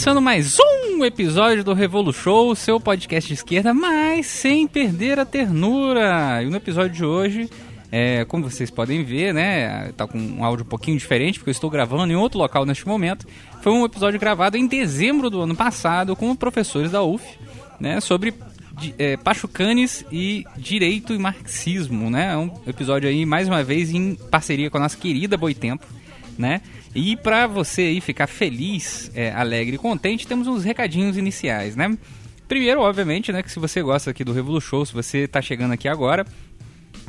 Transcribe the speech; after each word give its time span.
começando 0.00 0.22
mais 0.22 0.56
um 0.58 1.04
episódio 1.04 1.62
do 1.62 1.74
Revolu 1.74 2.10
Show, 2.10 2.54
seu 2.54 2.80
podcast 2.80 3.28
de 3.28 3.34
esquerda, 3.34 3.74
mas 3.74 4.24
sem 4.24 4.66
perder 4.66 5.18
a 5.18 5.26
ternura. 5.26 6.42
E 6.42 6.46
no 6.46 6.56
episódio 6.56 6.90
de 6.90 7.04
hoje, 7.04 7.50
é, 7.92 8.24
como 8.24 8.48
vocês 8.48 8.70
podem 8.70 9.04
ver, 9.04 9.34
né, 9.34 9.92
tá 9.94 10.06
com 10.06 10.16
um 10.16 10.42
áudio 10.42 10.64
um 10.64 10.68
pouquinho 10.68 10.96
diferente, 10.96 11.38
porque 11.38 11.50
eu 11.50 11.52
estou 11.52 11.68
gravando 11.68 12.10
em 12.10 12.16
outro 12.16 12.38
local 12.38 12.64
neste 12.64 12.88
momento. 12.88 13.26
Foi 13.60 13.72
um 13.72 13.84
episódio 13.84 14.18
gravado 14.18 14.56
em 14.56 14.66
dezembro 14.66 15.28
do 15.28 15.42
ano 15.42 15.54
passado 15.54 16.16
com 16.16 16.34
professores 16.34 16.90
da 16.90 17.02
UF, 17.02 17.22
né, 17.78 18.00
sobre 18.00 18.32
é, 18.96 19.18
Pachucanes 19.18 20.02
e 20.10 20.46
Direito 20.56 21.12
e 21.12 21.18
Marxismo, 21.18 22.08
né? 22.08 22.32
É 22.32 22.36
um 22.38 22.50
episódio 22.66 23.06
aí, 23.06 23.26
mais 23.26 23.46
uma 23.46 23.62
vez, 23.62 23.90
em 23.90 24.14
parceria 24.14 24.70
com 24.70 24.78
a 24.78 24.80
nossa 24.80 24.96
querida 24.96 25.36
Boitempo, 25.36 25.86
né? 26.40 26.60
E 26.94 27.16
para 27.16 27.46
você 27.46 27.82
aí 27.82 28.00
ficar 28.00 28.26
feliz, 28.26 29.10
é, 29.14 29.30
alegre 29.30 29.76
e 29.76 29.78
contente, 29.78 30.26
temos 30.26 30.48
uns 30.48 30.64
recadinhos 30.64 31.16
iniciais, 31.16 31.76
né? 31.76 31.96
Primeiro, 32.48 32.80
obviamente, 32.80 33.30
né, 33.30 33.44
que 33.44 33.52
se 33.52 33.60
você 33.60 33.80
gosta 33.80 34.10
aqui 34.10 34.24
do 34.24 34.32
Revolu 34.32 34.60
Show, 34.60 34.84
se 34.84 34.92
você 34.92 35.18
está 35.18 35.40
chegando 35.40 35.72
aqui 35.72 35.86
agora, 35.86 36.26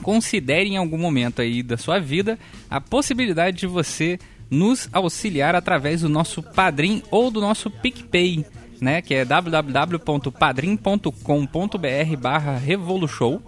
considere 0.04 0.70
em 0.70 0.78
algum 0.78 1.00
momento 1.00 1.42
aí 1.42 1.64
da 1.64 1.78
sua 1.78 1.98
vida 1.98 2.38
a 2.70 2.80
possibilidade 2.80 3.58
de 3.58 3.66
você 3.66 4.20
nos 4.52 4.88
auxiliar 4.94 5.56
através 5.56 6.02
do 6.02 6.10
nosso 6.10 6.44
Padrim 6.44 7.02
ou 7.10 7.32
do 7.32 7.42
nosso 7.42 7.72
PicPay, 7.72 8.46
né, 8.80 9.02
que 9.02 9.16
é 9.16 9.26
www.padrim.com.br 9.26 12.18
barra 12.20 12.58
Revolution 12.58 13.40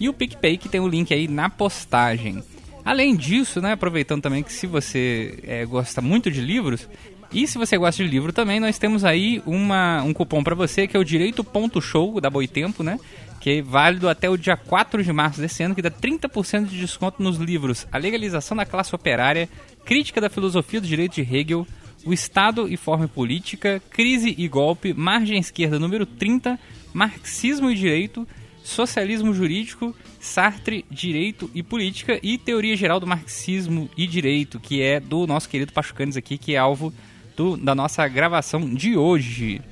e 0.00 0.08
o 0.08 0.12
PicPay 0.12 0.58
que 0.58 0.68
tem 0.68 0.80
o 0.80 0.88
link 0.88 1.14
aí 1.14 1.28
na 1.28 1.48
postagem. 1.48 2.42
Além 2.86 3.16
disso, 3.16 3.60
né, 3.60 3.72
aproveitando 3.72 4.22
também 4.22 4.44
que 4.44 4.52
se 4.52 4.64
você 4.64 5.40
é, 5.42 5.66
gosta 5.66 6.00
muito 6.00 6.30
de 6.30 6.40
livros, 6.40 6.88
e 7.32 7.44
se 7.48 7.58
você 7.58 7.76
gosta 7.76 8.00
de 8.04 8.08
livro 8.08 8.32
também, 8.32 8.60
nós 8.60 8.78
temos 8.78 9.04
aí 9.04 9.42
uma, 9.44 10.04
um 10.04 10.12
cupom 10.12 10.44
para 10.44 10.54
você 10.54 10.86
que 10.86 10.96
é 10.96 11.00
o 11.00 11.04
Direito.show 11.04 12.20
da 12.20 12.30
Boitempo, 12.30 12.84
né? 12.84 12.96
Que 13.40 13.58
é 13.58 13.62
válido 13.62 14.08
até 14.08 14.30
o 14.30 14.36
dia 14.36 14.56
4 14.56 15.02
de 15.02 15.12
março 15.12 15.40
desse 15.40 15.64
ano, 15.64 15.74
que 15.74 15.82
dá 15.82 15.90
30% 15.90 16.66
de 16.66 16.78
desconto 16.78 17.20
nos 17.20 17.38
livros 17.38 17.88
A 17.90 17.98
Legalização 17.98 18.56
da 18.56 18.64
Classe 18.64 18.94
Operária, 18.94 19.48
Crítica 19.84 20.20
da 20.20 20.30
Filosofia 20.30 20.80
do 20.80 20.86
Direito 20.86 21.16
de 21.16 21.22
Hegel, 21.22 21.66
O 22.04 22.12
Estado 22.12 22.72
e 22.72 22.76
Forma 22.76 23.08
Política, 23.08 23.82
Crise 23.90 24.32
e 24.38 24.46
Golpe, 24.46 24.94
Margem 24.94 25.40
Esquerda 25.40 25.80
número 25.80 26.06
30, 26.06 26.56
Marxismo 26.94 27.68
e 27.68 27.74
Direito, 27.74 28.26
Socialismo 28.62 29.34
Jurídico, 29.34 29.92
Sartre, 30.26 30.84
Direito 30.90 31.48
e 31.54 31.62
Política 31.62 32.18
e 32.22 32.36
Teoria 32.36 32.76
Geral 32.76 32.98
do 32.98 33.06
Marxismo 33.06 33.88
e 33.96 34.06
Direito, 34.06 34.58
que 34.58 34.82
é 34.82 34.98
do 34.98 35.26
nosso 35.26 35.48
querido 35.48 35.72
Pachucanes 35.72 36.16
aqui, 36.16 36.36
que 36.36 36.54
é 36.54 36.58
alvo 36.58 36.92
do, 37.36 37.56
da 37.56 37.74
nossa 37.74 38.06
gravação 38.08 38.74
de 38.74 38.96
hoje. 38.96 39.62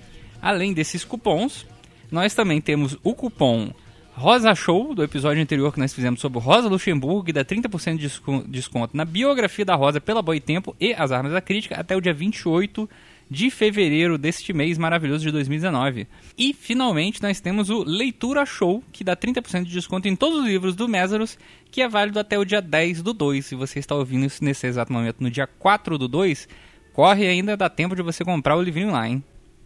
Além 0.40 0.72
desses 0.72 1.04
cupons, 1.04 1.66
nós 2.10 2.34
também 2.34 2.60
temos 2.60 2.96
o 3.02 3.14
cupom 3.14 3.72
Rosa 4.12 4.54
Show, 4.54 4.94
do 4.94 5.02
episódio 5.02 5.42
anterior 5.42 5.72
que 5.72 5.80
nós 5.80 5.92
fizemos 5.92 6.20
sobre 6.20 6.38
Rosa 6.38 6.68
Luxemburgo, 6.68 7.24
que 7.24 7.32
dá 7.32 7.44
30% 7.44 7.96
de 7.96 8.48
desconto 8.48 8.96
na 8.96 9.04
biografia 9.04 9.64
da 9.64 9.74
Rosa 9.74 10.00
pela 10.00 10.22
Boitempo 10.22 10.74
e 10.80 10.94
as 10.94 11.10
Armas 11.10 11.32
da 11.32 11.40
Crítica 11.40 11.74
até 11.74 11.96
o 11.96 12.00
dia 12.00 12.14
28 12.14 12.88
de 12.88 12.88
fevereiro 13.50 14.18
deste 14.18 14.52
mês 14.52 14.78
maravilhoso 14.78 15.24
de 15.24 15.30
2019. 15.30 16.06
E 16.36 16.52
finalmente 16.52 17.22
nós 17.22 17.40
temos 17.40 17.70
o 17.70 17.82
Leitura 17.84 18.44
Show, 18.44 18.82
que 18.92 19.04
dá 19.04 19.16
30% 19.16 19.64
de 19.64 19.72
desconto 19.72 20.08
em 20.08 20.16
todos 20.16 20.40
os 20.40 20.46
livros 20.46 20.74
do 20.74 20.88
Mésaros, 20.88 21.38
que 21.70 21.82
é 21.82 21.88
válido 21.88 22.18
até 22.18 22.38
o 22.38 22.44
dia 22.44 22.60
10 22.60 23.02
do 23.02 23.12
2. 23.12 23.44
Se 23.44 23.54
você 23.54 23.78
está 23.78 23.94
ouvindo 23.94 24.26
isso 24.26 24.44
nesse 24.44 24.66
exato 24.66 24.92
momento, 24.92 25.16
no 25.20 25.30
dia 25.30 25.46
4 25.46 25.98
do 25.98 26.08
2, 26.08 26.48
corre 26.92 27.26
ainda, 27.26 27.56
dá 27.56 27.68
tempo 27.68 27.96
de 27.96 28.02
você 28.02 28.24
comprar 28.24 28.56
o 28.56 28.62
livrinho 28.62 28.92
lá, 28.92 29.08
hein? 29.08 29.22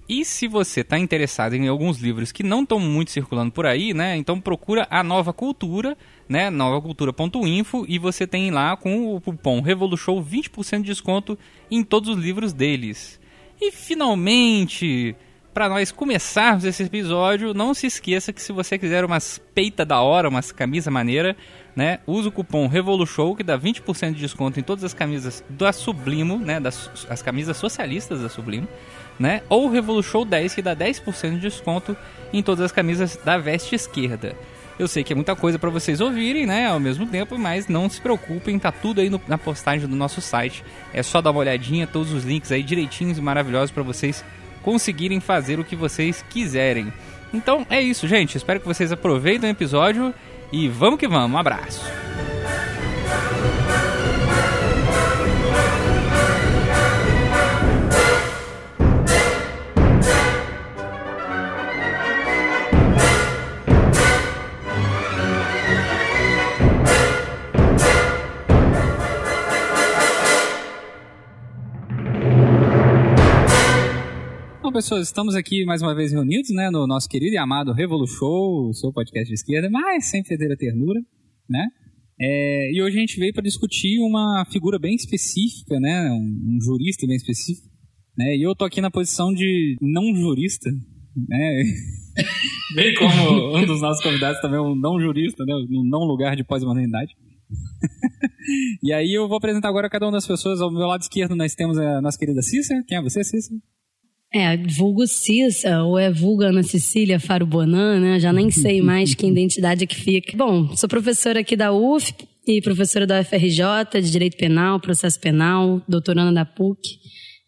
E 0.08 0.24
se 0.24 0.48
você 0.48 0.80
está 0.80 0.98
interessado 0.98 1.52
em 1.52 1.68
alguns 1.68 1.98
livros 1.98 2.32
que 2.32 2.42
não 2.42 2.62
estão 2.62 2.80
muito 2.80 3.10
circulando 3.10 3.52
por 3.52 3.66
aí, 3.66 3.92
né? 3.92 4.16
Então 4.16 4.40
procura 4.40 4.86
a 4.90 5.02
Nova 5.02 5.34
Cultura, 5.34 5.98
né? 6.26 6.48
novacultura.info 6.48 7.84
e 7.86 7.98
você 7.98 8.26
tem 8.26 8.50
lá 8.50 8.74
com 8.74 9.14
o 9.14 9.20
cupom 9.20 9.60
Revolution 9.60 10.24
20% 10.24 10.78
de 10.78 10.84
desconto 10.84 11.38
em 11.70 11.84
todos 11.84 12.08
os 12.08 12.16
livros 12.16 12.54
deles. 12.54 13.17
E 13.60 13.72
finalmente, 13.72 15.16
para 15.52 15.68
nós 15.68 15.90
começarmos 15.90 16.64
esse 16.64 16.84
episódio, 16.84 17.52
não 17.52 17.74
se 17.74 17.88
esqueça 17.88 18.32
que 18.32 18.40
se 18.40 18.52
você 18.52 18.78
quiser 18.78 19.04
umas 19.04 19.38
peita 19.52 19.84
da 19.84 20.00
hora, 20.00 20.28
umas 20.28 20.52
camisa 20.52 20.90
maneira, 20.90 21.36
né, 21.74 21.98
usa 22.06 22.28
o 22.28 22.32
cupom 22.32 22.68
Revolution 22.68 23.34
que 23.34 23.42
dá 23.42 23.58
20% 23.58 24.12
de 24.12 24.20
desconto 24.20 24.60
em 24.60 24.62
todas 24.62 24.84
as 24.84 24.94
camisas 24.94 25.42
da 25.48 25.72
Sublimo, 25.72 26.38
né, 26.38 26.60
das 26.60 27.08
as 27.10 27.22
camisas 27.22 27.56
socialistas 27.56 28.22
da 28.22 28.28
Sublimo, 28.28 28.68
né, 29.18 29.42
ou 29.48 29.68
Revolution 29.68 30.24
10 30.24 30.54
que 30.54 30.62
dá 30.62 30.76
10% 30.76 31.34
de 31.34 31.40
desconto 31.40 31.96
em 32.32 32.42
todas 32.42 32.66
as 32.66 32.72
camisas 32.72 33.16
da 33.24 33.38
Veste 33.38 33.74
Esquerda. 33.74 34.36
Eu 34.78 34.86
sei 34.86 35.02
que 35.02 35.12
é 35.12 35.16
muita 35.16 35.34
coisa 35.34 35.58
para 35.58 35.70
vocês 35.70 36.00
ouvirem, 36.00 36.46
né, 36.46 36.66
ao 36.66 36.78
mesmo 36.78 37.06
tempo, 37.06 37.36
mas 37.36 37.66
não 37.66 37.90
se 37.90 38.00
preocupem, 38.00 38.58
tá 38.58 38.70
tudo 38.70 39.00
aí 39.00 39.10
no, 39.10 39.20
na 39.26 39.36
postagem 39.36 39.88
do 39.88 39.96
nosso 39.96 40.20
site. 40.20 40.64
É 40.94 41.02
só 41.02 41.20
dar 41.20 41.32
uma 41.32 41.40
olhadinha, 41.40 41.86
todos 41.86 42.12
os 42.12 42.24
links 42.24 42.52
aí 42.52 42.62
direitinhos 42.62 43.18
e 43.18 43.20
maravilhosos 43.20 43.70
para 43.70 43.82
vocês 43.82 44.24
conseguirem 44.62 45.18
fazer 45.18 45.58
o 45.58 45.64
que 45.64 45.74
vocês 45.74 46.24
quiserem. 46.30 46.92
Então 47.32 47.66
é 47.68 47.80
isso, 47.80 48.06
gente. 48.06 48.36
Espero 48.36 48.60
que 48.60 48.66
vocês 48.66 48.92
aproveitem 48.92 49.50
o 49.50 49.52
episódio 49.52 50.14
e 50.52 50.68
vamos 50.68 50.98
que 50.98 51.08
vamos. 51.08 51.32
Um 51.32 51.38
abraço. 51.38 51.82
Pessoas, 74.78 75.08
estamos 75.08 75.34
aqui 75.34 75.64
mais 75.64 75.82
uma 75.82 75.92
vez 75.92 76.12
reunidos, 76.12 76.50
né, 76.50 76.70
no 76.70 76.86
nosso 76.86 77.08
querido 77.08 77.34
e 77.34 77.36
amado 77.36 77.72
Revolu 77.72 78.06
Show, 78.06 78.68
o 78.68 78.72
seu 78.72 78.92
podcast 78.92 79.26
de 79.26 79.34
esquerda, 79.34 79.68
mas 79.68 80.06
sem 80.06 80.22
perder 80.22 80.52
a 80.52 80.56
ternura, 80.56 81.00
né? 81.50 81.66
É, 82.20 82.70
e 82.72 82.80
hoje 82.80 82.96
a 82.96 83.00
gente 83.00 83.18
veio 83.18 83.34
para 83.34 83.42
discutir 83.42 83.98
uma 83.98 84.46
figura 84.52 84.78
bem 84.78 84.94
específica, 84.94 85.80
né, 85.80 86.08
um, 86.12 86.54
um, 86.54 86.58
jurista 86.62 87.08
bem 87.08 87.16
específico, 87.16 87.66
né? 88.16 88.36
E 88.36 88.42
eu 88.46 88.54
tô 88.54 88.64
aqui 88.64 88.80
na 88.80 88.88
posição 88.88 89.34
de 89.34 89.76
não 89.82 90.14
jurista, 90.14 90.70
né? 91.28 91.62
bem 92.76 92.94
como 92.94 93.58
um 93.58 93.66
dos 93.66 93.80
nossos 93.80 94.00
convidados 94.00 94.40
também 94.40 94.58
é 94.58 94.62
um 94.62 94.76
não 94.76 95.00
jurista, 95.00 95.44
né, 95.44 95.54
um 95.72 95.82
não 95.88 96.04
lugar 96.04 96.36
de 96.36 96.44
pós-modernidade. 96.44 97.16
e 98.80 98.92
aí 98.92 99.12
eu 99.12 99.26
vou 99.26 99.38
apresentar 99.38 99.70
agora 99.70 99.90
cada 99.90 100.06
uma 100.06 100.12
das 100.12 100.26
pessoas. 100.26 100.60
Ao 100.60 100.70
meu 100.70 100.86
lado 100.86 101.00
esquerdo 101.00 101.34
nós 101.34 101.56
temos 101.56 101.76
a 101.78 102.00
nossa 102.00 102.16
querida 102.16 102.42
Cícera. 102.42 102.84
Quem 102.86 102.96
é 102.96 103.02
você, 103.02 103.24
Cícera? 103.24 103.58
É, 104.32 104.56
vulgo 104.58 105.06
Cissa, 105.06 105.82
ou 105.84 105.98
é 105.98 106.12
vulga 106.12 106.48
Ana 106.48 106.62
Cecília 106.62 107.18
Faro 107.18 107.46
Bonan, 107.46 108.00
né? 108.00 108.20
Já 108.20 108.32
nem 108.32 108.50
sei 108.50 108.80
mais 108.82 109.14
que 109.14 109.26
identidade 109.26 109.84
é 109.84 109.86
que 109.86 109.96
fica. 109.96 110.36
Bom, 110.36 110.76
sou 110.76 110.88
professora 110.88 111.40
aqui 111.40 111.56
da 111.56 111.72
UF 111.72 112.12
e 112.46 112.60
professora 112.60 113.06
da 113.06 113.20
UFRJ 113.20 114.00
de 114.02 114.10
Direito 114.10 114.36
Penal, 114.36 114.80
Processo 114.80 115.18
Penal, 115.18 115.82
doutoranda 115.88 116.32
da 116.32 116.44
PUC 116.44 116.80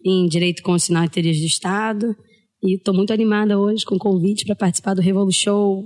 em 0.04 0.26
Direito 0.26 0.62
Constitucional 0.62 1.04
e 1.04 1.10
Teorias 1.10 1.38
do 1.38 1.46
Estado. 1.46 2.16
E 2.62 2.76
estou 2.76 2.94
muito 2.94 3.12
animada 3.12 3.58
hoje 3.58 3.84
com 3.84 3.96
o 3.96 3.98
convite 3.98 4.44
para 4.44 4.56
participar 4.56 4.94
do 4.94 5.02
Revolu 5.02 5.32
Show. 5.32 5.82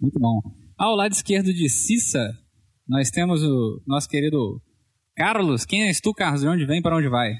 Muito 0.00 0.18
bom. 0.18 0.40
Ao 0.78 0.94
lado 0.94 1.12
esquerdo 1.12 1.52
de 1.52 1.68
Cissa, 1.68 2.30
nós 2.86 3.10
temos 3.10 3.42
o 3.42 3.82
nosso 3.86 4.08
querido 4.08 4.60
Carlos. 5.16 5.64
Quem 5.64 5.88
és 5.88 6.00
tu, 6.00 6.12
Carlos? 6.12 6.42
De 6.42 6.48
onde 6.48 6.66
vem 6.66 6.80
para 6.80 6.96
onde 6.96 7.08
vai? 7.08 7.32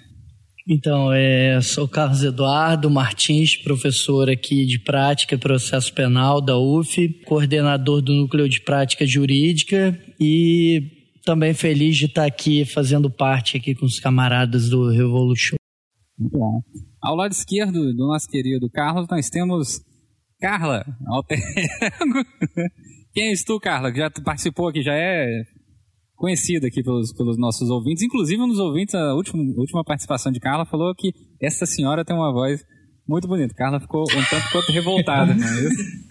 Então, 0.70 1.10
é, 1.10 1.58
sou 1.62 1.88
Carlos 1.88 2.22
Eduardo 2.22 2.90
Martins, 2.90 3.56
professor 3.56 4.28
aqui 4.28 4.66
de 4.66 4.78
Prática 4.78 5.34
e 5.34 5.38
Processo 5.38 5.90
Penal 5.94 6.42
da 6.42 6.58
UF, 6.58 7.08
coordenador 7.24 8.02
do 8.02 8.12
Núcleo 8.12 8.46
de 8.46 8.60
Prática 8.60 9.06
Jurídica 9.06 9.98
e 10.20 10.82
também 11.24 11.54
feliz 11.54 11.96
de 11.96 12.04
estar 12.04 12.26
aqui 12.26 12.66
fazendo 12.66 13.10
parte 13.10 13.56
aqui 13.56 13.74
com 13.74 13.86
os 13.86 13.98
camaradas 13.98 14.68
do 14.68 14.90
Revolution. 14.90 15.56
Bom. 16.18 16.60
Ao 17.02 17.16
lado 17.16 17.32
esquerdo 17.32 17.94
do 17.94 18.06
nosso 18.06 18.28
querido 18.28 18.68
Carlos, 18.68 19.06
nós 19.10 19.30
temos 19.30 19.80
Carla, 20.38 20.84
alter 21.06 21.38
Quem 23.14 23.30
és 23.30 23.42
tu, 23.42 23.58
Carla, 23.58 23.90
que 23.90 24.00
já 24.00 24.10
participou 24.10 24.68
aqui, 24.68 24.82
já 24.82 24.92
é 24.92 25.44
conhecida 26.18 26.66
aqui 26.66 26.82
pelos, 26.82 27.12
pelos 27.12 27.38
nossos 27.38 27.70
ouvintes. 27.70 28.02
Inclusive, 28.02 28.42
um 28.42 28.48
dos 28.48 28.58
ouvintes, 28.58 28.94
a 28.94 29.14
última, 29.14 29.40
última 29.56 29.84
participação 29.84 30.30
de 30.30 30.40
Carla, 30.40 30.66
falou 30.66 30.94
que 30.94 31.12
essa 31.40 31.64
senhora 31.64 32.04
tem 32.04 32.14
uma 32.14 32.32
voz 32.32 32.62
muito 33.06 33.26
bonita. 33.26 33.54
Carla 33.54 33.80
ficou 33.80 34.02
um 34.02 34.24
tanto 34.28 34.50
quanto 34.52 34.72
revoltada, 34.72 35.32
não 35.32 35.46
é 35.46 35.60
isso? 35.62 36.08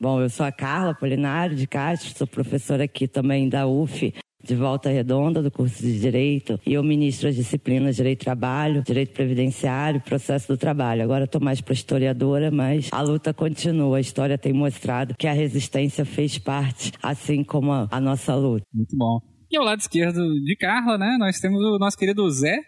Bom, 0.00 0.20
eu 0.22 0.30
sou 0.30 0.46
a 0.46 0.52
Carla 0.52 0.94
Polinário 0.94 1.56
de 1.56 1.66
Castro, 1.66 2.16
sou 2.16 2.26
professora 2.26 2.84
aqui 2.84 3.08
também 3.08 3.48
da 3.48 3.66
UF. 3.66 4.14
De 4.48 4.54
Volta 4.54 4.88
Redonda, 4.88 5.42
do 5.42 5.50
curso 5.50 5.82
de 5.82 6.00
Direito, 6.00 6.58
e 6.64 6.72
eu 6.72 6.82
ministro 6.82 7.28
as 7.28 7.36
disciplinas 7.36 7.96
Direito 7.96 8.24
Trabalho, 8.24 8.82
Direito 8.82 9.12
Previdenciário, 9.12 10.00
Processo 10.00 10.48
do 10.48 10.56
Trabalho. 10.56 11.02
Agora 11.02 11.24
estou 11.24 11.40
mais 11.40 11.60
para 11.60 11.74
historiadora, 11.74 12.50
mas 12.50 12.88
a 12.90 13.02
luta 13.02 13.34
continua. 13.34 13.98
A 13.98 14.00
história 14.00 14.38
tem 14.38 14.54
mostrado 14.54 15.14
que 15.18 15.26
a 15.26 15.34
resistência 15.34 16.02
fez 16.04 16.38
parte, 16.38 16.92
assim 17.02 17.44
como 17.44 17.72
a, 17.72 17.88
a 17.90 18.00
nossa 18.00 18.34
luta. 18.34 18.64
Muito 18.72 18.96
bom. 18.96 19.20
E 19.50 19.56
ao 19.58 19.64
lado 19.64 19.80
esquerdo 19.80 20.20
de 20.42 20.56
Carla, 20.56 20.96
né, 20.96 21.16
nós 21.18 21.38
temos 21.38 21.62
o 21.62 21.78
nosso 21.78 21.96
querido 21.96 22.28
Zé, 22.30 22.58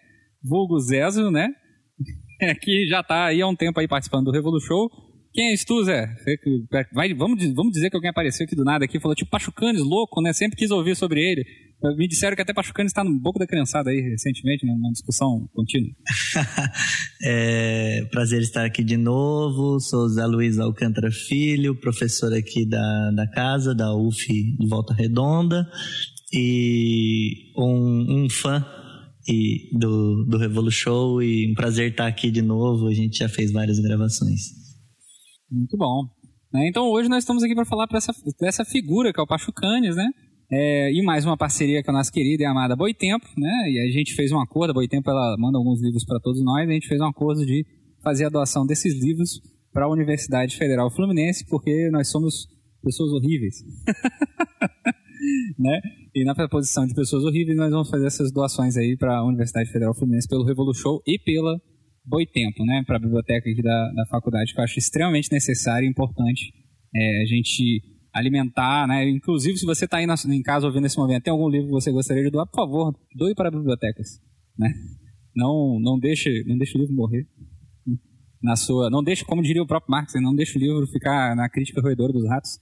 vulgo 0.43 0.79
Zezo, 0.81 1.31
né, 1.31 1.49
que 2.61 2.87
já 2.89 3.01
está 3.01 3.25
aí 3.25 3.41
há 3.41 3.47
um 3.47 3.57
tempo 3.57 3.81
aí 3.81 3.89
participando 3.89 4.27
do 4.27 4.33
Revolu 4.33 4.61
Show. 4.61 4.91
Quem 5.33 5.53
és 5.53 5.65
tu, 5.65 5.85
Zé? 5.85 6.09
Vai, 6.93 7.15
vamos, 7.15 7.43
vamos 7.55 7.73
dizer 7.73 7.89
que 7.89 7.97
alguém 7.97 8.11
apareceu 8.11 8.45
aqui 8.45 8.57
do 8.57 8.65
nada 8.65 8.85
aqui 8.85 8.99
falou, 8.99 9.15
tipo, 9.15 9.31
Pachucanes, 9.31 9.81
louco, 9.81 10.21
né? 10.21 10.33
Sempre 10.33 10.57
quis 10.57 10.71
ouvir 10.71 10.97
sobre 10.97 11.21
ele. 11.21 11.45
Me 11.97 12.07
disseram 12.07 12.37
que 12.37 12.43
até 12.43 12.53
Pachucanes 12.53 12.91
está 12.91 13.03
no 13.03 13.19
boco 13.19 13.39
da 13.39 13.47
criançada 13.47 13.91
aí 13.91 14.01
recentemente, 14.01 14.67
numa 14.67 14.91
discussão 14.91 15.49
contínua. 15.55 15.91
é, 17.25 18.05
prazer 18.11 18.43
estar 18.43 18.65
aqui 18.65 18.83
de 18.85 18.97
novo. 18.97 19.81
Sou 19.81 20.09
Zé 20.09 20.27
Luiz 20.27 20.59
Alcântara 20.59 21.11
Filho, 21.11 21.75
professor 21.77 22.35
aqui 22.35 22.67
da, 22.67 23.11
da 23.13 23.27
casa, 23.29 23.75
da 23.75 23.95
UF 23.95 24.27
de 24.27 24.69
Volta 24.69 24.93
Redonda. 24.93 25.67
E 26.33 27.53
um, 27.57 28.25
um 28.25 28.29
fã 28.29 28.67
e 29.27 29.71
do, 29.79 30.25
do 30.25 30.37
Revolu 30.39 30.71
Show 30.71 31.23
e 31.23 31.51
um 31.51 31.55
prazer 31.55 31.93
estar 31.93 32.07
aqui 32.07 32.31
de 32.31 32.43
novo. 32.43 32.89
A 32.89 32.95
gente 32.95 33.19
já 33.19 33.29
fez 33.29 33.53
várias 33.53 33.79
gravações. 33.79 34.60
Muito 35.51 35.77
bom. 35.77 36.05
Né, 36.53 36.69
então 36.69 36.89
hoje 36.89 37.09
nós 37.09 37.23
estamos 37.23 37.43
aqui 37.43 37.55
para 37.55 37.65
falar 37.65 37.87
dessa, 37.87 38.13
dessa 38.41 38.65
figura 38.65 39.13
que 39.13 39.21
é 39.21 39.23
o 39.23 39.27
Pachucanes, 39.27 39.97
né? 39.97 40.09
É, 40.53 40.93
e 40.93 41.01
mais 41.03 41.25
uma 41.25 41.37
parceria 41.37 41.83
com 41.83 41.93
a 41.93 41.95
nossa 41.95 42.11
querida 42.11 42.43
e 42.43 42.47
amada 42.47 42.75
Boitempo, 42.75 43.27
né? 43.39 43.71
E 43.71 43.89
a 43.89 43.93
gente 43.93 44.15
fez 44.15 44.33
um 44.33 44.41
acordo, 44.41 44.71
a 44.71 44.75
Boitempo 44.75 45.09
ela 45.09 45.37
manda 45.39 45.59
alguns 45.59 45.81
livros 45.81 46.05
para 46.05 46.19
todos 46.19 46.43
nós, 46.43 46.69
a 46.69 46.73
gente 46.73 46.89
fez 46.89 47.01
um 47.01 47.07
acordo 47.07 47.47
de 47.47 47.65
fazer 48.03 48.25
a 48.25 48.29
doação 48.29 48.67
desses 48.67 49.01
livros 49.01 49.41
para 49.73 49.85
a 49.85 49.89
Universidade 49.89 50.57
Federal 50.57 50.91
Fluminense, 50.91 51.47
porque 51.49 51.89
nós 51.91 52.09
somos 52.09 52.49
pessoas 52.83 53.13
horríveis. 53.13 53.63
né? 55.59 55.81
E 56.15 56.25
na 56.25 56.35
posição 56.49 56.85
de 56.85 56.95
pessoas 56.95 57.25
horríveis, 57.25 57.57
nós 57.57 57.71
vamos 57.71 57.89
fazer 57.89 58.07
essas 58.07 58.33
doações 58.33 58.77
aí 58.77 58.97
para 58.97 59.19
a 59.19 59.25
Universidade 59.25 59.71
Federal 59.71 59.95
Fluminense 59.95 60.29
pelo 60.29 60.45
Revolu 60.45 60.75
Show 60.75 61.01
e 61.07 61.19
pela 61.19 61.61
Boitempo, 62.05 62.65
né, 62.65 62.83
para 62.87 62.97
a 62.97 63.01
biblioteca 63.01 63.49
aqui 63.49 63.63
da, 63.63 63.93
da 63.93 64.07
faculdade, 64.07 64.53
que 64.53 64.61
eu 64.61 64.65
acho 64.65 64.79
extremamente 64.79 65.31
necessário 65.31 65.87
e 65.87 65.91
importante 65.91 66.53
é, 66.95 67.23
a 67.23 67.27
gente 67.27 67.83
alimentar, 68.13 68.89
né? 68.89 69.09
Inclusive, 69.09 69.57
se 69.57 69.65
você 69.65 69.85
está 69.85 69.99
aí 69.99 70.07
na, 70.07 70.15
em 70.29 70.43
casa 70.43 70.67
ouvindo 70.67 70.87
esse 70.87 70.99
momento, 70.99 71.23
tem 71.23 71.33
algum 71.33 71.49
livro 71.49 71.67
que 71.67 71.73
você 71.73 71.93
gostaria 71.93 72.25
de 72.25 72.31
doar, 72.31 72.47
por 72.47 72.57
favor, 72.57 72.95
doe 73.15 73.35
para 73.35 73.51
bibliotecas, 73.51 74.21
né? 74.59 74.73
Não, 75.35 75.79
não 75.81 75.99
deixe, 75.99 76.45
não 76.47 76.59
deixe 76.59 76.77
o 76.77 76.81
livro 76.81 76.95
morrer 76.95 77.27
na 78.43 78.57
sua, 78.57 78.91
não 78.91 79.03
deixe, 79.03 79.25
como 79.25 79.43
diria 79.43 79.63
o 79.63 79.67
próprio 79.67 79.91
Marx, 79.91 80.13
não 80.17 80.35
deixe 80.35 80.59
o 80.59 80.61
livro 80.61 80.87
ficar 80.87 81.37
na 81.37 81.49
crítica 81.49 81.81
roedora 81.81 82.13
dos 82.13 82.29
ratos. 82.29 82.59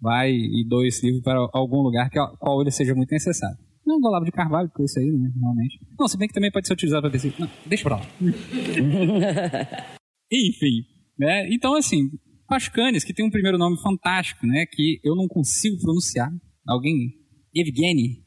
Vai 0.00 0.30
e 0.30 0.64
doe 0.68 0.88
esse 0.88 1.04
livro 1.04 1.22
para 1.22 1.38
algum 1.52 1.80
lugar 1.80 2.08
que 2.10 2.18
qual 2.38 2.60
ele 2.60 2.70
seja 2.70 2.94
muito 2.94 3.10
necessário. 3.10 3.56
Não 3.86 4.00
Olavo 4.02 4.24
de 4.24 4.32
Carvalho, 4.32 4.68
com 4.74 4.82
isso 4.82 4.98
aí, 4.98 5.06
né? 5.06 5.30
Normalmente. 5.36 5.78
Não, 5.98 6.08
se 6.08 6.18
bem 6.18 6.26
que 6.26 6.34
também 6.34 6.50
pode 6.50 6.66
ser 6.66 6.72
utilizado 6.72 7.02
para 7.02 7.10
PC. 7.10 7.32
Não, 7.38 7.48
deixa 7.66 7.84
pra 7.84 7.96
lá. 7.96 8.02
Enfim, 10.32 10.82
né? 11.16 11.48
Então, 11.52 11.76
assim, 11.76 12.10
Pascanes, 12.48 13.04
que 13.04 13.14
tem 13.14 13.24
um 13.24 13.30
primeiro 13.30 13.56
nome 13.56 13.80
fantástico, 13.80 14.44
né? 14.46 14.66
Que 14.66 15.00
eu 15.04 15.14
não 15.14 15.28
consigo 15.28 15.78
pronunciar. 15.80 16.30
Alguém? 16.66 17.14
Evgeny. 17.54 18.24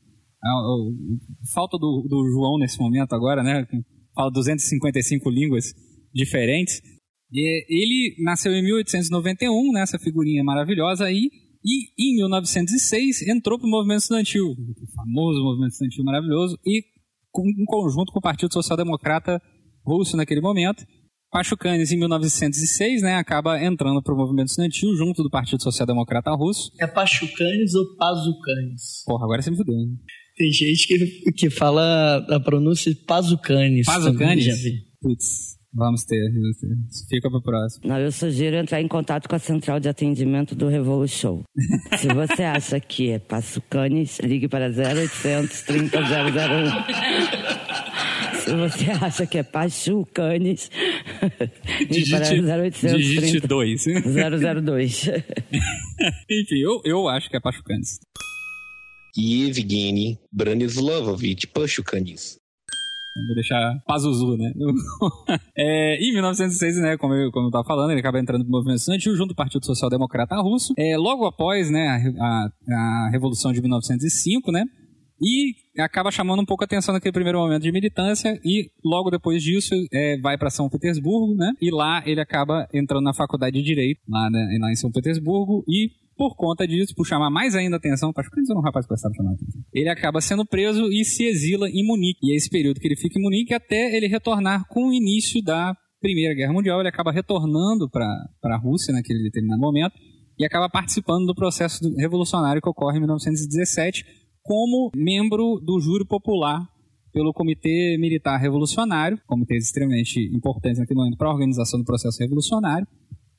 Falta 1.53 1.77
do, 1.77 2.07
do 2.07 2.31
João 2.31 2.57
nesse 2.57 2.79
momento 2.79 3.13
agora, 3.13 3.43
né? 3.43 3.67
Fala 4.15 4.31
255 4.31 5.29
línguas 5.29 5.73
diferentes. 6.13 6.81
E 7.31 7.65
ele 7.69 8.15
nasceu 8.23 8.53
em 8.53 8.63
1891, 8.63 9.73
né? 9.73 9.81
Essa 9.81 9.99
figurinha 9.99 10.43
maravilhosa 10.43 11.05
aí. 11.05 11.29
E 11.63 11.89
em 11.99 12.15
1906 12.15 13.27
entrou 13.27 13.59
para 13.59 13.67
o 13.67 13.69
movimento 13.69 14.01
estudantil, 14.01 14.45
o 14.47 14.91
famoso 14.95 15.43
movimento 15.43 15.71
estudantil 15.71 16.03
maravilhoso, 16.03 16.57
e 16.65 16.83
com, 17.31 17.47
em 17.47 17.65
conjunto 17.65 18.11
com 18.11 18.19
o 18.19 18.21
Partido 18.21 18.53
Social 18.53 18.77
Democrata 18.77 19.41
Russo 19.85 20.15
naquele 20.15 20.41
momento. 20.41 20.85
Pachucanes, 21.31 21.91
em 21.91 21.97
1906, 21.97 23.03
né, 23.03 23.15
acaba 23.15 23.63
entrando 23.63 24.01
para 24.01 24.13
o 24.13 24.17
movimento 24.17 24.47
estudantil 24.47 24.95
junto 24.95 25.21
do 25.21 25.29
Partido 25.29 25.61
Social 25.61 25.85
Democrata 25.85 26.31
Russo. 26.31 26.71
É 26.79 26.87
Pachucanes 26.87 27.75
ou 27.75 27.95
Pazucanes? 27.97 29.03
Porra, 29.05 29.25
agora 29.25 29.41
você 29.41 29.51
me 29.51 29.57
fudeu. 29.57 29.75
Hein? 29.75 29.99
Tem 30.35 30.51
gente 30.51 30.87
que, 30.87 31.31
que 31.33 31.49
fala 31.49 32.25
a 32.29 32.39
pronúncia 32.39 32.95
Pazucanes. 33.05 33.85
Pazucanes? 33.85 34.47
Putz. 35.01 35.58
Vamos 35.71 36.03
ter, 36.03 36.19
fica 37.07 37.29
para 37.29 37.37
o 37.37 37.41
próximo. 37.43 37.87
Não, 37.87 37.99
eu 37.99 38.11
sugiro 38.11 38.55
entrar 38.55 38.81
em 38.81 38.87
contato 38.87 39.29
com 39.29 39.35
a 39.35 39.39
central 39.39 39.79
de 39.79 39.87
atendimento 39.87 40.55
do 40.55 40.67
Revolu 40.67 41.07
Show. 41.07 41.43
Se 41.97 42.07
você 42.07 42.43
acha 42.43 42.79
que 42.79 43.11
é 43.11 43.19
Passo 43.19 43.61
Canes, 43.69 44.19
ligue 44.19 44.47
para 44.47 44.65
0800 44.67 45.61
30 45.61 45.99
001. 45.99 46.05
Se 48.39 48.55
você 48.55 48.89
acha 48.89 49.27
que 49.27 49.37
é 49.37 49.43
Pachu 49.43 50.07
Canes, 50.11 50.71
ligue 51.87 52.09
para 52.09 52.25
0800 52.25 52.97
digite 52.97 53.39
2. 53.41 53.85
002. 54.63 55.05
Enfim, 56.31 56.57
eu, 56.63 56.81
eu 56.83 57.07
acho 57.07 57.29
que 57.29 57.37
é 57.37 57.39
Pachu 57.39 57.63
Canes. 57.63 57.99
Evgeny 59.15 60.17
Branislavovich 60.31 61.45
Pachucanis. 61.47 62.38
Vou 63.15 63.35
deixar 63.35 63.79
Pazuzu, 63.85 64.37
né? 64.37 64.51
é, 65.57 65.97
em 66.01 66.13
1906, 66.13 66.77
né, 66.77 66.97
como 66.97 67.13
eu, 67.13 67.31
como 67.31 67.47
eu 67.47 67.51
tava 67.51 67.65
falando, 67.65 67.91
ele 67.91 67.99
acaba 67.99 68.19
entrando 68.19 68.43
no 68.43 68.49
movimento 68.49 68.77
estudantil 68.77 69.15
junto 69.15 69.31
ao 69.31 69.35
Partido 69.35 69.65
Social 69.65 69.89
Democrata 69.89 70.35
Russo. 70.37 70.73
É, 70.77 70.97
logo 70.97 71.25
após, 71.25 71.69
né, 71.69 71.87
a, 72.19 72.23
a, 72.23 73.07
a 73.07 73.09
Revolução 73.11 73.51
de 73.51 73.61
1905, 73.61 74.51
né, 74.51 74.63
e 75.21 75.53
acaba 75.81 76.11
chamando 76.11 76.41
um 76.41 76.45
pouco 76.45 76.63
a 76.63 76.65
atenção 76.65 76.93
naquele 76.93 77.11
primeiro 77.11 77.39
momento 77.39 77.63
de 77.63 77.71
militância 77.71 78.39
e 78.43 78.69
logo 78.83 79.09
depois 79.09 79.43
disso 79.43 79.75
é, 79.91 80.17
vai 80.21 80.37
para 80.37 80.49
São 80.49 80.69
Petersburgo, 80.69 81.35
né? 81.35 81.51
E 81.61 81.71
lá 81.71 82.01
ele 82.05 82.21
acaba 82.21 82.67
entrando 82.73 83.03
na 83.03 83.13
faculdade 83.13 83.57
de 83.57 83.63
direito 83.63 83.99
lá, 84.07 84.29
né, 84.29 84.57
lá 84.61 84.71
em 84.71 84.75
São 84.75 84.91
Petersburgo 84.91 85.63
e 85.67 85.89
por 86.19 86.35
conta 86.35 86.67
disso, 86.67 86.93
por 86.93 87.07
chamar 87.07 87.29
mais 87.29 87.55
ainda 87.55 87.77
atenção, 87.77 88.11
ele 88.13 88.45
é 88.51 88.53
um 88.53 88.59
rapaz 88.59 88.85
que 88.85 88.89
gostava 88.89 89.13
de 89.13 89.17
chamar 89.17 89.31
atenção. 89.31 89.61
Ele 89.73 89.87
acaba 89.87 90.19
sendo 90.19 90.45
preso 90.45 90.91
e 90.91 91.05
se 91.05 91.23
exila 91.23 91.69
em 91.69 91.81
Munique. 91.81 92.19
E 92.27 92.33
é 92.33 92.35
esse 92.35 92.49
período 92.49 92.77
que 92.77 92.85
ele 92.85 92.97
fica 92.97 93.17
em 93.17 93.21
Munique 93.21 93.53
até 93.53 93.95
ele 93.95 94.05
retornar 94.05 94.67
com 94.67 94.89
o 94.89 94.93
início 94.93 95.41
da 95.41 95.73
Primeira 96.01 96.35
Guerra 96.35 96.51
Mundial. 96.51 96.81
Ele 96.81 96.89
acaba 96.89 97.09
retornando 97.09 97.89
para 97.89 98.27
a 98.43 98.57
Rússia 98.57 98.93
naquele 98.93 99.23
determinado 99.23 99.61
momento 99.61 99.93
e 100.37 100.43
acaba 100.43 100.69
participando 100.69 101.25
do 101.25 101.33
processo 101.33 101.79
revolucionário 101.95 102.61
que 102.61 102.67
ocorre 102.67 102.97
em 102.97 102.99
1917 102.99 104.03
como 104.43 104.91
membro 104.93 105.61
do 105.63 105.79
júri 105.79 106.05
popular 106.05 106.67
pelo 107.13 107.31
Comitê 107.31 107.97
Militar 107.97 108.37
Revolucionário, 108.37 109.17
comitês 109.25 109.63
extremamente 109.63 110.19
importantes 110.35 110.79
naquele 110.79 110.99
momento 110.99 111.17
para 111.17 111.29
a 111.29 111.31
organização 111.31 111.79
do 111.79 111.85
processo 111.85 112.19
revolucionário. 112.19 112.85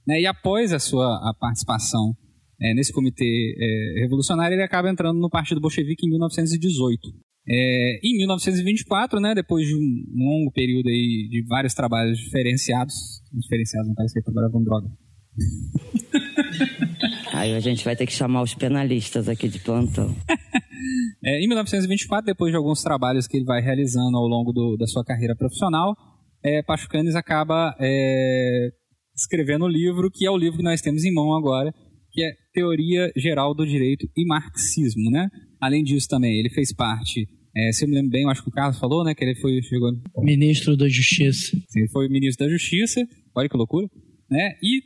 Né? 0.07 0.23
E 0.23 0.27
após 0.27 0.73
a 0.73 0.79
sua 0.79 1.29
a 1.29 1.35
participação 1.39 2.17
é, 2.61 2.75
nesse 2.75 2.93
comitê 2.93 3.57
é, 3.59 4.00
revolucionário, 4.00 4.55
ele 4.55 4.62
acaba 4.62 4.90
entrando 4.90 5.19
no 5.19 5.31
Partido 5.31 5.61
Bolchevique 5.61 6.07
em 6.07 6.11
1918. 6.11 7.00
É, 7.49 8.00
em 8.05 8.19
1924, 8.19 9.19
né, 9.19 9.35
depois 9.35 9.67
de 9.67 9.75
um 9.75 10.05
longo 10.14 10.52
período 10.52 10.88
aí 10.88 11.26
de 11.31 11.43
vários 11.49 11.75
trabalhos 11.75 12.19
diferenciados, 12.19 12.95
diferenciados 13.33 13.88
não 13.88 13.95
parece 13.95 14.14
que 14.14 14.23
trabalhava 14.23 14.52
com 14.52 14.62
droga. 14.62 14.88
Aí 17.33 17.55
a 17.55 17.61
gente 17.61 17.85
vai 17.85 17.97
ter 17.97 18.05
que 18.07 18.12
chamar 18.12 18.43
os 18.43 18.55
penalistas 18.55 19.29
aqui 19.29 19.49
de 19.49 19.61
plantão. 19.61 20.14
é, 21.25 21.43
em 21.43 21.49
1924, 21.49 22.26
depois 22.26 22.50
de 22.50 22.57
alguns 22.57 22.83
trabalhos 22.83 23.26
que 23.26 23.37
ele 23.37 23.45
vai 23.45 23.62
realizando 23.62 24.17
ao 24.17 24.26
longo 24.26 24.52
do, 24.52 24.76
da 24.76 24.87
sua 24.87 25.05
carreira 25.05 25.35
profissional, 25.37 25.97
é, 26.45 26.62
Pachucanes 26.62 27.14
acaba 27.14 27.75
é, 27.81 28.71
escrevendo 29.17 29.64
o 29.64 29.69
livro, 29.69 30.11
que 30.11 30.26
é 30.26 30.31
o 30.31 30.37
livro 30.37 30.59
que 30.59 30.64
nós 30.64 30.81
temos 30.81 31.05
em 31.05 31.14
mão 31.14 31.37
agora, 31.37 31.73
que 32.11 32.23
é 32.23 32.33
Teoria 32.52 33.12
Geral 33.17 33.55
do 33.55 33.67
Direito 33.67 34.09
e 34.17 34.26
Marxismo, 34.26 35.11
né? 35.11 35.29
Além 35.61 35.83
disso 35.83 36.09
também, 36.09 36.38
ele 36.38 36.50
fez 36.50 36.73
parte, 36.73 37.29
é, 37.57 37.73
se 37.73 37.85
eu 37.85 37.88
me 37.88 37.95
lembro 37.95 38.11
bem, 38.11 38.23
eu 38.23 38.31
acho 38.31 38.43
que 38.43 38.49
o 38.49 38.52
Carlos 38.52 38.79
falou, 38.79 39.05
né? 39.05 39.14
Que 39.14 39.25
ele 39.25 39.35
foi... 39.37 39.61
Chegou... 39.62 39.93
Ministro 40.19 40.76
da 40.76 40.88
Justiça. 40.88 41.57
Sim, 41.69 41.81
ele 41.81 41.88
foi 41.88 42.09
ministro 42.09 42.47
da 42.47 42.52
Justiça, 42.52 43.07
olha 43.35 43.49
que 43.49 43.57
loucura, 43.57 43.88
né? 44.31 44.55
E 44.62 44.83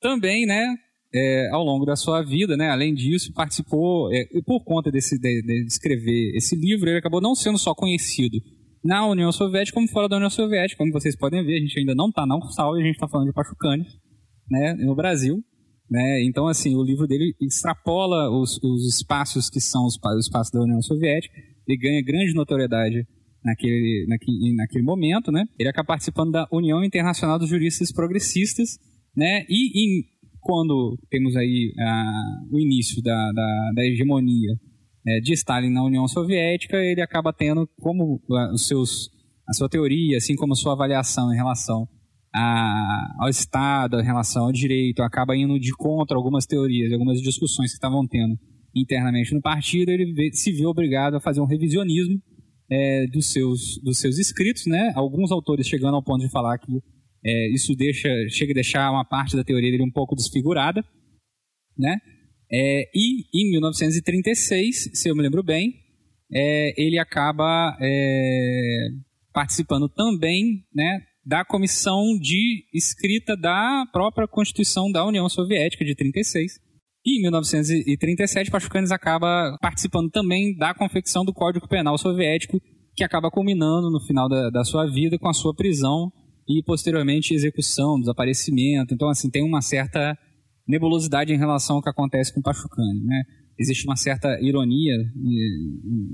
também, 0.00 0.44
né, 0.44 0.74
é, 1.14 1.48
ao 1.50 1.64
longo 1.64 1.86
da 1.86 1.96
sua 1.96 2.22
vida, 2.22 2.56
né, 2.56 2.68
além 2.68 2.92
disso, 2.92 3.32
participou, 3.32 4.12
é, 4.12 4.26
por 4.44 4.62
conta 4.64 4.90
desse, 4.90 5.18
de, 5.18 5.42
de, 5.42 5.64
escrever 5.66 6.36
esse 6.36 6.54
livro, 6.54 6.90
ele 6.90 6.98
acabou 6.98 7.20
não 7.20 7.34
sendo 7.34 7.56
só 7.56 7.74
conhecido 7.74 8.38
na 8.84 9.06
União 9.06 9.32
Soviética 9.32 9.74
como 9.74 9.88
fora 9.88 10.08
da 10.08 10.16
União 10.16 10.28
Soviética. 10.28 10.76
Como 10.76 10.92
vocês 10.92 11.16
podem 11.16 11.42
ver, 11.42 11.56
a 11.56 11.60
gente 11.60 11.78
ainda 11.78 11.94
não 11.94 12.08
está 12.08 12.26
na 12.26 12.36
URSAL 12.36 12.76
e 12.76 12.82
a 12.82 12.84
gente 12.84 12.96
está 12.96 13.08
falando 13.08 13.28
de 13.28 13.32
Pachucanes, 13.32 13.86
né, 14.50 14.74
no 14.74 14.94
Brasil 14.94 15.42
Né? 15.94 16.24
Então, 16.24 16.48
assim, 16.48 16.74
o 16.74 16.82
livro 16.82 17.06
dele 17.06 17.36
extrapola 17.40 18.28
os, 18.28 18.58
os 18.64 18.84
espaços 18.84 19.48
que 19.48 19.60
são 19.60 19.86
os, 19.86 19.96
os 19.96 20.26
espaços 20.26 20.50
da 20.50 20.60
União 20.60 20.82
Soviética, 20.82 21.32
ele 21.68 21.78
ganha 21.78 22.02
grande 22.02 22.34
notoriedade 22.34 23.06
naquele, 23.44 24.04
naquele, 24.08 24.56
naquele 24.56 24.82
momento, 24.82 25.30
né? 25.30 25.44
Ele 25.56 25.68
acaba 25.68 25.86
participando 25.86 26.32
da 26.32 26.48
União 26.50 26.82
Internacional 26.82 27.38
dos 27.38 27.48
Juristas 27.48 27.92
Progressistas, 27.92 28.76
né? 29.16 29.46
E, 29.48 30.00
e 30.00 30.04
quando 30.40 30.98
temos 31.08 31.36
aí 31.36 31.72
o 32.50 32.58
início 32.58 33.00
da, 33.00 33.30
da, 33.30 33.72
da 33.76 33.84
hegemonia 33.84 34.50
é, 35.06 35.20
de 35.20 35.32
Stalin 35.34 35.70
na 35.70 35.84
União 35.84 36.08
Soviética, 36.08 36.76
ele 36.76 37.02
acaba 37.02 37.32
tendo 37.32 37.68
como 37.78 38.20
os 38.52 38.66
seus, 38.66 39.10
a 39.48 39.52
sua 39.52 39.68
teoria, 39.68 40.16
assim 40.16 40.34
como 40.34 40.54
a 40.54 40.56
sua 40.56 40.72
avaliação 40.72 41.32
em 41.32 41.36
relação 41.36 41.88
a, 42.34 43.14
ao 43.20 43.28
Estado, 43.28 44.00
em 44.00 44.04
relação 44.04 44.46
ao 44.46 44.52
direito, 44.52 45.02
acaba 45.02 45.36
indo 45.36 45.58
de 45.58 45.72
contra 45.72 46.16
algumas 46.16 46.46
teorias, 46.46 46.92
algumas 46.92 47.20
discussões 47.20 47.70
que 47.70 47.76
estavam 47.76 48.06
tendo 48.06 48.36
internamente 48.74 49.32
no 49.32 49.40
partido, 49.40 49.90
ele 49.90 50.32
se 50.32 50.50
vê 50.52 50.66
obrigado 50.66 51.14
a 51.14 51.20
fazer 51.20 51.40
um 51.40 51.46
revisionismo 51.46 52.20
é, 52.68 53.06
dos, 53.06 53.30
seus, 53.30 53.80
dos 53.82 53.98
seus 53.98 54.18
escritos, 54.18 54.66
né? 54.66 54.92
Alguns 54.96 55.30
autores 55.30 55.68
chegando 55.68 55.94
ao 55.94 56.02
ponto 56.02 56.24
de 56.24 56.30
falar 56.30 56.58
que 56.58 56.72
é, 57.24 57.54
isso 57.54 57.74
deixa, 57.74 58.08
chega 58.28 58.52
a 58.52 58.54
deixar 58.54 58.90
uma 58.90 59.04
parte 59.04 59.36
da 59.36 59.44
teoria 59.44 59.70
dele 59.70 59.84
um 59.84 59.92
pouco 59.92 60.16
desfigurada, 60.16 60.84
né? 61.78 61.98
É, 62.50 62.90
e 62.94 63.24
em 63.32 63.50
1936, 63.52 64.90
se 64.92 65.08
eu 65.08 65.14
me 65.14 65.22
lembro 65.22 65.42
bem, 65.42 65.72
é, 66.32 66.74
ele 66.76 66.98
acaba 66.98 67.76
é, 67.80 68.88
participando 69.32 69.88
também, 69.88 70.64
né, 70.74 71.00
da 71.24 71.44
comissão 71.44 72.18
de 72.20 72.64
escrita 72.72 73.36
da 73.36 73.86
própria 73.92 74.28
Constituição 74.28 74.90
da 74.90 75.06
União 75.06 75.28
Soviética 75.28 75.84
de 75.84 75.94
36. 75.94 76.52
E 77.06 77.18
em 77.18 77.22
1937, 77.22 78.50
Pachucanes 78.50 78.90
acaba 78.90 79.56
participando 79.60 80.10
também 80.10 80.56
da 80.56 80.74
confecção 80.74 81.24
do 81.24 81.32
Código 81.32 81.68
Penal 81.68 81.98
Soviético, 81.98 82.60
que 82.94 83.04
acaba 83.04 83.30
culminando 83.30 83.90
no 83.90 84.00
final 84.00 84.28
da, 84.28 84.50
da 84.50 84.64
sua 84.64 84.86
vida 84.86 85.18
com 85.18 85.28
a 85.28 85.34
sua 85.34 85.54
prisão 85.54 86.10
e 86.48 86.62
posteriormente 86.62 87.34
execução, 87.34 87.98
desaparecimento. 87.98 88.94
Então, 88.94 89.08
assim, 89.08 89.30
tem 89.30 89.42
uma 89.42 89.60
certa 89.60 90.16
nebulosidade 90.66 91.32
em 91.32 91.38
relação 91.38 91.76
ao 91.76 91.82
que 91.82 91.90
acontece 91.90 92.32
com 92.32 92.40
Pachucanes, 92.40 93.04
né? 93.04 93.22
Existe 93.58 93.86
uma 93.86 93.96
certa 93.96 94.40
ironia 94.40 94.96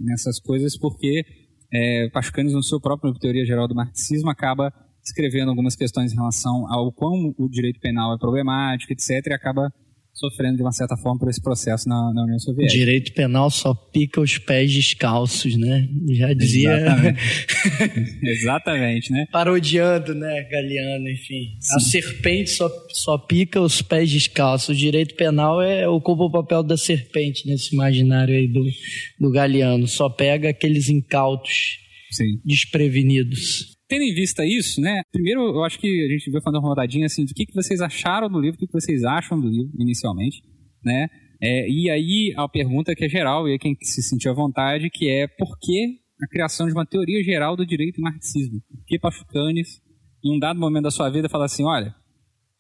nessas 0.05 0.39
coisas 0.41 0.77
porque 0.77 1.25
é, 1.73 2.09
Pachucanes, 2.13 2.53
no 2.53 2.63
seu 2.63 2.81
próprio 2.81 3.15
Teoria 3.15 3.45
Geral 3.45 3.67
do 3.67 3.75
Marxismo, 3.75 4.29
acaba 4.29 4.73
escrevendo 5.05 5.49
algumas 5.49 5.75
questões 5.75 6.13
em 6.13 6.17
relação 6.17 6.67
ao 6.73 6.93
como 6.93 7.35
o 7.39 7.49
direito 7.49 7.81
penal 7.81 8.15
é 8.15 8.19
problemático, 8.19 8.93
etc., 8.93 9.27
e 9.27 9.33
acaba 9.33 9.73
sofrendo 10.21 10.57
de 10.59 10.63
uma 10.63 10.73
certa 10.73 10.97
forma 10.99 11.19
por 11.19 11.31
esse 11.31 11.41
processo 11.41 11.89
na, 11.89 12.13
na 12.13 12.25
União 12.25 12.39
Soviética. 12.39 12.79
Direito 12.79 13.13
penal 13.15 13.51
só 13.51 13.73
pica 13.75 14.21
os 14.21 14.37
pés 14.37 14.73
descalços, 14.73 15.57
né? 15.57 15.89
Já 16.11 16.35
dizia. 16.35 16.77
Exatamente, 16.77 18.19
Exatamente 18.23 19.13
né? 19.13 19.27
Parodiando, 19.33 20.15
né, 20.15 20.43
Galeano, 20.51 21.09
enfim. 21.09 21.57
Sim. 21.59 21.77
A 21.77 21.81
serpente 21.81 22.51
só, 22.51 22.71
só 22.91 23.17
pica 23.17 23.61
os 23.61 23.81
pés 23.81 24.11
descalços. 24.11 24.69
O 24.69 24.79
direito 24.79 25.15
penal 25.15 25.63
é 25.63 25.89
ocupa 25.89 26.25
o 26.25 26.31
papel 26.31 26.63
da 26.63 26.77
serpente 26.77 27.47
nesse 27.47 27.75
imaginário 27.75 28.35
aí 28.35 28.47
do, 28.47 28.65
do 29.19 29.31
Galeano. 29.31 29.89
Só 29.89 30.11
pega 30.11 30.51
aqueles 30.51 30.91
incautos 30.91 31.79
Sim. 32.11 32.41
desprevenidos. 32.45 33.70
Tendo 33.91 34.05
em 34.05 34.15
vista 34.15 34.47
isso, 34.47 34.81
né? 34.81 35.03
Primeiro, 35.11 35.41
eu 35.41 35.65
acho 35.65 35.77
que 35.81 35.89
a 35.89 36.13
gente 36.13 36.31
vai 36.31 36.41
fazer 36.41 36.59
uma 36.59 36.69
rodadinha 36.69 37.07
assim 37.07 37.25
do 37.25 37.35
que, 37.35 37.45
que 37.45 37.53
vocês 37.53 37.81
acharam 37.81 38.31
do 38.31 38.41
livro, 38.41 38.55
o 38.55 38.59
que, 38.61 38.69
que 38.69 38.73
vocês 38.73 39.03
acham 39.03 39.41
do 39.41 39.49
livro 39.49 39.73
inicialmente, 39.81 40.45
né? 40.85 41.09
É, 41.43 41.69
e 41.69 41.91
aí 41.91 42.33
a 42.37 42.49
pergunta 42.49 42.95
que 42.95 43.05
é 43.05 43.09
geral, 43.09 43.49
e 43.49 43.55
é 43.55 43.59
quem 43.59 43.77
se 43.83 44.01
sentiu 44.01 44.31
à 44.31 44.35
vontade, 44.35 44.91
que 44.91 45.11
é 45.11 45.27
por 45.27 45.59
que 45.61 45.99
a 46.23 46.29
criação 46.29 46.69
de 46.69 46.73
uma 46.73 46.87
teoria 46.87 47.21
geral 47.25 47.57
do 47.57 47.67
direito 47.67 48.01
marxismo? 48.01 48.61
Por 48.71 48.85
que 48.87 48.97
Pachucanes, 48.97 49.81
em 50.25 50.37
um 50.37 50.39
dado 50.39 50.61
momento 50.61 50.85
da 50.85 50.93
sua 50.93 51.11
vida, 51.11 51.29
fala 51.29 51.47
assim, 51.47 51.65
olha, 51.65 51.93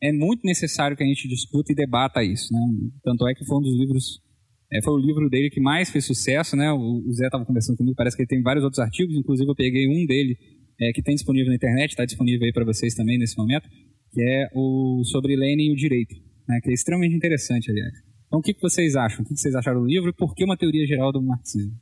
é 0.02 0.10
muito 0.10 0.44
necessário 0.44 0.96
que 0.96 1.04
a 1.04 1.06
gente 1.06 1.28
discuta 1.28 1.70
e 1.70 1.76
debata 1.76 2.25
isso, 2.25 2.52
né? 2.52 2.60
Tanto 3.04 3.28
é 3.28 3.34
que 3.34 3.44
foi 3.44 3.56
um 3.56 3.62
dos 3.62 3.78
livros, 3.78 4.20
é, 4.72 4.82
foi 4.82 4.94
o 4.94 4.99
livro 4.99 5.30
dele 5.30 5.49
que 5.49 5.60
mais 5.60 5.90
fez 5.90 6.06
sucesso, 6.06 6.56
né? 6.56 6.72
O, 6.72 7.06
o 7.06 7.12
Zé 7.12 7.26
estava 7.26 7.46
conversando 7.46 7.76
comigo, 7.76 7.94
parece 7.94 8.16
que 8.16 8.22
ele 8.22 8.28
tem 8.28 8.42
vários 8.42 8.64
outros 8.64 8.80
artigos, 8.80 9.14
inclusive 9.14 9.49
eu 9.49 9.54
peguei 9.54 9.87
um 9.87 10.04
dele 10.06 10.37
é, 10.80 10.92
que 10.92 11.02
tem 11.02 11.14
disponível 11.14 11.49
na 11.49 11.56
internet, 11.56 11.90
está 11.90 12.04
disponível 12.04 12.46
aí 12.46 12.52
para 12.52 12.64
vocês 12.64 12.94
também 12.94 13.18
nesse 13.18 13.37
momento, 13.37 13.68
que 14.12 14.22
é 14.22 14.49
o 14.54 15.02
sobre 15.04 15.37
Lenin 15.37 15.70
e 15.70 15.72
o 15.72 15.76
direito, 15.76 16.14
né, 16.49 16.60
que 16.62 16.70
é 16.70 16.72
extremamente 16.72 17.14
interessante, 17.14 17.70
aliás. 17.70 17.92
Então, 18.26 18.38
o 18.38 18.42
que, 18.42 18.54
que 18.54 18.62
vocês 18.62 18.94
acham? 18.96 19.22
O 19.22 19.25
que, 19.28 19.34
que 19.34 19.40
vocês 19.40 19.54
acharam 19.54 19.80
do 19.80 19.87
livro 19.87 20.10
e 20.10 20.12
por 20.12 20.34
que 20.34 20.44
uma 20.44 20.56
teoria 20.56 20.87
geral 20.87 21.12
do 21.12 21.20
marxismo? 21.20 21.75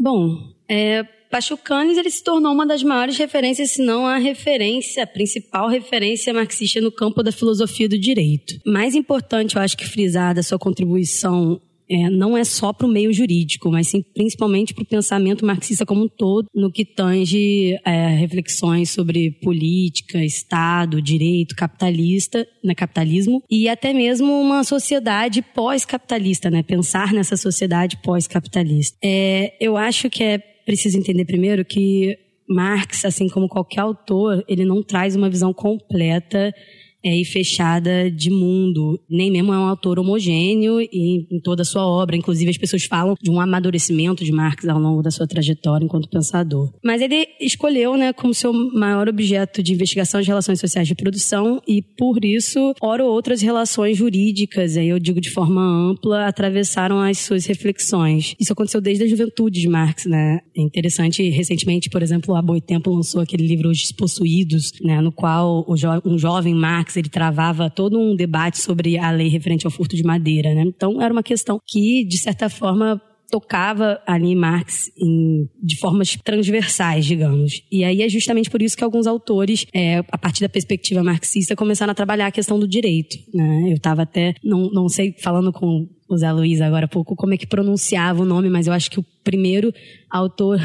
Bom, 0.00 0.54
é, 0.68 1.02
Pachucanes 1.30 1.98
ele 1.98 2.10
se 2.10 2.24
tornou 2.24 2.52
uma 2.52 2.66
das 2.66 2.82
maiores 2.82 3.16
referências, 3.16 3.72
se 3.72 3.82
não 3.82 4.06
a 4.06 4.16
referência, 4.16 5.04
a 5.04 5.06
principal 5.06 5.68
referência 5.68 6.32
marxista 6.32 6.80
no 6.80 6.90
campo 6.90 7.22
da 7.22 7.30
filosofia 7.30 7.88
do 7.88 7.98
direito. 7.98 8.58
Mais 8.66 8.94
importante, 8.94 9.56
eu 9.56 9.62
acho 9.62 9.76
que 9.76 9.86
frisar 9.86 10.34
da 10.34 10.42
sua 10.42 10.58
contribuição 10.58 11.60
é, 11.90 12.08
não 12.08 12.36
é 12.36 12.44
só 12.44 12.72
para 12.72 12.86
o 12.86 12.90
meio 12.90 13.12
jurídico, 13.12 13.70
mas 13.70 13.88
sim 13.88 14.02
principalmente 14.14 14.72
para 14.72 14.82
o 14.82 14.86
pensamento 14.86 15.44
marxista 15.44 15.84
como 15.84 16.04
um 16.04 16.08
todo, 16.08 16.46
no 16.54 16.70
que 16.70 16.84
tange 16.84 17.76
é, 17.84 18.08
reflexões 18.14 18.90
sobre 18.90 19.32
política, 19.42 20.24
Estado, 20.24 21.02
direito, 21.02 21.56
capitalista, 21.56 22.46
né, 22.62 22.74
capitalismo 22.74 23.42
e 23.50 23.68
até 23.68 23.92
mesmo 23.92 24.40
uma 24.40 24.62
sociedade 24.62 25.42
pós-capitalista, 25.42 26.50
né, 26.50 26.62
pensar 26.62 27.12
nessa 27.12 27.36
sociedade 27.36 27.96
pós-capitalista. 28.02 28.96
É, 29.02 29.54
eu 29.60 29.76
acho 29.76 30.08
que 30.08 30.22
é 30.22 30.38
preciso 30.38 30.96
entender 30.96 31.24
primeiro 31.24 31.64
que 31.64 32.16
Marx, 32.48 33.04
assim 33.04 33.28
como 33.28 33.48
qualquer 33.48 33.80
autor, 33.80 34.44
ele 34.48 34.64
não 34.64 34.82
traz 34.82 35.14
uma 35.14 35.30
visão 35.30 35.52
completa 35.52 36.52
é, 37.04 37.16
e 37.16 37.24
fechada 37.24 38.10
de 38.10 38.30
mundo. 38.30 39.00
Nem 39.08 39.30
mesmo 39.30 39.52
é 39.52 39.58
um 39.58 39.66
autor 39.66 39.98
homogêneo 39.98 40.80
em, 40.80 41.26
em 41.30 41.40
toda 41.40 41.62
a 41.62 41.64
sua 41.64 41.86
obra. 41.86 42.16
Inclusive, 42.16 42.50
as 42.50 42.58
pessoas 42.58 42.84
falam 42.84 43.14
de 43.20 43.30
um 43.30 43.40
amadurecimento 43.40 44.24
de 44.24 44.32
Marx 44.32 44.66
ao 44.68 44.78
longo 44.78 45.02
da 45.02 45.10
sua 45.10 45.26
trajetória 45.26 45.84
enquanto 45.84 46.08
pensador. 46.08 46.72
Mas 46.84 47.00
ele 47.00 47.26
escolheu, 47.40 47.96
né, 47.96 48.12
como 48.12 48.34
seu 48.34 48.52
maior 48.52 49.08
objeto 49.08 49.62
de 49.62 49.72
investigação 49.72 50.20
as 50.20 50.26
relações 50.26 50.60
sociais 50.60 50.86
de 50.86 50.94
produção 50.94 51.60
e, 51.66 51.82
por 51.82 52.24
isso, 52.24 52.74
ora 52.80 53.04
ou 53.04 53.10
outras 53.10 53.40
relações 53.40 53.96
jurídicas, 53.96 54.76
aí 54.76 54.88
eu 54.88 54.98
digo 54.98 55.20
de 55.20 55.30
forma 55.30 55.60
ampla, 55.62 56.26
atravessaram 56.26 57.00
as 57.00 57.18
suas 57.18 57.46
reflexões. 57.46 58.34
Isso 58.38 58.52
aconteceu 58.52 58.80
desde 58.80 59.04
a 59.04 59.08
juventude 59.08 59.60
de 59.60 59.68
Marx, 59.68 60.06
né? 60.06 60.40
É 60.56 60.60
interessante, 60.60 61.28
recentemente, 61.30 61.88
por 61.88 62.02
exemplo, 62.02 62.34
a 62.34 62.42
Boitempo 62.42 62.90
lançou 62.90 63.20
aquele 63.20 63.46
livro 63.46 63.70
Os 63.70 63.78
Despossuídos, 63.78 64.72
né, 64.82 65.00
no 65.00 65.12
qual 65.12 65.64
jo 65.76 65.88
um 66.04 66.18
jovem 66.18 66.54
Marx 66.54 66.89
Ele 66.96 67.08
travava 67.08 67.70
todo 67.70 67.98
um 67.98 68.14
debate 68.14 68.58
sobre 68.58 68.98
a 68.98 69.10
lei 69.10 69.28
referente 69.28 69.66
ao 69.66 69.70
furto 69.70 69.96
de 69.96 70.02
madeira, 70.02 70.54
né? 70.54 70.62
Então 70.66 71.00
era 71.00 71.12
uma 71.12 71.22
questão 71.22 71.58
que 71.66 72.04
de 72.04 72.18
certa 72.18 72.48
forma 72.48 73.00
tocava 73.30 74.02
ali 74.06 74.34
Marx 74.34 74.90
em, 74.98 75.48
de 75.62 75.78
formas 75.78 76.16
transversais, 76.22 77.06
digamos. 77.06 77.62
E 77.70 77.84
aí 77.84 78.02
é 78.02 78.08
justamente 78.08 78.50
por 78.50 78.60
isso 78.60 78.76
que 78.76 78.84
alguns 78.84 79.06
autores, 79.06 79.64
é, 79.72 79.98
a 79.98 80.18
partir 80.18 80.42
da 80.42 80.48
perspectiva 80.48 81.02
marxista, 81.02 81.54
começaram 81.54 81.92
a 81.92 81.94
trabalhar 81.94 82.26
a 82.26 82.32
questão 82.32 82.58
do 82.58 82.66
direito. 82.66 83.16
Né? 83.32 83.68
Eu 83.68 83.76
estava 83.76 84.02
até, 84.02 84.34
não, 84.42 84.68
não 84.70 84.88
sei, 84.88 85.14
falando 85.18 85.52
com 85.52 85.88
o 86.08 86.16
Zé 86.16 86.32
Luiz 86.32 86.60
agora 86.60 86.86
há 86.86 86.88
pouco, 86.88 87.14
como 87.14 87.34
é 87.34 87.36
que 87.36 87.46
pronunciava 87.46 88.22
o 88.22 88.26
nome, 88.26 88.50
mas 88.50 88.66
eu 88.66 88.72
acho 88.72 88.90
que 88.90 88.98
o 88.98 89.04
primeiro 89.22 89.72
autor 90.10 90.58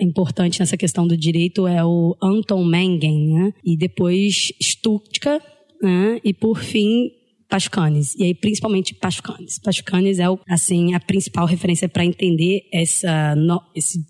importante 0.00 0.58
nessa 0.58 0.76
questão 0.76 1.06
do 1.06 1.16
direito 1.16 1.68
é 1.68 1.84
o 1.84 2.16
Anton 2.20 2.64
Mengen, 2.64 3.32
né? 3.32 3.54
E 3.64 3.76
depois 3.76 4.52
Stutka, 4.60 5.40
né? 5.82 6.20
E 6.24 6.32
por 6.32 6.58
fim, 6.58 7.10
Pachucanes. 7.48 8.14
E 8.14 8.24
aí, 8.24 8.34
principalmente 8.34 8.94
Pachucanes. 8.94 9.58
Pachucanes 9.58 10.18
é, 10.18 10.30
o, 10.30 10.38
assim, 10.48 10.94
a 10.94 11.00
principal 11.00 11.44
referência 11.44 11.88
para 11.88 12.04
entender 12.04 12.62
essa, 12.72 13.34
no, 13.36 13.60
esse 13.74 14.00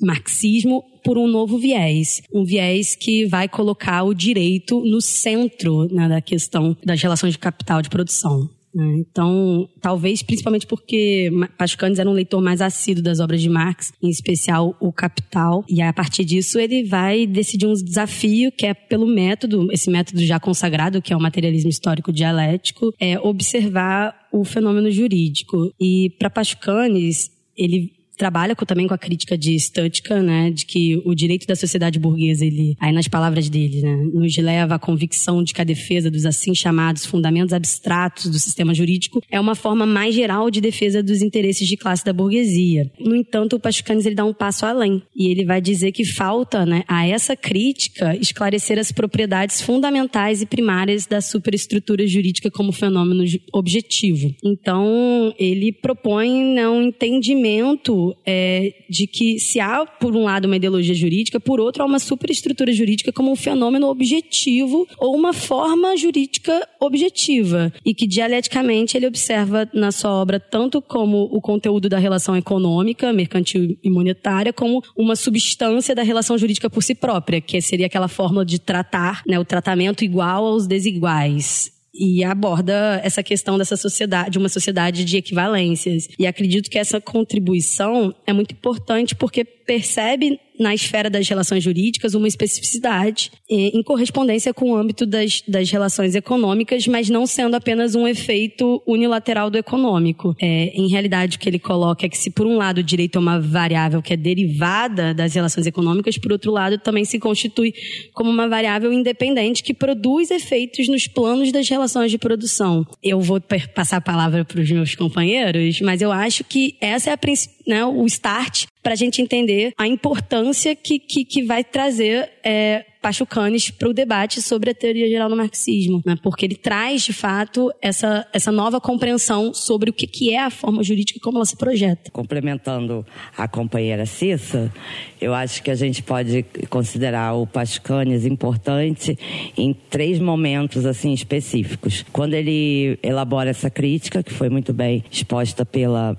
marxismo 0.00 0.82
por 1.04 1.18
um 1.18 1.26
novo 1.26 1.58
viés. 1.58 2.22
Um 2.32 2.44
viés 2.44 2.96
que 2.96 3.26
vai 3.26 3.48
colocar 3.48 4.02
o 4.02 4.14
direito 4.14 4.80
no 4.80 5.00
centro 5.00 5.86
né, 5.92 6.08
da 6.08 6.20
questão 6.20 6.76
das 6.84 7.00
relações 7.00 7.34
de 7.34 7.38
capital 7.38 7.82
de 7.82 7.90
produção. 7.90 8.48
Né? 8.76 8.96
Então, 8.98 9.66
talvez 9.80 10.22
principalmente 10.22 10.66
porque 10.66 11.30
Pachucanes 11.56 11.98
era 11.98 12.10
um 12.10 12.12
leitor 12.12 12.42
mais 12.42 12.60
assíduo 12.60 13.02
das 13.02 13.20
obras 13.20 13.40
de 13.40 13.48
Marx, 13.48 13.90
em 14.02 14.10
especial 14.10 14.76
o 14.78 14.92
Capital, 14.92 15.64
e 15.66 15.80
a 15.80 15.90
partir 15.94 16.26
disso 16.26 16.58
ele 16.58 16.84
vai 16.84 17.26
decidir 17.26 17.66
um 17.66 17.72
desafio 17.72 18.52
que 18.52 18.66
é 18.66 18.74
pelo 18.74 19.06
método, 19.06 19.72
esse 19.72 19.90
método 19.90 20.22
já 20.22 20.38
consagrado, 20.38 21.00
que 21.00 21.10
é 21.10 21.16
o 21.16 21.20
materialismo 21.20 21.70
histórico 21.70 22.12
dialético, 22.12 22.92
é 23.00 23.18
observar 23.18 24.14
o 24.30 24.44
fenômeno 24.44 24.90
jurídico. 24.90 25.72
E 25.80 26.10
para 26.18 26.28
Pachucanes, 26.28 27.30
ele 27.56 27.95
trabalha 28.16 28.56
com, 28.56 28.64
também 28.64 28.86
com 28.86 28.94
a 28.94 28.98
crítica 28.98 29.36
de 29.36 29.58
Stuttgart, 29.58 30.22
né, 30.22 30.50
de 30.50 30.64
que 30.64 31.00
o 31.04 31.14
direito 31.14 31.46
da 31.46 31.54
sociedade 31.54 31.98
burguesa, 31.98 32.44
ele, 32.44 32.76
aí 32.80 32.92
nas 32.92 33.08
palavras 33.08 33.48
dele, 33.48 33.82
né, 33.82 33.96
nos 34.12 34.36
leva 34.36 34.74
à 34.76 34.78
convicção 34.78 35.42
de 35.42 35.52
que 35.52 35.60
a 35.60 35.64
defesa 35.64 36.10
dos 36.10 36.24
assim 36.24 36.54
chamados 36.54 37.04
fundamentos 37.04 37.52
abstratos 37.52 38.30
do 38.30 38.38
sistema 38.38 38.74
jurídico 38.74 39.22
é 39.30 39.38
uma 39.38 39.54
forma 39.54 39.86
mais 39.86 40.14
geral 40.14 40.50
de 40.50 40.60
defesa 40.60 41.02
dos 41.02 41.22
interesses 41.22 41.68
de 41.68 41.76
classe 41.76 42.04
da 42.04 42.12
burguesia. 42.12 42.90
No 42.98 43.14
entanto, 43.14 43.56
o 43.56 43.60
Pachucanes 43.60 44.06
ele 44.06 44.14
dá 44.14 44.24
um 44.24 44.34
passo 44.34 44.64
além 44.66 45.02
e 45.14 45.28
ele 45.28 45.44
vai 45.44 45.60
dizer 45.60 45.92
que 45.92 46.04
falta, 46.04 46.64
né, 46.64 46.82
a 46.88 47.06
essa 47.06 47.36
crítica 47.36 48.16
esclarecer 48.16 48.78
as 48.78 48.90
propriedades 48.90 49.60
fundamentais 49.60 50.40
e 50.40 50.46
primárias 50.46 51.06
da 51.06 51.20
superestrutura 51.20 52.06
jurídica 52.06 52.50
como 52.50 52.72
fenômeno 52.72 53.24
objetivo. 53.52 54.34
Então, 54.44 55.34
ele 55.38 55.72
propõe 55.72 56.54
né, 56.54 56.68
um 56.68 56.82
entendimento 56.82 58.05
é, 58.26 58.74
de 58.88 59.06
que 59.06 59.38
se 59.38 59.60
há, 59.60 59.86
por 59.86 60.14
um 60.14 60.24
lado, 60.24 60.46
uma 60.46 60.56
ideologia 60.56 60.94
jurídica, 60.94 61.40
por 61.40 61.60
outro, 61.60 61.82
há 61.82 61.86
uma 61.86 61.98
superestrutura 61.98 62.72
jurídica 62.72 63.12
como 63.12 63.30
um 63.30 63.36
fenômeno 63.36 63.88
objetivo 63.88 64.86
ou 64.98 65.14
uma 65.14 65.32
forma 65.32 65.96
jurídica 65.96 66.66
objetiva. 66.80 67.72
E 67.84 67.94
que, 67.94 68.06
dialeticamente, 68.06 68.96
ele 68.96 69.06
observa 69.06 69.68
na 69.72 69.92
sua 69.92 70.10
obra 70.10 70.38
tanto 70.38 70.82
como 70.82 71.28
o 71.32 71.40
conteúdo 71.40 71.88
da 71.88 71.98
relação 71.98 72.36
econômica, 72.36 73.12
mercantil 73.12 73.78
e 73.82 73.90
monetária, 73.90 74.52
como 74.52 74.82
uma 74.96 75.16
substância 75.16 75.94
da 75.94 76.02
relação 76.02 76.36
jurídica 76.36 76.68
por 76.68 76.82
si 76.82 76.94
própria, 76.94 77.40
que 77.40 77.60
seria 77.60 77.86
aquela 77.86 78.08
fórmula 78.08 78.44
de 78.44 78.58
tratar 78.58 79.22
né, 79.26 79.38
o 79.38 79.44
tratamento 79.44 80.04
igual 80.04 80.44
aos 80.46 80.66
desiguais 80.66 81.75
e 81.98 82.22
aborda 82.24 83.00
essa 83.02 83.22
questão 83.22 83.58
dessa 83.58 83.76
sociedade, 83.76 84.30
de 84.30 84.38
uma 84.38 84.48
sociedade 84.48 85.04
de 85.04 85.16
equivalências. 85.16 86.08
E 86.18 86.26
acredito 86.26 86.70
que 86.70 86.78
essa 86.78 87.00
contribuição 87.00 88.14
é 88.26 88.32
muito 88.32 88.52
importante 88.52 89.14
porque 89.14 89.44
percebe 89.44 90.38
na 90.58 90.74
esfera 90.74 91.10
das 91.10 91.28
relações 91.28 91.62
jurídicas 91.62 92.14
uma 92.14 92.28
especificidade 92.28 93.30
em 93.48 93.82
correspondência 93.82 94.52
com 94.52 94.72
o 94.72 94.76
âmbito 94.76 95.06
das, 95.06 95.42
das 95.46 95.70
relações 95.70 96.14
econômicas, 96.14 96.86
mas 96.86 97.08
não 97.08 97.26
sendo 97.26 97.54
apenas 97.54 97.94
um 97.94 98.06
efeito 98.06 98.82
unilateral 98.86 99.50
do 99.50 99.58
econômico. 99.58 100.34
É, 100.40 100.72
em 100.74 100.88
realidade, 100.88 101.36
o 101.36 101.40
que 101.40 101.48
ele 101.48 101.58
coloca 101.58 102.06
é 102.06 102.08
que 102.08 102.18
se 102.18 102.30
por 102.30 102.46
um 102.46 102.56
lado 102.56 102.78
o 102.78 102.82
direito 102.82 103.16
é 103.16 103.20
uma 103.20 103.40
variável 103.40 104.02
que 104.02 104.12
é 104.12 104.16
derivada 104.16 105.14
das 105.14 105.34
relações 105.34 105.66
econômicas, 105.66 106.18
por 106.18 106.32
outro 106.32 106.50
lado 106.50 106.78
também 106.78 107.04
se 107.04 107.18
constitui 107.18 107.74
como 108.12 108.30
uma 108.30 108.48
variável 108.48 108.92
independente 108.92 109.62
que 109.62 109.74
produz 109.74 110.30
efeitos 110.30 110.88
nos 110.88 111.06
planos 111.06 111.52
das 111.52 111.68
relações 111.68 112.10
de 112.10 112.18
produção. 112.18 112.86
Eu 113.02 113.20
vou 113.20 113.40
passar 113.74 113.98
a 113.98 114.00
palavra 114.00 114.44
para 114.44 114.60
os 114.60 114.70
meus 114.70 114.94
companheiros, 114.94 115.80
mas 115.80 116.02
eu 116.02 116.12
acho 116.12 116.44
que 116.44 116.76
essa 116.80 117.10
é 117.10 117.12
a, 117.12 117.18
né, 117.66 117.84
o 117.84 118.04
start 118.06 118.66
para 118.82 118.92
a 118.92 118.96
gente 118.96 119.20
entender 119.20 119.72
a 119.76 119.86
importância 119.86 120.76
que, 120.76 120.98
que, 120.98 121.24
que 121.24 121.42
vai 121.42 121.64
trazer 121.64 122.30
é, 122.44 122.84
Pachucanes 123.06 123.70
para 123.70 123.88
o 123.88 123.92
debate 123.92 124.42
sobre 124.42 124.70
a 124.70 124.74
teoria 124.74 125.08
geral 125.08 125.28
do 125.28 125.36
marxismo, 125.36 126.02
né? 126.04 126.16
porque 126.20 126.44
ele 126.44 126.56
traz, 126.56 127.02
de 127.02 127.12
fato, 127.12 127.72
essa, 127.80 128.26
essa 128.32 128.50
nova 128.50 128.80
compreensão 128.80 129.54
sobre 129.54 129.90
o 129.90 129.92
que, 129.92 130.08
que 130.08 130.34
é 130.34 130.40
a 130.40 130.50
forma 130.50 130.82
jurídica 130.82 131.18
e 131.18 131.20
como 131.20 131.38
ela 131.38 131.44
se 131.44 131.56
projeta. 131.56 132.10
Complementando 132.10 133.06
a 133.36 133.46
companheira 133.46 134.06
Cissa, 134.06 134.72
eu 135.20 135.32
acho 135.34 135.62
que 135.62 135.70
a 135.70 135.76
gente 135.76 136.02
pode 136.02 136.44
considerar 136.68 137.34
o 137.34 137.46
Pachucanes 137.46 138.24
importante 138.24 139.16
em 139.56 139.72
três 139.72 140.18
momentos 140.18 140.84
assim 140.84 141.12
específicos. 141.12 142.04
Quando 142.12 142.34
ele 142.34 142.98
elabora 143.04 143.50
essa 143.50 143.70
crítica, 143.70 144.20
que 144.20 144.32
foi 144.32 144.48
muito 144.48 144.72
bem 144.72 145.04
exposta 145.10 145.64
pela 145.64 146.16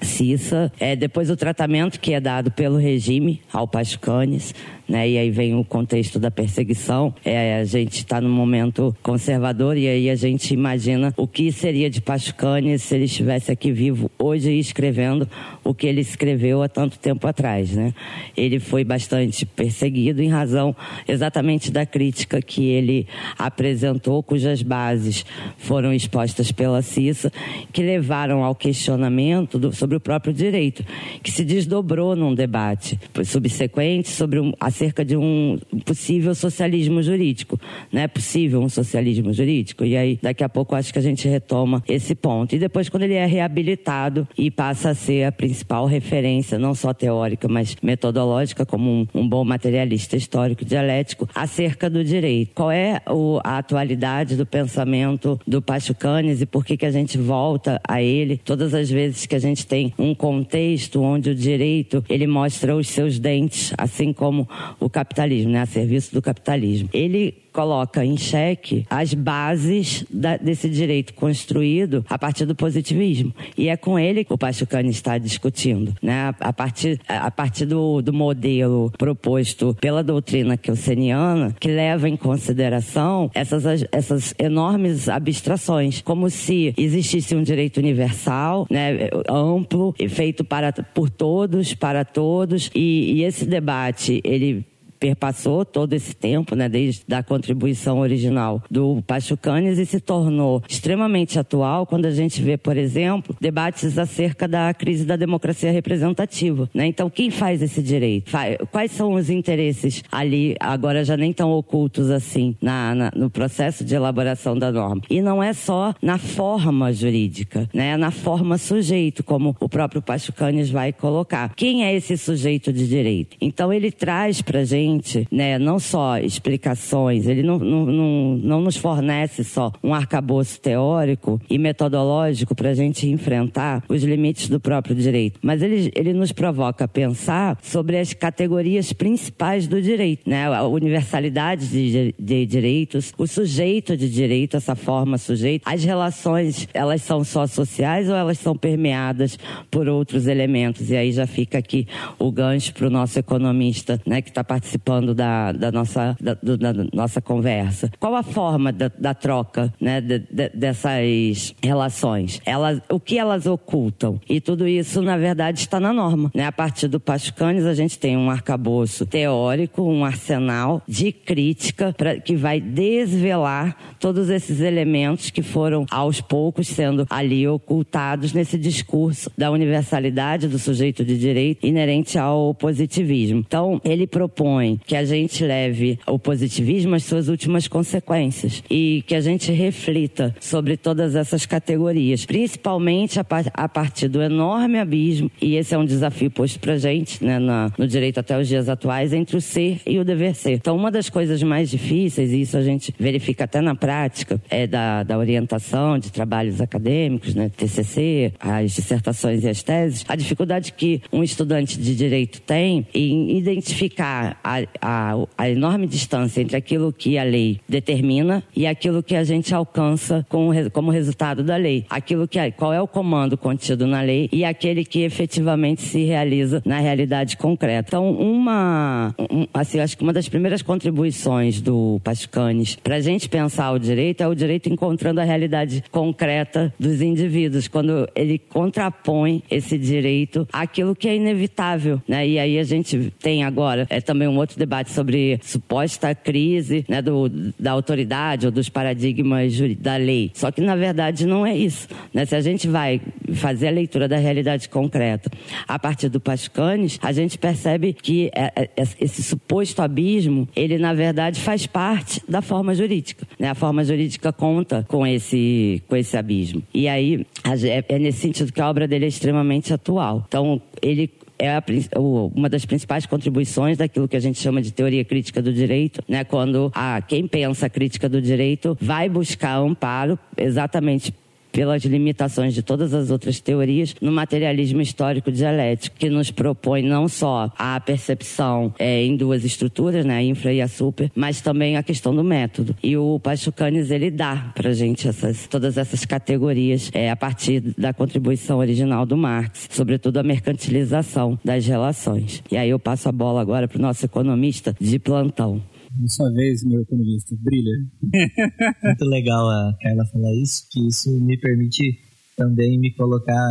Cissa. 0.00 0.72
É, 0.78 0.94
depois 0.96 1.30
o 1.30 1.36
tratamento 1.36 1.98
que 2.00 2.14
é 2.14 2.20
dado 2.20 2.50
pelo 2.50 2.76
regime 2.76 3.42
ao 3.52 3.66
Pascanes, 3.66 4.54
né? 4.88 5.08
E 5.08 5.18
aí 5.18 5.30
vem 5.30 5.54
o 5.54 5.62
contexto 5.62 6.18
da 6.18 6.30
perseguição. 6.30 7.14
É, 7.24 7.58
a 7.60 7.64
gente 7.64 7.98
está 7.98 8.20
num 8.20 8.30
momento 8.30 8.96
conservador 9.02 9.76
e 9.76 9.86
aí 9.86 10.10
a 10.10 10.14
gente 10.14 10.54
imagina 10.54 11.12
o 11.16 11.26
que 11.26 11.52
seria 11.52 11.90
de 11.90 12.00
Pascanes 12.00 12.82
se 12.82 12.94
ele 12.94 13.04
estivesse 13.04 13.52
aqui 13.52 13.70
vivo 13.70 14.10
hoje 14.18 14.50
e 14.50 14.58
escrevendo 14.58 15.28
o 15.62 15.74
que 15.74 15.86
ele 15.86 16.00
escreveu 16.00 16.62
há 16.62 16.68
tanto 16.68 16.98
tempo 16.98 17.26
atrás, 17.26 17.72
né? 17.72 17.92
Ele 18.36 18.58
foi 18.58 18.84
bastante 18.84 19.44
perseguido 19.44 20.22
em 20.22 20.28
razão 20.28 20.74
exatamente 21.06 21.70
da 21.70 21.84
crítica 21.84 22.40
que 22.40 22.64
ele 22.66 23.06
apresentou, 23.38 24.22
cujas 24.22 24.62
bases 24.62 25.26
foram 25.58 25.92
expostas 25.92 26.50
pela 26.50 26.80
Cissa, 26.80 27.30
que 27.72 27.82
levaram 27.82 28.42
ao 28.42 28.54
questionamento 28.54 29.58
do, 29.58 29.72
sobre 29.74 29.96
o 29.96 30.00
próprio 30.00 30.32
direito, 30.32 30.84
que 31.22 31.30
se 31.30 31.44
desdobrou 31.44 32.16
num 32.16 32.34
debate 32.34 32.98
subsequente 33.24 34.08
sobre 34.08 34.40
um, 34.40 34.52
acerca 34.78 35.04
de 35.04 35.16
um 35.16 35.58
possível 35.84 36.34
socialismo 36.36 37.02
jurídico. 37.02 37.58
Não 37.92 38.00
é 38.00 38.06
possível 38.06 38.60
um 38.60 38.68
socialismo 38.68 39.32
jurídico? 39.32 39.84
E 39.84 39.96
aí, 39.96 40.18
daqui 40.22 40.44
a 40.44 40.48
pouco, 40.48 40.76
acho 40.76 40.92
que 40.92 40.98
a 41.00 41.02
gente 41.02 41.26
retoma 41.26 41.82
esse 41.88 42.14
ponto. 42.14 42.54
E 42.54 42.58
depois, 42.58 42.88
quando 42.88 43.02
ele 43.02 43.14
é 43.14 43.26
reabilitado 43.26 44.26
e 44.38 44.52
passa 44.52 44.90
a 44.90 44.94
ser 44.94 45.24
a 45.24 45.32
principal 45.32 45.86
referência, 45.86 46.58
não 46.58 46.74
só 46.74 46.94
teórica, 46.94 47.48
mas 47.48 47.76
metodológica, 47.82 48.64
como 48.64 48.88
um, 48.88 49.06
um 49.12 49.28
bom 49.28 49.44
materialista 49.44 50.16
histórico 50.16 50.64
dialético, 50.64 51.28
acerca 51.34 51.90
do 51.90 52.04
direito. 52.04 52.52
Qual 52.54 52.70
é 52.70 53.02
o, 53.08 53.40
a 53.42 53.58
atualidade 53.58 54.36
do 54.36 54.46
pensamento 54.46 55.40
do 55.46 55.60
Pachucanes 55.60 56.40
e 56.40 56.46
por 56.46 56.64
que, 56.64 56.76
que 56.76 56.86
a 56.86 56.90
gente 56.92 57.18
volta 57.18 57.80
a 57.86 58.00
ele 58.00 58.40
todas 58.44 58.74
as 58.74 58.88
vezes 58.88 59.26
que 59.26 59.34
a 59.34 59.40
gente 59.40 59.66
tem 59.66 59.92
um 59.98 60.14
contexto 60.14 61.02
onde 61.02 61.30
o 61.30 61.34
direito 61.34 62.04
ele 62.08 62.26
mostra 62.28 62.76
os 62.76 62.88
seus 62.88 63.18
dentes, 63.18 63.72
assim 63.76 64.12
como 64.12 64.48
o 64.80 64.88
capitalismo, 64.88 65.52
né, 65.52 65.62
a 65.62 65.66
serviço 65.66 66.14
do 66.14 66.22
capitalismo. 66.22 66.88
Ele 66.92 67.34
coloca 67.58 68.04
em 68.04 68.16
xeque 68.16 68.86
as 68.88 69.12
bases 69.12 70.04
da, 70.08 70.36
desse 70.36 70.70
direito 70.70 71.12
construído 71.12 72.06
a 72.08 72.16
partir 72.16 72.46
do 72.46 72.54
positivismo. 72.54 73.34
E 73.56 73.68
é 73.68 73.76
com 73.76 73.98
ele 73.98 74.22
que 74.24 74.32
o 74.32 74.38
Pachucani 74.38 74.90
está 74.90 75.18
discutindo, 75.18 75.92
né? 76.00 76.32
A 76.38 76.52
partir, 76.52 77.00
a 77.08 77.28
partir 77.32 77.66
do, 77.66 78.00
do 78.00 78.12
modelo 78.12 78.92
proposto 78.96 79.76
pela 79.80 80.04
doutrina 80.04 80.56
kelseniana, 80.56 81.52
que 81.58 81.66
leva 81.66 82.08
em 82.08 82.16
consideração 82.16 83.28
essas, 83.34 83.64
essas 83.90 84.32
enormes 84.38 85.08
abstrações, 85.08 86.00
como 86.00 86.30
se 86.30 86.72
existisse 86.76 87.34
um 87.34 87.42
direito 87.42 87.78
universal, 87.78 88.68
né, 88.70 89.10
amplo, 89.28 89.92
feito 90.08 90.44
para, 90.44 90.72
por 90.72 91.10
todos, 91.10 91.74
para 91.74 92.04
todos, 92.04 92.70
e, 92.72 93.14
e 93.14 93.24
esse 93.24 93.44
debate, 93.44 94.20
ele 94.22 94.64
perpassou 94.98 95.64
todo 95.64 95.92
esse 95.92 96.14
tempo, 96.14 96.54
né, 96.54 96.68
desde 96.68 97.02
a 97.12 97.22
contribuição 97.22 98.00
original 98.00 98.62
do 98.70 99.02
Pachucanes 99.06 99.78
e 99.78 99.86
se 99.86 100.00
tornou 100.00 100.62
extremamente 100.68 101.38
atual 101.38 101.86
quando 101.86 102.06
a 102.06 102.10
gente 102.10 102.42
vê, 102.42 102.56
por 102.56 102.76
exemplo, 102.76 103.36
debates 103.40 103.98
acerca 103.98 104.48
da 104.48 104.72
crise 104.74 105.04
da 105.04 105.16
democracia 105.16 105.70
representativa. 105.70 106.68
Né? 106.74 106.86
Então, 106.86 107.08
quem 107.08 107.30
faz 107.30 107.62
esse 107.62 107.82
direito? 107.82 108.30
Quais 108.70 108.92
são 108.92 109.14
os 109.14 109.30
interesses 109.30 110.02
ali, 110.10 110.56
agora 110.58 111.04
já 111.04 111.16
nem 111.16 111.32
tão 111.32 111.52
ocultos 111.52 112.10
assim, 112.10 112.56
na, 112.60 112.94
na, 112.94 113.12
no 113.14 113.30
processo 113.30 113.84
de 113.84 113.94
elaboração 113.94 114.58
da 114.58 114.72
norma? 114.72 115.02
E 115.08 115.20
não 115.20 115.42
é 115.42 115.52
só 115.52 115.94
na 116.02 116.18
forma 116.18 116.92
jurídica, 116.92 117.68
né? 117.72 117.96
na 117.96 118.10
forma 118.10 118.58
sujeito, 118.58 119.22
como 119.22 119.56
o 119.60 119.68
próprio 119.68 120.02
Pachucanes 120.02 120.70
vai 120.70 120.92
colocar. 120.92 121.52
Quem 121.54 121.84
é 121.84 121.94
esse 121.94 122.16
sujeito 122.16 122.72
de 122.72 122.88
direito? 122.88 123.36
Então, 123.40 123.72
ele 123.72 123.92
traz 123.92 124.42
para 124.42 124.64
gente 124.64 124.87
né, 125.30 125.58
não 125.58 125.78
só 125.78 126.18
explicações, 126.18 127.26
ele 127.26 127.42
não, 127.42 127.58
não, 127.58 127.86
não, 127.86 128.36
não 128.36 128.60
nos 128.60 128.76
fornece 128.76 129.44
só 129.44 129.72
um 129.82 129.94
arcabouço 129.94 130.60
teórico 130.60 131.40
e 131.48 131.58
metodológico 131.58 132.54
para 132.54 132.70
a 132.70 132.74
gente 132.74 133.08
enfrentar 133.08 133.84
os 133.88 134.02
limites 134.02 134.48
do 134.48 134.58
próprio 134.58 134.94
direito, 134.94 135.38
mas 135.42 135.62
ele, 135.62 135.90
ele 135.94 136.12
nos 136.12 136.32
provoca 136.32 136.84
a 136.84 136.88
pensar 136.88 137.58
sobre 137.62 137.98
as 137.98 138.12
categorias 138.12 138.92
principais 138.92 139.66
do 139.66 139.80
direito, 139.80 140.28
né, 140.28 140.46
a 140.46 140.66
universalidade 140.66 141.66
de, 141.68 142.14
de 142.18 142.46
direitos, 142.46 143.12
o 143.18 143.26
sujeito 143.26 143.96
de 143.96 144.08
direito, 144.08 144.56
essa 144.56 144.74
forma 144.74 145.18
sujeito, 145.18 145.62
as 145.64 145.84
relações, 145.84 146.68
elas 146.72 147.02
são 147.02 147.22
só 147.24 147.46
sociais 147.46 148.08
ou 148.08 148.14
elas 148.14 148.38
são 148.38 148.56
permeadas 148.56 149.38
por 149.70 149.88
outros 149.88 150.26
elementos? 150.26 150.90
E 150.90 150.96
aí 150.96 151.12
já 151.12 151.26
fica 151.26 151.58
aqui 151.58 151.86
o 152.18 152.30
gancho 152.30 152.72
para 152.72 152.86
o 152.86 152.90
nosso 152.90 153.18
economista, 153.18 154.00
né, 154.06 154.22
que 154.22 154.30
está 154.30 154.42
participando 154.42 154.77
participando 154.78 155.14
da, 155.14 155.52
da, 155.52 155.72
nossa, 155.72 156.16
da, 156.20 156.34
da 156.34 156.72
nossa 156.92 157.20
conversa. 157.20 157.90
Qual 157.98 158.14
a 158.14 158.22
forma 158.22 158.72
da, 158.72 158.90
da 158.98 159.14
troca 159.14 159.72
né, 159.80 160.00
de, 160.00 160.20
de, 160.20 160.48
dessas 160.50 161.54
relações? 161.62 162.40
Elas, 162.46 162.80
o 162.88 163.00
que 163.00 163.18
elas 163.18 163.46
ocultam? 163.46 164.20
E 164.28 164.40
tudo 164.40 164.66
isso, 164.66 165.02
na 165.02 165.16
verdade, 165.16 165.60
está 165.60 165.80
na 165.80 165.92
norma. 165.92 166.30
Né? 166.34 166.46
A 166.46 166.52
partir 166.52 166.88
do 166.88 167.00
Pascanes, 167.00 167.64
a 167.64 167.74
gente 167.74 167.98
tem 167.98 168.16
um 168.16 168.30
arcabouço 168.30 169.04
teórico, 169.04 169.82
um 169.82 170.04
arsenal 170.04 170.82
de 170.86 171.12
crítica 171.12 171.94
pra, 171.96 172.18
que 172.18 172.36
vai 172.36 172.60
desvelar 172.60 173.76
todos 173.98 174.30
esses 174.30 174.60
elementos 174.60 175.30
que 175.30 175.42
foram, 175.42 175.86
aos 175.90 176.20
poucos, 176.20 176.68
sendo 176.68 177.06
ali 177.10 177.46
ocultados 177.46 178.32
nesse 178.32 178.56
discurso 178.56 179.30
da 179.36 179.50
universalidade 179.50 180.48
do 180.48 180.58
sujeito 180.58 181.04
de 181.04 181.18
direito 181.18 181.66
inerente 181.66 182.18
ao 182.18 182.54
positivismo. 182.54 183.44
Então, 183.46 183.80
ele 183.84 184.06
propõe 184.06 184.67
que 184.76 184.96
a 184.96 185.04
gente 185.04 185.44
leve 185.44 185.98
o 186.06 186.18
positivismo 186.18 186.94
às 186.94 187.04
suas 187.04 187.28
últimas 187.28 187.68
consequências 187.68 188.62
e 188.70 189.02
que 189.06 189.14
a 189.14 189.20
gente 189.20 189.52
reflita 189.52 190.34
sobre 190.40 190.76
todas 190.76 191.14
essas 191.14 191.46
categorias, 191.46 192.26
principalmente 192.26 193.18
a, 193.20 193.26
a 193.54 193.68
partir 193.68 194.08
do 194.08 194.20
enorme 194.20 194.78
abismo, 194.78 195.30
e 195.40 195.56
esse 195.56 195.74
é 195.74 195.78
um 195.78 195.84
desafio 195.84 196.30
posto 196.30 196.58
pra 196.58 196.76
gente, 196.76 197.22
né, 197.24 197.38
na, 197.38 197.72
no 197.78 197.86
direito 197.86 198.18
até 198.18 198.38
os 198.38 198.48
dias 198.48 198.68
atuais, 198.68 199.12
entre 199.12 199.36
o 199.36 199.40
ser 199.40 199.80
e 199.86 199.98
o 199.98 200.04
dever 200.04 200.34
ser. 200.34 200.52
Então, 200.52 200.76
uma 200.76 200.90
das 200.90 201.08
coisas 201.08 201.42
mais 201.42 201.70
difíceis, 201.70 202.32
e 202.32 202.40
isso 202.40 202.56
a 202.56 202.62
gente 202.62 202.94
verifica 202.98 203.44
até 203.44 203.60
na 203.60 203.74
prática, 203.74 204.40
é 204.50 204.66
da, 204.66 205.02
da 205.02 205.18
orientação 205.18 205.98
de 205.98 206.10
trabalhos 206.10 206.60
acadêmicos, 206.60 207.34
né, 207.34 207.50
TCC, 207.56 208.32
as 208.38 208.74
dissertações 208.74 209.44
e 209.44 209.48
as 209.48 209.62
teses, 209.62 210.04
a 210.08 210.16
dificuldade 210.16 210.72
que 210.72 211.02
um 211.12 211.22
estudante 211.22 211.78
de 211.78 211.94
direito 211.94 212.40
tem 212.40 212.86
em 212.94 213.36
identificar 213.36 214.38
a, 214.42 214.57
a, 214.80 215.14
a 215.36 215.50
enorme 215.50 215.86
distância 215.86 216.40
entre 216.40 216.56
aquilo 216.56 216.92
que 216.92 217.18
a 217.18 217.22
lei 217.22 217.60
determina 217.68 218.42
e 218.54 218.66
aquilo 218.66 219.02
que 219.02 219.14
a 219.14 219.24
gente 219.24 219.54
alcança 219.54 220.24
com, 220.28 220.50
como 220.72 220.90
resultado 220.90 221.42
da 221.42 221.56
lei. 221.56 221.84
Aquilo 221.90 222.26
que 222.26 222.38
qual 222.52 222.72
é 222.72 222.80
o 222.80 222.86
comando 222.86 223.36
contido 223.36 223.86
na 223.86 224.00
lei 224.00 224.28
e 224.32 224.44
aquele 224.44 224.84
que 224.84 225.02
efetivamente 225.02 225.82
se 225.82 226.04
realiza 226.04 226.62
na 226.64 226.78
realidade 226.78 227.36
concreta. 227.36 227.88
Então, 227.88 228.10
uma, 228.12 229.14
um, 229.30 229.46
assim, 229.52 229.80
acho 229.80 229.96
que 229.96 230.02
uma 230.02 230.12
das 230.12 230.28
primeiras 230.28 230.62
contribuições 230.62 231.60
do 231.60 232.00
Pascanes 232.04 232.76
para 232.76 232.96
a 232.96 233.00
gente 233.00 233.28
pensar 233.28 233.72
o 233.72 233.78
direito 233.78 234.22
é 234.22 234.28
o 234.28 234.34
direito 234.34 234.68
encontrando 234.68 235.20
a 235.20 235.24
realidade 235.24 235.82
concreta 235.90 236.72
dos 236.78 237.00
indivíduos, 237.00 237.68
quando 237.68 238.08
ele 238.14 238.38
contrapõe 238.38 239.42
esse 239.50 239.76
direito 239.76 240.46
àquilo 240.52 240.94
que 240.94 241.08
é 241.08 241.16
inevitável, 241.16 242.00
né? 242.06 242.26
E 242.26 242.38
aí 242.38 242.58
a 242.58 242.64
gente 242.64 243.12
tem 243.20 243.42
agora 243.44 243.86
é 243.90 244.00
também 244.00 244.28
um 244.28 244.36
outro 244.36 244.47
debate 244.56 244.92
sobre 244.92 245.38
suposta 245.42 246.14
crise, 246.14 246.84
né, 246.88 247.02
do, 247.02 247.28
da 247.58 247.72
autoridade 247.72 248.46
ou 248.46 248.52
dos 248.52 248.68
paradigmas 248.68 249.58
da 249.78 249.96
lei. 249.96 250.30
Só 250.34 250.50
que 250.50 250.60
na 250.60 250.76
verdade 250.76 251.26
não 251.26 251.46
é 251.46 251.56
isso, 251.56 251.88
né? 252.12 252.24
Se 252.24 252.36
a 252.36 252.40
gente 252.40 252.68
vai 252.68 253.00
fazer 253.34 253.68
a 253.68 253.70
leitura 253.70 254.06
da 254.06 254.16
realidade 254.16 254.68
concreta 254.68 255.30
a 255.66 255.78
partir 255.78 256.08
do 256.08 256.20
Pascanes, 256.20 256.98
a 257.02 257.12
gente 257.12 257.38
percebe 257.38 257.92
que 257.92 258.30
é, 258.34 258.52
é, 258.54 258.70
esse 258.76 259.22
suposto 259.22 259.82
abismo, 259.82 260.48
ele 260.54 260.78
na 260.78 260.94
verdade 260.94 261.40
faz 261.40 261.66
parte 261.66 262.22
da 262.28 262.40
forma 262.40 262.74
jurídica, 262.74 263.26
né? 263.38 263.48
A 263.50 263.54
forma 263.54 263.84
jurídica 263.84 264.32
conta 264.32 264.84
com 264.88 265.06
esse 265.06 265.82
com 265.88 265.96
esse 265.96 266.16
abismo. 266.16 266.62
E 266.72 266.88
aí 266.88 267.26
é, 267.44 267.84
é 267.88 267.98
nesse 267.98 268.20
sentido 268.20 268.52
que 268.52 268.60
a 268.60 268.68
obra 268.68 268.86
dele 268.86 269.04
é 269.04 269.08
extremamente 269.08 269.72
atual. 269.72 270.24
Então, 270.28 270.60
ele 270.82 271.10
é 271.38 271.56
a, 271.56 271.62
uma 271.98 272.48
das 272.48 272.64
principais 272.64 273.06
contribuições 273.06 273.78
daquilo 273.78 274.08
que 274.08 274.16
a 274.16 274.20
gente 274.20 274.38
chama 274.40 274.60
de 274.60 274.72
teoria 274.72 275.04
crítica 275.04 275.40
do 275.40 275.52
direito, 275.52 276.02
né? 276.08 276.24
Quando 276.24 276.70
a, 276.74 277.00
quem 277.00 277.26
pensa 277.26 277.66
a 277.66 277.70
crítica 277.70 278.08
do 278.08 278.20
direito 278.20 278.76
vai 278.80 279.08
buscar 279.08 279.58
amparo 279.58 280.18
exatamente 280.36 281.12
pelas 281.58 281.84
limitações 281.84 282.54
de 282.54 282.62
todas 282.62 282.94
as 282.94 283.10
outras 283.10 283.40
teorias, 283.40 283.92
no 284.00 284.12
materialismo 284.12 284.80
histórico 284.80 285.32
dialético, 285.32 285.96
que 285.98 286.08
nos 286.08 286.30
propõe 286.30 286.82
não 286.82 287.08
só 287.08 287.50
a 287.58 287.80
percepção 287.80 288.72
é, 288.78 289.02
em 289.02 289.16
duas 289.16 289.44
estruturas, 289.44 290.04
né, 290.04 290.18
a 290.18 290.22
infra 290.22 290.52
e 290.52 290.62
a 290.62 290.68
super, 290.68 291.10
mas 291.16 291.40
também 291.40 291.76
a 291.76 291.82
questão 291.82 292.14
do 292.14 292.22
método. 292.22 292.76
E 292.80 292.96
o 292.96 293.18
Pachucanes, 293.18 293.90
ele 293.90 294.08
dá 294.08 294.52
pra 294.54 294.72
gente 294.72 295.08
essas, 295.08 295.48
todas 295.48 295.76
essas 295.76 296.04
categorias 296.04 296.92
é, 296.94 297.10
a 297.10 297.16
partir 297.16 297.74
da 297.76 297.92
contribuição 297.92 298.58
original 298.58 299.04
do 299.04 299.16
Marx, 299.16 299.66
sobretudo 299.68 300.18
a 300.18 300.22
mercantilização 300.22 301.36
das 301.44 301.66
relações. 301.66 302.40
E 302.52 302.56
aí 302.56 302.70
eu 302.70 302.78
passo 302.78 303.08
a 303.08 303.12
bola 303.12 303.40
agora 303.40 303.66
para 303.66 303.78
o 303.78 303.82
nosso 303.82 304.04
economista 304.04 304.76
de 304.80 304.96
plantão. 305.00 305.60
Na 305.98 306.08
sua 306.08 306.30
vez, 306.32 306.62
meu 306.64 306.80
economista, 306.80 307.34
brilha. 307.40 307.72
Muito 308.84 309.04
legal 309.04 309.48
a 309.50 309.76
Carla 309.80 310.06
falar 310.06 310.32
isso, 310.34 310.62
que 310.70 310.86
isso 310.86 311.10
me 311.20 311.36
permite 311.38 311.98
também 312.36 312.78
me 312.78 312.94
colocar 312.94 313.48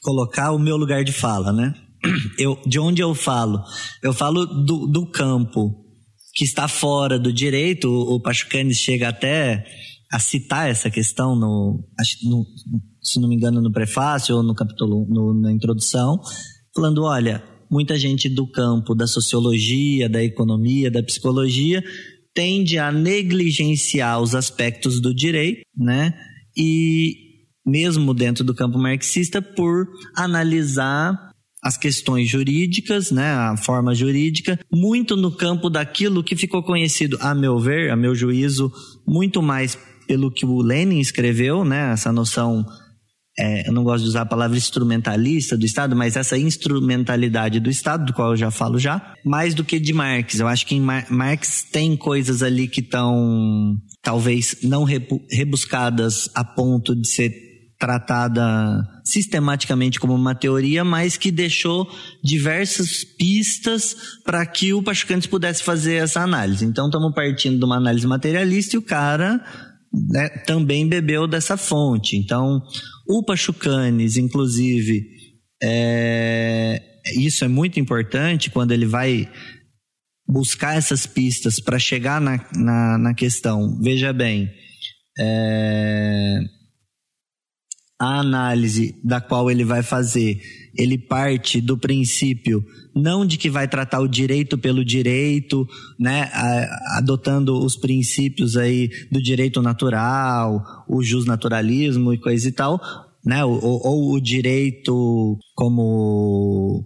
colocar 0.00 0.52
o 0.52 0.58
meu 0.58 0.76
lugar 0.76 1.04
de 1.04 1.12
fala, 1.12 1.52
né? 1.52 1.74
Eu, 2.38 2.58
de 2.66 2.78
onde 2.78 3.02
eu 3.02 3.14
falo? 3.14 3.62
Eu 4.02 4.14
falo 4.14 4.46
do, 4.46 4.86
do 4.86 5.06
campo 5.06 5.84
que 6.34 6.44
está 6.44 6.66
fora 6.66 7.18
do 7.18 7.30
direito. 7.30 7.90
O 7.90 8.18
Pachucanes 8.18 8.78
chega 8.78 9.08
até 9.08 9.66
a 10.10 10.18
citar 10.18 10.70
essa 10.70 10.90
questão 10.90 11.36
no, 11.36 11.84
no, 12.24 12.46
se 13.02 13.20
não 13.20 13.28
me 13.28 13.36
engano, 13.36 13.60
no 13.60 13.70
prefácio 13.70 14.36
ou 14.36 14.42
no 14.42 14.54
capítulo, 14.54 15.06
no, 15.08 15.34
na 15.34 15.52
introdução, 15.52 16.18
falando, 16.74 17.04
olha, 17.04 17.44
muita 17.70 17.98
gente 17.98 18.28
do 18.28 18.46
campo 18.46 18.94
da 18.94 19.06
sociologia, 19.06 20.08
da 20.08 20.22
economia, 20.22 20.90
da 20.90 21.02
psicologia 21.02 21.82
tende 22.34 22.78
a 22.78 22.92
negligenciar 22.92 24.20
os 24.20 24.34
aspectos 24.34 25.00
do 25.00 25.14
direito, 25.14 25.62
né? 25.76 26.14
E 26.56 27.30
mesmo 27.66 28.14
dentro 28.14 28.44
do 28.44 28.54
campo 28.54 28.78
marxista 28.78 29.42
por 29.42 29.86
analisar 30.16 31.30
as 31.62 31.76
questões 31.76 32.28
jurídicas, 32.28 33.10
né, 33.10 33.32
a 33.32 33.54
forma 33.56 33.94
jurídica, 33.94 34.58
muito 34.72 35.14
no 35.14 35.30
campo 35.30 35.68
daquilo 35.68 36.24
que 36.24 36.34
ficou 36.34 36.62
conhecido, 36.62 37.18
a 37.20 37.34
meu 37.34 37.58
ver, 37.58 37.90
a 37.90 37.96
meu 37.96 38.14
juízo, 38.14 38.72
muito 39.06 39.42
mais 39.42 39.76
pelo 40.06 40.30
que 40.30 40.46
o 40.46 40.62
Lenin 40.62 40.98
escreveu, 40.98 41.62
né, 41.62 41.92
essa 41.92 42.10
noção 42.10 42.64
é, 43.40 43.66
eu 43.66 43.72
não 43.72 43.82
gosto 43.82 44.02
de 44.02 44.10
usar 44.10 44.20
a 44.20 44.26
palavra 44.26 44.58
instrumentalista 44.58 45.56
do 45.56 45.64
Estado, 45.64 45.96
mas 45.96 46.14
essa 46.14 46.36
instrumentalidade 46.36 47.58
do 47.58 47.70
Estado, 47.70 48.04
do 48.04 48.12
qual 48.12 48.32
eu 48.32 48.36
já 48.36 48.50
falo 48.50 48.78
já, 48.78 49.14
mais 49.24 49.54
do 49.54 49.64
que 49.64 49.80
de 49.80 49.94
Marx. 49.94 50.38
Eu 50.38 50.46
acho 50.46 50.66
que 50.66 50.74
em 50.74 50.80
Mar 50.80 51.06
Marx 51.10 51.62
tem 51.62 51.96
coisas 51.96 52.42
ali 52.42 52.68
que 52.68 52.80
estão 52.80 53.76
talvez 54.02 54.56
não 54.62 54.84
rebuscadas 54.84 56.28
a 56.34 56.44
ponto 56.44 56.94
de 56.94 57.08
ser 57.08 57.32
tratada 57.78 58.86
sistematicamente 59.02 59.98
como 59.98 60.14
uma 60.14 60.34
teoria, 60.34 60.84
mas 60.84 61.16
que 61.16 61.30
deixou 61.30 61.90
diversas 62.22 63.02
pistas 63.02 63.96
para 64.22 64.44
que 64.44 64.74
o 64.74 64.82
Pachucantes 64.82 65.26
pudesse 65.26 65.62
fazer 65.62 65.94
essa 65.94 66.20
análise. 66.20 66.66
Então 66.66 66.86
estamos 66.86 67.14
partindo 67.14 67.58
de 67.58 67.64
uma 67.64 67.78
análise 67.78 68.06
materialista 68.06 68.76
e 68.76 68.78
o 68.78 68.82
cara 68.82 69.40
né, 69.92 70.28
também 70.46 70.86
bebeu 70.86 71.26
dessa 71.26 71.56
fonte. 71.56 72.16
Então, 72.16 72.62
o 73.10 73.24
Pachucanes, 73.24 74.16
inclusive, 74.16 75.04
é, 75.60 76.80
isso 77.16 77.44
é 77.44 77.48
muito 77.48 77.80
importante 77.80 78.50
quando 78.50 78.70
ele 78.70 78.86
vai 78.86 79.28
buscar 80.28 80.76
essas 80.76 81.06
pistas 81.06 81.58
para 81.58 81.76
chegar 81.76 82.20
na, 82.20 82.38
na, 82.54 82.98
na, 82.98 83.14
questão. 83.14 83.76
Veja 83.82 84.12
bem, 84.12 84.48
é, 85.18 86.38
a 88.00 88.20
análise 88.20 88.98
da 89.04 89.20
qual 89.20 89.50
ele 89.50 89.62
vai 89.62 89.82
fazer, 89.82 90.40
ele 90.74 90.96
parte 90.96 91.60
do 91.60 91.76
princípio 91.76 92.64
não 92.94 93.24
de 93.24 93.36
que 93.36 93.50
vai 93.50 93.68
tratar 93.68 94.00
o 94.00 94.08
direito 94.08 94.58
pelo 94.58 94.84
direito, 94.84 95.66
né, 95.98 96.30
adotando 96.96 97.62
os 97.64 97.76
princípios 97.76 98.56
aí 98.56 98.90
do 99.10 99.22
direito 99.22 99.62
natural, 99.62 100.84
o 100.88 101.02
justnaturalismo 101.02 102.12
e 102.12 102.18
coisa 102.18 102.48
e 102.48 102.52
tal, 102.52 102.80
né, 103.24 103.44
ou, 103.44 103.60
ou 103.62 104.12
o 104.12 104.20
direito 104.20 105.38
como 105.54 106.84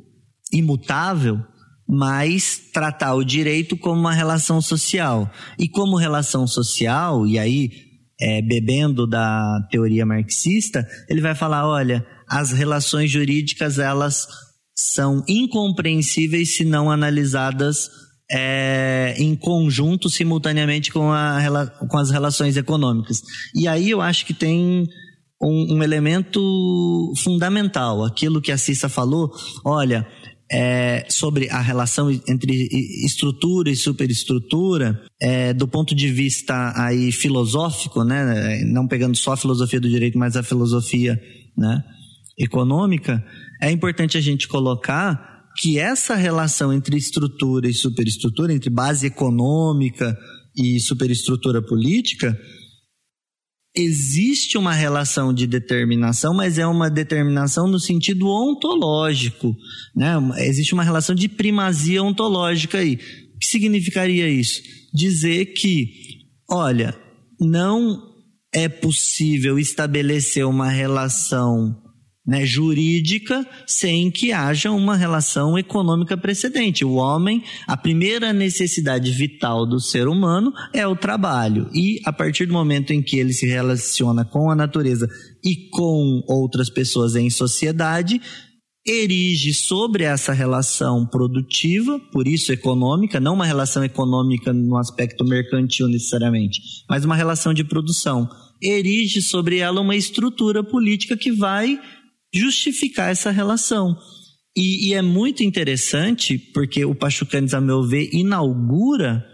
imutável, 0.53 1.40
mas 1.88 2.61
tratar 2.72 3.14
o 3.14 3.24
direito 3.24 3.77
como 3.77 4.00
uma 4.00 4.12
relação 4.12 4.61
social. 4.61 5.31
E 5.59 5.68
como 5.68 5.96
relação 5.96 6.46
social, 6.46 7.27
e 7.27 7.38
aí 7.38 7.70
é, 8.20 8.40
bebendo 8.42 9.07
da 9.07 9.61
teoria 9.70 10.07
marxista, 10.07 10.87
ele 11.09 11.20
vai 11.20 11.35
falar, 11.35 11.66
olha, 11.66 12.07
as 12.29 12.53
relações 12.53 13.11
jurídicas 13.11 13.79
elas 13.79 14.27
são 14.74 15.22
incompreensíveis 15.29 16.57
se 16.57 16.64
não 16.64 16.90
analisadas 16.90 17.88
é, 18.31 19.14
em 19.18 19.37
conjunto 19.37 20.09
simultaneamente 20.09 20.90
com, 20.92 21.12
a, 21.12 21.38
com 21.88 21.98
as 21.98 22.11
relações 22.11 22.57
econômicas. 22.57 23.22
E 23.55 23.68
aí 23.68 23.90
eu 23.90 24.00
acho 24.00 24.24
que 24.27 24.35
tem 24.35 24.87
um, 25.40 25.77
um 25.77 25.83
elemento 25.83 27.12
fundamental, 27.18 28.05
aquilo 28.05 28.40
que 28.40 28.50
a 28.50 28.59
Cissa 28.59 28.88
falou, 28.88 29.31
olha, 29.64 30.07
é, 30.56 31.04
sobre 31.08 31.50
a 31.50 31.60
relação 31.60 32.08
entre 32.28 32.68
estrutura 33.04 33.68
e 33.68 33.74
superestrutura, 33.74 35.02
é, 35.20 35.52
do 35.52 35.66
ponto 35.66 35.96
de 35.96 36.08
vista 36.08 36.72
aí 36.76 37.10
filosófico, 37.10 38.04
né, 38.04 38.62
não 38.64 38.86
pegando 38.86 39.16
só 39.16 39.32
a 39.32 39.36
filosofia 39.36 39.80
do 39.80 39.88
direito, 39.88 40.16
mas 40.16 40.36
a 40.36 40.44
filosofia 40.44 41.20
né, 41.58 41.82
econômica, 42.38 43.24
é 43.60 43.68
importante 43.68 44.16
a 44.16 44.20
gente 44.20 44.46
colocar 44.46 45.42
que 45.56 45.76
essa 45.76 46.14
relação 46.14 46.72
entre 46.72 46.96
estrutura 46.96 47.68
e 47.68 47.74
superestrutura, 47.74 48.52
entre 48.52 48.70
base 48.70 49.08
econômica 49.08 50.16
e 50.56 50.78
superestrutura 50.78 51.60
política, 51.62 52.38
existe 53.74 54.56
uma 54.56 54.72
relação 54.72 55.34
de 55.34 55.46
determinação, 55.46 56.32
mas 56.32 56.58
é 56.58 56.66
uma 56.66 56.88
determinação 56.88 57.66
no 57.66 57.80
sentido 57.80 58.28
ontológico. 58.28 59.56
Né? 59.94 60.14
Existe 60.38 60.74
uma 60.74 60.84
relação 60.84 61.14
de 61.14 61.28
primazia 61.28 62.02
ontológica 62.02 62.78
aí. 62.78 62.94
O 63.34 63.38
que 63.38 63.46
significaria 63.46 64.28
isso? 64.28 64.62
Dizer 64.92 65.46
que, 65.46 65.90
olha, 66.48 66.96
não 67.40 68.00
é 68.52 68.68
possível 68.68 69.58
estabelecer 69.58 70.46
uma 70.46 70.70
relação 70.70 71.84
né, 72.26 72.46
jurídica 72.46 73.46
sem 73.66 74.10
que 74.10 74.32
haja 74.32 74.70
uma 74.70 74.96
relação 74.96 75.58
econômica 75.58 76.16
precedente. 76.16 76.84
O 76.84 76.94
homem, 76.94 77.42
a 77.66 77.76
primeira 77.76 78.32
necessidade 78.32 79.10
vital 79.12 79.66
do 79.66 79.78
ser 79.78 80.08
humano 80.08 80.52
é 80.72 80.87
o 80.87 80.96
trabalho. 80.96 81.68
E 81.72 82.00
a 82.04 82.12
partir 82.12 82.46
do 82.46 82.54
momento 82.54 82.92
em 82.92 83.02
que 83.02 83.18
ele 83.18 83.32
se 83.32 83.46
relaciona 83.46 84.24
com 84.24 84.50
a 84.50 84.54
natureza 84.54 85.08
e 85.44 85.68
com 85.70 86.22
outras 86.26 86.70
pessoas 86.70 87.14
em 87.14 87.28
sociedade, 87.28 88.20
erige 88.87 89.54
sobre 89.54 90.04
essa 90.04 90.32
relação 90.32 91.06
produtiva, 91.06 91.98
por 92.12 92.28
isso 92.28 92.52
econômica, 92.52 93.18
não 93.18 93.34
uma 93.34 93.46
relação 93.46 93.82
econômica 93.82 94.52
no 94.52 94.76
aspecto 94.76 95.24
mercantil 95.24 95.88
necessariamente, 95.88 96.60
mas 96.88 97.04
uma 97.04 97.16
relação 97.16 97.54
de 97.54 97.64
produção, 97.64 98.28
erige 98.62 99.22
sobre 99.22 99.58
ela 99.58 99.80
uma 99.80 99.96
estrutura 99.96 100.62
política 100.62 101.16
que 101.16 101.32
vai 101.32 101.78
justificar 102.35 103.11
essa 103.11 103.31
relação. 103.31 103.97
E, 104.57 104.88
e 104.88 104.94
é 104.94 105.03
muito 105.03 105.42
interessante 105.42 106.38
porque 106.38 106.85
o 106.85 106.94
Pachucanes, 106.94 107.55
a 107.55 107.61
meu 107.61 107.83
ver, 107.83 108.11
inaugura 108.12 109.25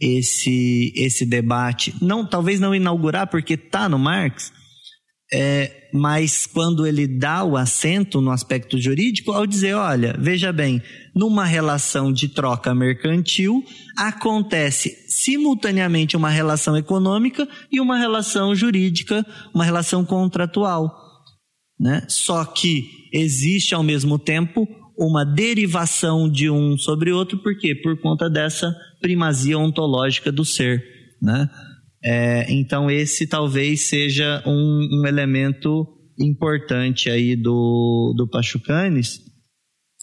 esse, 0.00 0.92
esse 0.96 1.26
debate. 1.26 1.94
Não, 2.00 2.24
talvez 2.24 2.60
não 2.60 2.74
inaugurar 2.74 3.28
porque 3.28 3.54
está 3.54 3.88
no 3.88 3.98
Marx, 3.98 4.52
é, 5.32 5.88
mas 5.92 6.46
quando 6.46 6.86
ele 6.86 7.06
dá 7.06 7.44
o 7.44 7.56
assento 7.56 8.20
no 8.20 8.30
aspecto 8.30 8.78
jurídico, 8.78 9.32
ao 9.32 9.46
dizer, 9.46 9.74
olha, 9.74 10.16
veja 10.18 10.52
bem, 10.52 10.82
numa 11.14 11.44
relação 11.44 12.12
de 12.12 12.28
troca 12.28 12.74
mercantil, 12.74 13.62
acontece 13.96 14.96
simultaneamente 15.08 16.16
uma 16.16 16.30
relação 16.30 16.76
econômica 16.76 17.46
e 17.70 17.80
uma 17.80 17.98
relação 17.98 18.54
jurídica, 18.54 19.24
uma 19.52 19.64
relação 19.64 20.04
contratual 20.04 21.07
né? 21.78 22.04
Só 22.08 22.44
que 22.44 23.08
existe 23.12 23.74
ao 23.74 23.82
mesmo 23.82 24.18
tempo 24.18 24.66
uma 24.98 25.24
derivação 25.24 26.28
de 26.28 26.50
um 26.50 26.76
sobre 26.76 27.12
outro, 27.12 27.38
por 27.38 27.56
quê? 27.56 27.74
Por 27.74 28.00
conta 28.00 28.28
dessa 28.28 28.74
primazia 29.00 29.56
ontológica 29.56 30.32
do 30.32 30.44
ser, 30.44 30.82
né? 31.22 31.48
É, 32.02 32.52
então 32.52 32.90
esse 32.90 33.26
talvez 33.26 33.88
seja 33.88 34.42
um, 34.46 34.88
um, 35.00 35.06
elemento 35.06 35.86
importante 36.18 37.10
aí 37.10 37.34
do, 37.34 38.14
do 38.16 38.28
Pachucanes, 38.28 39.20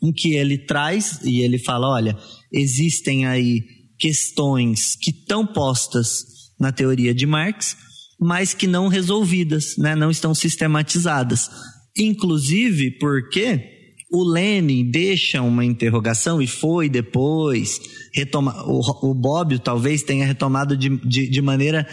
em 0.03 0.11
que 0.11 0.35
ele 0.35 0.57
traz 0.57 1.21
e 1.23 1.41
ele 1.41 1.57
fala, 1.57 1.89
olha, 1.89 2.17
existem 2.51 3.25
aí 3.25 3.63
questões 3.97 4.95
que 4.95 5.11
estão 5.11 5.45
postas 5.45 6.25
na 6.59 6.71
teoria 6.71 7.13
de 7.13 7.25
Marx, 7.25 7.77
mas 8.19 8.54
que 8.54 8.67
não 8.67 8.88
resolvidas, 8.88 9.75
né? 9.78 9.95
não 9.95 10.10
estão 10.10 10.34
sistematizadas. 10.34 11.49
Inclusive 11.97 12.91
porque 12.99 13.73
o 14.12 14.23
Lenin 14.23 14.89
deixa 14.89 15.41
uma 15.41 15.65
interrogação 15.65 16.41
e 16.41 16.47
foi 16.47 16.89
depois 16.89 17.80
retoma, 18.13 18.63
o, 18.65 19.10
o 19.10 19.13
Bobbio 19.13 19.60
talvez 19.60 20.01
tenha 20.01 20.25
retomado 20.25 20.78
de, 20.78 20.89
de, 21.06 21.30
de 21.30 21.41
maneira 21.41 21.86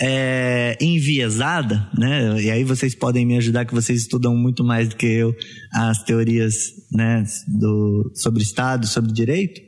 é, 0.00 0.76
enviesada, 0.80 1.88
né? 1.96 2.42
E 2.42 2.50
aí 2.50 2.64
vocês 2.64 2.94
podem 2.94 3.24
me 3.24 3.36
ajudar 3.36 3.64
que 3.64 3.74
vocês 3.74 4.00
estudam 4.00 4.36
muito 4.36 4.64
mais 4.64 4.88
do 4.88 4.96
que 4.96 5.06
eu 5.06 5.34
as 5.72 6.02
teorias, 6.02 6.54
né, 6.92 7.24
do, 7.46 8.10
sobre 8.14 8.42
Estado, 8.42 8.86
sobre 8.86 9.12
direito, 9.12 9.60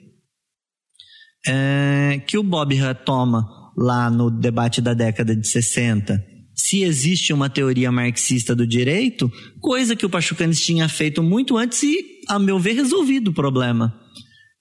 é, 1.47 2.21
que 2.27 2.37
o 2.37 2.43
Bob 2.43 2.75
retoma 2.75 3.49
lá 3.77 4.11
no 4.11 4.31
debate 4.31 4.81
da 4.81 4.95
década 4.95 5.37
de 5.37 5.47
60, 5.47 6.25
se 6.55 6.83
existe 6.83 7.33
uma 7.33 7.51
teoria 7.51 7.93
marxista 7.93 8.57
do 8.57 8.67
direito, 8.67 9.31
coisa 9.61 9.95
que 9.95 10.07
o 10.07 10.11
Pachucanes 10.11 10.65
tinha 10.65 10.89
feito 10.89 11.23
muito 11.23 11.59
antes 11.59 11.83
e, 11.83 12.23
a 12.29 12.39
meu 12.39 12.59
ver, 12.59 12.73
resolvido 12.73 13.29
o 13.29 13.35
problema. 13.35 13.95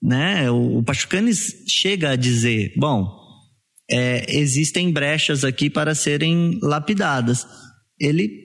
Né? 0.03 0.51
O, 0.51 0.79
o 0.79 0.83
Pachucanes 0.83 1.63
chega 1.67 2.11
a 2.11 2.15
dizer: 2.17 2.73
bom, 2.75 3.09
é, 3.89 4.25
existem 4.37 4.91
brechas 4.91 5.45
aqui 5.45 5.69
para 5.69 5.95
serem 5.95 6.59
lapidadas. 6.61 7.47
Ele 7.99 8.43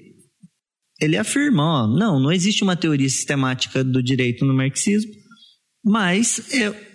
ele 1.00 1.16
afirma, 1.16 1.62
ó, 1.62 1.87
não, 1.87 2.20
não 2.20 2.30
existe 2.30 2.62
uma 2.62 2.76
teoria 2.76 3.09
sistemática 3.09 3.83
do 3.83 4.02
direito 4.02 4.44
no 4.44 4.52
marxismo, 4.52 5.11
mas 5.83 6.52
é, 6.52 6.89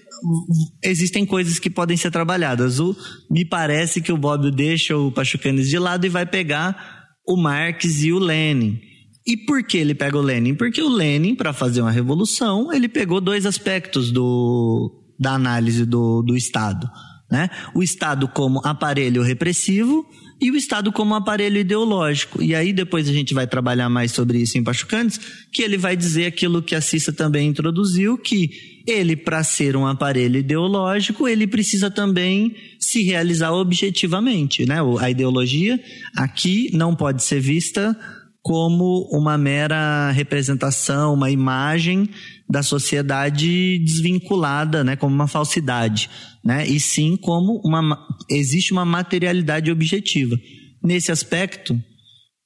existem 0.83 1.25
coisas 1.25 1.59
que 1.59 1.69
podem 1.69 1.97
ser 1.97 2.11
trabalhadas. 2.11 2.79
O, 2.79 2.95
me 3.29 3.45
parece 3.45 4.01
que 4.01 4.11
o 4.11 4.17
Bob 4.17 4.51
deixa 4.51 4.97
o 4.97 5.11
Pachucanes 5.11 5.69
de 5.69 5.79
lado 5.79 6.05
e 6.05 6.09
vai 6.09 6.25
pegar 6.25 7.05
o 7.27 7.35
Marx 7.35 8.03
e 8.03 8.11
o 8.11 8.19
Lenin. 8.19 8.79
E 9.25 9.35
por 9.35 9.63
que 9.63 9.77
ele 9.77 9.95
pega 9.95 10.17
o 10.17 10.21
Lenin? 10.21 10.53
Porque 10.53 10.81
o 10.81 10.89
Lenin, 10.89 11.35
para 11.35 11.51
fazer 11.51 11.81
uma 11.81 11.91
revolução, 11.91 12.71
ele 12.71 12.87
pegou 12.87 13.19
dois 13.19 13.45
aspectos 13.45 14.11
do, 14.11 15.03
da 15.19 15.33
análise 15.33 15.85
do, 15.85 16.21
do 16.21 16.37
Estado. 16.37 16.87
Né? 17.31 17.49
O 17.73 17.81
Estado 17.81 18.27
como 18.27 18.61
aparelho 18.63 19.23
repressivo 19.23 20.05
e 20.39 20.51
o 20.51 20.55
Estado 20.55 20.91
como 20.91 21.15
aparelho 21.15 21.57
ideológico. 21.57 22.41
E 22.41 22.53
aí 22.53 22.73
depois 22.73 23.07
a 23.07 23.13
gente 23.13 23.33
vai 23.33 23.47
trabalhar 23.47 23.89
mais 23.89 24.11
sobre 24.11 24.39
isso 24.39 24.57
em 24.57 24.63
Pachucanes, 24.63 25.19
que 25.51 25.61
ele 25.61 25.77
vai 25.77 25.95
dizer 25.95 26.25
aquilo 26.25 26.61
que 26.61 26.75
a 26.75 26.81
Cissa 26.81 27.13
também 27.13 27.47
introduziu, 27.47 28.17
que 28.17 28.81
ele, 28.85 29.15
para 29.15 29.43
ser 29.43 29.75
um 29.75 29.87
aparelho 29.87 30.37
ideológico, 30.37 31.27
ele 31.27 31.47
precisa 31.47 31.89
também 31.89 32.55
se 32.79 33.01
realizar 33.03 33.51
objetivamente. 33.51 34.65
Né? 34.65 34.77
A 34.99 35.09
ideologia 35.09 35.79
aqui 36.15 36.69
não 36.73 36.95
pode 36.95 37.23
ser 37.23 37.39
vista 37.39 37.97
como 38.45 39.09
uma 39.11 39.39
mera 39.39 40.11
representação, 40.11 41.15
uma 41.15 41.31
imagem 41.31 42.07
da 42.47 42.61
sociedade 42.61 43.79
desvinculada, 43.79 44.83
né, 44.83 44.95
como 44.95 45.15
uma 45.15 45.27
falsidade, 45.27 46.11
né, 46.45 46.67
e 46.67 46.79
sim 46.79 47.17
como 47.17 47.59
uma 47.65 48.07
existe 48.29 48.71
uma 48.71 48.85
materialidade 48.85 49.71
objetiva. 49.71 50.39
Nesse 50.83 51.11
aspecto, 51.11 51.81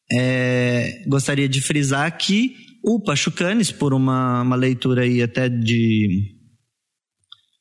é, 0.10 1.04
gostaria 1.06 1.50
de 1.50 1.62
frisar 1.62 2.18
que 2.18 2.56
o 2.82 3.02
Pachucanes, 3.02 3.70
por 3.72 3.94
uma, 3.94 4.42
uma 4.42 4.56
leitura 4.56 5.02
aí 5.02 5.22
até 5.22 5.50
de 5.50 6.34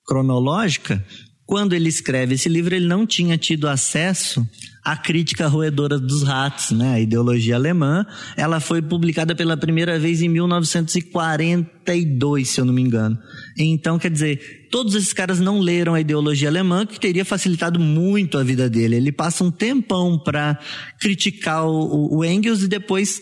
cronológica, 0.07 1.05
quando 1.45 1.73
ele 1.73 1.89
escreve 1.89 2.35
esse 2.35 2.49
livro, 2.49 2.73
ele 2.75 2.87
não 2.87 3.07
tinha 3.07 3.39
tido 3.39 3.69
acesso 3.69 4.47
à 4.85 4.97
crítica 4.97 5.49
roedora 5.49 5.99
dos 5.99 6.23
ratos, 6.23 6.71
né? 6.73 6.95
A 6.95 7.01
ideologia 7.01 7.57
alemã. 7.57 8.07
Ela 8.37 8.61
foi 8.61 8.83
publicada 8.83 9.35
pela 9.35 9.57
primeira 9.57 9.99
vez 9.99 10.23
em 10.23 10.29
1942, 10.29 12.49
se 12.49 12.61
eu 12.61 12.67
não 12.67 12.73
me 12.73 12.83
engano. 12.83 13.19
Então, 13.59 13.99
quer 13.99 14.11
dizer, 14.11 14.58
todos 14.71 14.95
esses 14.95 15.13
caras 15.13 15.41
não 15.41 15.61
leram 15.61 15.95
a 15.95 16.01
ideologia 16.01 16.49
alemã, 16.49 16.87
que 16.87 17.01
teria 17.01 17.25
facilitado 17.25 17.79
muito 17.79 18.39
a 18.39 18.45
vida 18.45 18.69
dele. 18.69 18.97
Ele 18.97 19.13
passa 19.13 19.45
um 19.45 19.51
tempão 19.51 20.19
para 20.19 20.59
criticar 21.01 21.67
o, 21.67 22.19
o 22.19 22.25
Engels 22.25 22.63
e 22.63 22.69
depois 22.69 23.21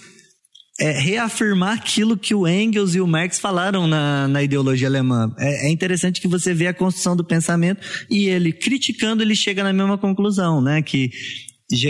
é, 0.79 0.91
reafirmar 0.93 1.79
aquilo 1.79 2.17
que 2.17 2.35
o 2.35 2.47
Engels 2.47 2.95
e 2.95 3.01
o 3.01 3.07
Marx 3.07 3.39
falaram 3.39 3.87
na, 3.87 4.29
na 4.29 4.43
ideologia 4.43 4.89
alemã. 4.89 5.35
É, 5.39 5.67
é, 5.67 5.71
interessante 5.71 6.21
que 6.21 6.29
você 6.29 6.53
vê 6.53 6.67
a 6.67 6.75
construção 6.75 7.17
do 7.17 7.25
pensamento 7.25 7.81
e 8.11 8.29
ele, 8.29 8.53
criticando, 8.53 9.23
ele 9.23 9.35
chega 9.35 9.65
na 9.65 9.73
mesma 9.73 9.97
conclusão, 9.97 10.61
né? 10.61 10.83
Que, 10.83 11.11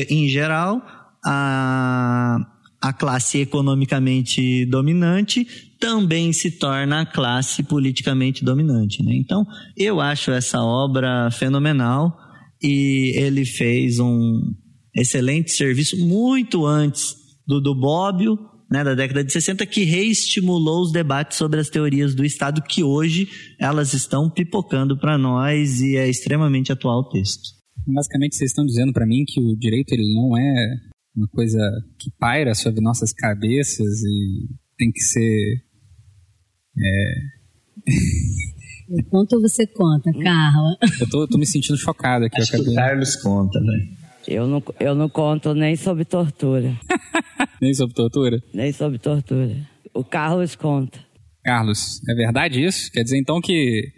em 0.09 0.29
geral, 0.29 0.81
a, 1.25 2.39
a 2.81 2.93
classe 2.93 3.39
economicamente 3.39 4.65
dominante 4.67 5.47
também 5.79 6.33
se 6.33 6.51
torna 6.51 7.03
a 7.03 7.07
classe 7.07 7.63
politicamente 7.63 8.45
dominante. 8.45 9.03
Né? 9.03 9.15
Então, 9.15 9.45
eu 9.77 10.01
acho 10.01 10.31
essa 10.31 10.63
obra 10.63 11.31
fenomenal 11.31 12.17
e 12.63 13.13
ele 13.17 13.45
fez 13.45 13.99
um 13.99 14.41
excelente 14.95 15.53
serviço 15.53 15.97
muito 15.99 16.65
antes 16.65 17.15
do 17.47 17.61
do 17.61 17.75
Bobbio, 17.75 18.39
né, 18.71 18.83
da 18.83 18.95
década 18.95 19.23
de 19.23 19.33
60 19.33 19.65
que 19.67 19.85
reestimulou 19.85 20.83
os 20.83 20.91
debates 20.91 21.39
sobre 21.39 21.61
as 21.61 21.71
teorias 21.71 22.15
do 22.15 22.25
Estado 22.25 22.63
que 22.63 22.83
hoje 22.83 23.29
elas 23.61 23.95
estão 23.95 24.29
pipocando 24.29 24.99
para 24.99 25.17
nós 25.17 25.81
e 25.81 25.97
é 25.97 26.09
extremamente 26.09 26.73
atual 26.73 27.01
o 27.01 27.09
texto. 27.09 27.57
Basicamente, 27.87 28.35
vocês 28.35 28.51
estão 28.51 28.67
dizendo 28.67 28.93
para 28.93 29.07
mim 29.07 29.25
que 29.25 29.41
o 29.41 29.57
direito 29.57 29.93
ele 29.93 30.13
não 30.15 30.37
é 30.37 30.77
uma 31.17 31.29
coisa 31.29 31.59
que 31.99 32.11
paira 32.19 32.55
sobre 32.55 32.81
nossas 32.81 33.13
cabeças 33.13 34.03
e 34.03 34.49
tem 34.77 34.91
que 34.91 35.01
ser. 35.01 35.66
É... 36.79 37.15
Conta 39.11 39.35
ou 39.37 39.43
você 39.43 39.67
conta, 39.67 40.13
Carla? 40.13 40.77
Eu 41.01 41.09
tô, 41.09 41.27
tô 41.27 41.39
me 41.39 41.47
sentindo 41.47 41.77
chocado 41.77 42.25
aqui. 42.27 42.41
Acho 42.41 42.53
que 42.53 42.71
o 42.71 42.75
Carlos 42.75 43.17
conta, 43.17 43.59
velho. 43.61 43.89
Eu 44.29 44.47
não, 44.47 44.63
eu 44.79 44.95
não 44.95 45.09
conto 45.09 45.55
nem 45.55 45.75
sobre 45.77 46.05
tortura. 46.05 46.73
nem 47.61 47.75
sobre 47.75 47.95
tortura? 47.95 48.39
Nem 48.55 48.73
sobre 48.73 48.99
tortura. 48.99 49.57
O 49.93 50.05
Carlos 50.05 50.55
conta. 50.55 50.99
Carlos, 51.45 52.01
é 52.09 52.15
verdade 52.15 52.65
isso? 52.65 52.91
Quer 52.93 53.03
dizer 53.03 53.19
então 53.19 53.41
que 53.41 53.89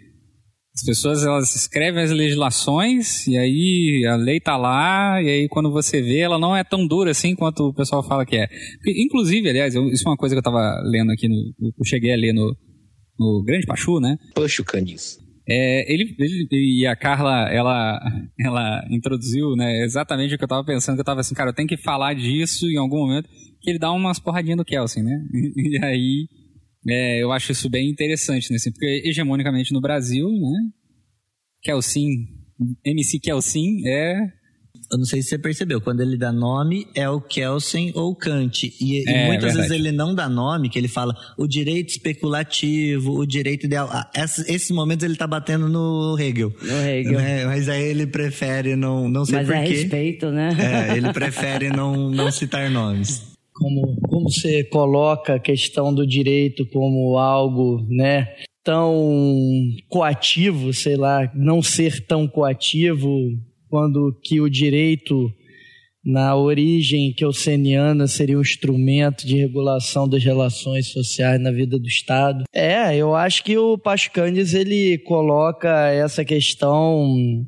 as 0.75 0.83
pessoas 0.83 1.25
elas 1.25 1.55
escrevem 1.55 2.03
as 2.03 2.11
legislações 2.11 3.27
e 3.27 3.37
aí 3.37 4.05
a 4.07 4.15
lei 4.15 4.39
tá 4.39 4.55
lá 4.55 5.21
e 5.21 5.27
aí 5.27 5.49
quando 5.49 5.71
você 5.71 6.01
vê 6.01 6.19
ela 6.19 6.37
não 6.37 6.55
é 6.55 6.63
tão 6.63 6.87
dura 6.87 7.11
assim 7.11 7.35
quanto 7.35 7.69
o 7.69 7.73
pessoal 7.73 8.03
fala 8.07 8.25
que 8.25 8.37
é. 8.37 8.47
Porque, 8.77 9.03
inclusive, 9.03 9.49
aliás, 9.49 9.73
eu, 9.73 9.87
isso 9.89 10.07
é 10.07 10.11
uma 10.11 10.17
coisa 10.17 10.35
que 10.35 10.39
eu 10.39 10.43
tava 10.43 10.79
lendo 10.85 11.11
aqui, 11.11 11.27
no, 11.27 11.53
eu 11.59 11.85
cheguei 11.85 12.13
a 12.13 12.17
ler 12.17 12.33
no, 12.33 12.55
no 13.19 13.43
Grande 13.43 13.65
Pachu, 13.65 13.99
né? 13.99 14.17
O 14.37 14.63
canis. 14.63 15.19
É, 15.51 15.91
ele, 15.91 16.15
ele, 16.19 16.47
e 16.51 16.85
a 16.85 16.95
Carla, 16.95 17.49
ela, 17.49 17.99
ela 18.39 18.87
introduziu, 18.91 19.55
né, 19.55 19.83
exatamente 19.83 20.35
o 20.35 20.37
que 20.37 20.43
eu 20.43 20.47
tava 20.47 20.63
pensando, 20.63 20.95
que 20.95 21.01
eu 21.01 21.05
tava 21.05 21.21
assim, 21.21 21.33
cara, 21.33 21.49
eu 21.49 21.55
tenho 21.55 21.67
que 21.67 21.75
falar 21.75 22.13
disso 22.13 22.67
em 22.67 22.77
algum 22.77 22.99
momento, 22.99 23.27
que 23.59 23.71
ele 23.71 23.79
dá 23.79 23.91
umas 23.91 24.19
porradinhas 24.19 24.57
do 24.57 24.65
Kelsen, 24.65 25.03
né? 25.03 25.25
E, 25.33 25.77
e 25.77 25.83
aí, 25.83 26.27
é, 26.87 27.23
eu 27.23 27.31
acho 27.31 27.51
isso 27.51 27.67
bem 27.67 27.89
interessante, 27.89 28.51
né, 28.51 28.57
assim, 28.57 28.71
porque 28.71 29.01
hegemonicamente 29.03 29.73
no 29.73 29.81
Brasil, 29.81 30.29
né, 30.29 30.69
Kelsin, 31.63 32.27
MC 32.85 33.19
Kelsin 33.19 33.87
é 33.87 34.38
eu 34.91 34.97
não 34.97 35.05
sei 35.05 35.21
se 35.21 35.29
você 35.29 35.37
percebeu, 35.37 35.79
quando 35.79 36.01
ele 36.01 36.17
dá 36.17 36.31
nome 36.31 36.87
é 36.95 37.07
o 37.09 37.21
Kelsen 37.21 37.91
ou 37.95 38.15
Kant. 38.15 38.73
E, 38.81 39.03
É, 39.07 39.23
e 39.23 39.27
muitas 39.27 39.53
verdade. 39.53 39.69
vezes 39.69 39.71
ele 39.71 39.91
não 39.91 40.15
dá 40.15 40.27
nome, 40.27 40.69
que 40.69 40.79
ele 40.79 40.87
fala 40.87 41.15
o 41.37 41.47
direito 41.47 41.89
especulativo, 41.89 43.13
o 43.13 43.25
direito 43.25 43.65
ideal. 43.65 43.87
Ah, 43.91 44.09
esses, 44.15 44.47
esses 44.49 44.71
momentos 44.71 45.03
ele 45.05 45.15
tá 45.15 45.27
batendo 45.27 45.67
no 45.69 46.17
Hegel. 46.19 46.51
No 46.61 46.77
Hegel. 46.87 47.19
Né? 47.19 47.45
Mas 47.45 47.69
aí 47.69 47.83
ele 47.83 48.07
prefere 48.07 48.75
não, 48.75 49.07
não 49.09 49.25
sei 49.25 49.35
Mas 49.39 49.49
é 49.49 49.53
porquê. 49.59 49.69
respeito, 49.73 50.31
né? 50.31 50.55
É, 50.59 50.97
ele 50.97 51.11
prefere 51.13 51.69
não, 51.69 52.09
não 52.09 52.31
citar 52.31 52.69
nomes. 52.69 53.23
como, 53.53 53.95
como 54.07 54.31
você 54.31 54.63
coloca 54.63 55.35
a 55.35 55.39
questão 55.39 55.93
do 55.93 56.05
direito 56.07 56.65
como 56.67 57.17
algo, 57.17 57.85
né, 57.89 58.27
tão 58.63 59.03
coativo, 59.87 60.73
sei 60.73 60.95
lá, 60.95 61.29
não 61.35 61.61
ser 61.61 62.05
tão 62.05 62.27
coativo, 62.27 63.09
quando 63.69 64.17
que 64.23 64.41
o 64.41 64.49
direito 64.49 65.31
na 66.03 66.35
origem 66.35 67.13
kelseniana 67.13 68.07
seria 68.07 68.37
um 68.37 68.41
instrumento 68.41 69.27
de 69.27 69.35
regulação 69.37 70.07
das 70.07 70.23
relações 70.23 70.87
sociais 70.87 71.39
na 71.41 71.51
vida 71.51 71.77
do 71.77 71.87
Estado. 71.87 72.45
É, 72.53 72.95
eu 72.95 73.15
acho 73.15 73.43
que 73.43 73.57
o 73.57 73.77
Pascanes 73.77 74.53
ele 74.53 74.97
coloca 74.99 75.89
essa 75.89 76.23
questão 76.23 77.45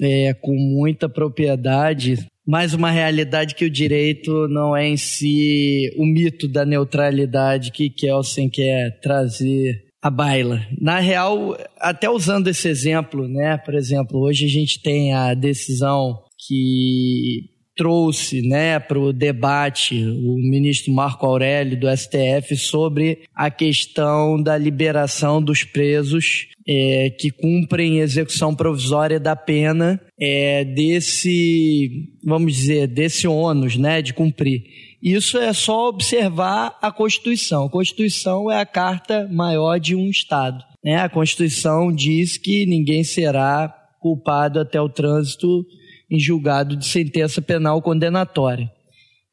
é, 0.00 0.32
com 0.34 0.54
muita 0.54 1.08
propriedade, 1.08 2.26
mais 2.46 2.72
uma 2.72 2.90
realidade 2.90 3.54
que 3.54 3.64
o 3.64 3.70
direito 3.70 4.48
não 4.48 4.76
é 4.76 4.88
em 4.88 4.96
si 4.96 5.92
o 5.96 6.06
mito 6.06 6.48
da 6.48 6.64
neutralidade 6.64 7.72
que 7.72 7.90
Kelsen 7.90 8.48
quer 8.48 9.00
trazer 9.00 9.91
à 10.02 10.10
baila. 10.10 10.66
Na 10.80 10.98
real, 10.98 11.56
até 11.78 12.10
usando 12.10 12.48
esse 12.48 12.68
exemplo, 12.68 13.28
né? 13.28 13.56
Por 13.58 13.74
exemplo, 13.74 14.18
hoje 14.18 14.44
a 14.44 14.48
gente 14.48 14.82
tem 14.82 15.14
a 15.14 15.32
decisão 15.32 16.20
que 16.46 17.52
trouxe 17.76 18.42
né, 18.42 18.78
para 18.78 18.98
o 18.98 19.12
debate 19.12 20.04
o 20.04 20.36
ministro 20.36 20.92
Marco 20.92 21.24
Aurélio 21.24 21.78
do 21.78 21.86
STF 21.96 22.54
sobre 22.56 23.20
a 23.34 23.50
questão 23.50 24.40
da 24.40 24.58
liberação 24.58 25.42
dos 25.42 25.64
presos 25.64 26.48
é, 26.68 27.10
que 27.18 27.30
cumprem 27.30 28.00
execução 28.00 28.54
provisória 28.54 29.18
da 29.18 29.34
pena 29.34 30.00
é, 30.20 30.64
desse, 30.64 32.10
vamos 32.24 32.54
dizer, 32.54 32.86
desse 32.86 33.26
ônus 33.26 33.76
né, 33.76 34.02
de 34.02 34.12
cumprir. 34.12 34.64
Isso 35.02 35.36
é 35.36 35.52
só 35.52 35.88
observar 35.88 36.78
a 36.80 36.92
Constituição. 36.92 37.64
A 37.64 37.70
Constituição 37.70 38.48
é 38.48 38.60
a 38.60 38.66
carta 38.66 39.28
maior 39.32 39.80
de 39.80 39.96
um 39.96 40.08
Estado. 40.08 40.64
Né? 40.84 40.96
A 40.96 41.08
Constituição 41.08 41.92
diz 41.92 42.36
que 42.36 42.64
ninguém 42.66 43.02
será 43.02 43.68
culpado 44.00 44.60
até 44.60 44.80
o 44.80 44.88
trânsito 44.88 45.66
em 46.08 46.20
julgado 46.20 46.76
de 46.76 46.86
sentença 46.86 47.42
penal 47.42 47.82
condenatória. 47.82 48.70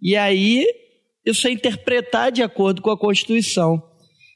E 0.01 0.15
aí, 0.15 0.65
isso 1.25 1.47
é 1.47 1.51
interpretar 1.51 2.31
de 2.31 2.41
acordo 2.41 2.81
com 2.81 2.89
a 2.89 2.97
Constituição. 2.97 3.83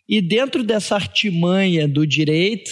E 0.07 0.21
dentro 0.21 0.63
dessa 0.63 0.95
artimanha 0.95 1.87
do 1.87 2.05
direito, 2.05 2.69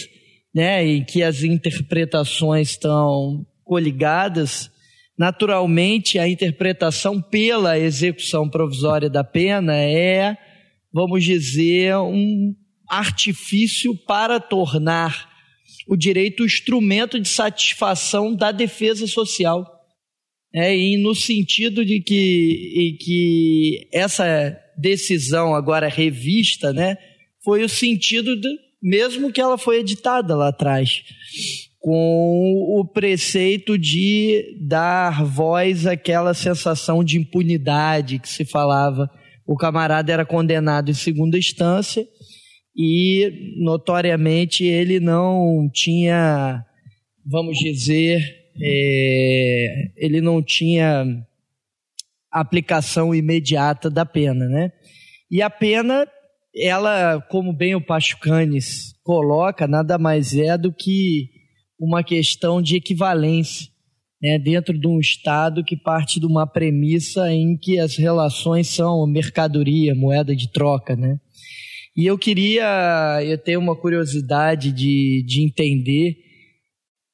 né, 0.54 0.86
em 0.86 1.04
que 1.04 1.22
as 1.22 1.42
interpretações 1.42 2.70
estão 2.70 3.44
coligadas, 3.64 4.70
naturalmente 5.18 6.18
a 6.18 6.28
interpretação 6.28 7.20
pela 7.20 7.78
execução 7.78 8.48
provisória 8.48 9.10
da 9.10 9.22
pena 9.22 9.76
é, 9.76 10.36
vamos 10.92 11.24
dizer, 11.24 11.96
um 11.96 12.54
artifício 12.88 13.96
para 14.06 14.38
tornar 14.38 15.30
o 15.88 15.96
direito 15.96 16.44
instrumento 16.44 17.18
de 17.18 17.28
satisfação 17.28 18.34
da 18.34 18.52
defesa 18.52 19.06
social. 19.06 19.66
É, 20.54 20.76
e 20.76 20.98
no 20.98 21.14
sentido 21.14 21.84
de 21.84 22.00
que, 22.00 22.98
que 23.00 23.88
essa 23.90 24.54
decisão 24.76 25.54
agora 25.54 25.88
revista, 25.88 26.72
né, 26.72 26.96
foi 27.42 27.64
o 27.64 27.68
sentido 27.68 28.36
de, 28.36 28.48
mesmo 28.82 29.32
que 29.32 29.40
ela 29.40 29.56
foi 29.56 29.78
editada 29.78 30.36
lá 30.36 30.48
atrás, 30.48 31.02
com 31.82 32.78
o 32.78 32.84
preceito 32.84 33.76
de 33.76 34.56
dar 34.60 35.24
voz 35.24 35.84
àquela 35.84 36.32
sensação 36.32 37.02
de 37.02 37.18
impunidade 37.18 38.20
que 38.20 38.28
se 38.28 38.44
falava. 38.44 39.10
O 39.44 39.56
camarada 39.56 40.12
era 40.12 40.24
condenado 40.24 40.92
em 40.92 40.94
segunda 40.94 41.36
instância 41.36 42.06
e 42.76 43.56
notoriamente 43.60 44.64
ele 44.64 45.00
não 45.00 45.68
tinha, 45.74 46.64
vamos 47.26 47.58
dizer, 47.58 48.22
é, 48.62 49.90
ele 49.96 50.20
não 50.20 50.40
tinha 50.40 51.04
aplicação 52.30 53.12
imediata 53.12 53.90
da 53.90 54.06
pena, 54.06 54.46
né? 54.46 54.70
E 55.28 55.42
a 55.42 55.50
pena, 55.50 56.06
ela, 56.54 57.20
como 57.28 57.52
bem 57.52 57.74
o 57.74 57.84
Pachucanes 57.84 58.94
coloca, 59.02 59.66
nada 59.66 59.98
mais 59.98 60.32
é 60.36 60.56
do 60.56 60.72
que 60.72 61.31
uma 61.82 62.04
questão 62.04 62.62
de 62.62 62.76
equivalência, 62.76 63.68
né? 64.22 64.38
Dentro 64.38 64.78
de 64.78 64.86
um 64.86 65.00
Estado 65.00 65.64
que 65.64 65.76
parte 65.76 66.20
de 66.20 66.26
uma 66.26 66.46
premissa 66.46 67.32
em 67.32 67.56
que 67.56 67.78
as 67.78 67.96
relações 67.96 68.68
são 68.68 69.04
mercadoria, 69.04 69.94
moeda 69.94 70.34
de 70.34 70.50
troca, 70.52 70.94
né? 70.94 71.18
E 71.96 72.06
eu 72.06 72.16
queria, 72.16 73.20
eu 73.24 73.36
tenho 73.36 73.60
uma 73.60 73.76
curiosidade 73.76 74.70
de, 74.70 75.24
de 75.26 75.42
entender 75.44 76.16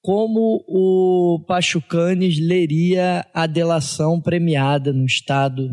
como 0.02 0.64
o 0.68 1.44
Pachucanes 1.48 2.38
leria 2.38 3.26
a 3.35 3.46
delação 3.46 4.20
premiada 4.20 4.92
no 4.92 5.04
Estado 5.04 5.68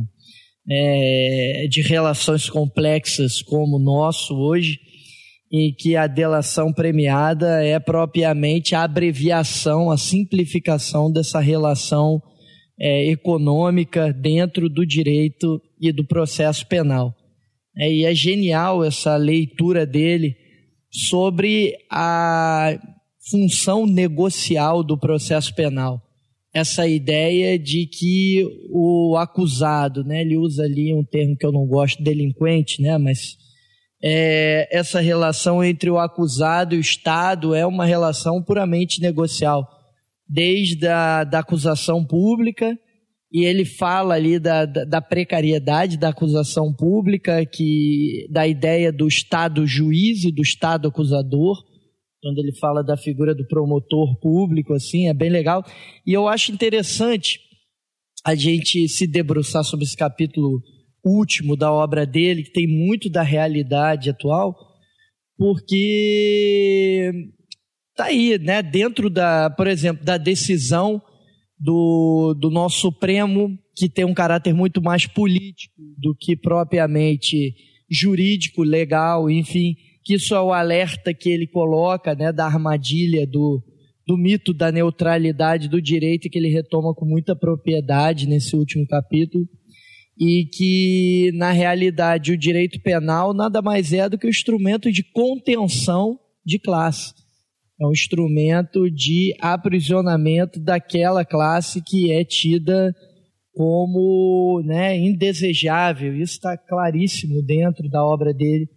é, 0.68 1.68
de 1.70 1.82
relações 1.82 2.50
complexas 2.50 3.42
como 3.42 3.76
o 3.76 3.80
nosso 3.80 4.34
hoje, 4.36 4.80
em 5.52 5.74
que 5.74 5.96
a 5.96 6.08
delação 6.08 6.74
premiada 6.74 7.64
é 7.64 7.80
propriamente 7.80 8.76
a 8.76 8.84
abreviação, 8.84 9.92
a 9.92 9.98
simplificação 9.98 11.12
dessa 11.12 11.40
relação 11.40 12.22
é, 12.80 13.10
econômica 13.10 14.12
dentro 14.12 14.70
do 14.70 14.86
direito 14.86 15.62
e 15.80 15.92
do 15.92 16.06
processo 16.06 16.68
penal. 16.68 17.14
É, 17.78 17.92
e 17.92 18.06
é 18.06 18.14
genial 18.14 18.84
essa 18.84 19.16
leitura 19.16 19.86
dele 19.86 20.36
sobre 20.90 21.76
a 21.92 22.78
função 23.30 23.86
negocial 23.86 24.84
do 24.84 24.98
processo 24.98 25.54
penal. 25.54 26.02
Essa 26.54 26.88
ideia 26.88 27.60
de 27.60 27.86
que 27.86 28.46
o 28.72 29.18
acusado, 29.18 30.06
né, 30.06 30.22
ele 30.22 30.38
usa 30.38 30.64
ali 30.64 30.94
um 30.94 31.04
termo 31.04 31.36
que 31.36 31.46
eu 31.46 31.52
não 31.52 31.66
gosto, 31.66 32.02
delinquente, 32.02 32.82
né, 32.82 32.98
mas 32.98 33.38
é, 34.08 34.68
essa 34.72 35.00
relação 35.00 35.64
entre 35.64 35.90
o 35.90 35.98
acusado 35.98 36.76
e 36.76 36.78
o 36.78 36.82
Estado 36.82 37.56
é 37.56 37.66
uma 37.66 37.86
relação 37.86 38.40
puramente 38.44 39.02
negocial, 39.02 39.68
desde 40.30 40.88
a 40.88 41.24
da 41.24 41.40
acusação 41.40 42.06
pública 42.06 42.78
e 43.32 43.44
ele 43.44 43.66
fala 43.66 44.14
ali 44.14 44.38
da, 44.38 44.64
da, 44.66 44.86
da, 44.86 45.02
precariedade 45.02 45.98
da 45.98 46.10
acusação 46.10 46.72
pública, 46.72 47.44
que 47.46 48.28
da 48.30 48.48
ideia 48.48 48.94
do 48.94 49.08
Estado 49.08 49.66
juiz 49.66 50.24
e 50.24 50.32
do 50.32 50.44
Estado 50.44 50.88
acusador, 50.88 51.58
quando 52.22 52.38
ele 52.38 52.56
fala 52.60 52.84
da 52.84 52.96
figura 52.96 53.34
do 53.34 53.46
promotor 53.48 54.20
público, 54.20 54.74
assim, 54.74 55.10
é 55.10 55.14
bem 55.14 55.30
legal. 55.30 55.66
E 56.06 56.14
eu 56.14 56.28
acho 56.28 56.52
interessante 56.52 57.40
a 58.24 58.36
gente 58.36 58.88
se 58.88 59.08
debruçar 59.08 59.64
sobre 59.64 59.84
esse 59.84 59.98
capítulo 59.98 60.62
último 61.06 61.56
da 61.56 61.72
obra 61.72 62.06
dele, 62.06 62.44
que 62.44 62.52
tem 62.52 62.68
muito 62.68 63.10
da 63.10 63.22
realidade 63.22 64.10
atual, 64.10 64.56
porque 65.38 67.12
tá 67.96 68.06
aí, 68.06 68.40
né, 68.40 68.64
dentro 68.64 69.10
da, 69.10 69.50
por 69.52 69.68
exemplo, 69.68 70.04
da 70.04 70.18
decisão 70.18 71.02
do, 71.60 72.34
do 72.34 72.50
nosso 72.50 72.80
Supremo, 72.80 73.58
que 73.76 73.88
tem 73.88 74.04
um 74.04 74.14
caráter 74.14 74.54
muito 74.54 74.82
mais 74.82 75.06
político 75.06 75.76
do 75.98 76.16
que 76.16 76.36
propriamente 76.36 77.54
jurídico, 77.90 78.64
legal, 78.64 79.30
enfim, 79.30 79.76
que 80.04 80.16
isso 80.16 80.34
é 80.34 80.42
o 80.42 80.54
alerta 80.54 81.14
que 81.14 81.30
ele 81.30 81.46
coloca, 81.46 82.16
né, 82.16 82.32
da 82.32 82.46
armadilha 82.46 83.28
do, 83.28 83.62
do 84.08 84.18
mito 84.18 84.54
da 84.54 84.72
neutralidade 84.72 85.68
do 85.68 85.82
direito 85.82 86.30
que 86.30 86.38
ele 86.38 86.50
retoma 86.50 86.94
com 86.96 87.06
muita 87.06 87.36
propriedade 87.36 88.28
nesse 88.28 88.56
último 88.56 88.88
capítulo 88.88 89.48
e 90.18 90.46
que 90.46 91.32
na 91.34 91.52
realidade 91.52 92.32
o 92.32 92.38
direito 92.38 92.80
penal 92.82 93.34
nada 93.34 93.62
mais 93.62 93.92
é 93.92 94.08
do 94.08 94.18
que 94.18 94.28
um 94.28 94.30
instrumento 94.30 94.92
de 94.92 95.04
contenção 95.04 96.18
de 96.46 96.58
classe. 96.58 97.14
É 97.80 97.86
um 97.86 97.92
instrumento 97.92 98.90
de 98.90 99.36
aprisionamento 99.42 100.60
daquela 100.60 101.26
classe 101.26 101.82
que 101.84 102.12
é 102.12 102.24
tida 102.24 102.96
como 103.54 104.62
né, 104.66 104.98
indesejável. 104.98 106.16
Isso 106.16 106.34
está 106.34 106.58
claríssimo 106.58 107.42
dentro 107.42 107.90
da 107.90 108.06
obra 108.06 108.34
dele. 108.34 108.70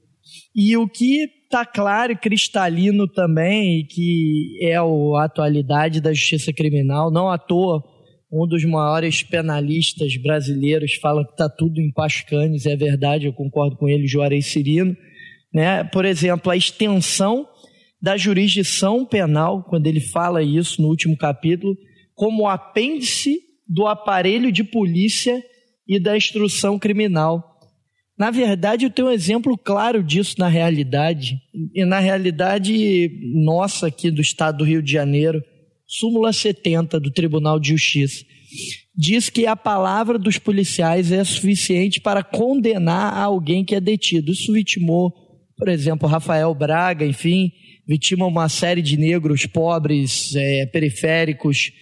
E 0.54 0.76
o 0.76 0.88
que 0.88 1.28
está 1.44 1.64
claro 1.64 2.12
e 2.12 2.16
cristalino 2.16 3.06
também, 3.06 3.80
e 3.80 3.84
que 3.84 4.58
é 4.62 4.76
a 4.76 5.24
atualidade 5.24 6.00
da 6.00 6.12
justiça 6.12 6.52
criminal, 6.52 7.10
não 7.10 7.30
à 7.30 7.38
toa, 7.38 7.82
um 8.30 8.46
dos 8.46 8.64
maiores 8.64 9.22
penalistas 9.22 10.16
brasileiros 10.16 10.94
fala 10.94 11.24
que 11.24 11.32
está 11.32 11.48
tudo 11.48 11.80
em 11.80 11.90
Pascanes, 11.90 12.66
é 12.66 12.76
verdade, 12.76 13.26
eu 13.26 13.32
concordo 13.32 13.76
com 13.76 13.88
ele, 13.88 14.06
Juarez 14.06 14.46
Cirino. 14.46 14.94
Né? 15.52 15.82
Por 15.84 16.04
exemplo, 16.04 16.52
a 16.52 16.56
extensão 16.56 17.46
da 18.00 18.16
jurisdição 18.16 19.04
penal, 19.04 19.64
quando 19.64 19.86
ele 19.86 20.00
fala 20.00 20.42
isso 20.42 20.80
no 20.80 20.88
último 20.88 21.16
capítulo, 21.16 21.76
como 22.14 22.46
apêndice 22.46 23.38
do 23.66 23.86
aparelho 23.86 24.52
de 24.52 24.62
polícia 24.62 25.42
e 25.86 25.98
da 25.98 26.16
instrução 26.16 26.78
criminal. 26.78 27.42
Na 28.18 28.30
verdade, 28.30 28.84
eu 28.84 28.90
tenho 28.90 29.08
um 29.08 29.12
exemplo 29.12 29.56
claro 29.56 30.02
disso 30.02 30.34
na 30.38 30.48
realidade. 30.48 31.38
E 31.72 31.84
na 31.84 31.98
realidade 31.98 33.10
nossa 33.32 33.86
aqui 33.86 34.10
do 34.10 34.20
estado 34.20 34.58
do 34.58 34.64
Rio 34.64 34.82
de 34.82 34.90
Janeiro, 34.92 35.40
súmula 35.88 36.32
70 36.32 37.00
do 37.00 37.10
Tribunal 37.10 37.58
de 37.58 37.70
Justiça, 37.70 38.22
diz 38.94 39.30
que 39.30 39.46
a 39.46 39.56
palavra 39.56 40.18
dos 40.18 40.38
policiais 40.38 41.10
é 41.10 41.24
suficiente 41.24 42.00
para 42.00 42.22
condenar 42.22 43.16
alguém 43.16 43.64
que 43.64 43.74
é 43.74 43.80
detido. 43.80 44.32
Isso 44.32 44.52
vitimou, 44.52 45.12
por 45.56 45.68
exemplo, 45.68 46.08
Rafael 46.08 46.54
Braga, 46.54 47.06
enfim, 47.06 47.50
vitima 47.86 48.26
uma 48.26 48.48
série 48.48 48.82
de 48.82 48.98
negros 48.98 49.46
pobres, 49.46 50.34
é, 50.36 50.66
periféricos, 50.66 51.72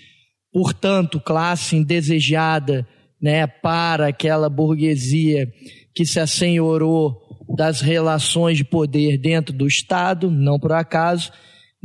portanto, 0.53 1.21
classe 1.21 1.75
indesejada 1.75 2.87
né, 3.21 3.47
para 3.47 4.09
aquela 4.09 4.49
burguesia 4.49 5.49
que 5.95 6.05
se 6.05 6.21
assenhorou 6.21 7.19
das 7.57 7.81
relações 7.81 8.59
de 8.59 8.65
poder 8.65 9.19
dentro 9.19 9.53
do 9.53 9.67
Estado, 9.67 10.31
não 10.31 10.59
por 10.59 10.73
acaso, 10.73 11.33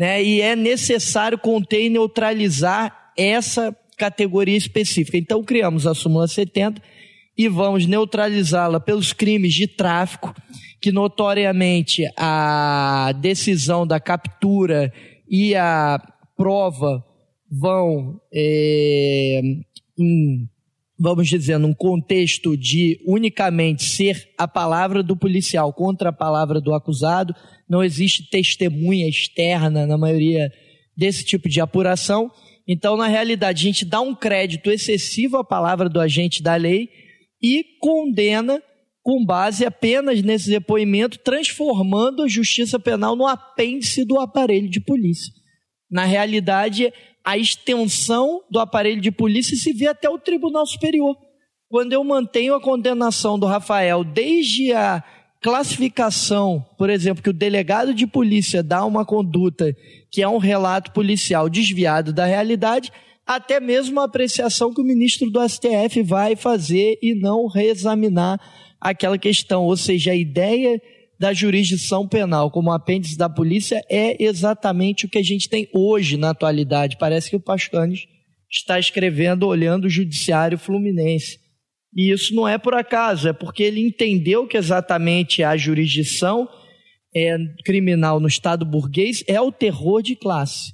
né, 0.02 0.24
e 0.24 0.42
é 0.42 0.56
necessário 0.56 1.38
conter 1.38 1.84
e 1.84 1.90
neutralizar 1.90 3.12
essa 3.16 3.72
categoria 3.96 4.58
específica. 4.58 5.16
Então, 5.16 5.44
criamos 5.44 5.86
a 5.86 5.94
súmula 5.94 6.28
70 6.28 6.82
e 7.38 7.48
vamos 7.48 7.86
neutralizá-la 7.86 8.80
pelos 8.80 9.14
crimes 9.14 9.54
de 9.54 9.68
tráfico, 9.68 10.34
que 10.82 10.92
notoriamente 10.92 12.04
a 12.18 13.14
decisão 13.22 13.86
da 13.86 14.00
captura 14.00 14.92
e 15.30 15.54
a 15.54 16.02
prova 16.36 17.06
vão, 17.48 18.20
é, 18.34 19.40
em, 20.00 20.50
vamos 20.98 21.30
dizer, 21.30 21.60
num 21.60 21.76
contexto 21.76 22.58
de 22.58 23.00
unicamente 23.06 23.84
ser 23.84 24.32
a 24.36 24.48
palavra 24.48 25.04
do 25.04 25.16
policial 25.16 25.72
contra 25.72 26.10
a 26.10 26.14
palavra 26.14 26.60
do 26.60 26.74
acusado, 26.74 27.36
não 27.72 27.82
existe 27.82 28.30
testemunha 28.30 29.08
externa 29.08 29.88
na 29.88 29.98
maioria 29.98 30.52
desse 30.96 31.24
tipo 31.24 31.48
de 31.48 31.62
apuração. 31.62 32.30
Então, 32.68 32.98
na 32.98 33.08
realidade, 33.08 33.64
a 33.64 33.72
gente 33.72 33.86
dá 33.86 34.02
um 34.02 34.14
crédito 34.14 34.70
excessivo 34.70 35.38
à 35.38 35.44
palavra 35.44 35.88
do 35.88 35.98
agente 35.98 36.44
da 36.44 36.54
lei 36.58 36.90
e 37.42 37.64
condena 37.80 38.62
com 39.02 39.24
base 39.24 39.66
apenas 39.66 40.22
nesse 40.22 40.50
depoimento, 40.50 41.18
transformando 41.20 42.24
a 42.24 42.28
justiça 42.28 42.78
penal 42.78 43.16
no 43.16 43.26
apêndice 43.26 44.04
do 44.04 44.20
aparelho 44.20 44.70
de 44.70 44.82
polícia. 44.82 45.34
Na 45.90 46.04
realidade, 46.04 46.92
a 47.24 47.38
extensão 47.38 48.42
do 48.52 48.60
aparelho 48.60 49.00
de 49.00 49.12
polícia 49.12 49.56
se 49.56 49.72
vê 49.72 49.88
até 49.88 50.10
o 50.10 50.20
Tribunal 50.20 50.66
Superior. 50.66 51.16
Quando 51.70 51.94
eu 51.94 52.04
mantenho 52.04 52.54
a 52.54 52.62
condenação 52.62 53.40
do 53.40 53.46
Rafael 53.46 54.04
desde 54.04 54.74
a 54.74 55.02
classificação, 55.42 56.64
por 56.78 56.90
exemplo, 56.90 57.24
que 57.24 57.30
o 57.30 57.34
delegado 57.34 57.94
de 57.94 58.06
polícia 58.06 58.62
dá 58.62 58.86
uma 58.86 59.04
conduta 59.04 59.76
que 60.12 60.22
é 60.22 60.28
um 60.28 60.38
relato 60.38 60.92
policial 60.92 61.50
desviado 61.50 62.14
da 62.14 62.26
realidade, 62.26 62.92
até 63.26 63.60
mesmo 63.60 64.00
a 64.00 64.04
apreciação 64.04 64.74
que 64.74 64.82
o 64.82 64.86
ministro 64.86 65.30
do 65.32 65.48
STF 65.48 66.04
vai 66.04 66.36
fazer 66.36 66.98
e 67.02 67.16
não 67.16 67.48
reexaminar 67.48 68.40
aquela 68.80 69.18
questão. 69.18 69.64
Ou 69.64 69.76
seja, 69.76 70.12
a 70.12 70.16
ideia 70.16 70.80
da 71.20 71.34
jurisdição 71.34 72.08
penal 72.08 72.52
como 72.52 72.72
apêndice 72.72 73.18
da 73.18 73.30
polícia 73.30 73.82
é 73.90 74.24
exatamente 74.24 75.06
o 75.06 75.10
que 75.10 75.18
a 75.18 75.24
gente 75.24 75.50
tem 75.50 75.68
hoje 75.74 76.18
na 76.18 76.32
atualidade. 76.32 76.98
Parece 76.98 77.30
que 77.30 77.36
o 77.36 77.40
Pastanes 77.40 78.06
está 78.52 78.78
escrevendo 78.78 79.48
olhando 79.48 79.86
o 79.86 79.90
judiciário 79.90 80.58
fluminense. 80.58 81.41
E 81.96 82.12
isso 82.12 82.34
não 82.34 82.48
é 82.48 82.58
por 82.58 82.74
acaso, 82.74 83.28
é 83.28 83.34
porque 83.34 83.64
ele 83.64 83.82
entendeu 83.82 84.48
que 84.48 84.58
exatamente 84.58 85.44
a 85.44 85.58
jurisdição 85.58 86.48
é, 87.14 87.38
criminal 87.66 88.20
no 88.20 88.28
Estado 88.28 88.66
burguês 88.66 89.24
é 89.28 89.40
o 89.42 89.52
terror 89.52 90.02
de 90.02 90.16
classe 90.16 90.74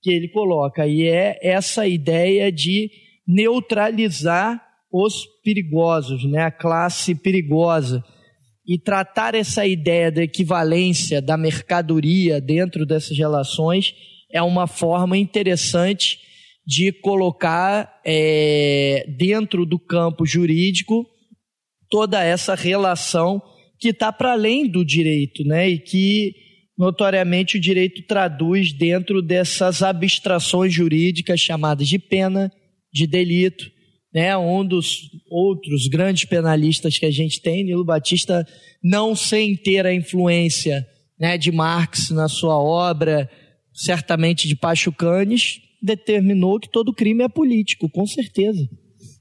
que 0.00 0.10
ele 0.10 0.28
coloca. 0.28 0.86
E 0.86 1.06
é 1.06 1.38
essa 1.42 1.86
ideia 1.86 2.50
de 2.52 2.90
neutralizar 3.26 4.62
os 4.92 5.26
perigosos, 5.42 6.24
né? 6.24 6.42
a 6.42 6.50
classe 6.50 7.14
perigosa. 7.14 8.04
E 8.64 8.78
tratar 8.78 9.34
essa 9.34 9.66
ideia 9.66 10.12
da 10.12 10.22
equivalência 10.22 11.20
da 11.20 11.36
mercadoria 11.36 12.40
dentro 12.40 12.86
dessas 12.86 13.18
relações 13.18 13.92
é 14.30 14.40
uma 14.40 14.68
forma 14.68 15.18
interessante 15.18 16.18
de 16.66 16.92
colocar 16.92 18.00
é, 18.04 19.04
dentro 19.18 19.66
do 19.66 19.78
campo 19.78 20.24
jurídico 20.24 21.06
toda 21.90 22.22
essa 22.22 22.54
relação 22.54 23.42
que 23.78 23.88
está 23.88 24.12
para 24.12 24.32
além 24.32 24.68
do 24.68 24.84
direito, 24.84 25.44
né? 25.44 25.68
E 25.68 25.78
que 25.78 26.34
notoriamente 26.78 27.58
o 27.58 27.60
direito 27.60 28.06
traduz 28.06 28.72
dentro 28.72 29.20
dessas 29.20 29.82
abstrações 29.82 30.72
jurídicas 30.72 31.40
chamadas 31.40 31.88
de 31.88 31.98
pena, 31.98 32.50
de 32.92 33.06
delito, 33.06 33.64
né? 34.14 34.36
Um 34.36 34.64
dos 34.64 35.10
outros 35.28 35.88
grandes 35.88 36.24
penalistas 36.24 36.96
que 36.96 37.06
a 37.06 37.10
gente 37.10 37.40
tem, 37.40 37.64
Nilo 37.64 37.84
Batista, 37.84 38.46
não 38.82 39.16
sem 39.16 39.56
ter 39.56 39.84
a 39.84 39.94
influência, 39.94 40.86
né, 41.18 41.38
de 41.38 41.52
Marx 41.52 42.10
na 42.10 42.28
sua 42.28 42.58
obra, 42.58 43.30
certamente 43.72 44.48
de 44.48 44.56
Pachucanes, 44.56 45.60
determinou 45.82 46.60
que 46.60 46.70
todo 46.70 46.94
crime 46.94 47.24
é 47.24 47.28
político, 47.28 47.88
com 47.88 48.06
certeza. 48.06 48.68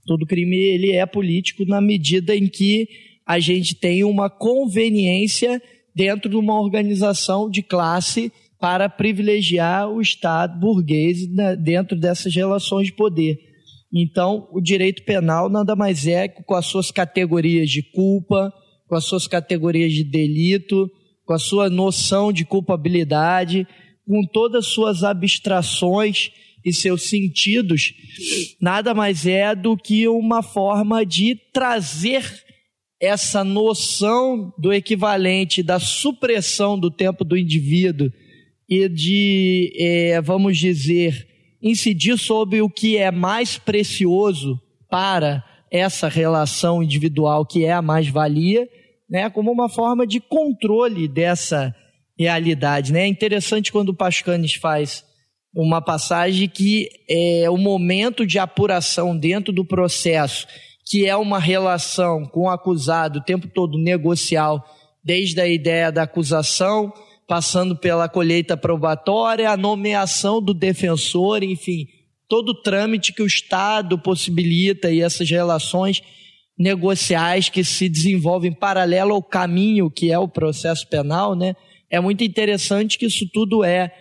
Todo 0.05 0.25
crime 0.25 0.57
ele 0.57 0.91
é 0.91 1.05
político 1.05 1.65
na 1.65 1.81
medida 1.81 2.35
em 2.35 2.47
que 2.47 2.87
a 3.25 3.39
gente 3.39 3.75
tem 3.75 4.03
uma 4.03 4.29
conveniência 4.29 5.61
dentro 5.95 6.29
de 6.29 6.35
uma 6.35 6.59
organização 6.59 7.49
de 7.49 7.61
classe 7.61 8.31
para 8.59 8.87
privilegiar 8.87 9.89
o 9.89 10.01
Estado 10.01 10.59
burguês 10.59 11.25
dentro 11.59 11.97
dessas 11.97 12.33
relações 12.33 12.87
de 12.87 12.93
poder. 12.93 13.39
Então, 13.93 14.47
o 14.51 14.61
direito 14.61 15.03
penal 15.03 15.49
nada 15.49 15.75
mais 15.75 16.07
é 16.07 16.27
que 16.27 16.43
com 16.43 16.55
as 16.55 16.65
suas 16.65 16.91
categorias 16.91 17.69
de 17.69 17.81
culpa, 17.81 18.53
com 18.87 18.95
as 18.95 19.03
suas 19.03 19.27
categorias 19.27 19.91
de 19.91 20.03
delito, 20.03 20.89
com 21.25 21.33
a 21.33 21.39
sua 21.39 21.69
noção 21.69 22.31
de 22.31 22.45
culpabilidade, 22.45 23.67
com 24.07 24.25
todas 24.25 24.65
as 24.65 24.71
suas 24.71 25.03
abstrações 25.03 26.31
e 26.63 26.73
seus 26.73 27.09
sentidos, 27.09 27.93
nada 28.59 28.93
mais 28.93 29.25
é 29.25 29.55
do 29.55 29.75
que 29.75 30.07
uma 30.07 30.43
forma 30.43 31.05
de 31.05 31.35
trazer 31.53 32.23
essa 32.99 33.43
noção 33.43 34.53
do 34.57 34.71
equivalente 34.71 35.63
da 35.63 35.79
supressão 35.79 36.79
do 36.79 36.91
tempo 36.91 37.23
do 37.23 37.35
indivíduo 37.35 38.11
e 38.69 38.87
de, 38.87 39.73
é, 39.77 40.21
vamos 40.21 40.57
dizer, 40.57 41.27
incidir 41.61 42.17
sobre 42.17 42.61
o 42.61 42.69
que 42.69 42.97
é 42.97 43.11
mais 43.11 43.57
precioso 43.57 44.61
para 44.89 45.43
essa 45.71 46.07
relação 46.07 46.83
individual 46.83 47.45
que 47.45 47.65
é 47.65 47.71
a 47.71 47.81
mais-valia, 47.81 48.69
né, 49.09 49.29
como 49.29 49.51
uma 49.51 49.67
forma 49.67 50.05
de 50.05 50.19
controle 50.19 51.07
dessa 51.07 51.75
realidade. 52.17 52.93
Né? 52.93 53.01
É 53.01 53.07
interessante 53.07 53.71
quando 53.71 53.89
o 53.89 53.95
Pascanes 53.95 54.53
faz 54.53 55.03
uma 55.53 55.81
passagem 55.81 56.47
que 56.47 56.89
é 57.09 57.49
o 57.49 57.57
momento 57.57 58.25
de 58.25 58.39
apuração 58.39 59.17
dentro 59.17 59.51
do 59.51 59.65
processo, 59.65 60.47
que 60.85 61.05
é 61.05 61.15
uma 61.15 61.39
relação 61.39 62.25
com 62.25 62.41
o 62.41 62.49
acusado 62.49 63.19
o 63.19 63.23
tempo 63.23 63.47
todo 63.47 63.77
negocial, 63.77 64.63
desde 65.03 65.41
a 65.41 65.47
ideia 65.47 65.91
da 65.91 66.03
acusação, 66.03 66.93
passando 67.27 67.75
pela 67.75 68.07
colheita 68.07 68.55
probatória, 68.55 69.49
a 69.49 69.57
nomeação 69.57 70.41
do 70.41 70.53
defensor, 70.53 71.43
enfim, 71.43 71.87
todo 72.27 72.49
o 72.49 72.61
trâmite 72.61 73.13
que 73.13 73.21
o 73.21 73.27
Estado 73.27 73.97
possibilita 73.97 74.89
e 74.89 75.01
essas 75.01 75.29
relações 75.29 76.01
negociais 76.57 77.49
que 77.49 77.63
se 77.63 77.89
desenvolvem 77.89 78.53
paralelo 78.53 79.13
ao 79.13 79.23
caminho 79.23 79.89
que 79.89 80.11
é 80.11 80.19
o 80.19 80.27
processo 80.27 80.87
penal, 80.87 81.35
né? 81.35 81.55
É 81.89 81.99
muito 81.99 82.23
interessante 82.23 82.97
que 82.97 83.05
isso 83.05 83.27
tudo 83.33 83.63
é 83.63 83.91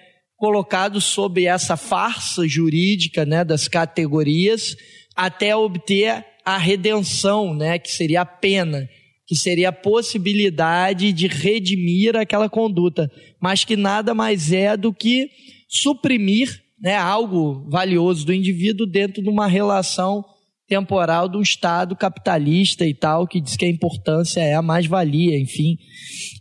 colocado 0.40 1.02
sob 1.02 1.44
essa 1.44 1.76
farsa 1.76 2.48
jurídica, 2.48 3.26
né, 3.26 3.44
das 3.44 3.68
categorias, 3.68 4.74
até 5.14 5.54
obter 5.54 6.24
a 6.42 6.56
redenção, 6.56 7.52
né, 7.52 7.78
que 7.78 7.92
seria 7.92 8.22
a 8.22 8.24
pena, 8.24 8.88
que 9.26 9.36
seria 9.36 9.68
a 9.68 9.72
possibilidade 9.72 11.12
de 11.12 11.26
redimir 11.26 12.16
aquela 12.16 12.48
conduta, 12.48 13.12
mas 13.38 13.66
que 13.66 13.76
nada 13.76 14.14
mais 14.14 14.50
é 14.50 14.78
do 14.78 14.94
que 14.94 15.28
suprimir, 15.68 16.62
né, 16.80 16.96
algo 16.96 17.62
valioso 17.68 18.24
do 18.24 18.32
indivíduo 18.32 18.86
dentro 18.86 19.22
de 19.22 19.28
uma 19.28 19.46
relação 19.46 20.24
temporal 20.70 21.28
do 21.28 21.42
Estado 21.42 21.96
capitalista 21.96 22.86
e 22.86 22.94
tal, 22.94 23.26
que 23.26 23.40
diz 23.40 23.56
que 23.56 23.64
a 23.64 23.68
importância 23.68 24.40
é 24.40 24.54
a 24.54 24.62
mais-valia, 24.62 25.36
enfim, 25.36 25.76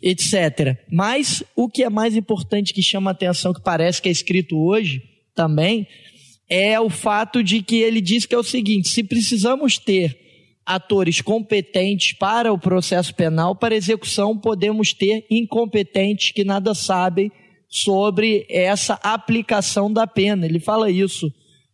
etc. 0.04 0.78
Mas 0.92 1.44
o 1.56 1.68
que 1.68 1.84
é 1.84 1.90
mais 1.90 2.16
importante 2.16 2.72
que 2.72 2.84
chama 2.84 3.10
a 3.10 3.14
atenção, 3.14 3.52
que 3.52 3.64
parece 3.64 4.00
que 4.00 4.08
é 4.08 4.12
escrito 4.12 4.56
hoje 4.56 5.02
também, 5.34 5.88
é 6.48 6.80
o 6.80 6.92
fato 6.92 7.44
de 7.44 7.64
que 7.64 7.78
ele 7.78 8.00
diz 8.00 8.28
que 8.28 8.36
é 8.36 8.38
o 8.38 8.44
seguinte: 8.44 8.90
se 8.90 9.04
precisamos 9.04 9.80
ter 9.80 10.16
atores 10.64 11.22
competentes 11.22 12.14
para 12.14 12.54
o 12.54 12.60
processo 12.60 13.16
penal, 13.16 13.56
para 13.56 13.76
execução, 13.76 14.38
podemos 14.38 14.94
ter 14.94 15.26
incompetentes 15.28 16.32
que 16.32 16.44
nada 16.44 16.76
sabem 16.76 17.32
sobre 17.68 18.46
essa 18.48 18.94
aplicação 19.02 19.92
da 19.92 20.06
pena. 20.06 20.46
Ele 20.46 20.60
fala 20.60 20.92
isso 20.92 21.32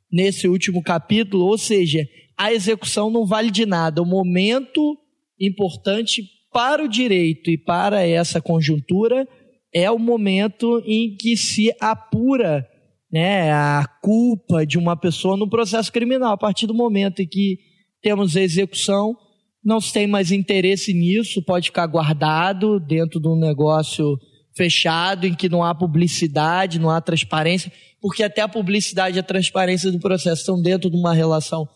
nesse 0.10 0.48
último 0.48 0.82
capítulo, 0.82 1.46
ou 1.46 1.58
seja, 1.58 2.08
a 2.38 2.54
execução 2.54 3.10
não 3.10 3.26
vale 3.26 3.52
de 3.52 3.66
nada. 3.66 4.02
O 4.02 4.06
momento 4.06 4.98
importante 5.40 6.24
para 6.52 6.84
o 6.84 6.88
direito 6.88 7.50
e 7.50 7.58
para 7.58 8.06
essa 8.06 8.42
conjuntura 8.42 9.28
é 9.74 9.92
o 9.92 10.00
momento 10.00 10.82
em 10.86 11.16
que 11.16 11.36
se 11.36 11.74
apura 11.82 12.66
né, 13.12 13.52
a 13.52 13.86
culpa 14.02 14.66
de 14.66 14.78
uma 14.78 14.96
pessoa 14.96 15.36
no 15.36 15.50
processo 15.50 15.92
criminal. 15.92 16.34
A 16.34 16.38
partir 16.38 16.68
do 16.68 16.74
momento 16.74 17.22
em 17.22 17.28
que 17.28 17.60
temos 18.02 18.36
a 18.36 18.42
execução, 18.42 19.18
não 19.64 19.82
se 19.82 19.92
tem 19.92 20.08
mais 20.08 20.32
interesse 20.32 20.94
nisso, 20.94 21.42
pode 21.42 21.68
ficar 21.68 21.88
guardado 21.88 22.80
dentro 22.80 23.20
de 23.20 23.28
um 23.28 23.36
negócio 23.36 24.18
fechado, 24.56 25.26
em 25.28 25.34
que 25.34 25.50
não 25.50 25.64
há 25.64 25.76
publicidade, 25.76 26.80
não 26.80 26.90
há 26.90 27.02
transparência, 27.02 27.72
porque 28.00 28.24
até 28.24 28.42
a 28.42 28.48
publicidade 28.48 29.18
e 29.18 29.20
a 29.20 29.24
transparência 29.24 29.92
do 29.92 30.00
processo 30.00 30.42
estão 30.42 30.62
dentro 30.62 30.90
de 30.90 30.96
uma 30.96 31.14
relação 31.14 31.68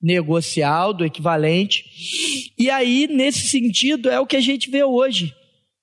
negocial, 0.00 0.94
do 0.94 1.04
equivalente. 1.04 1.84
E 2.58 2.70
aí, 2.70 3.06
nesse 3.08 3.48
sentido, 3.48 4.08
é 4.08 4.20
o 4.20 4.26
que 4.26 4.36
a 4.36 4.40
gente 4.40 4.70
vê 4.70 4.84
hoje. 4.84 5.34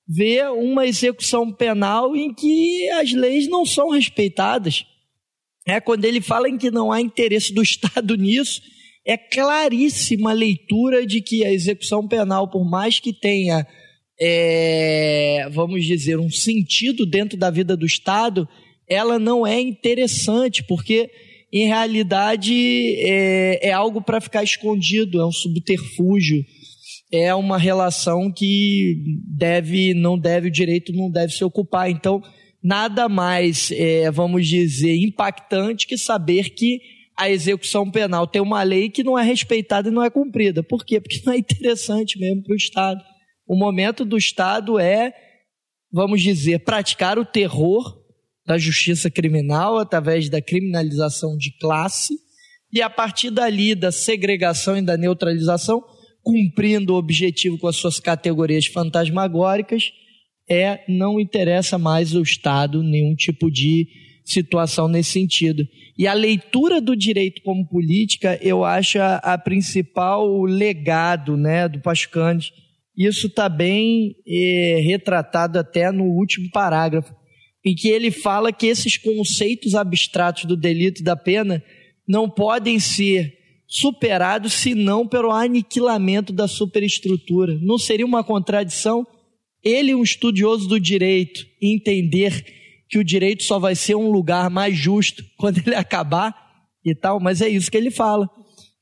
Vê 0.08 0.44
uma 0.48 0.86
execução 0.86 1.52
penal 1.52 2.16
em 2.16 2.34
que 2.34 2.90
as 2.92 3.12
leis 3.12 3.48
não 3.48 3.66
são 3.66 3.90
respeitadas. 3.90 4.86
É 5.68 5.80
quando 5.80 6.06
ele 6.06 6.22
fala 6.22 6.48
em 6.48 6.58
que 6.58 6.70
não 6.70 6.92
há 6.92 7.02
interesse 7.02 7.54
do 7.54 7.62
Estado 7.64 8.16
nisso, 8.16 8.62
é 9.06 9.18
claríssima 9.18 10.32
a 10.32 10.34
leitura 10.34 11.06
de 11.06 11.22
que 11.22 11.44
a 11.46 11.52
execução 11.52 12.08
penal, 12.08 12.48
por 12.50 12.68
mais 12.68 13.00
que 13.00 13.14
tenha, 13.14 13.66
é, 14.20 15.48
vamos 15.52 15.86
dizer, 15.86 16.20
um 16.20 16.30
sentido 16.30 17.06
dentro 17.06 17.38
da 17.38 17.50
vida 17.50 17.76
do 17.76 17.86
Estado, 17.86 18.48
ela 18.88 19.20
não 19.20 19.46
é 19.46 19.60
interessante, 19.60 20.64
porque 20.64 21.10
em 21.52 21.68
realidade 21.68 22.54
é, 23.00 23.70
é 23.70 23.72
algo 23.72 24.02
para 24.02 24.20
ficar 24.20 24.44
escondido, 24.44 25.22
é 25.22 25.26
um 25.26 25.32
subterfúgio, 25.32 26.44
é 27.12 27.34
uma 27.34 27.58
relação 27.58 28.32
que 28.32 29.02
deve, 29.28 29.94
não 29.94 30.18
deve, 30.18 30.48
o 30.48 30.52
direito 30.52 30.92
não 30.94 31.10
deve 31.10 31.34
se 31.34 31.44
ocupar. 31.44 31.90
Então, 31.90 32.22
nada 32.62 33.08
mais, 33.08 33.72
é, 33.72 34.10
vamos 34.12 34.48
dizer, 34.48 34.96
impactante 34.98 35.88
que 35.88 35.98
saber 35.98 36.50
que 36.50 36.82
a 37.18 37.30
execução 37.30 37.90
penal 37.90 38.28
tem 38.28 38.42
uma 38.42 38.62
lei 38.64 38.90
que 38.90 39.04
não 39.04 39.18
é 39.18 39.24
respeitada 39.24 39.88
e 39.88 39.92
não 39.92 40.04
é 40.04 40.10
cumprida. 40.10 40.62
Por 40.62 40.84
quê? 40.86 41.00
Porque 41.00 41.22
não 41.26 41.34
é 41.34 41.38
interessante 41.38 42.20
mesmo 42.20 42.44
para 42.44 42.54
o 42.54 42.58
Estado. 42.58 43.02
O 43.48 43.56
momento 43.56 44.04
do 44.04 44.18
Estado 44.18 44.78
é, 44.78 45.14
vamos 45.92 46.22
dizer, 46.22 46.60
praticar 46.60 47.18
o 47.18 47.24
terror 47.24 48.04
da 48.46 48.58
justiça 48.58 49.10
criminal 49.10 49.78
através 49.78 50.30
da 50.30 50.42
criminalização 50.42 51.36
de 51.36 51.52
classe 51.58 52.14
e 52.72 52.82
a 52.82 52.90
partir 52.90 53.32
dali 53.32 53.74
da 53.74 53.92
segregação 53.92 54.78
e 54.78 54.82
da 54.82 54.98
neutralização, 54.98 55.84
cumprindo 56.22 56.94
o 56.94 56.98
objetivo 56.98 57.58
com 57.58 57.68
as 57.68 57.78
suas 57.78 58.00
categorias 58.00 58.66
fantasmagóricas, 58.66 59.92
é 60.50 60.84
não 60.88 61.20
interessa 61.20 61.78
mais 61.78 62.16
ao 62.16 62.22
Estado 62.22 62.84
nenhum 62.84 63.16
tipo 63.16 63.50
de 63.50 63.88
situação 64.26 64.88
nesse 64.88 65.12
sentido. 65.12 65.66
E 65.98 66.08
a 66.08 66.14
leitura 66.14 66.82
do 66.82 66.96
direito 66.96 67.42
como 67.44 67.68
política, 67.68 68.38
eu 68.42 68.64
acho 68.64 69.00
a, 69.00 69.16
a 69.18 69.38
principal 69.38 70.44
legado 70.44 71.38
né, 71.38 71.70
do 71.70 71.80
Pascante. 71.80 72.52
Isso 72.98 73.28
está 73.28 73.48
bem 73.48 74.16
é, 74.28 74.82
retratado 74.84 75.58
até 75.58 75.92
no 75.92 76.04
último 76.04 76.50
parágrafo 76.52 77.14
em 77.66 77.74
que 77.74 77.90
ele 77.90 78.12
fala 78.12 78.54
que 78.54 78.68
esses 78.68 78.96
conceitos 78.96 79.74
abstratos 79.74 80.46
do 80.46 80.56
delito 80.56 81.02
e 81.02 81.04
da 81.04 81.16
pena 81.16 81.64
não 82.08 82.30
podem 82.30 82.80
ser 82.80 83.36
superados 83.68 84.54
senão 84.54 85.08
pelo 85.08 85.32
aniquilamento 85.32 86.32
da 86.32 86.48
superestrutura. 86.48 87.58
Não 87.60 87.80
seria 87.80 88.06
uma 88.06 88.24
contradição 88.24 89.06
ele, 89.64 89.96
um 89.96 90.04
estudioso 90.04 90.68
do 90.68 90.80
direito, 90.80 91.44
entender 91.60 92.46
que 92.88 93.00
o 93.00 93.04
direito 93.04 93.42
só 93.42 93.58
vai 93.58 93.74
ser 93.74 93.96
um 93.96 94.12
lugar 94.12 94.48
mais 94.52 94.78
justo 94.78 95.26
quando 95.36 95.58
ele 95.58 95.76
acabar 95.76 96.36
e 96.86 96.94
tal, 96.94 97.20
mas 97.20 97.42
é 97.42 97.50
isso 97.50 97.72
que 97.72 97.78
ele 97.78 97.90
fala. 97.90 98.30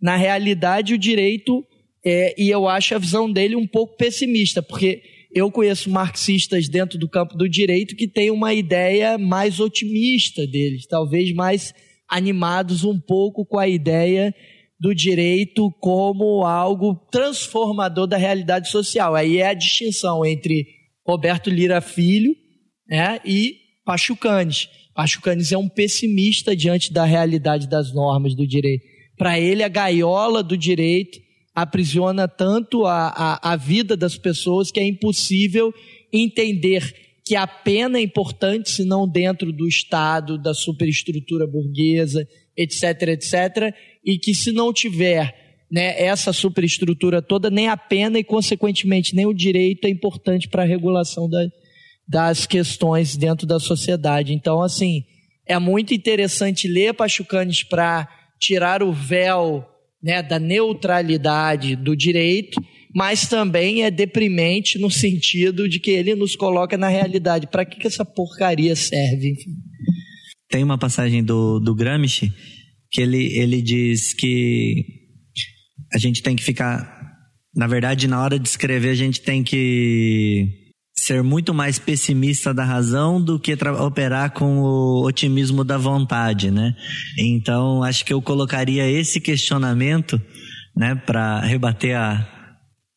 Na 0.01 0.17
realidade, 0.17 0.93
o 0.93 0.97
direito, 0.97 1.65
é, 2.05 2.36
e 2.38 2.49
eu 2.49 2.67
acho 2.67 2.93
a 2.93 2.97
visão 2.97 3.31
dele 3.31 3.55
um 3.55 3.65
pouco 3.65 3.95
pessimista, 3.95 4.61
porque 4.61 5.01
eu 5.34 5.51
conheço 5.51 5.89
marxistas 5.89 6.67
dentro 6.67 6.97
do 6.97 7.09
campo 7.09 7.36
do 7.36 7.49
direito 7.49 7.95
que 7.95 8.07
têm 8.07 8.29
uma 8.29 8.53
ideia 8.53 9.17
mais 9.17 9.59
otimista 9.59 10.45
deles, 10.45 10.86
talvez 10.86 11.34
mais 11.34 11.73
animados 12.09 12.84
um 12.84 12.99
pouco 12.99 13.45
com 13.45 13.57
a 13.57 13.67
ideia 13.67 14.34
do 14.79 14.93
direito 14.93 15.71
como 15.79 16.45
algo 16.45 16.95
transformador 17.11 18.05
da 18.05 18.17
realidade 18.17 18.69
social. 18.69 19.15
Aí 19.15 19.38
é 19.38 19.47
a 19.47 19.53
distinção 19.53 20.25
entre 20.25 20.67
Roberto 21.07 21.49
Lira 21.49 21.81
Filho 21.81 22.36
né, 22.88 23.19
e 23.25 23.55
Pachucanes. 23.86 24.69
Pachucanes 24.93 25.51
é 25.51 25.57
um 25.57 25.69
pessimista 25.69 26.55
diante 26.55 26.93
da 26.93 27.05
realidade 27.05 27.67
das 27.67 27.93
normas 27.93 28.36
do 28.36 28.45
direito. 28.45 28.84
Para 29.17 29.39
ele, 29.39 29.63
a 29.63 29.67
gaiola 29.67 30.43
do 30.43 30.57
direito 30.57 31.19
aprisiona 31.54 32.28
tanto 32.28 32.86
a, 32.86 33.08
a, 33.10 33.54
a 33.54 33.56
vida 33.56 33.95
das 33.95 34.18
pessoas 34.18 34.72
que 34.72 34.80
é 34.80 34.88
impossível 34.88 35.74
entender 36.12 36.93
que 37.26 37.36
a 37.36 37.47
pena 37.47 37.99
é 37.99 38.01
importante, 38.01 38.70
se 38.70 38.84
não 38.84 39.08
dentro 39.08 39.51
do 39.51 39.68
Estado, 39.68 40.38
da 40.38 40.54
superestrutura 40.54 41.47
burguesa, 41.47 42.28
etc, 42.58 43.10
etc, 43.10 43.74
e 44.04 44.18
que 44.18 44.36
se 44.36 44.51
não 44.51 44.74
tiver 44.74 45.34
né, 45.72 45.99
essa 45.99 46.34
superestrutura 46.34 47.22
toda, 47.22 47.49
nem 47.49 47.68
a 47.68 47.78
pena 47.78 48.20
e, 48.20 48.24
consequentemente, 48.24 49.16
nem 49.16 49.26
o 49.26 49.34
direito 49.34 49.86
é 49.86 49.89
importante 49.89 50.47
para 50.47 50.64
a 50.64 50.68
regulação 50.68 51.30
da, 51.30 51.47
das 52.08 52.45
questões 52.45 53.16
dentro 53.16 53.47
da 53.47 53.60
sociedade. 53.60 54.34
Então, 54.34 54.62
assim, 54.62 55.04
é 55.47 55.58
muito 55.58 55.93
interessante 55.93 56.68
ler 56.68 56.93
Pachucanes 56.93 57.64
para 57.64 58.08
tirar 58.39 58.84
o 58.84 58.91
véu 58.91 59.66
né, 60.04 60.22
da 60.22 60.38
neutralidade 60.38 61.76
do 61.76 61.95
direito, 61.95 62.62
mas 62.93 63.28
também 63.28 63.84
é 63.84 63.89
deprimente 63.89 64.78
no 64.78 64.91
sentido 64.91 65.68
de 65.70 65.80
que 65.80 65.91
ele 65.91 66.14
nos 66.14 66.36
coloca 66.36 66.78
na 66.78 66.89
realidade. 66.89 67.47
Para 67.47 67.66
que, 67.66 67.80
que 67.80 67.88
essa 67.88 68.04
porcaria 68.04 68.76
serve? 68.76 69.36
Tem 70.49 70.64
uma 70.64 70.78
passagem 70.78 71.24
do, 71.24 71.60
do 71.60 71.74
Gramsci 71.74 72.32
que 72.91 73.01
ele, 73.01 73.36
ele 73.38 73.62
diz 73.62 74.14
que 74.14 74.86
a 75.93 75.97
gente 75.97 76.22
tem 76.22 76.36
que 76.36 76.43
ficar. 76.43 77.01
Na 77.56 77.68
verdade, 77.68 78.08
na 78.08 78.22
hora 78.22 78.38
de 78.38 78.47
escrever, 78.47 78.89
a 78.89 78.95
gente 78.95 79.22
tem 79.22 79.43
que 79.43 80.62
ser 81.04 81.22
muito 81.22 81.54
mais 81.54 81.78
pessimista 81.78 82.54
da 82.54 82.64
razão 82.64 83.22
do 83.22 83.38
que 83.38 83.54
operar 83.80 84.32
com 84.32 84.60
o 84.60 85.06
otimismo 85.06 85.64
da 85.64 85.78
vontade, 85.78 86.49
né? 86.49 86.74
Então, 87.20 87.84
acho 87.84 88.06
que 88.06 88.14
eu 88.14 88.22
colocaria 88.22 88.89
esse 88.89 89.20
questionamento, 89.20 90.22
né, 90.76 90.95
para 90.95 91.41
rebater 91.41 91.97
a 91.97 92.28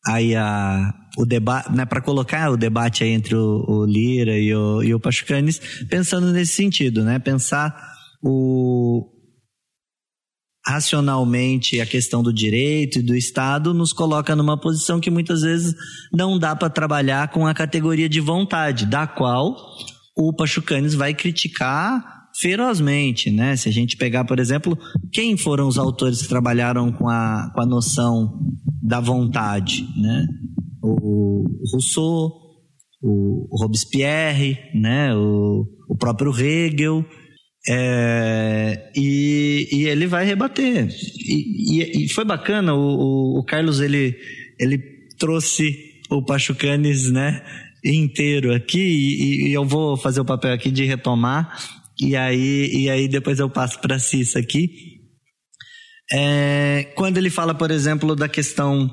aí 0.07 0.35
a 0.35 0.93
o 1.17 1.25
debate, 1.25 1.71
né, 1.71 1.83
para 1.85 1.99
colocar 1.99 2.49
o 2.51 2.55
debate 2.55 3.03
aí 3.03 3.09
entre 3.09 3.35
o, 3.35 3.65
o 3.67 3.85
Lira 3.85 4.37
e 4.37 4.55
o, 4.55 4.83
e 4.83 4.93
o 4.93 4.99
Pachucanes, 4.99 5.59
pensando 5.89 6.31
nesse 6.31 6.53
sentido, 6.53 7.03
né? 7.03 7.19
Pensar 7.19 7.75
o 8.23 9.16
racionalmente 10.67 11.79
a 11.79 11.85
questão 11.85 12.21
do 12.21 12.33
direito 12.33 12.99
e 12.99 13.01
do 13.01 13.15
Estado 13.15 13.73
nos 13.73 13.93
coloca 13.93 14.35
numa 14.35 14.59
posição 14.59 14.99
que 14.99 15.09
muitas 15.09 15.41
vezes 15.41 15.73
não 16.11 16.37
dá 16.37 16.55
para 16.55 16.69
trabalhar 16.69 17.29
com 17.29 17.47
a 17.47 17.53
categoria 17.53 18.09
de 18.09 18.19
vontade, 18.19 18.85
da 18.85 19.07
qual 19.07 19.55
o 20.15 20.33
Pachucanes 20.33 20.93
vai 20.93 21.13
criticar 21.13 22.03
ferozmente, 22.39 23.31
né? 23.31 23.55
Se 23.55 23.69
a 23.69 23.71
gente 23.71 23.95
pegar, 23.95 24.25
por 24.25 24.39
exemplo, 24.39 24.77
quem 25.13 25.37
foram 25.37 25.67
os 25.67 25.77
autores 25.77 26.21
que 26.21 26.27
trabalharam 26.27 26.91
com 26.91 27.07
a, 27.07 27.49
com 27.55 27.61
a 27.61 27.65
noção 27.65 28.37
da 28.83 28.99
vontade, 28.99 29.87
né? 29.95 30.25
O 30.83 31.43
Rousseau, 31.71 32.31
o 33.01 33.57
Robespierre, 33.57 34.57
né? 34.75 35.15
O, 35.15 35.65
o 35.89 35.97
próprio 35.97 36.31
Hegel, 36.37 37.05
é, 37.69 38.91
e, 38.95 39.67
e, 39.71 39.87
ele 39.87 40.07
vai 40.07 40.25
rebater. 40.25 40.87
E, 41.19 41.81
e, 41.81 42.05
e 42.05 42.09
foi 42.09 42.23
bacana, 42.23 42.73
o, 42.73 42.79
o, 42.79 43.39
o, 43.39 43.43
Carlos 43.43 43.81
ele, 43.81 44.17
ele 44.57 44.77
trouxe 45.19 46.01
o 46.09 46.23
Pachucanes 46.23 47.11
né, 47.11 47.43
inteiro 47.83 48.53
aqui 48.53 48.79
e, 49.47 49.53
eu 49.53 49.65
vou 49.65 49.97
fazer 49.97 50.21
o 50.21 50.25
papel 50.25 50.53
aqui 50.53 50.71
de 50.71 50.85
retomar 50.85 51.57
e 51.99 52.15
aí, 52.15 52.69
e 52.73 52.89
aí 52.89 53.07
depois 53.07 53.39
eu 53.39 53.49
passo 53.49 53.79
para 53.81 53.99
Cissa 53.99 54.39
aqui. 54.39 54.97
É, 56.11 56.93
quando 56.95 57.17
ele 57.17 57.29
fala, 57.29 57.53
por 57.53 57.69
exemplo, 57.69 58.15
da 58.15 58.29
questão 58.29 58.89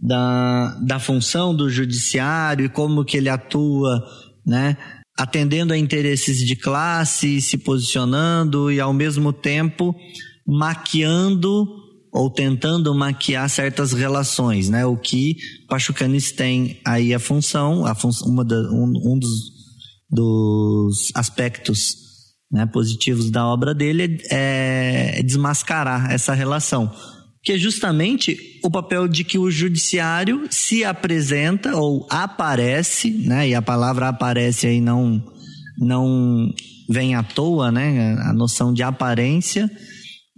da, 0.00 0.78
da 0.80 0.98
função 0.98 1.54
do 1.54 1.68
judiciário 1.68 2.64
e 2.64 2.68
como 2.70 3.04
que 3.04 3.16
ele 3.18 3.28
atua, 3.28 4.02
né? 4.46 4.76
Atendendo 5.18 5.72
a 5.72 5.78
interesses 5.78 6.38
de 6.46 6.54
classe, 6.54 7.40
se 7.40 7.58
posicionando 7.58 8.70
e 8.70 8.78
ao 8.78 8.92
mesmo 8.92 9.32
tempo 9.32 9.94
maquiando 10.46 11.66
ou 12.12 12.30
tentando 12.30 12.94
maquiar 12.94 13.50
certas 13.50 13.92
relações, 13.92 14.70
né? 14.70 14.86
O 14.86 14.96
que 14.96 15.36
Pachucanes 15.68 16.30
tem 16.30 16.80
aí 16.86 17.12
a 17.12 17.18
função, 17.18 17.84
a 17.84 17.94
fun 17.94 18.10
uma 18.24 18.44
da, 18.44 18.56
um, 18.70 19.12
um 19.12 19.18
dos, 19.18 19.30
dos 20.08 21.12
aspectos 21.14 21.96
né, 22.50 22.64
positivos 22.64 23.28
da 23.30 23.44
obra 23.46 23.74
dele 23.74 24.22
é, 24.30 25.18
é 25.18 25.22
desmascarar 25.22 26.10
essa 26.12 26.32
relação 26.32 26.90
que 27.48 27.52
é 27.52 27.58
justamente 27.58 28.60
o 28.62 28.70
papel 28.70 29.08
de 29.08 29.24
que 29.24 29.38
o 29.38 29.50
judiciário 29.50 30.46
se 30.50 30.84
apresenta 30.84 31.74
ou 31.74 32.06
aparece, 32.10 33.10
né? 33.10 33.48
E 33.48 33.54
a 33.54 33.62
palavra 33.62 34.08
aparece 34.08 34.66
aí 34.66 34.82
não 34.82 35.24
não 35.78 36.52
vem 36.90 37.14
à 37.14 37.22
toa, 37.22 37.72
né? 37.72 38.18
A 38.20 38.34
noção 38.34 38.70
de 38.70 38.82
aparência 38.82 39.66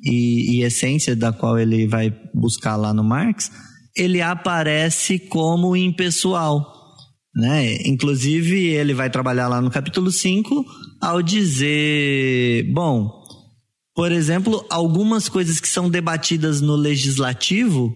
e, 0.04 0.58
e 0.58 0.62
essência 0.62 1.16
da 1.16 1.32
qual 1.32 1.58
ele 1.58 1.88
vai 1.88 2.14
buscar 2.32 2.76
lá 2.76 2.94
no 2.94 3.02
Marx, 3.02 3.50
ele 3.96 4.22
aparece 4.22 5.18
como 5.18 5.76
impessoal, 5.76 6.64
né? 7.34 7.76
Inclusive 7.86 8.68
ele 8.68 8.94
vai 8.94 9.10
trabalhar 9.10 9.48
lá 9.48 9.60
no 9.60 9.68
capítulo 9.68 10.12
5 10.12 10.64
ao 11.02 11.20
dizer, 11.20 12.72
bom, 12.72 13.19
por 13.94 14.12
exemplo, 14.12 14.64
algumas 14.70 15.28
coisas 15.28 15.60
que 15.60 15.68
são 15.68 15.90
debatidas 15.90 16.60
no 16.60 16.76
legislativo, 16.76 17.94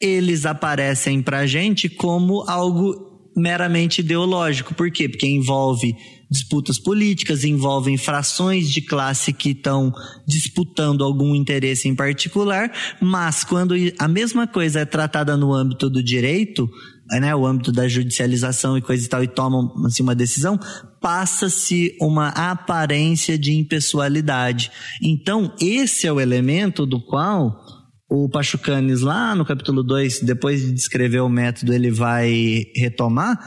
eles 0.00 0.46
aparecem 0.46 1.22
para 1.22 1.40
a 1.40 1.46
gente 1.46 1.88
como 1.88 2.48
algo 2.48 3.08
meramente 3.36 4.00
ideológico. 4.00 4.74
Por 4.74 4.90
quê? 4.90 5.08
Porque 5.08 5.26
envolve 5.26 5.94
disputas 6.30 6.78
políticas, 6.78 7.44
envolvem 7.44 7.96
frações 7.96 8.70
de 8.70 8.82
classe 8.82 9.32
que 9.32 9.50
estão 9.50 9.92
disputando 10.26 11.02
algum 11.02 11.34
interesse 11.34 11.88
em 11.88 11.94
particular, 11.94 12.70
mas 13.00 13.44
quando 13.44 13.74
a 13.98 14.08
mesma 14.08 14.46
coisa 14.46 14.80
é 14.80 14.84
tratada 14.84 15.36
no 15.36 15.54
âmbito 15.54 15.88
do 15.88 16.02
direito, 16.02 16.68
né, 17.12 17.34
o 17.34 17.46
âmbito 17.46 17.72
da 17.72 17.88
judicialização 17.88 18.76
e 18.76 18.82
coisa 18.82 19.04
e 19.04 19.08
tal, 19.08 19.22
e 19.22 19.28
tomam 19.28 19.72
assim, 19.86 20.02
uma 20.02 20.14
decisão, 20.14 20.58
passa-se 21.00 21.96
uma 22.00 22.28
aparência 22.28 23.38
de 23.38 23.54
impessoalidade. 23.54 24.70
Então, 25.02 25.54
esse 25.60 26.06
é 26.06 26.12
o 26.12 26.20
elemento 26.20 26.84
do 26.84 27.00
qual 27.00 27.64
o 28.10 28.28
Pachucanes, 28.28 29.02
lá 29.02 29.34
no 29.34 29.44
capítulo 29.44 29.82
2, 29.82 30.20
depois 30.20 30.62
de 30.62 30.72
descrever 30.72 31.20
o 31.20 31.28
método, 31.28 31.74
ele 31.74 31.90
vai 31.90 32.64
retomar, 32.74 33.38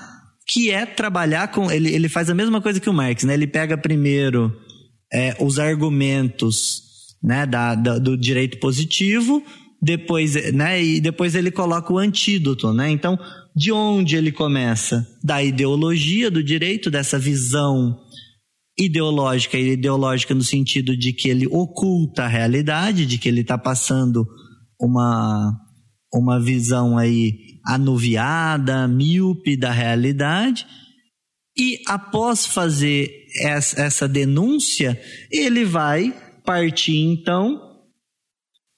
que 0.48 0.70
é 0.70 0.86
trabalhar 0.86 1.48
com. 1.50 1.72
Ele, 1.72 1.90
ele 1.90 2.10
faz 2.10 2.30
a 2.30 2.36
mesma 2.36 2.62
coisa 2.62 2.80
que 2.80 2.90
o 2.90 2.94
Marx, 2.94 3.24
né? 3.24 3.34
Ele 3.34 3.48
pega 3.48 3.78
primeiro 3.78 4.54
é, 5.12 5.36
os 5.40 5.58
argumentos 5.58 6.84
né, 7.24 7.46
da, 7.46 7.76
da, 7.76 7.98
do 7.98 8.18
direito 8.18 8.60
positivo, 8.60 9.44
depois, 9.82 10.52
né, 10.54 10.84
e 10.84 11.02
depois 11.02 11.36
ele 11.36 11.52
coloca 11.52 11.92
o 11.92 11.98
antídoto, 11.98 12.74
né? 12.74 12.90
Então, 12.90 13.18
de 13.56 13.72
onde 13.72 14.16
ele 14.16 14.32
começa? 14.32 15.06
Da 15.24 15.44
ideologia 15.44 16.32
do 16.32 16.44
direito, 16.44 16.90
dessa 16.90 17.20
visão 17.20 17.98
ideológica 18.78 19.58
e 19.58 19.74
ideológica 19.74 20.34
no 20.34 20.44
sentido 20.44 20.96
de 20.96 21.14
que 21.14 21.30
ele 21.30 21.46
oculta 21.48 22.24
a 22.24 22.28
realidade, 22.28 23.06
de 23.06 23.18
que 23.18 23.28
ele 23.28 23.42
está 23.42 23.58
passando 23.58 24.26
uma, 24.80 25.56
uma 26.14 26.40
visão 26.40 26.98
aí 26.98 27.34
anuviada, 27.66 28.88
míope 28.88 29.58
da 29.58 29.72
realidade. 29.72 30.66
E 31.58 31.80
após 31.88 32.46
fazer 32.46 33.12
essa 33.42 34.08
denúncia, 34.08 35.00
ele 35.30 35.66
vai 35.66 36.16
partir 36.46 36.98
então 36.98 37.71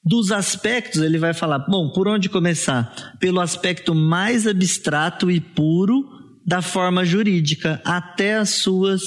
dos 0.04 0.32
aspectos, 0.32 1.02
ele 1.02 1.18
vai 1.18 1.34
falar, 1.34 1.60
bom, 1.60 1.90
por 1.92 2.08
onde 2.08 2.28
começar? 2.28 2.94
Pelo 3.20 3.40
aspecto 3.40 3.96
mais 3.96 4.46
abstrato 4.46 5.32
e 5.32 5.40
puro 5.40 6.04
da 6.46 6.62
forma 6.62 7.06
jurídica, 7.06 7.82
até 7.86 8.36
as 8.36 8.50
suas 8.50 9.02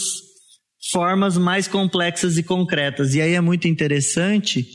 formas 0.90 1.36
mais 1.36 1.68
complexas 1.68 2.38
e 2.38 2.42
concretas. 2.42 3.14
E 3.14 3.20
aí 3.20 3.34
é 3.34 3.40
muito 3.40 3.68
interessante 3.68 4.66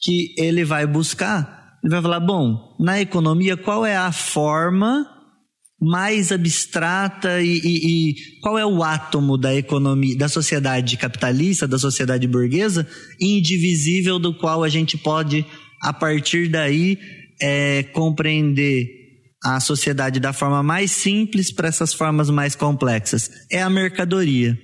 que 0.00 0.34
ele 0.36 0.64
vai 0.64 0.86
buscar, 0.86 1.78
ele 1.82 1.92
vai 1.92 2.02
falar, 2.02 2.20
bom, 2.20 2.76
na 2.80 3.00
economia, 3.00 3.56
qual 3.56 3.86
é 3.86 3.96
a 3.96 4.10
forma 4.10 5.06
mais 5.80 6.32
abstrata 6.32 7.40
e, 7.40 7.56
e, 7.56 8.10
e, 8.10 8.40
qual 8.40 8.58
é 8.58 8.66
o 8.66 8.82
átomo 8.82 9.38
da 9.38 9.54
economia, 9.54 10.16
da 10.16 10.28
sociedade 10.28 10.96
capitalista, 10.96 11.68
da 11.68 11.78
sociedade 11.78 12.26
burguesa, 12.26 12.84
indivisível 13.20 14.18
do 14.18 14.34
qual 14.34 14.64
a 14.64 14.68
gente 14.68 14.98
pode 14.98 15.46
a 15.80 15.92
partir 15.92 16.48
daí 16.48 16.98
é, 17.40 17.82
compreender 17.84 18.98
a 19.42 19.60
sociedade 19.60 20.18
da 20.18 20.32
forma 20.32 20.62
mais 20.62 20.90
simples 20.90 21.52
para 21.52 21.68
essas 21.68 21.94
formas 21.94 22.28
mais 22.28 22.54
complexas. 22.54 23.30
É 23.50 23.62
a 23.62 23.70
mercadoria. 23.70 24.58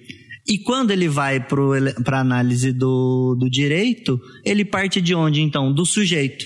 E 0.46 0.58
quando 0.58 0.90
ele 0.90 1.08
vai 1.08 1.40
para 1.40 2.18
a 2.18 2.20
análise 2.20 2.72
do, 2.72 3.34
do 3.38 3.48
direito, 3.48 4.20
ele 4.44 4.64
parte 4.64 5.00
de 5.00 5.14
onde 5.14 5.40
então? 5.40 5.72
Do 5.72 5.86
sujeito. 5.86 6.44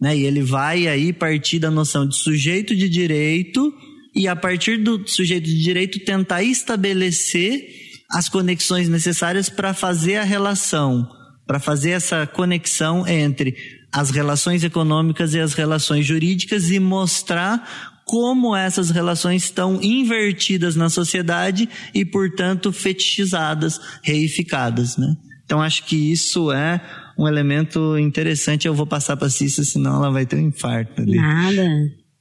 Né? 0.00 0.16
E 0.16 0.24
ele 0.24 0.42
vai 0.42 0.88
aí 0.88 1.12
partir 1.12 1.58
da 1.58 1.70
noção 1.70 2.08
de 2.08 2.16
sujeito 2.16 2.74
de 2.74 2.88
direito 2.88 3.72
e 4.14 4.26
a 4.26 4.34
partir 4.34 4.78
do 4.78 5.06
sujeito 5.06 5.44
de 5.44 5.62
direito 5.62 6.00
tentar 6.00 6.42
estabelecer 6.42 7.68
as 8.10 8.28
conexões 8.28 8.88
necessárias 8.88 9.48
para 9.48 9.72
fazer 9.72 10.16
a 10.16 10.24
relação, 10.24 11.08
para 11.46 11.60
fazer 11.60 11.90
essa 11.90 12.26
conexão 12.26 13.06
entre 13.06 13.54
as 13.92 14.10
relações 14.10 14.62
econômicas 14.62 15.34
e 15.34 15.40
as 15.40 15.54
relações 15.54 16.06
jurídicas 16.06 16.70
e 16.70 16.78
mostrar 16.78 17.90
como 18.04 18.56
essas 18.56 18.90
relações 18.90 19.44
estão 19.44 19.80
invertidas 19.82 20.74
na 20.74 20.88
sociedade 20.88 21.68
e, 21.94 22.04
portanto, 22.04 22.72
fetichizadas, 22.72 23.80
reificadas, 24.02 24.96
né? 24.96 25.16
Então 25.44 25.60
acho 25.60 25.84
que 25.84 26.12
isso 26.12 26.52
é 26.52 26.80
um 27.18 27.26
elemento 27.26 27.98
interessante. 27.98 28.66
Eu 28.66 28.74
vou 28.74 28.86
passar 28.86 29.16
para 29.16 29.26
a 29.26 29.30
Cissa, 29.30 29.62
senão 29.64 29.96
ela 29.96 30.10
vai 30.10 30.24
ter 30.24 30.36
um 30.36 30.48
infarto. 30.48 31.02
Ali. 31.02 31.16
Nada. 31.16 31.68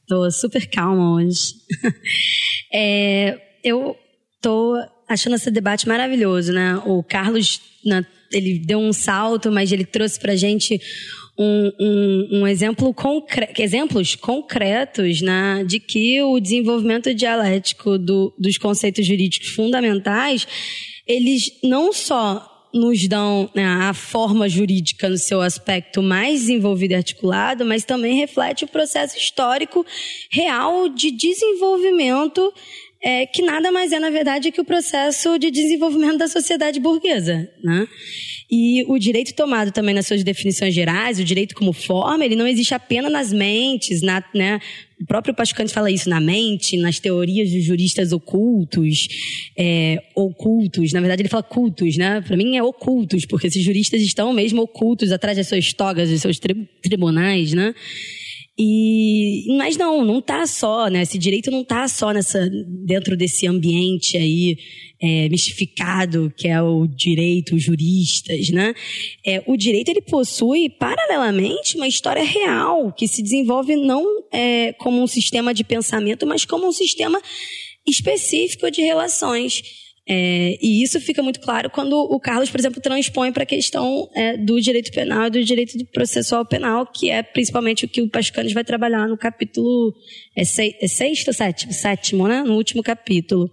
Tô 0.08 0.30
super 0.32 0.68
calma 0.70 1.14
hoje. 1.14 1.54
é, 2.74 3.40
eu 3.64 3.96
tô 4.42 4.76
achando 5.08 5.36
esse 5.36 5.50
debate 5.52 5.88
maravilhoso, 5.88 6.52
né? 6.52 6.76
O 6.86 7.04
Carlos, 7.04 7.62
ele 8.32 8.60
deu 8.60 8.80
um 8.80 8.92
salto, 8.94 9.52
mas 9.52 9.72
ele 9.72 9.86
trouxe 9.86 10.20
pra 10.20 10.36
gente 10.36 10.80
um, 11.40 11.72
um, 11.80 12.30
um 12.42 12.48
exemplo 12.48 12.94
concre 12.94 13.48
exemplos 13.58 14.14
concretos 14.14 15.22
né, 15.22 15.64
de 15.66 15.80
que 15.80 16.22
o 16.22 16.38
desenvolvimento 16.38 17.14
dialético 17.14 17.98
do, 17.98 18.34
dos 18.38 18.58
conceitos 18.58 19.08
jurídicos 19.08 19.48
fundamentais, 19.48 20.46
eles 21.08 21.58
não 21.64 21.94
só 21.94 22.46
nos 22.74 23.08
dão 23.08 23.50
né, 23.56 23.66
a 23.66 23.94
forma 23.94 24.50
jurídica 24.50 25.10
no 25.10 25.18
seu 25.18 25.42
aspecto 25.42 26.04
mais 26.04 26.42
desenvolvido 26.42 26.92
e 26.92 26.96
articulado, 26.96 27.66
mas 27.66 27.86
também 27.86 28.18
reflete 28.18 28.66
o 28.66 28.68
processo 28.68 29.18
histórico 29.18 29.86
real 30.30 30.90
de 30.90 31.10
desenvolvimento 31.10 32.54
é, 33.02 33.26
que 33.26 33.42
nada 33.42 33.72
mais 33.72 33.92
é, 33.92 34.00
na 34.00 34.10
verdade, 34.10 34.52
que 34.52 34.60
o 34.60 34.66
processo 34.66 35.38
de 35.40 35.50
desenvolvimento 35.50 36.18
da 36.18 36.28
sociedade 36.28 36.80
burguesa. 36.80 37.50
Né? 37.64 37.88
E 38.52 38.84
o 38.88 38.98
direito 38.98 39.34
tomado 39.36 39.72
também 39.72 39.94
nas 39.94 40.08
suas 40.08 40.24
definições 40.24 40.74
gerais, 40.74 41.20
o 41.20 41.24
direito 41.24 41.54
como 41.54 41.72
forma, 41.72 42.26
ele 42.26 42.36
não 42.36 42.48
existe 42.48 42.74
apenas 42.74 43.12
nas 43.12 43.32
mentes, 43.32 44.02
na, 44.02 44.24
né? 44.34 44.60
O 45.00 45.06
próprio 45.06 45.36
Pascante 45.36 45.72
fala 45.72 45.90
isso 45.92 46.10
na 46.10 46.20
mente, 46.20 46.76
nas 46.76 47.00
teorias 47.00 47.52
dos 47.52 47.64
juristas 47.64 48.12
ocultos, 48.12 49.08
é, 49.56 50.02
ocultos. 50.16 50.92
Na 50.92 51.00
verdade, 51.00 51.22
ele 51.22 51.30
fala 51.30 51.44
cultos, 51.44 51.96
né? 51.96 52.22
Para 52.22 52.36
mim 52.36 52.58
é 52.58 52.64
ocultos, 52.64 53.24
porque 53.24 53.48
esses 53.48 53.64
juristas 53.64 54.02
estão 54.02 54.34
mesmo 54.34 54.64
ocultos 54.64 55.12
atrás 55.12 55.38
das 55.38 55.48
suas 55.48 55.72
togas, 55.72 56.10
dos 56.10 56.20
seus 56.20 56.40
tri 56.40 56.68
tribunais, 56.82 57.54
né? 57.54 57.74
E, 58.62 59.46
mas 59.58 59.78
não, 59.78 60.04
não 60.04 60.22
tá 60.22 60.46
só, 60.46 60.90
né? 60.90 61.04
Esse 61.04 61.18
direito 61.18 61.50
não 61.50 61.64
tá 61.64 61.88
só 61.88 62.12
nessa, 62.12 62.46
dentro 62.86 63.16
desse 63.16 63.48
ambiente 63.48 64.18
aí 64.18 64.58
é, 65.02 65.30
mistificado 65.30 66.30
que 66.36 66.46
é 66.50 66.62
o 66.62 66.86
direito, 66.86 67.56
os 67.56 67.64
juristas, 67.64 68.50
né? 68.50 68.74
É, 69.26 69.42
o 69.48 69.56
direito 69.56 69.88
ele 69.88 70.02
possui 70.02 70.70
paralelamente 70.70 71.78
uma 71.78 71.88
história 71.88 72.22
real 72.22 72.92
que 72.92 73.08
se 73.08 73.24
desenvolve 73.24 73.78
não 73.78 74.04
é, 74.30 74.74
como 74.74 75.02
um 75.02 75.08
sistema 75.08 75.54
de 75.54 75.64
pensamento, 75.64 76.28
mas 76.28 76.44
como 76.44 76.68
um 76.68 76.74
sistema 76.74 77.22
específico 77.88 78.70
de 78.70 78.82
relações. 78.82 79.64
É, 80.12 80.58
e 80.60 80.82
isso 80.82 81.00
fica 81.00 81.22
muito 81.22 81.40
claro 81.40 81.70
quando 81.70 81.94
o 81.94 82.20
Carlos, 82.20 82.50
por 82.50 82.60
exemplo, 82.60 82.82
transpõe 82.82 83.32
para 83.32 83.44
a 83.44 83.46
questão 83.46 84.10
é, 84.16 84.36
do 84.38 84.60
direito 84.60 84.92
penal 84.92 85.28
e 85.28 85.30
do 85.30 85.44
direito 85.44 85.78
processual 85.94 86.44
penal, 86.44 86.88
que 86.88 87.12
é 87.12 87.22
principalmente 87.22 87.86
o 87.86 87.88
que 87.88 88.02
o 88.02 88.10
Pascanes 88.10 88.52
vai 88.52 88.64
trabalhar 88.64 89.08
no 89.08 89.16
capítulo 89.16 89.94
é, 90.36 90.44
sei, 90.44 90.76
é 90.82 90.88
sexto, 90.88 91.32
sétimo, 91.32 91.72
sétimo, 91.72 92.28
né? 92.28 92.42
No 92.42 92.56
último 92.56 92.82
capítulo. 92.82 93.52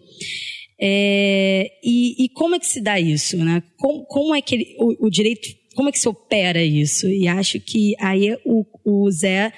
É, 0.80 1.72
e, 1.84 2.24
e, 2.24 2.28
como 2.30 2.54
é 2.54 2.58
que 2.58 2.66
se 2.66 2.80
dá 2.80 2.98
isso, 2.98 3.36
né? 3.36 3.62
Como, 3.76 4.06
como 4.06 4.34
é 4.34 4.40
que 4.40 4.54
ele, 4.54 4.76
o, 4.78 5.08
o, 5.08 5.10
direito, 5.10 5.46
como 5.74 5.90
é 5.90 5.92
que 5.92 5.98
se 5.98 6.08
opera 6.08 6.62
isso? 6.62 7.06
E 7.06 7.28
acho 7.28 7.60
que 7.60 7.94
aí 8.00 8.34
o, 8.46 8.64
o 8.82 9.10
Zé 9.10 9.52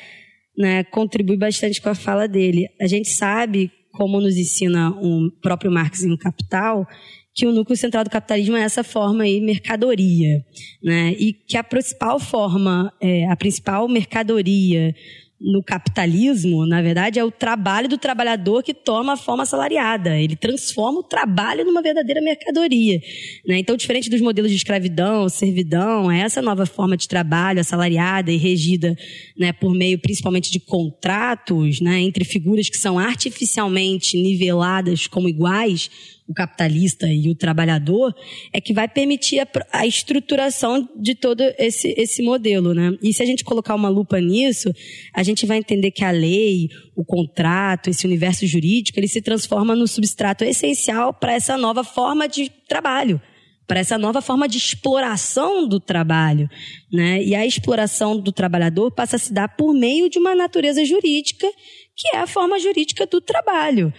né, 0.57 0.83
contribui 0.83 1.37
bastante 1.37 1.81
com 1.81 1.91
a 1.91 1.95
fala 1.95 2.27
dele. 2.27 2.69
A 2.81 2.89
gente 2.89 3.09
sabe 3.09 3.71
como 3.99 4.21
nos 4.21 4.37
ensina 4.37 4.91
o 4.91 5.29
próprio 5.43 5.73
Marx 5.73 6.05
em 6.05 6.17
Capital, 6.17 6.87
que 7.35 7.45
o 7.49 7.53
núcleo 7.53 7.77
central 7.77 8.05
do 8.05 8.11
capitalismo 8.11 8.57
é 8.57 8.63
essa 8.63 8.85
forma 8.85 9.25
aí, 9.25 9.41
mercadoria, 9.41 10.41
né? 10.81 11.17
E 11.19 11.33
que 11.33 11.57
a 11.57 11.65
principal 11.65 12.21
forma, 12.21 12.93
é, 13.01 13.29
a 13.29 13.35
principal 13.35 13.89
mercadoria 13.89 14.95
no 15.41 15.63
capitalismo, 15.63 16.67
na 16.67 16.83
verdade, 16.83 17.19
é 17.19 17.25
o 17.25 17.31
trabalho 17.31 17.89
do 17.89 17.97
trabalhador 17.97 18.63
que 18.63 18.75
toma 18.75 19.13
a 19.13 19.17
forma 19.17 19.45
assalariada. 19.45 20.19
Ele 20.19 20.35
transforma 20.35 20.99
o 20.99 21.03
trabalho 21.03 21.65
numa 21.65 21.81
verdadeira 21.81 22.21
mercadoria. 22.21 23.01
Né? 23.47 23.59
Então, 23.59 23.77
diferente 23.77 24.11
dos 24.11 24.21
modelos 24.21 24.51
de 24.51 24.57
escravidão, 24.57 25.29
servidão, 25.29 26.11
essa 26.11 26.43
nova 26.43 26.67
forma 26.67 26.97
de 26.97 27.07
trabalho 27.07 27.61
assalariada 27.61 28.33
e 28.33 28.37
regida 28.37 28.97
né, 29.37 29.53
por 29.53 29.73
meio 29.73 29.99
principalmente 29.99 30.51
de 30.51 30.59
contratos 30.59 31.81
né, 31.81 32.01
entre 32.01 32.25
figuras 32.25 32.69
que 32.69 32.77
são 32.77 32.99
artificialmente 32.99 34.17
niveladas 34.21 35.07
como 35.07 35.29
iguais, 35.29 36.18
o 36.29 36.35
capitalista 36.35 37.09
e 37.09 37.31
o 37.31 37.35
trabalhador, 37.35 38.15
é 38.53 38.61
que 38.61 38.75
vai 38.75 38.87
permitir 38.87 39.41
a, 39.41 39.49
a, 39.73 39.87
estruturação 39.87 40.87
de 40.95 41.15
todo 41.15 41.43
esse, 41.59 41.95
esse 41.97 42.23
modelo, 42.23 42.75
né? 42.75 42.97
E 43.03 43.15
se 43.15 43.23
a 43.23 43.27
gente 43.27 43.43
colocar 43.43 43.75
uma 43.75 43.89
lupa 43.89 44.21
nisso, 44.21 44.71
a 45.15 45.23
gente 45.23 45.47
vai 45.47 45.57
entender 45.57 45.91
que 45.91 46.05
a 46.05 46.11
lei, 46.11 46.69
o 46.95 47.05
contrato, 47.05 47.89
esse 47.89 48.07
universo 48.07 48.47
jurídico, 48.47 49.01
ele 49.01 49.09
se 49.09 49.23
transforma 49.23 49.75
no 49.75 49.89
substrato 49.89 50.45
essencial 50.45 51.15
para 51.15 51.33
essa 51.33 51.57
nova 51.57 51.83
forma 51.83 52.29
de 52.29 52.51
trabalho 52.69 53.21
para 53.67 53.81
essa 53.81 53.99
nova 53.99 54.23
forma 54.23 54.49
de 54.49 54.57
exploração 54.57 55.69
do 55.69 55.79
trabalho, 55.79 56.49
né? 56.91 57.23
E 57.23 57.35
a 57.35 57.45
exploração 57.45 58.19
do 58.19 58.33
trabalhador 58.33 58.91
passa 58.91 59.17
a 59.17 59.19
se 59.19 59.31
dar 59.31 59.47
por 59.47 59.75
meio 59.75 60.09
de 60.09 60.19
uma 60.19 60.35
natureza 60.35 60.83
jurídica, 60.87 61.47
que 61.95 62.17
é 62.17 62.21
a 62.21 62.27
forma 62.27 62.59
jurídica 62.59 63.05
do 63.05 63.21
trabalho. 63.21 63.93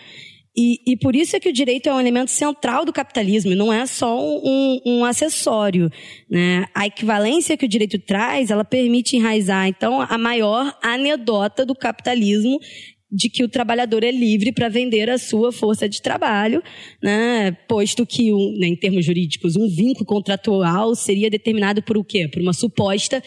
E, 0.55 0.93
e, 0.93 0.97
por 0.97 1.15
isso 1.15 1.35
é 1.35 1.39
que 1.39 1.49
o 1.49 1.53
direito 1.53 1.87
é 1.87 1.93
um 1.93 1.99
elemento 1.99 2.31
central 2.31 2.83
do 2.83 2.91
capitalismo, 2.91 3.55
não 3.55 3.71
é 3.71 3.85
só 3.85 4.19
um, 4.19 4.81
um, 4.85 5.05
acessório. 5.05 5.89
Né? 6.29 6.65
A 6.73 6.87
equivalência 6.87 7.55
que 7.55 7.65
o 7.65 7.69
direito 7.69 7.99
traz, 7.99 8.49
ela 8.49 8.65
permite 8.65 9.15
enraizar, 9.15 9.67
então, 9.67 10.01
a 10.01 10.17
maior 10.17 10.75
anedota 10.81 11.65
do 11.65 11.75
capitalismo, 11.75 12.59
de 13.11 13.29
que 13.29 13.43
o 13.43 13.49
trabalhador 13.49 14.03
é 14.03 14.11
livre 14.11 14.51
para 14.51 14.69
vender 14.69 15.09
a 15.09 15.17
sua 15.17 15.51
força 15.51 15.89
de 15.89 16.01
trabalho, 16.01 16.61
né? 17.01 17.51
posto 17.67 18.05
que, 18.05 18.33
um, 18.33 18.55
né, 18.59 18.67
em 18.67 18.75
termos 18.75 19.05
jurídicos, 19.05 19.55
um 19.55 19.67
vínculo 19.67 20.05
contratual 20.05 20.93
seria 20.93 21.29
determinado 21.29 21.81
por 21.81 21.97
o 21.97 22.03
quê? 22.03 22.27
Por 22.27 22.41
uma 22.41 22.53
suposta 22.53 23.23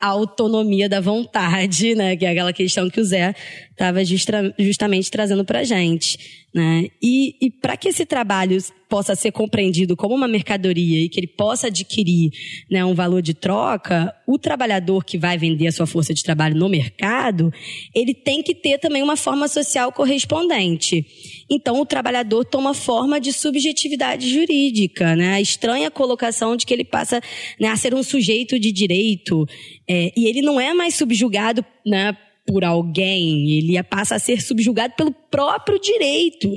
autonomia 0.00 0.88
da 0.88 1.00
vontade, 1.00 1.94
né? 1.94 2.16
Que 2.16 2.26
é 2.26 2.30
aquela 2.30 2.52
questão 2.52 2.88
que 2.90 3.00
o 3.00 3.04
Zé 3.04 3.34
estava 3.70 4.04
justa, 4.04 4.54
justamente 4.58 5.10
trazendo 5.10 5.44
para 5.44 5.64
gente, 5.64 6.45
né? 6.56 6.88
E, 7.02 7.36
e 7.38 7.50
para 7.50 7.76
que 7.76 7.88
esse 7.88 8.06
trabalho 8.06 8.56
possa 8.88 9.14
ser 9.14 9.30
compreendido 9.30 9.94
como 9.94 10.14
uma 10.14 10.26
mercadoria 10.26 11.04
e 11.04 11.08
que 11.10 11.20
ele 11.20 11.26
possa 11.26 11.66
adquirir 11.66 12.30
né, 12.70 12.82
um 12.82 12.94
valor 12.94 13.20
de 13.20 13.34
troca, 13.34 14.10
o 14.26 14.38
trabalhador 14.38 15.04
que 15.04 15.18
vai 15.18 15.36
vender 15.36 15.66
a 15.66 15.72
sua 15.72 15.86
força 15.86 16.14
de 16.14 16.22
trabalho 16.22 16.56
no 16.56 16.66
mercado, 16.66 17.52
ele 17.94 18.14
tem 18.14 18.42
que 18.42 18.54
ter 18.54 18.78
também 18.78 19.02
uma 19.02 19.18
forma 19.18 19.48
social 19.48 19.92
correspondente. 19.92 21.04
Então, 21.50 21.78
o 21.78 21.84
trabalhador 21.84 22.42
toma 22.46 22.72
forma 22.72 23.20
de 23.20 23.34
subjetividade 23.34 24.26
jurídica, 24.32 25.14
né? 25.14 25.34
A 25.34 25.40
estranha 25.42 25.90
colocação 25.90 26.56
de 26.56 26.64
que 26.64 26.72
ele 26.72 26.84
passa 26.84 27.20
né, 27.60 27.68
a 27.68 27.76
ser 27.76 27.94
um 27.94 28.02
sujeito 28.02 28.58
de 28.58 28.72
direito 28.72 29.46
é, 29.86 30.10
e 30.16 30.26
ele 30.26 30.40
não 30.40 30.58
é 30.58 30.72
mais 30.72 30.94
subjugado 30.94 31.62
né, 31.84 32.16
por 32.46 32.64
alguém, 32.64 33.50
ele 33.58 33.82
passa 33.82 34.14
a 34.14 34.18
ser 34.18 34.40
subjugado 34.40 34.94
pelo 34.96 35.12
próprio 35.12 35.78
direito. 35.80 36.48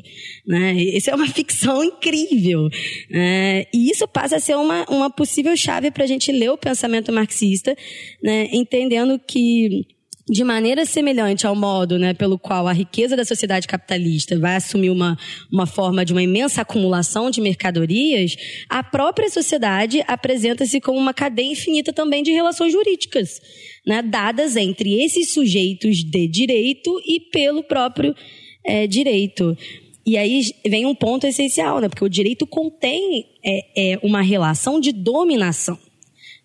Né? 0.46 0.74
Isso 0.74 1.10
é 1.10 1.16
uma 1.16 1.28
ficção 1.34 1.84
incrível. 1.84 2.70
Né? 3.10 3.66
E 3.74 3.90
isso 3.90 4.08
passa 4.08 4.38
a 4.38 4.40
ser 4.40 4.56
uma, 4.56 4.86
uma 4.90 5.10
possível 5.10 5.56
chave 5.58 5.90
para 5.92 6.04
a 6.04 6.08
gente 6.08 6.32
ler 6.32 6.52
o 6.52 6.58
pensamento 6.58 7.12
marxista, 7.12 7.76
né? 8.24 8.48
entendendo 8.52 9.20
que 9.20 9.88
de 10.30 10.44
maneira 10.44 10.86
semelhante 10.86 11.48
ao 11.48 11.56
modo 11.56 11.98
né, 11.98 12.14
pelo 12.14 12.38
qual 12.38 12.68
a 12.68 12.74
riqueza 12.74 13.16
da 13.16 13.26
sociedade 13.26 13.68
capitalista 13.68 14.38
vai 14.38 14.56
assumir 14.56 14.92
uma, 14.92 15.18
uma 15.52 15.66
forma 15.66 16.06
de 16.06 16.14
uma 16.14 16.22
imensa 16.22 16.62
acumulação 16.62 17.32
de 17.32 17.42
mercadorias, 17.42 18.36
a 18.70 18.84
própria 18.84 19.30
sociedade 19.30 20.04
apresenta-se 20.08 20.80
como 20.80 21.00
uma 21.00 21.14
cadeia 21.14 21.52
infinita 21.52 21.92
também 21.92 22.22
de 22.22 22.32
relações 22.32 22.72
jurídicas 22.72 23.42
né, 23.86 24.04
dadas 24.04 24.56
entre 24.56 25.04
esses 25.04 25.34
sujeitos 25.34 26.04
de 26.04 26.28
direito 26.28 27.02
e 27.06 27.20
pelo 27.20 27.64
próprio 27.64 28.16
é, 28.64 28.86
direito. 28.86 29.58
E 30.06 30.16
aí 30.16 30.42
vem 30.66 30.86
um 30.86 30.96
ponto 30.96 31.26
essencial, 31.26 31.80
né, 31.80 31.90
porque 31.90 32.06
o 32.06 32.10
direito 32.10 32.46
contém 32.46 33.26
é, 33.44 33.94
é 33.94 34.00
uma 34.04 34.22
relação 34.22 34.80
de 34.80 34.92
dominação. 34.92 35.78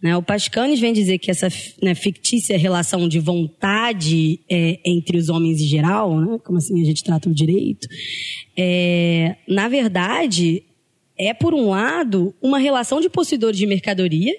Né? 0.05 0.15
O 0.15 0.23
Pascanes 0.23 0.79
vem 0.79 0.93
dizer 0.93 1.17
que 1.17 1.31
essa 1.31 1.49
né, 1.83 1.95
fictícia 1.95 2.59
relação 2.59 3.09
de 3.09 3.19
vontade 3.19 4.39
é, 4.51 4.79
entre 4.85 5.17
os 5.17 5.31
homens 5.31 5.63
em 5.63 5.67
geral, 5.67 6.21
né, 6.21 6.39
como 6.45 6.59
assim 6.59 6.79
a 6.83 6.85
gente 6.85 7.03
trata 7.03 7.31
o 7.31 7.35
direito, 7.35 7.89
é, 8.55 9.37
na 9.49 9.67
verdade, 9.67 10.63
é, 11.19 11.33
por 11.33 11.55
um 11.55 11.71
lado, 11.71 12.35
uma 12.43 12.59
relação 12.59 13.01
de 13.01 13.09
possuidores 13.09 13.57
de 13.57 13.67
mercadoria 13.67 14.37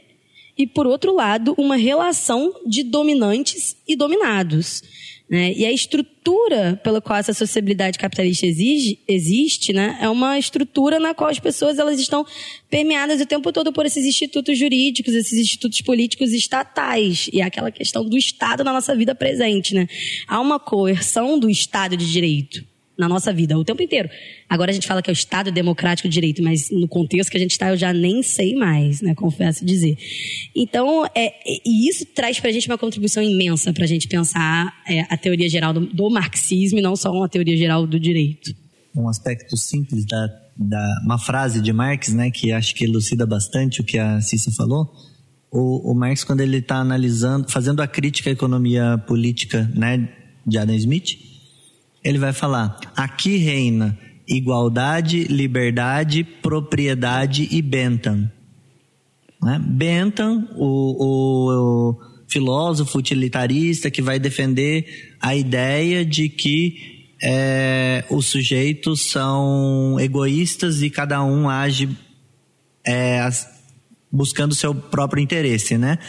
e, 0.58 0.66
por 0.66 0.88
outro 0.88 1.14
lado, 1.14 1.54
uma 1.58 1.76
relação 1.76 2.54
de 2.66 2.84
dominantes 2.84 3.76
e 3.88 3.96
dominados. 3.96 4.82
Né? 5.30 5.54
E 5.54 5.66
a 5.66 5.72
estrutura 5.72 6.80
pela 6.84 7.02
qual 7.02 7.18
essa 7.18 7.34
sociabilidade 7.34 7.98
capitalista 7.98 8.46
exige, 8.46 9.00
existe 9.08 9.74
né, 9.74 9.98
é 10.00 10.08
uma 10.08 10.38
estrutura 10.38 11.00
na 11.00 11.16
qual 11.16 11.32
as 11.32 11.40
pessoas 11.40 11.80
elas 11.80 12.00
estão 12.00 12.26
permeadas 12.70 13.20
o 13.20 13.26
tempo 13.26 13.52
todo 13.52 13.74
por 13.74 13.88
esses 13.88 14.06
institutos 14.06 14.58
jurídicos, 14.58 15.16
esses 15.16 15.40
institutos 15.40 15.82
políticos 15.82 16.32
estatais. 16.32 17.28
E 17.34 17.42
é 17.42 17.44
aquela 17.44 17.72
questão 17.72 18.06
do 18.06 18.18
Estado 18.18 18.64
na 18.64 18.72
nossa 18.72 18.96
vida 18.96 19.16
presente. 19.16 19.74
Né? 19.74 19.88
Há 20.28 20.40
uma 20.40 20.60
coerção 20.60 21.40
do 21.40 21.50
Estado 21.50 21.98
de 21.98 22.10
Direito 22.10 22.75
na 22.98 23.10
nossa 23.10 23.34
vida 23.34 23.58
o 23.58 23.64
tempo 23.64 23.82
inteiro. 23.82 24.10
Agora 24.50 24.72
a 24.72 24.74
gente 24.74 24.88
fala 24.88 25.02
que 25.02 25.10
é 25.10 25.14
o 25.14 25.14
Estado 25.14 25.52
Democrático 25.52 26.08
de 26.08 26.14
Direito, 26.14 26.42
mas 26.44 26.70
no 26.72 26.88
contexto 26.88 27.30
que 27.30 27.38
a 27.38 27.40
gente 27.40 27.52
está 27.52 27.70
eu 27.70 27.78
já 27.78 27.94
nem 27.94 28.24
sei 28.24 28.56
mais, 28.56 29.02
né? 29.02 29.14
Confesso 29.14 29.66
dizer. 29.66 29.98
Então, 30.56 31.06
é, 31.16 31.34
e 31.66 31.90
isso 31.90 32.06
traz 32.06 32.40
para 32.40 32.50
a 32.50 32.54
gente 32.54 32.68
uma 32.68 32.78
contribuição 32.78 33.22
imensa 33.22 33.74
para 33.74 33.84
a 33.84 33.88
gente 33.88 34.08
pensar 34.08 34.74
é, 34.88 35.02
a 35.10 35.18
teoria 35.18 35.50
geral 35.50 35.74
do, 35.74 35.86
do, 35.86 36.10
marxismo 36.10 36.80
e 36.80 36.82
não 36.82 36.96
só 36.96 37.12
uma 37.12 37.28
teoria 37.28 37.58
geral 37.58 37.86
do 37.86 38.00
direito. 38.00 38.54
Um 38.96 39.10
aspecto 39.10 39.58
simples 39.58 40.06
da, 40.06 40.28
da 40.56 41.02
uma 41.04 41.20
frase 41.20 41.62
de 41.62 41.74
Marx, 41.74 42.14
né, 42.14 42.32
que 42.32 42.52
acho 42.52 42.74
que 42.76 42.86
elucida 42.86 43.26
bastante 43.26 43.82
o 43.82 43.84
que 43.84 43.98
a 43.98 44.22
Cissa 44.22 44.52
falou. 44.52 44.90
O, 45.52 45.92
o 45.92 45.96
Marx, 45.96 46.24
quando 46.24 46.42
ele 46.42 46.58
está 46.58 46.78
analisando, 46.78 47.50
fazendo 47.50 47.82
a 47.82 47.88
crítica 47.88 48.30
à 48.30 48.34
economia 48.34 48.98
política, 49.06 49.70
né, 49.74 50.10
de 50.46 50.58
Adam 50.58 50.76
Smith, 50.76 51.35
ele 52.06 52.20
vai 52.20 52.32
falar: 52.32 52.80
aqui 52.96 53.38
reina 53.38 53.98
igualdade, 54.28 55.26
liberdade, 55.26 56.24
propriedade 56.24 57.48
e 57.52 57.62
Bentham. 57.62 58.30
Né? 59.42 59.62
Bentham, 59.64 60.48
o, 60.56 60.66
o, 60.66 61.92
o 61.92 62.00
filósofo 62.28 62.98
utilitarista 62.98 63.92
que 63.92 64.02
vai 64.02 64.18
defender 64.20 65.16
a 65.22 65.36
ideia 65.36 66.04
de 66.04 66.28
que 66.30 67.06
é, 67.22 68.04
os 68.10 68.28
sujeitos 68.28 69.10
são 69.10 69.98
egoístas 70.00 70.82
e 70.82 70.90
cada 70.90 71.24
um 71.24 71.48
age 71.48 71.90
é, 72.86 73.28
buscando 74.12 74.56
seu 74.56 74.74
próprio 74.74 75.22
interesse, 75.22 75.78
né? 75.78 76.00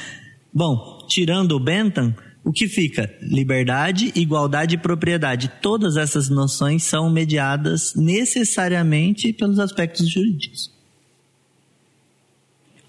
Bom, 0.53 1.07
tirando 1.09 1.53
o 1.53 1.61
Bentham, 1.61 2.15
o 2.47 2.53
que 2.53 2.69
fica? 2.69 3.13
Liberdade, 3.21 4.13
igualdade 4.15 4.77
e 4.77 4.79
propriedade. 4.79 5.51
Todas 5.61 5.97
essas 5.97 6.29
noções 6.29 6.85
são 6.85 7.11
mediadas 7.11 7.93
necessariamente 7.97 9.33
pelos 9.33 9.59
aspectos 9.59 10.09
jurídicos. 10.09 10.71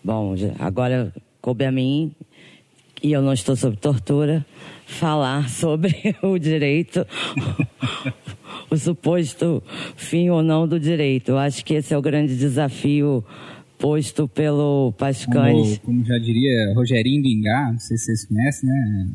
Bom, 0.03 0.35
agora 0.59 1.11
coube 1.41 1.65
a 1.65 1.71
mim, 1.71 2.11
e 3.01 3.11
eu 3.11 3.21
não 3.23 3.33
estou 3.33 3.55
sob 3.55 3.75
tortura, 3.77 4.45
falar 4.85 5.49
sobre 5.49 6.15
o 6.21 6.37
direito, 6.37 7.03
o 8.69 8.77
suposto 8.77 9.63
fim 9.95 10.29
ou 10.29 10.43
não 10.43 10.67
do 10.67 10.79
direito. 10.79 11.29
Eu 11.29 11.39
acho 11.39 11.65
que 11.65 11.73
esse 11.73 11.95
é 11.95 11.97
o 11.97 12.01
grande 12.01 12.37
desafio 12.37 13.25
posto 13.77 14.27
pelo 14.27 14.93
Pascanes. 14.97 15.79
Como, 15.79 15.97
como, 15.97 16.05
já 16.05 16.17
diria 16.17 16.73
Rogerinho 16.75 17.21
do 17.21 17.27
Ingá, 17.27 17.71
não 17.71 17.79
sei 17.79 17.97
se 17.97 18.05
vocês 18.05 18.25
conhecem, 18.25 18.69
né? 18.69 19.07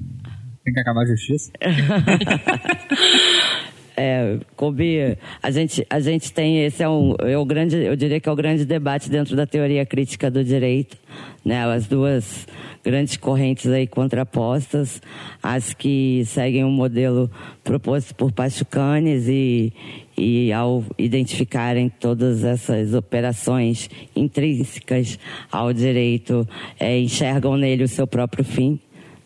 Tem 0.64 0.72
que 0.72 0.80
acabar 0.80 1.02
a 1.02 1.06
justiça. 1.06 1.52
É, 3.94 4.38
Kobe, 4.56 5.18
a 5.42 5.50
gente, 5.50 5.86
a 5.90 6.00
gente 6.00 6.32
tem, 6.32 6.64
esse 6.64 6.82
é, 6.82 6.88
um, 6.88 7.14
é 7.20 7.36
o 7.36 7.44
grande, 7.44 7.76
eu 7.76 7.94
diria 7.94 8.18
que 8.18 8.28
é 8.28 8.32
o 8.32 8.36
grande 8.36 8.64
debate 8.64 9.10
dentro 9.10 9.36
da 9.36 9.46
teoria 9.46 9.84
crítica 9.84 10.30
do 10.30 10.42
direito, 10.42 10.96
né? 11.44 11.62
As 11.64 11.86
duas 11.86 12.46
grandes 12.82 13.16
correntes 13.16 13.70
aí 13.70 13.86
contrapostas, 13.86 15.00
as 15.42 15.74
que 15.74 16.24
seguem 16.24 16.64
um 16.64 16.70
modelo 16.70 17.30
proposto 17.62 18.14
por 18.14 18.32
Pachucanes 18.32 19.28
e, 19.28 19.72
e 20.16 20.52
ao 20.52 20.82
identificarem 20.98 21.90
todas 21.90 22.44
essas 22.44 22.94
operações 22.94 23.90
intrínsecas 24.16 25.18
ao 25.50 25.72
direito, 25.72 26.48
é, 26.80 26.98
enxergam 26.98 27.58
nele 27.58 27.84
o 27.84 27.88
seu 27.88 28.06
próprio 28.06 28.42
fim, 28.42 28.80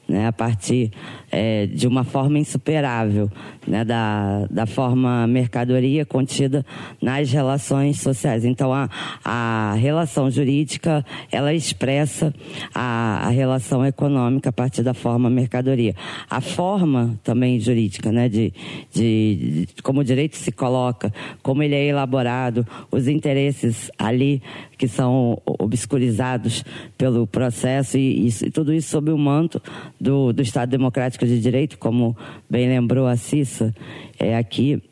né, 0.09 0.26
a 0.26 0.32
partir 0.32 0.91
é, 1.39 1.66
de 1.66 1.87
uma 1.87 2.03
forma 2.03 2.39
insuperável, 2.39 3.30
né, 3.66 3.84
da, 3.84 4.47
da 4.51 4.64
forma 4.64 5.26
mercadoria 5.26 6.07
contida 6.07 6.64
nas 7.03 7.30
relações 7.30 8.01
sociais. 8.01 8.43
Então, 8.43 8.72
a, 8.72 8.89
a 9.22 9.74
relação 9.74 10.30
jurídica, 10.30 11.05
ela 11.30 11.53
expressa 11.53 12.32
a, 12.74 13.26
a 13.26 13.28
relação 13.28 13.84
econômica 13.84 14.49
a 14.49 14.53
partir 14.53 14.82
da 14.82 14.95
forma 14.95 15.28
mercadoria. 15.28 15.95
A 16.30 16.41
forma 16.41 17.20
também 17.22 17.61
jurídica, 17.61 18.11
né, 18.11 18.30
de, 18.30 18.51
de, 18.91 19.66
de 19.74 19.82
como 19.82 20.01
o 20.01 20.05
direito 20.05 20.37
se 20.37 20.51
coloca, 20.51 21.12
como 21.43 21.62
ele 21.62 21.74
é 21.74 21.84
elaborado, 21.84 22.66
os 22.91 23.09
interesses 23.09 23.91
ali 23.99 24.43
que 24.78 24.89
são 24.89 25.41
obscurizados 25.45 26.64
pelo 26.97 27.26
processo 27.26 27.99
e, 27.99 28.28
e, 28.28 28.51
tudo 28.51 28.72
isso 28.72 28.89
sob 28.89 29.11
o 29.11 29.18
manto 29.18 29.61
do, 30.01 30.32
do 30.32 30.43
Estado 30.43 30.70
Democrático 30.70 31.26
de 31.27 31.41
Direito, 31.41 31.79
como 31.79 32.16
bem 32.49 32.68
lembrou 32.68 33.07
a 33.07 33.16
Cissa 33.16 33.74
é, 34.18 34.37
aqui. 34.37 34.83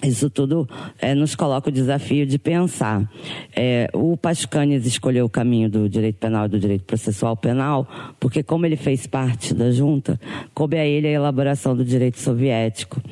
Isso 0.00 0.30
tudo 0.30 0.68
é, 1.00 1.12
nos 1.12 1.34
coloca 1.34 1.70
o 1.70 1.72
desafio 1.72 2.24
de 2.24 2.38
pensar. 2.38 3.10
É, 3.54 3.90
o 3.92 4.16
Pascanes 4.16 4.86
escolheu 4.86 5.24
o 5.24 5.28
caminho 5.28 5.68
do 5.68 5.88
direito 5.88 6.16
penal 6.20 6.46
e 6.46 6.48
do 6.48 6.60
direito 6.60 6.84
processual 6.84 7.36
penal, 7.36 8.14
porque 8.20 8.44
como 8.44 8.64
ele 8.64 8.76
fez 8.76 9.08
parte 9.08 9.52
da 9.52 9.72
junta, 9.72 10.20
coube 10.54 10.76
a 10.78 10.86
ele 10.86 11.08
a 11.08 11.10
elaboração 11.10 11.76
do 11.76 11.84
direito 11.84 12.20
soviético. 12.20 13.02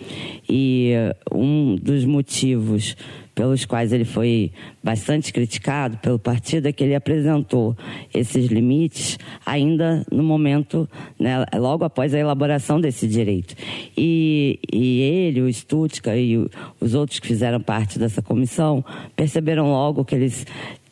E 0.49 0.93
um 1.35 1.75
dos 1.75 2.05
motivos 2.05 2.97
pelos 3.37 3.67
quais 3.67 3.93
ele 3.93 4.07
foi 4.07 4.51
bastante 4.83 5.31
criticado 5.31 5.99
pelo 5.99 6.19
partido 6.19 6.67
é 6.67 6.73
que 6.73 6.83
ele 6.83 6.95
apresentou 6.95 7.77
esses 8.13 8.47
limites 8.47 9.19
ainda 9.45 10.05
no 10.11 10.23
momento, 10.23 10.89
né, 11.21 11.45
logo 11.55 11.85
após 11.85 12.15
a 12.15 12.19
elaboração 12.19 12.81
desse 12.81 13.07
direito. 13.07 13.55
E, 13.95 14.59
e 14.73 15.03
ele, 15.03 15.43
o 15.43 15.53
Stutka 15.53 16.17
e 16.17 16.39
o, 16.39 16.51
os 16.81 16.95
outros 16.95 17.21
que 17.21 17.27
fizeram 17.27 17.61
parte 17.61 17.99
dessa 17.99 18.23
comissão 18.23 18.83
perceberam 19.15 19.67
logo 19.71 20.03
que 20.03 20.15
eles 20.15 20.47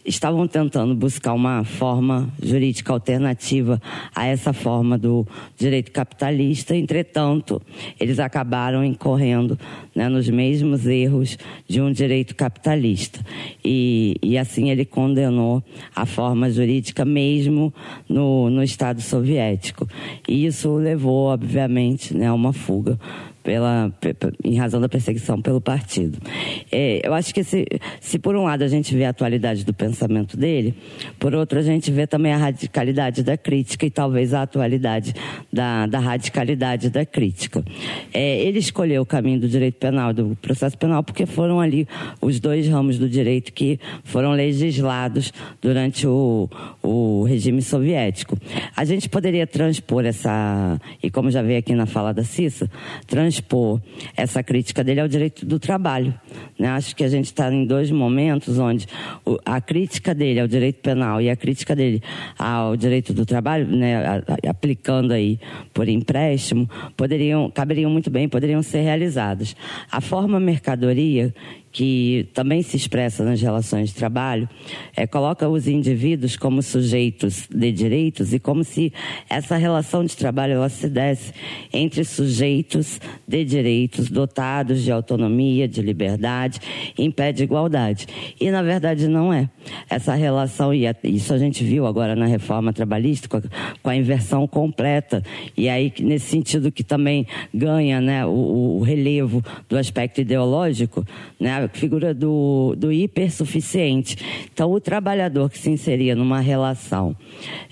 estavam 0.05 0.47
tentando 0.47 0.95
buscar 0.95 1.33
uma 1.33 1.65
forma 1.65 2.29
jurídica 2.43 2.93
alternativa 2.93 3.81
a 4.15 4.27
essa 4.27 4.53
forma 4.53 4.99
do 4.99 5.27
direito 5.57 5.91
capitalista, 5.91 6.77
entretanto, 6.77 7.61
eles 7.99 8.19
acabaram 8.19 8.85
incorrendo 8.85 9.59
né, 9.95 10.09
nos 10.09 10.29
mesmos 10.29 10.87
erros 10.87 11.39
de 11.67 11.81
um 11.81 11.91
direito 11.91 12.35
capitalista. 12.35 13.25
E, 13.65 14.17
e 14.23 14.37
assim 14.37 14.71
ele 14.71 14.85
condenou 14.85 15.63
a 15.95 16.05
forma 16.05 16.51
jurídica 16.51 17.05
mesmo 17.05 17.73
no, 18.09 18.51
no 18.51 18.63
Estado 18.63 19.01
soviético. 19.01 19.89
E 20.29 20.45
isso 20.45 20.77
levou, 20.77 21.29
obviamente, 21.29 22.15
né, 22.15 22.27
a 22.27 22.35
uma 22.35 22.53
fuga 22.53 22.99
pela, 23.45 23.93
em 24.43 24.57
razão 24.57 24.81
da 24.81 24.89
perseguição 24.89 25.41
pelo 25.41 25.61
partido. 25.61 26.19
É, 26.73 27.07
eu 27.07 27.13
acho 27.13 27.33
que 27.33 27.45
se, 27.45 27.67
se 28.01 28.19
por 28.19 28.35
um 28.35 28.45
lado 28.45 28.65
a 28.65 28.69
gente 28.69 28.95
vê 28.95 29.05
a 29.05 29.11
atualidade 29.11 29.65
do 29.65 29.75
pensamento 29.75 30.35
dele, 30.35 30.75
por 31.19 31.35
outro 31.35 31.59
a 31.59 31.63
gente 31.63 31.93
vê 31.93 32.07
também 32.07 32.33
a 32.33 32.39
radicalidade 32.39 33.23
da 33.23 33.37
crítica 33.37 33.85
e 33.85 33.91
talvez 33.91 34.33
a 34.33 34.43
atualidade 34.43 35.15
da, 35.53 35.87
da 35.87 35.99
radicalidade 35.99 36.89
da 36.89 37.05
crítica. 37.05 37.63
É, 38.13 38.41
ele 38.41 38.59
escolheu 38.59 39.03
o 39.03 39.07
caminho 39.07 39.41
do 39.41 39.49
direito 39.49 39.79
penal, 39.79 40.15
do 40.15 40.37
processo 40.41 40.79
penal, 40.79 41.03
porque 41.03 41.27
foram 41.27 41.61
ali 41.61 41.87
os 42.23 42.41
dois 42.41 42.67
ramos 42.67 42.99
do 42.99 43.09
direito 43.09 43.53
que 43.53 43.79
foram 44.05 44.33
legislados 44.33 45.33
durante 45.61 46.07
o, 46.07 46.49
o 46.83 47.25
regime 47.25 47.61
soviético. 47.61 48.39
A 48.75 48.87
gente 48.87 49.07
poderia 49.07 49.47
transpor 49.47 50.07
essa, 50.07 50.81
e 51.03 51.11
como 51.11 51.31
já 51.31 51.43
veio 51.43 51.59
aqui 51.59 51.75
na 51.75 51.85
fala 51.85 52.15
da 52.15 52.25
Cissa, 52.25 52.71
transpor 53.07 53.34
transpor 53.35 53.81
essa 54.17 54.43
crítica 54.43 54.85
dele 54.85 55.01
ao 55.01 55.09
direito 55.09 55.45
do 55.45 55.59
trabalho. 55.59 56.15
Né? 56.59 56.69
Acho 56.69 56.95
que 56.95 57.03
a 57.03 57.09
gente 57.09 57.27
está 57.27 57.53
em 57.53 57.67
dois 57.67 57.91
momentos 57.91 58.59
onde 58.59 58.87
a 59.45 59.61
crítica 59.61 60.15
dele 60.15 60.41
ao 60.41 60.47
direito 60.47 60.81
penal 60.81 61.21
e 61.21 61.29
a 61.29 61.37
crítica 61.37 61.75
dele 61.75 62.03
ao 62.39 62.77
direito 62.77 63.13
do 63.13 63.27
trabalho, 63.27 63.67
né, 63.67 64.23
aplicando 64.49 65.13
aí 65.13 65.39
por 65.73 65.89
empréstimo, 65.89 66.69
poderiam, 66.97 67.51
caberiam 67.51 67.91
muito 67.91 68.11
bem, 68.11 68.29
poderiam 68.29 68.63
ser 68.63 68.83
realizadas. 68.83 69.57
A 69.91 70.01
forma 70.01 70.39
mercadoria 70.39 71.35
que 71.75 72.29
também 72.33 72.63
se 72.63 72.77
expressa 72.77 73.25
nas 73.25 73.43
relações 73.43 73.89
de 73.89 73.97
trabalho, 73.97 74.49
é, 74.97 75.09
coloca 75.09 75.49
os 75.49 75.67
indivíduos 75.67 76.37
como 76.37 76.63
sujeitos 76.63 77.49
de 77.51 77.73
direitos 77.73 78.33
e 78.33 78.39
como 78.39 78.63
se 78.63 78.93
essa 79.29 79.57
relação 79.57 80.05
de 80.05 80.17
trabalho 80.17 80.53
ela 80.53 80.69
se 80.69 80.89
desse 80.89 81.35
entre 81.73 82.05
sujeitos 82.05 83.01
de 83.27 83.45
direitos 83.45 84.09
dotados 84.09 84.85
de 84.85 84.93
autonomia, 84.93 85.67
de 85.67 85.83
liberdade, 85.83 86.61
em 86.97 87.11
pé 87.11 87.33
de 87.33 87.43
igualdade. 87.43 88.07
E 88.41 88.53
na 88.53 88.63
verdade 88.63 89.09
não 89.09 89.33
é. 89.33 89.51
Essa 89.91 90.15
relação, 90.15 90.73
e 90.73 90.89
isso 91.03 91.35
a 91.35 91.39
gente 91.39 91.65
viu 91.65 91.87
agora 91.89 92.15
na 92.15 92.27
reforma 92.27 92.73
trabalhista, 92.73 93.29
com 93.29 93.39
a, 93.39 93.43
com 93.83 93.91
a 93.91 93.97
inversão 93.97 94.47
completa, 94.47 95.25
e 95.57 95.69
aí 95.69 95.93
nesse 95.99 96.27
sentido 96.27 96.71
que 96.71 96.85
também 96.85 97.27
ganha 97.53 98.01
né, 98.01 98.25
o, 98.25 98.79
o 98.79 98.83
relevo 98.83 99.43
do 99.69 99.77
aspecto 99.77 100.21
ideológico, 100.21 101.05
né, 101.41 101.64
a 101.65 101.69
figura 101.69 102.15
do, 102.15 102.75
do 102.77 102.93
hipersuficiente. 102.93 104.17
Então, 104.53 104.71
o 104.73 104.81
trabalhador 104.81 105.51
que 105.51 105.59
se 105.59 105.71
inseria 105.71 106.15
numa 106.15 106.41
relação 106.41 107.17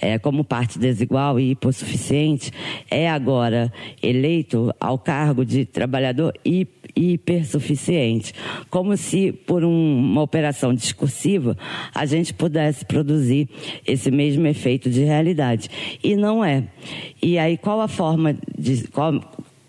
é, 0.00 0.18
como 0.18 0.44
parte 0.44 0.78
desigual 0.78 1.38
e 1.38 1.52
hipossuficiente 1.52 2.50
é 2.90 3.08
agora 3.08 3.72
eleito 4.02 4.74
ao 4.80 4.98
cargo 4.98 5.44
de 5.44 5.64
trabalhador 5.64 6.34
hipersuficiente. 6.94 8.34
Como 8.70 8.96
se, 8.96 9.32
por 9.32 9.64
um, 9.64 9.98
uma 9.98 10.22
operação 10.22 10.74
discursiva, 10.74 11.56
a 11.94 12.04
gente 12.06 12.34
pudesse 12.34 12.84
produzir 12.84 13.48
esse 13.86 14.10
mesmo 14.10 14.46
efeito 14.46 14.90
de 14.90 15.04
realidade. 15.04 15.68
E 16.02 16.16
não 16.16 16.44
é. 16.44 16.64
E 17.22 17.38
aí, 17.38 17.56
qual 17.56 17.80
a 17.80 17.88
forma 17.88 18.36
de. 18.58 18.88
Qual, 18.88 19.20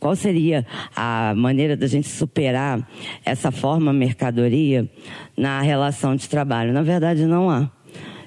qual 0.04 0.18
seria 0.18 0.66
a 0.94 1.34
maneira 1.34 1.78
da 1.78 1.88
gente 1.88 2.10
superar 2.10 2.86
essa 3.24 3.52
forma 3.52 3.94
mercadoria 3.94 4.86
na 5.38 5.62
relação 5.62 6.14
de 6.14 6.28
trabalho? 6.28 6.74
Na 6.74 6.82
verdade, 6.82 7.26
não 7.26 7.50
há. 7.50 7.72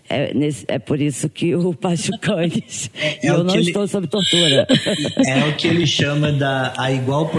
É, 0.08 0.32
nesse, 0.34 0.64
é, 0.68 0.78
por 0.78 1.00
isso 1.00 1.28
que 1.28 1.54
o 1.54 1.74
Pachucanes. 1.74 2.90
É, 2.94 3.26
é 3.26 3.30
eu 3.30 3.44
não 3.44 3.56
estou 3.56 3.82
ele, 3.82 3.90
sob 3.90 4.06
tortura. 4.06 4.66
É 5.26 5.44
o 5.48 5.56
que 5.56 5.66
ele 5.66 5.86
chama 5.86 6.32
da 6.32 6.72
a 6.76 6.92
igual 6.92 7.30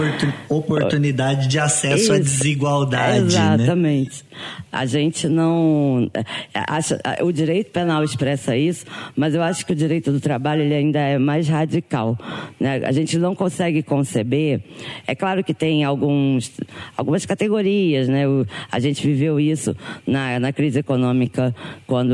oportunidade 0.48 1.48
de 1.48 1.58
acesso 1.58 1.96
isso, 1.96 2.12
à 2.12 2.18
desigualdade. 2.18 3.20
Né? 3.20 3.26
Exatamente. 3.26 4.24
Né? 4.30 4.38
A 4.70 4.84
gente 4.84 5.28
não. 5.28 6.10
É, 6.14 6.24
acha, 6.68 7.00
o 7.22 7.32
direito 7.32 7.70
penal 7.70 8.04
expressa 8.04 8.56
isso, 8.56 8.84
mas 9.16 9.34
eu 9.34 9.42
acho 9.42 9.64
que 9.64 9.72
o 9.72 9.76
direito 9.76 10.12
do 10.12 10.20
trabalho 10.20 10.62
ele 10.62 10.74
ainda 10.74 10.98
é 10.98 11.18
mais 11.18 11.48
radical. 11.48 12.18
Né? 12.60 12.82
A 12.84 12.92
gente 12.92 13.18
não 13.18 13.34
consegue 13.34 13.82
conceber. 13.82 14.60
É 15.06 15.14
claro 15.14 15.42
que 15.42 15.54
tem 15.54 15.84
alguns, 15.84 16.52
algumas 16.96 17.24
categorias, 17.24 18.08
né? 18.08 18.28
O, 18.28 18.46
a 18.70 18.78
gente 18.78 19.06
viveu 19.06 19.40
isso 19.40 19.74
na, 20.06 20.38
na 20.38 20.52
crise 20.52 20.80
econômica 20.80 21.54
quando 21.86 22.12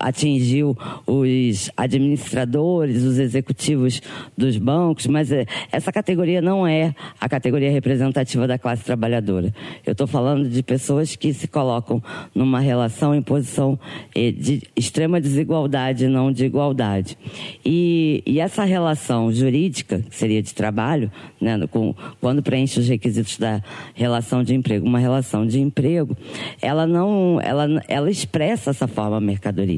atingiu 0.00 0.76
os 1.06 1.70
administradores, 1.76 3.02
os 3.02 3.18
executivos 3.18 4.00
dos 4.36 4.56
bancos, 4.56 5.06
mas 5.06 5.30
é, 5.32 5.46
essa 5.70 5.92
categoria 5.92 6.40
não 6.40 6.66
é 6.66 6.94
a 7.20 7.28
categoria 7.28 7.70
representativa 7.70 8.46
da 8.46 8.58
classe 8.58 8.84
trabalhadora. 8.84 9.52
Eu 9.84 9.92
estou 9.92 10.06
falando 10.06 10.48
de 10.48 10.62
pessoas 10.62 11.16
que 11.16 11.32
se 11.32 11.48
colocam 11.48 12.02
numa 12.34 12.60
relação 12.60 13.14
em 13.14 13.22
posição 13.22 13.78
eh, 14.14 14.30
de 14.30 14.62
extrema 14.76 15.20
desigualdade, 15.20 16.06
não 16.08 16.30
de 16.32 16.44
igualdade. 16.44 17.18
E, 17.64 18.22
e 18.26 18.40
essa 18.40 18.64
relação 18.64 19.32
jurídica, 19.32 20.00
que 20.08 20.14
seria 20.14 20.42
de 20.42 20.54
trabalho, 20.54 21.10
né, 21.40 21.58
com, 21.70 21.94
quando 22.20 22.42
preenche 22.42 22.78
os 22.78 22.88
requisitos 22.88 23.38
da 23.38 23.62
relação 23.94 24.42
de 24.42 24.54
emprego, 24.54 24.86
uma 24.86 24.98
relação 24.98 25.46
de 25.46 25.60
emprego, 25.60 26.16
ela 26.60 26.86
não, 26.86 27.40
ela, 27.42 27.82
ela 27.88 28.10
expressa 28.10 28.70
essa 28.70 28.86
forma 28.86 29.20
mercadoria. 29.20 29.73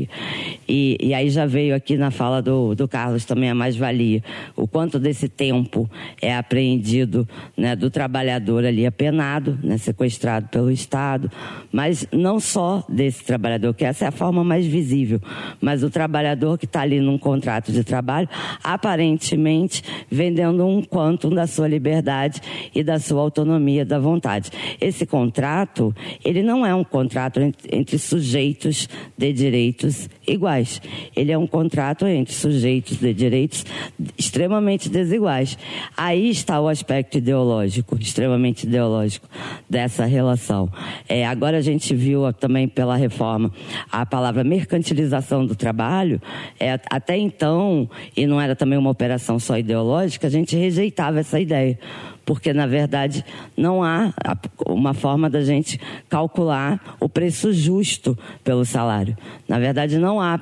E, 0.68 0.96
e 1.00 1.14
aí 1.14 1.30
já 1.30 1.46
veio 1.46 1.74
aqui 1.74 1.96
na 1.96 2.10
fala 2.10 2.42
do, 2.42 2.74
do 2.74 2.86
Carlos 2.88 3.24
também 3.24 3.50
a 3.50 3.54
mais-valia, 3.54 4.22
o 4.54 4.66
quanto 4.66 4.98
desse 4.98 5.28
tempo 5.28 5.88
é 6.20 6.34
apreendido 6.34 7.26
né, 7.56 7.74
do 7.74 7.90
trabalhador 7.90 8.64
ali 8.64 8.84
apenado, 8.84 9.58
né, 9.62 9.78
sequestrado 9.78 10.48
pelo 10.48 10.70
Estado, 10.70 11.30
mas 11.72 12.06
não 12.12 12.38
só 12.40 12.84
desse 12.88 13.24
trabalhador, 13.24 13.74
que 13.74 13.84
essa 13.84 14.04
é 14.04 14.08
a 14.08 14.12
forma 14.12 14.42
mais 14.44 14.66
visível, 14.66 15.20
mas 15.60 15.82
o 15.82 15.90
trabalhador 15.90 16.58
que 16.58 16.64
está 16.64 16.82
ali 16.82 17.00
num 17.00 17.18
contrato 17.18 17.72
de 17.72 17.84
trabalho, 17.84 18.28
aparentemente 18.62 19.82
vendendo 20.10 20.66
um 20.66 20.82
quantum 20.82 21.30
da 21.30 21.46
sua 21.46 21.68
liberdade 21.68 22.40
e 22.74 22.82
da 22.82 22.98
sua 22.98 23.20
autonomia 23.20 23.84
da 23.84 23.98
vontade. 23.98 24.50
Esse 24.80 25.06
contrato, 25.06 25.94
ele 26.24 26.42
não 26.42 26.64
é 26.66 26.74
um 26.74 26.84
contrato 26.84 27.40
entre 27.70 27.98
sujeitos 27.98 28.88
de 29.16 29.32
direitos 29.86 30.08
iguais. 30.26 30.82
Ele 31.14 31.32
é 31.32 31.38
um 31.38 31.46
contrato 31.46 32.06
entre 32.06 32.34
sujeitos 32.34 32.98
de 32.98 33.14
direitos 33.14 33.64
extremamente 34.18 34.88
desiguais. 34.88 35.56
Aí 35.96 36.28
está 36.28 36.60
o 36.60 36.68
aspecto 36.68 37.18
ideológico, 37.18 37.96
extremamente 37.98 38.64
ideológico 38.64 39.28
dessa 39.68 40.04
relação. 40.04 40.70
É, 41.08 41.26
agora 41.26 41.58
a 41.58 41.62
gente 41.62 41.94
viu 41.94 42.32
também 42.32 42.68
pela 42.68 42.96
reforma 42.96 43.52
a 43.90 44.04
palavra 44.04 44.42
mercantilização 44.44 45.46
do 45.46 45.54
trabalho. 45.54 46.20
É, 46.58 46.78
até 46.90 47.16
então, 47.16 47.88
e 48.16 48.26
não 48.26 48.40
era 48.40 48.56
também 48.56 48.78
uma 48.78 48.90
operação 48.90 49.38
só 49.38 49.58
ideológica, 49.58 50.26
a 50.26 50.30
gente 50.30 50.56
rejeitava 50.56 51.20
essa 51.20 51.38
ideia 51.38 51.78
porque 52.26 52.52
na 52.52 52.66
verdade 52.66 53.24
não 53.56 53.82
há 53.82 54.12
uma 54.66 54.92
forma 54.92 55.30
da 55.30 55.42
gente 55.42 55.80
calcular 56.08 56.96
o 57.00 57.08
preço 57.08 57.52
justo 57.52 58.18
pelo 58.44 58.64
salário. 58.64 59.16
Na 59.48 59.58
verdade, 59.58 59.96
não 59.96 60.20
há 60.20 60.40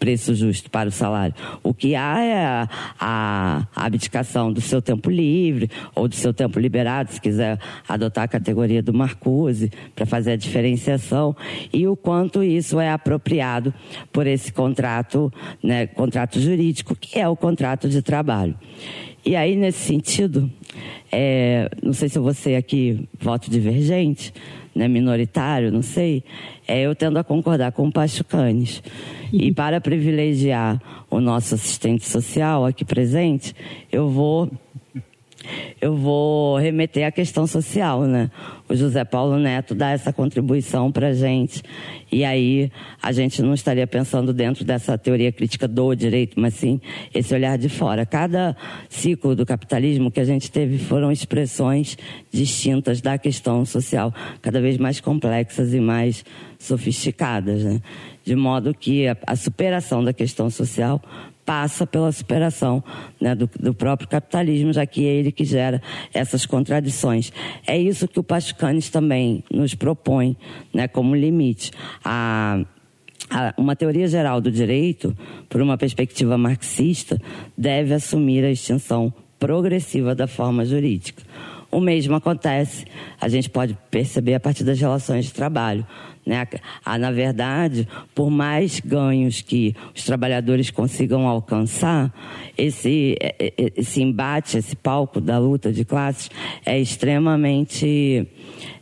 preço 0.00 0.34
justo 0.34 0.70
para 0.70 0.88
o 0.88 0.92
salário. 0.92 1.34
O 1.62 1.74
que 1.74 1.94
há 1.94 2.24
é 2.24 2.66
a, 2.98 3.66
abdicação 3.76 4.50
do 4.50 4.60
seu 4.60 4.80
tempo 4.80 5.10
livre 5.10 5.70
ou 5.94 6.08
do 6.08 6.14
seu 6.14 6.32
tempo 6.32 6.58
liberado, 6.58 7.12
se 7.12 7.20
quiser 7.20 7.58
adotar 7.86 8.24
a 8.24 8.28
categoria 8.28 8.82
do 8.82 8.94
Marcuse 8.94 9.70
para 9.94 10.06
fazer 10.06 10.32
a 10.32 10.36
diferenciação 10.36 11.36
e 11.70 11.86
o 11.86 11.94
quanto 11.94 12.42
isso 12.42 12.80
é 12.80 12.90
apropriado 12.90 13.74
por 14.10 14.26
esse 14.26 14.50
contrato, 14.50 15.30
né, 15.62 15.86
contrato 15.86 16.40
jurídico, 16.40 16.96
que 16.96 17.18
é 17.18 17.28
o 17.28 17.36
contrato 17.36 17.86
de 17.88 18.00
trabalho. 18.00 18.56
E 19.24 19.36
aí, 19.36 19.54
nesse 19.54 19.80
sentido, 19.80 20.50
é, 21.12 21.68
não 21.82 21.92
sei 21.92 22.08
se 22.08 22.18
você 22.18 22.54
aqui 22.54 23.08
voto 23.20 23.50
divergente, 23.50 24.32
né, 24.74 24.88
minoritário, 24.88 25.70
não 25.70 25.82
sei, 25.82 26.22
é, 26.66 26.82
eu 26.82 26.94
tendo 26.94 27.18
a 27.18 27.24
concordar 27.24 27.72
com 27.72 27.88
o 27.88 27.92
Pachucanes. 27.92 28.82
E 29.32 29.52
para 29.52 29.80
privilegiar 29.80 30.80
o 31.10 31.20
nosso 31.20 31.54
assistente 31.54 32.08
social 32.08 32.64
aqui 32.64 32.84
presente, 32.84 33.54
eu 33.92 34.08
vou 34.08 34.50
eu 35.80 35.96
vou 35.96 36.58
remeter 36.58 37.06
à 37.06 37.10
questão 37.10 37.46
social, 37.46 38.02
né? 38.02 38.30
O 38.68 38.74
José 38.74 39.04
Paulo 39.04 39.38
Neto 39.38 39.74
dá 39.74 39.90
essa 39.90 40.12
contribuição 40.12 40.92
para 40.92 41.12
gente. 41.12 41.62
E 42.12 42.24
aí 42.24 42.70
a 43.02 43.12
gente 43.12 43.42
não 43.42 43.54
estaria 43.54 43.86
pensando 43.86 44.32
dentro 44.32 44.64
dessa 44.64 44.98
teoria 44.98 45.32
crítica 45.32 45.66
do 45.66 45.94
direito, 45.94 46.38
mas 46.38 46.54
sim 46.54 46.80
esse 47.14 47.34
olhar 47.34 47.56
de 47.56 47.68
fora. 47.68 48.04
Cada 48.04 48.56
ciclo 48.88 49.34
do 49.34 49.46
capitalismo 49.46 50.10
que 50.10 50.20
a 50.20 50.24
gente 50.24 50.50
teve 50.50 50.78
foram 50.78 51.10
expressões 51.10 51.96
distintas 52.30 53.00
da 53.00 53.18
questão 53.18 53.64
social, 53.64 54.14
cada 54.42 54.60
vez 54.60 54.76
mais 54.76 55.00
complexas 55.00 55.72
e 55.72 55.80
mais 55.80 56.24
sofisticadas, 56.58 57.64
né? 57.64 57.80
De 58.22 58.36
modo 58.36 58.74
que 58.74 59.08
a, 59.08 59.16
a 59.26 59.34
superação 59.34 60.04
da 60.04 60.12
questão 60.12 60.50
social 60.50 61.00
passa 61.50 61.84
pela 61.84 62.12
superação 62.12 62.80
né, 63.20 63.34
do, 63.34 63.50
do, 63.58 63.74
próprio 63.74 64.08
capitalismo, 64.08 64.72
já 64.72 64.86
que 64.86 65.04
é 65.04 65.10
ele 65.10 65.32
que 65.32 65.44
gera 65.44 65.82
essas 66.14 66.46
contradições. 66.46 67.32
É 67.66 67.76
isso 67.76 68.06
que 68.06 68.20
o 68.20 68.22
Pachucanes 68.22 68.88
também 68.88 69.42
nos 69.50 69.74
propõe 69.74 70.36
né, 70.72 70.86
como 70.86 71.12
limite. 71.12 71.72
A, 72.04 72.60
a, 73.28 73.52
uma 73.58 73.74
teoria 73.74 74.06
geral 74.06 74.40
do 74.40 74.48
direito, 74.48 75.12
por 75.48 75.60
uma 75.60 75.76
perspectiva 75.76 76.38
marxista, 76.38 77.20
deve 77.58 77.94
assumir 77.94 78.44
a 78.44 78.50
extinção 78.52 79.12
progressiva 79.36 80.14
da 80.14 80.28
forma 80.28 80.64
jurídica. 80.64 81.24
O 81.68 81.80
mesmo 81.80 82.14
acontece, 82.14 82.84
a 83.20 83.28
gente 83.28 83.50
pode 83.50 83.76
perceber 83.90 84.34
a 84.34 84.40
partir 84.40 84.62
das 84.62 84.80
relações 84.80 85.24
de 85.24 85.32
trabalho. 85.32 85.84
Né? 86.30 86.46
Ah, 86.84 86.96
na 86.96 87.10
verdade, 87.10 87.88
por 88.14 88.30
mais 88.30 88.78
ganhos 88.78 89.42
que 89.42 89.74
os 89.92 90.04
trabalhadores 90.04 90.70
consigam 90.70 91.26
alcançar, 91.26 92.14
esse, 92.56 93.16
é, 93.20 93.34
é, 93.36 93.46
é, 93.58 93.72
esse 93.76 94.00
embate, 94.00 94.56
esse 94.56 94.76
palco 94.76 95.20
da 95.20 95.40
luta 95.40 95.72
de 95.72 95.84
classes 95.84 96.30
é 96.64 96.78
extremamente 96.78 98.28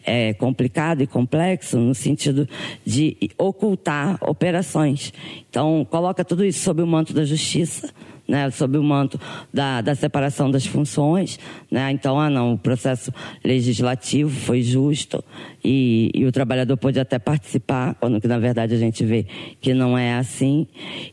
é, 0.05 0.35
complicado 0.35 1.03
e 1.03 1.07
complexo 1.07 1.79
no 1.79 1.95
sentido 1.95 2.47
de 2.85 3.17
ocultar 3.39 4.19
operações. 4.21 5.11
Então, 5.49 5.87
coloca 5.89 6.23
tudo 6.23 6.45
isso 6.45 6.61
sob 6.63 6.83
o 6.83 6.87
manto 6.87 7.15
da 7.15 7.25
justiça 7.25 7.89
né, 8.29 8.51
sob 8.51 8.77
o 8.77 8.83
manto 8.83 9.19
da, 9.53 9.81
da 9.81 9.95
separação 9.95 10.51
das 10.51 10.67
funções. 10.67 11.41
Né? 11.71 11.91
Então, 11.93 12.21
ah, 12.21 12.29
não, 12.29 12.53
o 12.53 12.59
processo 12.59 13.11
legislativo 13.43 14.29
foi 14.29 14.61
justo 14.61 15.25
e, 15.65 16.11
e, 16.15 16.25
o 16.25 16.33
trabalhador 16.33 16.77
pode 16.77 17.01
até 17.01 17.19
participar, 17.19 17.95
quando 17.95 18.23
na 18.27 18.39
verdade 18.39 18.75
a 18.75 18.79
gente 18.79 19.05
vê 19.05 19.27
que 19.61 19.75
não 19.75 19.99
é 19.99 20.15
assim. 20.15 20.67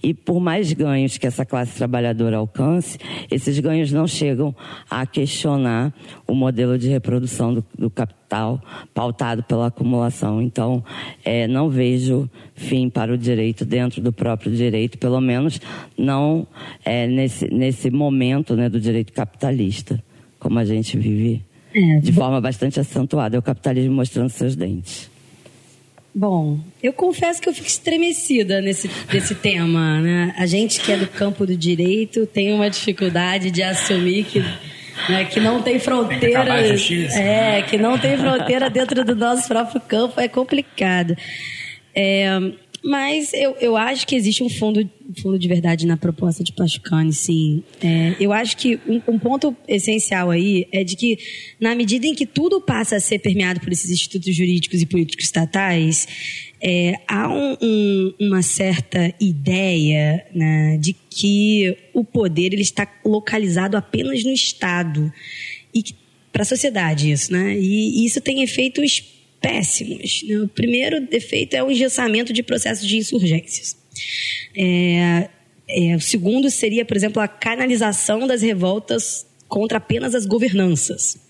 E 0.03 0.13
por 0.13 0.39
mais 0.39 0.71
ganhos 0.71 1.17
que 1.17 1.25
essa 1.25 1.45
classe 1.45 1.75
trabalhadora 1.75 2.37
alcance, 2.37 2.97
esses 3.31 3.59
ganhos 3.59 3.91
não 3.91 4.07
chegam 4.07 4.55
a 4.89 5.05
questionar 5.05 5.93
o 6.27 6.35
modelo 6.35 6.77
de 6.77 6.87
reprodução 6.89 7.53
do, 7.53 7.65
do 7.77 7.89
capital 7.89 8.61
pautado 8.93 9.43
pela 9.43 9.67
acumulação. 9.67 10.41
Então, 10.41 10.83
é, 11.23 11.47
não 11.47 11.69
vejo 11.69 12.29
fim 12.53 12.89
para 12.89 13.13
o 13.13 13.17
direito 13.17 13.65
dentro 13.65 14.01
do 14.01 14.13
próprio 14.13 14.51
direito, 14.51 14.97
pelo 14.97 15.19
menos 15.19 15.59
não 15.97 16.45
é, 16.83 17.07
nesse, 17.07 17.51
nesse 17.51 17.89
momento 17.89 18.55
né, 18.55 18.69
do 18.69 18.79
direito 18.79 19.11
capitalista, 19.11 20.01
como 20.39 20.59
a 20.59 20.65
gente 20.65 20.97
vive 20.97 21.43
é, 21.75 21.99
de 21.99 22.13
forma 22.13 22.39
bastante 22.39 22.79
acentuada. 22.79 23.35
É 23.35 23.39
o 23.39 23.41
capitalismo 23.41 23.93
mostrando 23.93 24.29
seus 24.29 24.55
dentes. 24.55 25.09
Bom, 26.13 26.57
eu 26.81 26.93
confesso 26.93 27.41
que 27.41 27.49
eu 27.49 27.53
fico 27.53 27.67
estremecida 27.67 28.61
nesse, 28.61 28.89
nesse 29.13 29.35
tema. 29.35 29.99
Né? 29.99 30.33
A 30.37 30.45
gente 30.45 30.79
que 30.79 30.89
é 30.89 30.97
do 30.97 31.07
campo 31.07 31.45
do 31.45 31.57
direito 31.57 32.25
tem 32.25 32.53
uma 32.53 32.69
dificuldade 32.69 33.51
de 33.51 33.61
assumir 33.61 34.23
que, 34.23 34.39
né, 35.09 35.25
que 35.25 35.41
não 35.41 35.61
tem 35.61 35.77
fronteira. 35.77 36.45
É, 37.13 37.61
que 37.63 37.77
não 37.77 37.97
tem 37.99 38.17
fronteira 38.17 38.69
dentro 38.69 39.03
do 39.03 39.13
nosso 39.13 39.45
próprio 39.45 39.81
campo 39.81 40.21
é 40.21 40.29
complicado. 40.29 41.17
É, 41.93 42.39
mas 42.85 43.33
eu, 43.33 43.57
eu 43.59 43.75
acho 43.75 44.05
que 44.05 44.15
existe 44.15 44.43
um 44.43 44.49
fundo, 44.49 44.87
fundo 45.19 45.39
de 45.39 45.47
verdade 45.47 45.87
na 45.87 45.97
proposta 45.97 46.43
de 46.43 46.53
Pachucani, 46.53 47.11
sim. 47.11 47.63
É, 47.83 48.15
eu 48.19 48.31
acho 48.31 48.55
que 48.57 48.79
um, 48.87 49.01
um, 49.07 49.17
ponto 49.17 49.57
essencial 49.67 50.29
aí 50.29 50.67
é 50.71 50.83
de 50.83 50.95
que, 50.95 51.17
na 51.59 51.73
medida 51.73 52.05
em 52.05 52.13
que 52.13 52.27
tudo 52.27 52.61
passa 52.61 52.97
a 52.97 52.99
ser 52.99 53.17
permeado 53.17 53.59
por 53.59 53.71
esses 53.71 53.89
institutos 53.89 54.35
jurídicos 54.35 54.83
e 54.83 54.85
políticos 54.85 55.25
estatais, 55.25 56.07
é, 56.61 56.99
há 57.07 57.27
um, 57.27 57.57
um, 57.59 58.13
uma 58.19 58.43
certa 58.43 59.11
ideia 59.19 60.23
né, 60.33 60.77
de 60.77 60.93
que 60.93 61.75
o 61.91 62.03
poder 62.03 62.53
ele 62.53 62.61
está 62.61 62.87
localizado 63.03 63.75
apenas 63.75 64.23
no 64.23 64.31
Estado. 64.31 65.11
E 65.73 65.83
para 66.31 66.43
a 66.43 66.45
sociedade 66.45 67.09
isso, 67.09 67.31
né? 67.31 67.57
E, 67.57 68.01
e 68.01 68.05
isso 68.05 68.21
tem 68.21 68.43
efeitos 68.43 69.14
péssimos. 69.45 70.23
Né? 70.23 70.39
O 70.39 70.47
primeiro 70.47 70.99
defeito 71.01 71.55
é 71.55 71.63
o 71.63 71.69
engessamento 71.69 72.33
de 72.33 72.41
processos 72.41 72.87
de 72.87 72.97
insurgências. 72.97 73.77
É, 74.57 75.29
é, 75.67 75.95
o 75.95 76.01
segundo 76.01 76.49
seria, 76.49 76.83
por 76.83 76.97
exemplo, 76.97 77.21
a 77.21 77.27
canalização 77.27 78.25
das 78.25 78.41
revoltas 78.41 79.25
contra 79.47 79.77
apenas 79.77 80.15
as 80.15 80.25
governanças. 80.25 81.23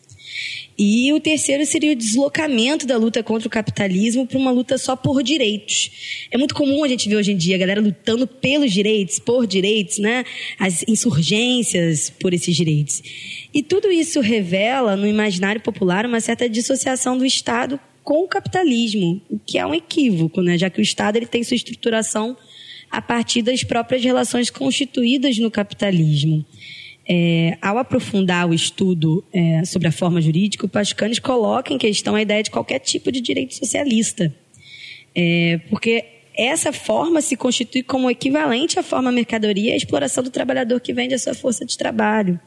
E 0.77 1.13
o 1.13 1.21
terceiro 1.21 1.65
seria 1.65 1.93
o 1.93 1.95
deslocamento 1.95 2.85
da 2.85 2.97
luta 2.97 3.23
contra 3.23 3.47
o 3.47 3.51
capitalismo 3.51 4.27
para 4.27 4.37
uma 4.37 4.51
luta 4.51 4.77
só 4.77 4.93
por 4.93 5.23
direitos. 5.23 6.27
É 6.29 6.37
muito 6.37 6.53
comum 6.53 6.83
a 6.83 6.87
gente 6.87 7.07
ver 7.07 7.15
hoje 7.15 7.31
em 7.31 7.37
dia 7.37 7.55
a 7.55 7.59
galera 7.59 7.79
lutando 7.79 8.27
pelos 8.27 8.73
direitos, 8.73 9.17
por 9.17 9.47
direitos, 9.47 9.99
né? 9.99 10.25
As 10.59 10.83
insurgências 10.85 12.09
por 12.09 12.33
esses 12.33 12.53
direitos. 12.53 13.01
E 13.53 13.63
tudo 13.63 13.89
isso 13.89 14.19
revela 14.19 14.97
no 14.97 15.07
imaginário 15.07 15.61
popular 15.61 16.05
uma 16.05 16.19
certa 16.19 16.49
dissociação 16.49 17.17
do 17.17 17.25
Estado 17.25 17.79
com 18.05 18.23
o 18.23 18.27
capitalismo, 18.27 19.19
o 19.27 19.39
que 19.39 19.57
é 19.57 19.65
um 19.65 19.73
equívoco, 19.73 20.39
né? 20.39 20.57
já 20.59 20.69
que 20.69 20.79
o 20.79 20.81
Estado 20.81 21.17
ele 21.17 21.25
tem 21.25 21.43
sua 21.43 21.55
estruturação 21.55 22.37
a 22.89 23.01
partir 23.01 23.41
das 23.41 23.63
próprias 23.63 24.03
relações 24.03 24.51
constituídas 24.51 25.39
no 25.39 25.49
capitalismo. 25.49 26.45
É, 27.07 27.57
ao 27.61 27.77
aprofundar 27.79 28.47
o 28.47 28.53
estudo 28.53 29.23
é, 29.33 29.65
sobre 29.65 29.87
a 29.87 29.91
forma 29.91 30.21
jurídica, 30.21 30.65
o 30.65 30.69
Pascanes 30.69 31.17
coloca 31.19 31.73
em 31.73 31.77
questão 31.79 32.15
a 32.15 32.21
ideia 32.21 32.43
de 32.43 32.51
qualquer 32.51 32.79
tipo 32.79 33.11
de 33.11 33.19
direito 33.19 33.55
socialista. 33.55 34.33
É, 35.15 35.59
porque 35.69 36.05
essa 36.37 36.71
forma 36.71 37.21
se 37.21 37.35
constitui 37.35 37.83
como 37.83 38.09
equivalente 38.09 38.79
à 38.79 38.83
forma 38.83 39.11
mercadoria 39.11 39.73
à 39.73 39.75
exploração 39.75 40.23
do 40.23 40.29
trabalhador 40.29 40.79
que 40.79 40.93
vende 40.93 41.13
a 41.13 41.19
sua 41.19 41.33
força 41.33 41.65
de 41.65 41.77
trabalho. 41.77 42.39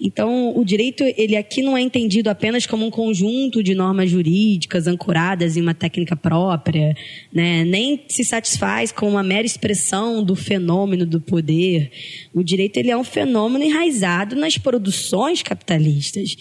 Então, 0.00 0.56
o 0.56 0.64
direito, 0.64 1.04
ele 1.16 1.36
aqui 1.36 1.62
não 1.62 1.76
é 1.76 1.80
entendido 1.80 2.30
apenas 2.30 2.66
como 2.66 2.86
um 2.86 2.90
conjunto 2.90 3.62
de 3.62 3.74
normas 3.74 4.10
jurídicas 4.10 4.86
ancoradas 4.86 5.56
em 5.56 5.62
uma 5.62 5.74
técnica 5.74 6.16
própria, 6.16 6.96
né? 7.32 7.64
nem 7.64 8.04
se 8.08 8.24
satisfaz 8.24 8.92
com 8.92 9.08
uma 9.08 9.22
mera 9.22 9.46
expressão 9.46 10.22
do 10.22 10.36
fenômeno 10.36 11.06
do 11.06 11.20
poder. 11.20 11.90
O 12.32 12.42
direito, 12.42 12.76
ele 12.76 12.90
é 12.90 12.96
um 12.96 13.04
fenômeno 13.04 13.64
enraizado 13.64 14.36
nas 14.36 14.58
produções 14.58 15.42
capitalistas. 15.42 16.36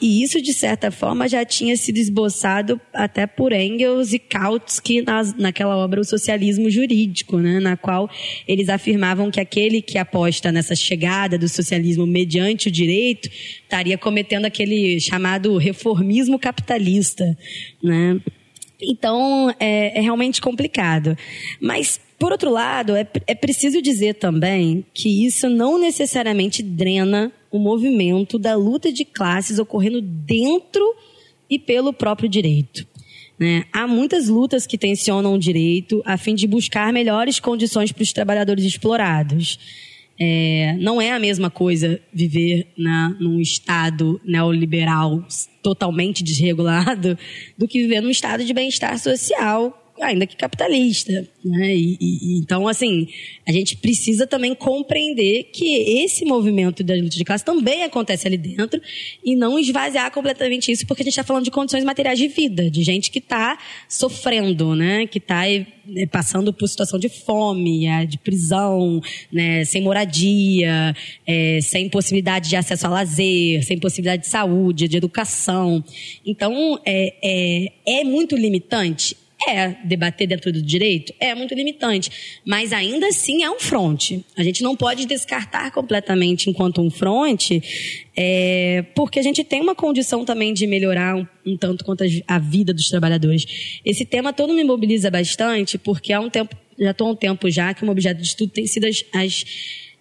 E 0.00 0.22
isso, 0.22 0.40
de 0.40 0.52
certa 0.52 0.90
forma, 0.90 1.28
já 1.28 1.44
tinha 1.44 1.76
sido 1.76 1.98
esboçado 1.98 2.80
até 2.92 3.26
por 3.26 3.52
Engels 3.52 4.12
e 4.12 4.18
Kautsky 4.18 5.02
nas, 5.02 5.34
naquela 5.36 5.76
obra 5.76 6.00
O 6.00 6.04
Socialismo 6.04 6.68
Jurídico, 6.68 7.38
né, 7.38 7.60
na 7.60 7.76
qual 7.76 8.10
eles 8.46 8.68
afirmavam 8.68 9.30
que 9.30 9.40
aquele 9.40 9.80
que 9.80 9.96
aposta 9.96 10.50
nessa 10.50 10.74
chegada 10.74 11.38
do 11.38 11.48
socialismo 11.48 12.06
mediante 12.06 12.68
o 12.68 12.72
direito 12.72 13.28
estaria 13.62 13.96
cometendo 13.96 14.44
aquele 14.44 15.00
chamado 15.00 15.56
reformismo 15.56 16.38
capitalista. 16.38 17.36
Né? 17.82 18.20
Então, 18.82 19.54
é, 19.58 19.98
é 19.98 20.00
realmente 20.00 20.40
complicado. 20.40 21.16
Mas 21.60 22.00
por 22.18 22.32
outro 22.32 22.50
lado, 22.50 22.96
é, 22.96 23.06
é 23.26 23.34
preciso 23.34 23.82
dizer 23.82 24.14
também 24.14 24.84
que 24.94 25.26
isso 25.26 25.48
não 25.48 25.78
necessariamente 25.78 26.62
drena 26.62 27.32
o 27.54 27.58
movimento 27.60 28.36
da 28.36 28.56
luta 28.56 28.92
de 28.92 29.04
classes 29.04 29.60
ocorrendo 29.60 30.00
dentro 30.00 30.82
e 31.48 31.56
pelo 31.56 31.92
próprio 31.92 32.28
direito. 32.28 32.84
Né? 33.38 33.64
Há 33.72 33.86
muitas 33.86 34.26
lutas 34.26 34.66
que 34.66 34.76
tensionam 34.76 35.34
o 35.34 35.38
direito 35.38 36.02
a 36.04 36.16
fim 36.16 36.34
de 36.34 36.48
buscar 36.48 36.92
melhores 36.92 37.38
condições 37.38 37.92
para 37.92 38.02
os 38.02 38.12
trabalhadores 38.12 38.64
explorados. 38.64 39.60
É, 40.18 40.76
não 40.80 41.00
é 41.00 41.12
a 41.12 41.20
mesma 41.20 41.48
coisa 41.48 42.00
viver 42.12 42.66
num 43.20 43.40
Estado 43.40 44.20
neoliberal 44.24 45.24
totalmente 45.62 46.24
desregulado 46.24 47.16
do 47.56 47.68
que 47.68 47.82
viver 47.82 48.00
num 48.00 48.10
estado 48.10 48.44
de 48.44 48.52
bem-estar 48.52 48.98
social 48.98 49.83
ainda 50.00 50.26
que 50.26 50.36
capitalista. 50.36 51.26
Né? 51.44 51.76
E, 51.76 51.96
e, 52.00 52.38
então, 52.38 52.66
assim, 52.66 53.08
a 53.46 53.52
gente 53.52 53.76
precisa 53.76 54.26
também 54.26 54.54
compreender 54.54 55.44
que 55.52 56.02
esse 56.02 56.24
movimento 56.24 56.82
da 56.82 56.94
luta 56.94 57.16
de 57.16 57.24
classe 57.24 57.44
também 57.44 57.82
acontece 57.82 58.26
ali 58.26 58.36
dentro 58.36 58.80
e 59.24 59.36
não 59.36 59.58
esvaziar 59.58 60.10
completamente 60.10 60.72
isso, 60.72 60.86
porque 60.86 61.02
a 61.02 61.04
gente 61.04 61.12
está 61.12 61.24
falando 61.24 61.44
de 61.44 61.50
condições 61.50 61.84
materiais 61.84 62.18
de 62.18 62.28
vida, 62.28 62.70
de 62.70 62.82
gente 62.82 63.10
que 63.10 63.18
está 63.18 63.58
sofrendo, 63.88 64.74
né? 64.74 65.06
que 65.06 65.18
está 65.18 65.46
é, 65.48 65.66
passando 66.10 66.52
por 66.52 66.68
situação 66.68 66.98
de 66.98 67.08
fome, 67.08 67.86
é, 67.86 68.04
de 68.04 68.18
prisão, 68.18 69.00
né? 69.30 69.64
sem 69.64 69.82
moradia, 69.82 70.94
é, 71.26 71.60
sem 71.62 71.88
possibilidade 71.88 72.48
de 72.48 72.56
acesso 72.56 72.86
a 72.86 72.90
lazer, 72.90 73.64
sem 73.64 73.78
possibilidade 73.78 74.22
de 74.22 74.28
saúde, 74.28 74.88
de 74.88 74.96
educação. 74.96 75.84
Então, 76.26 76.80
é, 76.84 77.14
é, 77.22 78.00
é 78.00 78.04
muito 78.04 78.34
limitante? 78.36 79.16
É, 79.46 79.76
debater 79.84 80.26
dentro 80.26 80.50
do 80.50 80.62
direito 80.62 81.12
é 81.20 81.34
muito 81.34 81.54
limitante, 81.54 82.40
mas 82.46 82.72
ainda 82.72 83.08
assim 83.08 83.42
é 83.42 83.50
um 83.50 83.60
fronte. 83.60 84.24
A 84.36 84.42
gente 84.42 84.62
não 84.62 84.74
pode 84.74 85.04
descartar 85.04 85.70
completamente 85.70 86.48
enquanto 86.48 86.80
um 86.80 86.90
fronte, 86.90 87.62
é, 88.16 88.84
porque 88.94 89.18
a 89.18 89.22
gente 89.22 89.44
tem 89.44 89.60
uma 89.60 89.74
condição 89.74 90.24
também 90.24 90.54
de 90.54 90.66
melhorar 90.66 91.14
um, 91.14 91.26
um 91.44 91.56
tanto 91.58 91.84
quanto 91.84 92.04
a, 92.04 92.06
a, 92.26 92.38
vida 92.38 92.72
dos 92.72 92.88
trabalhadores. 92.88 93.80
Esse 93.84 94.06
tema 94.06 94.32
todo 94.32 94.54
me 94.54 94.64
mobiliza 94.64 95.10
bastante, 95.10 95.76
porque 95.76 96.12
há 96.12 96.20
um 96.20 96.30
tempo, 96.30 96.56
já 96.78 96.92
estou 96.92 97.08
há 97.08 97.10
um 97.10 97.16
tempo 97.16 97.50
já 97.50 97.74
que 97.74 97.84
um 97.84 97.90
objeto 97.90 98.22
de 98.22 98.26
estudo 98.26 98.50
tem 98.50 98.66
sido 98.66 98.86
as, 98.86 99.04
as, 99.12 99.44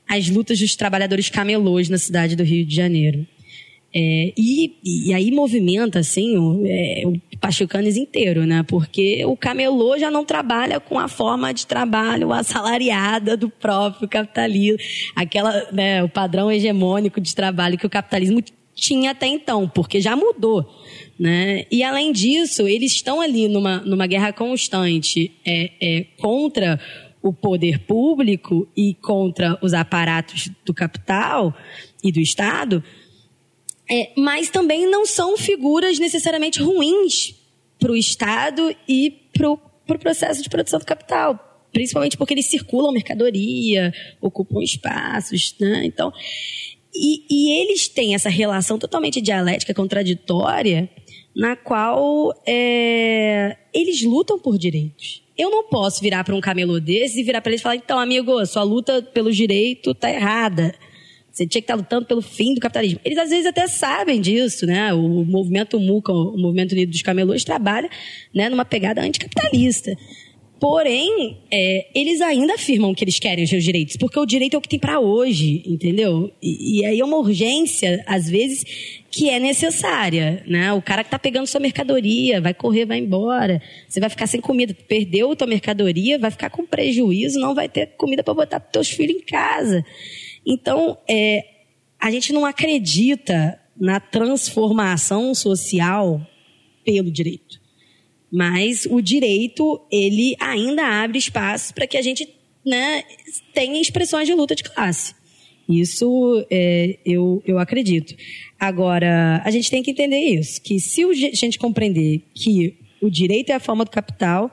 as 0.08 0.30
lutas 0.30 0.58
dos 0.58 0.76
trabalhadores 0.76 1.30
camelôs 1.30 1.90
na 1.90 1.98
cidade 1.98 2.36
do 2.36 2.44
Rio 2.44 2.66
de 2.66 2.76
Janeiro. 2.76 3.28
É, 3.96 4.34
e, 4.36 4.74
e 4.84 5.14
aí 5.14 5.30
movimenta, 5.30 6.00
assim, 6.00 6.36
o, 6.36 6.64
é, 6.66 7.04
o 7.06 7.38
Pachucanes 7.40 7.96
inteiro, 7.96 8.46
né? 8.46 8.64
Porque 8.68 9.24
o 9.26 9.38
camelô 9.38 9.98
já 10.00 10.10
não 10.10 10.26
trabalha 10.26 10.80
com 10.80 10.98
a 10.98 11.08
forma 11.08 11.54
de 11.54 11.68
trabalho 11.68 12.34
assalariada 12.34 13.38
do 13.38 13.50
próprio 13.50 14.08
capitalismo. 14.08 14.80
Aquela, 15.16 15.72
né, 15.72 16.04
o 16.04 16.10
padrão 16.10 16.52
hegemônico 16.52 17.22
de 17.22 17.36
trabalho 17.36 17.78
que 17.78 17.86
o 17.86 17.90
capitalismo 17.90 18.42
tinha 18.74 19.12
até 19.12 19.28
então, 19.28 19.70
porque 19.70 20.02
já 20.02 20.16
mudou. 20.16 20.68
Né? 21.20 21.66
E 21.72 21.84
além 21.84 22.12
disso, 22.12 22.68
eles 22.68 22.94
estão 22.94 23.22
ali 23.22 23.48
numa, 23.48 23.78
numa 23.82 24.08
guerra 24.08 24.34
constante 24.34 25.32
é, 25.46 25.72
é, 25.80 26.06
contra 26.18 26.80
o 27.22 27.32
poder 27.32 27.80
público 27.80 28.68
e 28.76 28.96
contra 28.96 29.58
os 29.62 29.74
aparatos 29.74 30.50
do 30.66 30.74
capital 30.74 31.56
e 32.04 32.12
do 32.12 32.20
Estado, 32.20 32.84
é, 33.90 34.12
mas 34.18 34.50
também 34.50 34.90
não 34.90 35.06
são 35.06 35.38
figuras 35.38 36.00
necessariamente 36.00 36.62
ruins 36.62 37.36
para 37.80 37.92
o 37.92 37.96
Estado 37.96 38.76
e 38.88 39.12
para 39.34 39.52
o 39.52 39.58
pro 39.86 40.00
processo 40.00 40.42
de 40.42 40.50
produção 40.50 40.80
do 40.80 40.86
capital. 40.86 41.68
Principalmente 41.72 42.18
porque 42.18 42.34
eles 42.34 42.46
circulam 42.46 42.92
mercadoria, 42.92 43.94
ocupam 44.22 44.62
espaços, 44.62 45.56
né? 45.60 45.82
Então, 45.86 46.14
e, 46.94 47.26
e 47.30 47.62
eles 47.62 47.88
têm 47.88 48.14
essa 48.14 48.30
relação 48.30 48.78
totalmente 48.78 49.20
dialética, 49.20 49.74
contraditória, 49.74 50.88
na 51.36 51.56
qual 51.56 52.32
é, 52.46 53.58
eles 53.74 54.04
lutam 54.04 54.38
por 54.38 54.58
direitos. 54.58 55.24
Eu 55.36 55.50
não 55.50 55.64
posso 55.64 56.00
virar 56.00 56.24
para 56.24 56.36
um 56.36 56.42
camelô 56.42 56.80
desse 56.80 57.20
e 57.20 57.24
virar 57.24 57.42
para 57.42 57.52
eles 57.52 57.62
e 57.62 57.64
falar: 57.64 57.76
então, 57.76 57.98
amigo, 57.98 58.46
sua 58.46 58.62
luta 58.62 59.02
pelo 59.02 59.32
direito 59.32 59.96
tá 59.96 60.12
errada. 60.12 60.76
Você 61.34 61.48
tinha 61.48 61.62
que 61.62 61.66
estar 61.66 61.74
lutando 61.74 62.06
pelo 62.06 62.22
fim 62.22 62.54
do 62.54 62.62
capitalismo. 62.62 63.00
Eles 63.04 63.18
às 63.18 63.32
vezes 63.32 63.48
até 63.48 63.66
sabem 63.66 64.22
disso, 64.22 64.68
né? 64.68 64.94
O 64.94 65.26
movimento 65.26 65.80
MUCA, 65.80 66.14
o 66.14 66.38
Movimento 66.38 66.74
Unido 66.74 66.92
dos 66.92 67.02
Camelôs, 67.02 67.44
trabalha 67.44 67.90
né, 68.32 68.50
numa 68.50 68.64
pegada 68.64 69.02
anticapitalista. 69.02 69.98
Porém, 70.60 71.40
é, 71.52 71.88
eles 71.94 72.22
ainda 72.22 72.54
afirmam 72.54 72.94
que 72.94 73.04
eles 73.04 73.20
querem 73.20 73.44
os 73.44 73.50
seus 73.50 73.64
direitos, 73.64 73.98
porque 73.98 74.18
o 74.18 74.26
direito 74.26 74.54
é 74.54 74.58
o 74.58 74.62
que 74.62 74.70
tem 74.70 74.80
para 74.80 75.00
hoje, 75.00 75.62
entendeu? 75.66 76.32
E, 76.42 76.80
e, 76.80 76.86
aí 76.86 77.00
é 77.02 77.04
uma 77.04 77.18
urgência, 77.18 78.02
às 78.08 78.30
vezes, 78.30 78.64
que 79.12 79.30
é 79.30 79.40
necessária, 79.40 80.42
né? 80.48 80.72
O 80.72 80.82
cara 80.82 81.04
que 81.04 81.10
tá 81.10 81.20
pegando 81.20 81.48
sua 81.48 81.60
mercadoria, 81.60 82.40
vai 82.40 82.54
correr, 82.54 82.86
vai 82.86 83.00
embora, 83.00 83.62
você 83.90 84.00
vai 84.00 84.10
ficar 84.10 84.26
sem 84.26 84.40
comida, 84.40 84.74
perdeu 84.88 85.36
tua 85.36 85.48
mercadoria, 85.48 86.18
vai 86.18 86.32
ficar 86.32 86.50
com 86.50 86.66
prejuízo, 86.66 87.40
não 87.40 87.54
vai 87.54 87.68
ter 87.68 87.88
comida 87.98 88.24
para 88.24 88.34
botar 88.34 88.60
teus 88.62 88.90
filhos 88.90 89.18
em 89.18 89.26
casa. 89.26 89.84
Então, 90.46 90.98
é, 91.10 91.46
a 92.00 92.12
gente 92.12 92.34
não 92.34 92.46
acredita 92.46 93.60
na 93.76 94.00
transformação 94.00 95.34
social 95.34 96.26
pelo 96.84 97.12
direito. 97.12 97.62
Mas 98.32 98.86
o 98.90 99.00
direito, 99.02 99.80
ele 99.92 100.36
ainda 100.40 101.04
abre 101.04 101.18
espaço 101.18 101.74
para 101.74 101.88
que 101.88 101.98
a 101.98 102.02
gente 102.02 102.28
né, 102.66 103.04
tenha 103.54 103.80
expressões 103.80 104.28
de 104.28 104.34
luta 104.34 104.56
de 104.56 104.64
classe. 104.64 105.14
Isso 105.68 106.46
é, 106.50 106.98
eu, 107.06 107.42
eu 107.46 107.58
acredito. 107.58 108.16
Agora, 108.60 109.42
a 109.46 109.52
gente 109.52 109.70
tem 109.70 109.82
que 109.82 109.92
entender 109.92 110.18
isso, 110.18 110.62
que 110.62 110.80
se 110.80 111.04
a 111.04 111.36
gente 111.36 111.58
compreender 111.58 112.22
que 112.34 112.76
o 113.02 113.10
direito 113.10 113.52
é 113.52 113.54
a 113.54 113.60
forma 113.60 113.86
do 113.86 113.92
capital, 113.92 114.52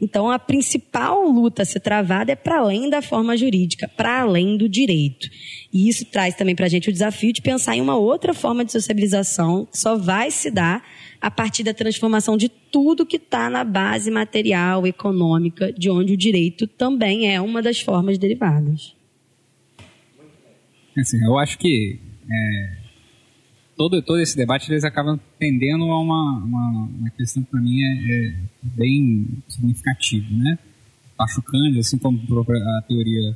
então 0.00 0.30
a 0.30 0.38
principal 0.38 1.28
luta 1.28 1.62
a 1.62 1.64
ser 1.64 1.80
travada 1.80 2.32
é 2.32 2.36
para 2.36 2.58
além 2.58 2.88
da 2.88 3.02
forma 3.02 3.36
jurídica, 3.36 3.86
para 3.88 4.22
além 4.22 4.56
do 4.56 4.68
direito. 4.68 5.28
E 5.72 5.88
isso 5.88 6.04
traz 6.06 6.34
também 6.34 6.54
para 6.54 6.66
a 6.66 6.68
gente 6.68 6.88
o 6.88 6.92
desafio 6.92 7.32
de 7.32 7.42
pensar 7.42 7.76
em 7.76 7.80
uma 7.80 7.96
outra 7.96 8.32
forma 8.32 8.64
de 8.64 8.72
sociabilização 8.72 9.66
que 9.66 9.78
só 9.78 9.96
vai 9.96 10.30
se 10.30 10.50
dar 10.50 10.82
a 11.20 11.30
partir 11.30 11.62
da 11.62 11.74
transformação 11.74 12.36
de 12.36 12.48
tudo 12.48 13.04
que 13.04 13.16
está 13.16 13.50
na 13.50 13.62
base 13.62 14.10
material, 14.10 14.86
econômica, 14.86 15.72
de 15.72 15.90
onde 15.90 16.14
o 16.14 16.16
direito 16.16 16.66
também 16.66 17.32
é 17.32 17.40
uma 17.40 17.60
das 17.60 17.80
formas 17.80 18.16
derivadas. 18.16 18.94
Assim, 20.96 21.22
eu 21.24 21.38
acho 21.38 21.58
que 21.58 21.98
é, 22.30 22.79
todo, 23.80 24.02
todo 24.02 24.20
esse 24.20 24.36
debate 24.36 24.70
eles 24.70 24.84
acabam 24.84 25.18
tendendo 25.38 25.84
a 25.84 25.98
uma, 25.98 26.36
uma, 26.44 26.68
uma 26.98 27.10
questão 27.16 27.42
que 27.42 27.50
para 27.50 27.62
mim 27.62 27.80
é, 27.80 28.26
é, 28.26 28.34
bem 28.62 29.26
significativa, 29.48 30.26
né? 30.36 30.58
Pachucando, 31.16 31.78
assim 31.78 31.96
como 31.96 32.20
a 32.20 32.82
teoria 32.82 33.34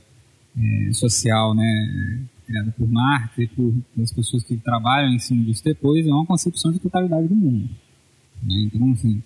é, 0.55 0.93
social, 0.93 1.55
né, 1.55 2.21
criada 2.47 2.71
por 2.77 2.87
Marx 2.87 3.39
e 3.39 3.47
por, 3.47 3.75
as 4.03 4.13
pessoas 4.13 4.45
que 4.45 4.55
trabalham 4.59 5.15
em 5.15 5.19
cima 5.19 5.43
disso 5.45 5.65
depois, 5.65 6.07
é 6.07 6.11
uma 6.11 6.27
concepção 6.27 6.71
de 6.71 6.79
totalidade 6.79 7.27
do 7.27 7.35
mundo. 7.35 7.71
Né? 8.43 8.69
Então, 8.71 8.93
assim, 8.93 9.23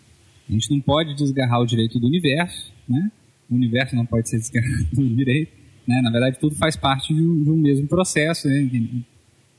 a 0.49 0.53
gente 0.53 0.71
não 0.71 0.81
pode 0.81 1.17
desgarrar 1.17 1.61
o 1.61 1.67
direito 1.67 1.99
do 1.99 2.07
universo, 2.07 2.73
né? 2.89 3.11
O 3.51 3.57
universo 3.57 3.97
não 3.97 4.07
pode 4.07 4.29
ser 4.29 4.39
desgarrado 4.39 4.87
do 4.95 5.17
direito, 5.17 5.51
né? 5.85 6.01
Na 6.01 6.13
verdade, 6.13 6.39
tudo 6.39 6.55
faz 6.55 6.77
parte 6.77 7.13
de 7.13 7.21
um, 7.21 7.43
de 7.43 7.51
um 7.51 7.57
mesmo 7.57 7.89
processo, 7.89 8.47
né? 8.47 8.71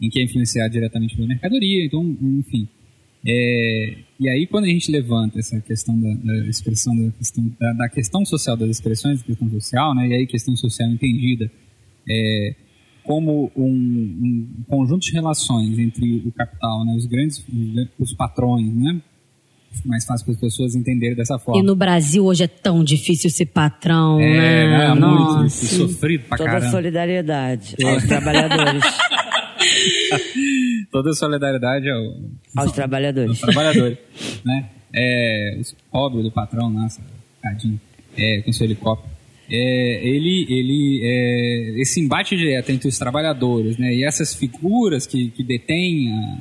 Em, 0.01 0.09
que 0.09 0.19
é 0.19 0.23
influenciado 0.23 0.71
diretamente 0.71 1.15
pela 1.15 1.27
mercadoria, 1.27 1.85
então, 1.85 2.17
enfim. 2.21 2.67
É, 3.25 3.97
e 4.19 4.29
aí, 4.29 4.47
quando 4.47 4.65
a 4.65 4.69
gente 4.69 4.91
levanta 4.91 5.39
essa 5.39 5.59
questão 5.59 5.99
da, 5.99 6.13
da 6.13 6.47
expressão 6.47 6.95
da 6.95 7.11
questão, 7.11 7.51
da, 7.59 7.73
da, 7.73 7.89
questão 7.89 8.25
social 8.25 8.55
das 8.55 8.69
expressões 8.69 9.19
da 9.19 9.25
questão 9.25 9.49
social, 9.49 9.93
né? 9.93 10.07
E 10.07 10.13
aí, 10.13 10.25
questão 10.25 10.55
social 10.55 10.89
entendida 10.89 11.51
é, 12.09 12.55
como 13.03 13.51
um, 13.55 13.65
um, 13.65 14.63
conjunto 14.67 15.01
de 15.01 15.11
relações 15.11 15.77
entre 15.77 16.23
o 16.25 16.31
capital, 16.31 16.85
né, 16.85 16.93
os 16.95 17.05
grandes, 17.05 17.43
os 17.99 18.13
patrões, 18.13 18.73
né, 18.73 19.01
mais 19.85 20.05
fácil 20.05 20.25
para 20.25 20.33
as 20.33 20.39
pessoas 20.39 20.75
entenderem 20.75 21.15
dessa 21.15 21.37
forma. 21.37 21.61
E 21.61 21.63
no 21.63 21.75
Brasil 21.75 22.25
hoje 22.25 22.43
é 22.43 22.47
tão 22.47 22.83
difícil 22.83 23.29
ser 23.29 23.47
patrão, 23.47 24.19
é, 24.19 24.37
né? 24.37 24.85
É, 24.85 24.95
Nossa. 24.95 25.37
muito 25.39 25.51
sofrido 25.51 26.23
pra 26.25 26.37
Toda 26.37 26.49
caramba. 26.49 26.71
solidariedade 26.71 27.75
aos 27.83 28.03
trabalhadores. 28.03 28.83
Toda 30.91 31.13
solidariedade 31.13 31.89
ao, 31.89 32.15
aos 32.55 32.71
trabalhadores. 32.71 33.31
Aos 33.31 33.39
trabalhadores, 33.39 33.97
né? 34.43 34.69
É, 34.93 35.57
os 35.59 35.75
pobres 35.91 36.23
do 36.23 36.31
patrão, 36.31 36.69
nossa, 36.69 37.01
tadinho, 37.41 37.79
é, 38.17 38.41
com 38.41 38.51
seu 38.51 38.65
helicóptero 38.65 39.19
é, 39.51 40.07
ele, 40.07 40.45
ele 40.47 41.01
é, 41.03 41.81
esse 41.81 41.99
embate 41.99 42.37
direto 42.37 42.71
entre 42.71 42.87
os 42.87 42.99
trabalhadores 42.99 43.77
né, 43.77 43.93
e 43.95 44.03
essas 44.03 44.35
figuras 44.35 45.07
que, 45.07 45.31
que 45.31 45.43
detêm 45.43 46.13
a, 46.13 46.37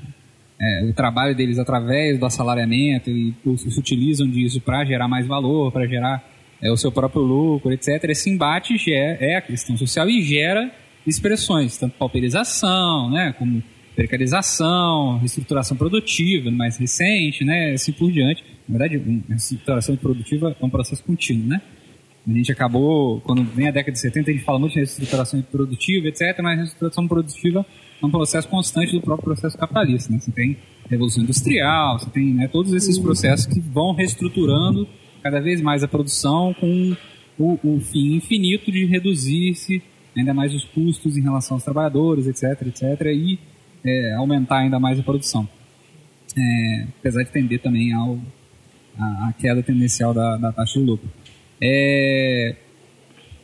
é, 0.61 0.85
o 0.85 0.93
trabalho 0.93 1.35
deles 1.35 1.59
através 1.59 2.19
do 2.19 2.27
assalariamento 2.27 3.11
e 3.11 3.35
se 3.57 3.79
utilizam 3.79 4.29
disso 4.29 4.61
para 4.61 4.85
gerar 4.85 5.09
mais 5.09 5.27
valor, 5.27 5.73
para 5.73 5.87
gerar 5.87 6.23
é, 6.61 6.71
o 6.71 6.77
seu 6.77 6.93
próprio 6.93 7.23
lucro, 7.23 7.73
etc. 7.73 8.05
Esse 8.11 8.29
embate 8.29 8.77
gera, 8.77 9.17
é 9.21 9.37
a 9.37 9.41
questão 9.41 9.77
social 9.77 10.09
e 10.11 10.21
gera 10.21 10.71
expressões, 11.09 11.77
tanto 11.77 11.97
pauperização, 11.97 13.11
né, 13.11 13.35
como 13.39 13.63
precarização, 13.95 15.19
reestruturação 15.19 15.77
produtiva 15.77 16.51
mais 16.51 16.77
recente, 16.77 17.45
né, 17.45 17.73
assim 17.73 17.93
por 17.93 18.13
diante. 18.13 18.45
Na 18.69 18.79
verdade, 18.79 19.03
a 19.29 19.33
reestruturação 19.33 19.97
produtiva 19.97 20.57
é 20.61 20.65
um 20.65 20.71
processo 20.71 21.03
contínuo, 21.03 21.49
né? 21.49 21.61
A 22.29 22.31
gente 22.31 22.53
acabou, 22.53 23.21
quando 23.23 23.43
vem 23.43 23.69
a 23.69 23.71
década 23.71 23.93
de 23.93 24.01
70, 24.01 24.31
a 24.31 24.35
gente 24.35 24.45
fala 24.45 24.59
muito 24.59 24.73
de 24.73 24.81
reestruturação 24.81 25.41
produtiva, 25.41 26.09
etc., 26.09 26.39
mas 26.43 26.59
a 26.59 26.61
reestruturação 26.61 27.09
produtiva 27.09 27.65
é 28.03 28.07
um 28.07 28.11
processo 28.11 28.47
constante 28.49 28.93
do 28.93 29.01
próprio 29.01 29.25
processo 29.25 29.57
capitalista. 29.57 30.13
Né? 30.13 30.21
Você 30.21 30.31
tem 30.31 30.59
revolução 30.91 31.23
industrial, 31.23 31.99
você 31.99 32.11
tem 32.11 32.35
né, 32.35 32.47
todos 32.47 32.75
esses 32.75 32.99
processos 32.99 33.47
que 33.47 33.59
vão 33.59 33.95
reestruturando 33.95 34.87
cada 35.23 35.41
vez 35.41 35.61
mais 35.63 35.83
a 35.83 35.89
produção 35.89 36.55
com 36.55 36.95
o, 37.39 37.59
o 37.63 37.81
fim 37.81 38.17
infinito 38.17 38.71
de 38.71 38.85
reduzir-se 38.85 39.83
ainda 40.21 40.35
mais 40.35 40.55
os 40.55 40.65
custos 40.65 41.17
em 41.17 41.23
relação 41.23 41.57
aos 41.57 41.65
trabalhadores, 41.65 42.27
etc., 42.27 42.67
etc., 42.67 43.07
e 43.07 43.39
é, 43.85 44.15
aumentar 44.15 44.59
ainda 44.59 44.79
mais 44.79 44.99
a 44.99 45.03
produção. 45.03 45.49
É, 46.37 46.87
apesar 46.99 47.23
de 47.23 47.31
tender 47.31 47.61
também 47.61 47.93
ao, 47.93 48.19
a, 48.99 49.29
a 49.29 49.33
queda 49.33 49.63
tendencial 49.63 50.13
da, 50.13 50.37
da 50.37 50.53
taxa 50.53 50.79
de 50.79 50.85
lucro. 50.85 51.09
É, 51.61 52.55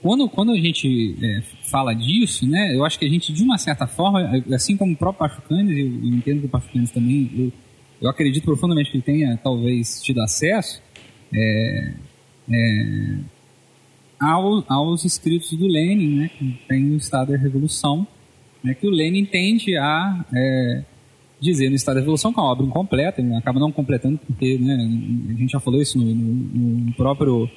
quando, 0.03 0.29
quando 0.29 0.53
a 0.53 0.57
gente 0.57 1.17
é, 1.23 1.43
fala 1.63 1.95
disso, 1.95 2.47
né, 2.47 2.75
eu 2.75 2.85
acho 2.85 2.99
que 2.99 3.07
a 3.07 3.09
gente, 3.09 3.33
de 3.33 3.43
uma 3.43 3.57
certa 3.57 3.87
forma, 3.87 4.45
assim 4.55 4.77
como 4.77 4.93
o 4.93 4.97
próprio 4.97 5.29
Pachucanes, 5.29 5.79
eu, 5.79 5.87
eu 5.87 6.15
entendo 6.15 6.41
que 6.41 6.47
o 6.47 6.51
Pachucanes 6.51 6.91
também, 6.91 7.31
eu, 7.37 7.53
eu 8.03 8.11
acredito 8.11 8.45
profundamente 8.45 8.91
que 8.91 8.99
ele 8.99 9.03
tenha, 9.03 9.37
talvez, 9.43 10.03
tido 10.03 10.21
acesso 10.21 10.83
é, 11.33 11.93
é, 12.51 13.17
ao, 14.21 14.65
aos 14.69 15.05
escritos 15.05 15.53
do 15.53 15.67
Lenin, 15.67 16.17
né, 16.17 16.31
que 16.39 16.59
tem 16.69 16.91
o 16.93 16.97
Estado 16.97 17.33
da 17.33 17.39
Revolução, 17.39 18.07
né, 18.63 18.75
que 18.75 18.87
o 18.87 18.91
Lenin 18.91 19.25
tende 19.25 19.77
a 19.77 20.25
é, 20.35 20.85
dizer 21.41 21.69
no 21.69 21.77
Estado 21.77 21.97
da 21.97 22.01
Revolução 22.01 22.33
que 22.33 22.39
é 22.39 22.43
uma 22.43 22.51
obra 22.51 22.65
incompleta, 22.65 23.23
acaba 23.37 23.61
não 23.61 23.71
completando 23.71 24.19
porque 24.27 24.59
né, 24.59 24.75
a 25.31 25.39
gente 25.39 25.53
já 25.53 25.61
falou 25.61 25.81
isso 25.81 25.99
no, 25.99 26.15
no, 26.15 26.87
no 26.87 26.93
próprio 26.95 27.49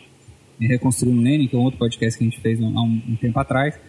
Reconstruindo 0.60 1.22
Lenin, 1.22 1.48
que 1.48 1.56
é 1.56 1.60
um 1.60 1.64
outro 1.64 1.80
podcast 1.80 2.18
que 2.18 2.24
a 2.24 2.28
gente 2.28 2.42
fez 2.42 2.62
há 2.62 2.66
um, 2.66 3.02
um 3.08 3.16
tempo 3.16 3.40
atrás, 3.40 3.80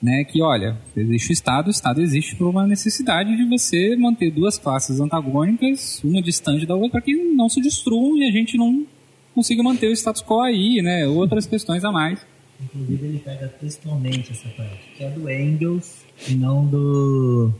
né, 0.00 0.22
que 0.24 0.40
olha, 0.40 0.78
existe 0.96 1.30
o 1.30 1.32
Estado, 1.32 1.66
o 1.68 1.70
Estado 1.70 2.00
existe 2.00 2.36
por 2.36 2.48
uma 2.48 2.66
necessidade 2.66 3.36
de 3.36 3.44
você 3.44 3.96
manter 3.96 4.30
duas 4.30 4.58
classes 4.58 5.00
antagônicas, 5.00 6.02
uma 6.04 6.22
distante 6.22 6.64
da 6.64 6.74
outra, 6.74 6.90
para 6.92 7.00
que 7.00 7.14
não 7.14 7.48
se 7.48 7.60
destruam 7.60 8.16
e 8.16 8.24
a 8.24 8.30
gente 8.30 8.56
não 8.56 8.86
consiga 9.34 9.62
manter 9.62 9.88
o 9.88 9.92
status 9.92 10.22
quo 10.22 10.40
aí, 10.40 10.82
né, 10.82 11.06
outras 11.06 11.46
questões 11.46 11.84
a 11.84 11.92
mais. 11.92 12.18
Inclusive 12.60 13.06
ele 13.06 13.18
pega 13.18 13.48
textualmente 13.48 14.32
essa 14.32 14.48
parte, 14.48 14.80
que 14.96 15.04
é 15.04 15.10
do 15.10 15.30
Engels 15.30 15.98
e 16.28 16.34
não 16.34 16.66
do 16.66 17.52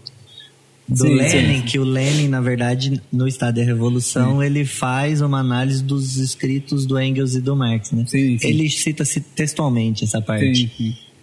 do 0.89 0.97
sim, 0.97 1.15
Lenin, 1.15 1.61
sim. 1.61 1.63
que 1.67 1.79
o 1.79 1.85
Lenin, 1.85 2.29
na 2.29 2.41
verdade, 2.41 3.01
no 3.13 3.29
Estado 3.29 3.57
da 3.57 3.63
Revolução, 3.63 4.39
sim. 4.39 4.47
ele 4.47 4.65
faz 4.65 5.21
uma 5.21 5.39
análise 5.39 5.85
dos 5.85 6.17
escritos 6.17 6.87
do 6.87 6.99
Engels 6.99 7.35
e 7.35 7.43
do 7.43 7.55
Marx, 7.55 7.93
né? 7.93 8.07
Ele 8.13 8.71
cita-se 8.71 9.21
textualmente 9.21 10.05
essa 10.05 10.23
parte. 10.23 10.73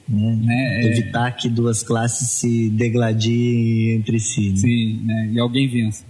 Né? 0.08 0.40
É, 0.48 0.88
Evitar 0.92 1.30
é... 1.30 1.32
que 1.32 1.50
duas 1.50 1.82
classes 1.82 2.30
se 2.30 2.70
degladiem 2.70 3.94
entre 3.94 4.20
si. 4.20 4.52
Né? 4.52 4.58
Sim, 4.58 5.02
né? 5.04 5.30
e 5.34 5.40
alguém 5.40 5.68
vença. 5.68 6.06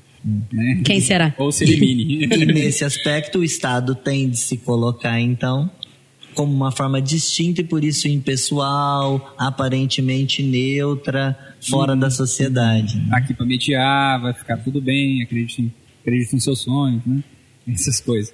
Né? 0.52 0.81
Quem 0.84 0.99
será? 0.99 1.35
Ou 1.38 1.52
se 1.52 1.64
elimine. 1.64 2.26
e 2.26 2.45
nesse 2.45 2.84
aspecto, 2.84 3.39
o 3.39 3.43
Estado 3.43 3.93
tem 3.93 4.30
de 4.30 4.38
se 4.38 4.57
colocar, 4.57 5.19
então, 5.19 5.69
como 6.34 6.52
uma 6.52 6.72
forma 6.72 7.02
distinta 7.02 7.61
e 7.61 7.64
por 7.64 7.84
isso 7.84 8.07
impessoal, 8.07 9.35
aparentemente 9.38 10.41
neutra, 10.41 11.38
fora 11.61 11.93
hum, 11.93 11.99
da 11.99 12.10
sociedade. 12.10 12.97
Né? 12.97 13.10
Aqui 13.11 13.34
para 13.34 13.45
mediar, 13.45 14.22
vai 14.22 14.34
ficar 14.34 14.57
tudo 14.57 14.81
bem, 14.81 15.22
acredite, 15.22 15.72
acredite 16.02 16.34
nos 16.34 16.43
seus 16.43 16.60
sonhos, 16.60 17.06
né? 17.06 17.23
essas 17.68 17.99
coisas. 17.99 18.34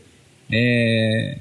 É, 0.51 1.39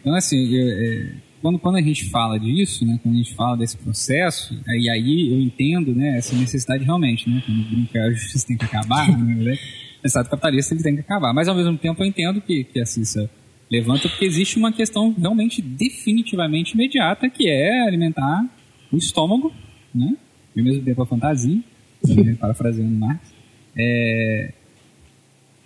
então, 0.00 0.14
assim, 0.14 0.36
eu, 0.52 0.68
é, 0.68 1.12
quando, 1.40 1.58
quando 1.58 1.76
a 1.76 1.82
gente 1.82 2.04
fala 2.10 2.38
disso, 2.38 2.84
né, 2.84 2.98
quando 3.02 3.14
a 3.14 3.18
gente 3.18 3.34
fala 3.34 3.56
desse 3.56 3.76
processo, 3.76 4.58
e 4.68 4.90
aí 4.90 5.32
eu 5.32 5.40
entendo 5.40 5.94
né, 5.94 6.18
essa 6.18 6.36
necessidade 6.36 6.84
realmente, 6.84 7.28
né, 7.30 7.42
quando 7.46 7.64
brincar 7.70 8.02
a 8.02 8.12
justiça 8.12 8.46
tem 8.46 8.58
que 8.58 8.64
acabar, 8.64 9.08
né, 9.16 9.34
o 9.34 9.44
Estado 10.04 10.28
capitalista 10.28 10.74
ele 10.74 10.82
tem 10.82 10.94
que 10.94 11.00
acabar. 11.00 11.32
Mas, 11.32 11.48
ao 11.48 11.54
mesmo 11.54 11.76
tempo, 11.76 12.02
eu 12.02 12.06
entendo 12.06 12.40
que, 12.40 12.64
que 12.64 12.80
a 12.80 12.86
Cissa 12.86 13.30
levanta 13.70 14.08
porque 14.08 14.24
existe 14.24 14.58
uma 14.58 14.72
questão 14.72 15.14
realmente 15.16 15.62
definitivamente 15.62 16.74
imediata, 16.74 17.28
que 17.28 17.48
é 17.48 17.86
alimentar 17.86 18.44
o 18.92 18.96
estômago, 18.96 19.52
né, 19.94 20.16
e 20.56 20.60
ao 20.60 20.64
mesmo 20.64 20.82
tempo 20.82 21.02
a 21.02 21.06
fantasia, 21.06 21.62
né, 22.08 22.36
parafraseando 22.38 22.90
Marx, 22.90 23.32
é, 23.76 24.52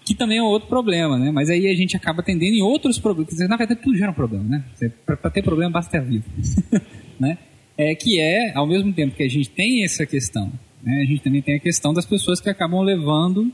que 0.04 0.14
também 0.14 0.36
é 0.36 0.42
outro 0.42 0.68
problema, 0.68 1.18
né? 1.18 1.32
Mas 1.32 1.48
aí 1.48 1.66
a 1.66 1.74
gente 1.74 1.96
acaba 1.96 2.20
atendendo 2.20 2.54
em 2.54 2.60
outros 2.60 2.98
problemas. 2.98 3.38
Na 3.48 3.56
verdade, 3.56 3.80
tudo 3.80 3.96
gera 3.96 4.10
um 4.10 4.14
problema, 4.14 4.44
né? 4.44 4.64
Para 5.06 5.30
ter 5.30 5.42
problema, 5.42 5.70
basta 5.70 5.92
ter 5.92 6.02
vivo. 6.06 6.24
né? 7.18 7.38
É, 7.76 7.94
que 7.94 8.20
é, 8.20 8.54
ao 8.54 8.66
mesmo 8.66 8.92
tempo 8.92 9.16
que 9.16 9.22
a 9.22 9.28
gente 9.28 9.48
tem 9.48 9.82
essa 9.82 10.04
questão, 10.04 10.52
né? 10.82 11.00
a 11.00 11.04
gente 11.06 11.22
também 11.22 11.40
tem 11.40 11.56
a 11.56 11.58
questão 11.58 11.94
das 11.94 12.04
pessoas 12.04 12.38
que 12.38 12.50
acabam 12.50 12.82
levando 12.82 13.50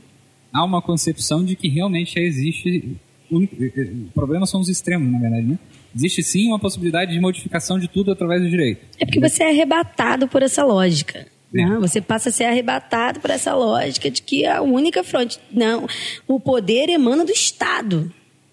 a 0.53 0.63
uma 0.63 0.81
concepção 0.81 1.43
de 1.43 1.55
que 1.55 1.67
realmente 1.67 2.19
existe... 2.19 2.97
O 3.29 4.11
problema 4.13 4.45
são 4.45 4.59
os 4.59 4.67
extremos, 4.67 5.09
na 5.09 5.17
verdade, 5.17 5.47
né? 5.47 5.57
Existe 5.95 6.21
sim 6.23 6.47
uma 6.47 6.59
possibilidade 6.59 7.13
de 7.13 7.19
modificação 7.19 7.79
de 7.79 7.87
tudo 7.87 8.11
através 8.11 8.41
do 8.41 8.49
direito. 8.49 8.85
É 8.99 9.05
porque 9.05 9.19
você 9.19 9.43
é 9.43 9.49
arrebatado 9.49 10.27
por 10.27 10.43
essa 10.43 10.65
lógica. 10.65 11.27
Né? 11.53 11.77
Você 11.81 11.99
passa 11.99 12.29
a 12.29 12.31
ser 12.31 12.45
arrebatado 12.45 13.19
por 13.19 13.29
essa 13.29 13.53
lógica 13.53 14.09
de 14.09 14.21
que 14.21 14.45
a 14.45 14.61
única 14.61 15.03
fronte. 15.03 15.39
Não, 15.51 15.85
o 16.27 16.39
poder 16.39 16.89
emana 16.89 17.25
do 17.25 17.31
Estado. 17.31 18.11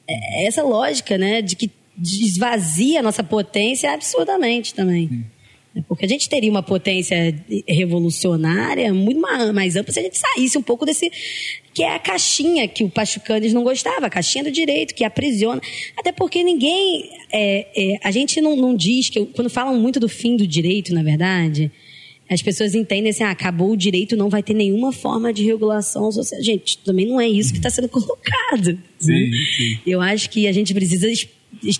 É 0.08 0.46
essa 0.46 0.62
lógica, 0.62 1.16
né? 1.16 1.40
De 1.42 1.54
que 1.54 1.70
esvazia 2.00 3.00
a 3.00 3.02
nossa 3.02 3.22
potência 3.22 3.92
absurdamente 3.92 4.74
também. 4.74 5.08
É 5.12 5.38
porque 5.86 6.05
a 6.05 6.09
gente 6.09 6.28
teria 6.28 6.50
uma 6.50 6.62
potência 6.62 7.34
revolucionária 7.66 8.92
muito 8.92 9.20
mais 9.20 9.76
ampla 9.76 9.92
se 9.92 10.00
a 10.00 10.02
gente 10.02 10.18
saísse 10.18 10.56
um 10.56 10.62
pouco 10.62 10.84
desse. 10.86 11.10
que 11.74 11.82
é 11.82 11.94
a 11.94 11.98
caixinha 11.98 12.66
que 12.66 12.84
o 12.84 12.90
Pachucanes 12.90 13.52
não 13.52 13.62
gostava, 13.62 14.06
a 14.06 14.10
caixinha 14.10 14.44
do 14.44 14.50
direito, 14.50 14.94
que 14.94 15.05
aprisiona. 15.05 15.60
Até 15.96 16.12
porque 16.12 16.42
ninguém. 16.42 17.10
É, 17.30 17.66
é, 17.76 18.00
a 18.02 18.10
gente 18.10 18.40
não, 18.40 18.56
não 18.56 18.74
diz 18.74 19.10
que. 19.10 19.24
Quando 19.26 19.50
falam 19.50 19.78
muito 19.78 20.00
do 20.00 20.09
fim 20.09 20.36
do 20.36 20.46
direito, 20.46 20.94
na 20.94 21.02
verdade 21.02 21.70
as 22.30 22.42
pessoas 22.42 22.74
entendem 22.74 23.10
assim, 23.10 23.24
ah, 23.24 23.30
acabou 23.30 23.70
o 23.70 23.76
direito, 23.76 24.16
não 24.16 24.28
vai 24.28 24.42
ter 24.42 24.52
nenhuma 24.52 24.92
forma 24.92 25.32
de 25.32 25.44
regulação 25.44 26.12
social. 26.12 26.42
Gente, 26.42 26.76
também 26.78 27.06
não 27.06 27.18
é 27.18 27.26
isso 27.26 27.52
que 27.52 27.59
está 27.59 27.70
sendo 27.70 27.88
colocado. 27.88 28.72
Né? 28.72 28.78
Sim, 28.98 29.30
né? 29.30 29.36
sim. 29.56 29.78
Eu 29.86 30.00
acho 30.00 30.28
que 30.28 30.46
a 30.46 30.52
gente 30.52 30.74
precisa 30.74 31.09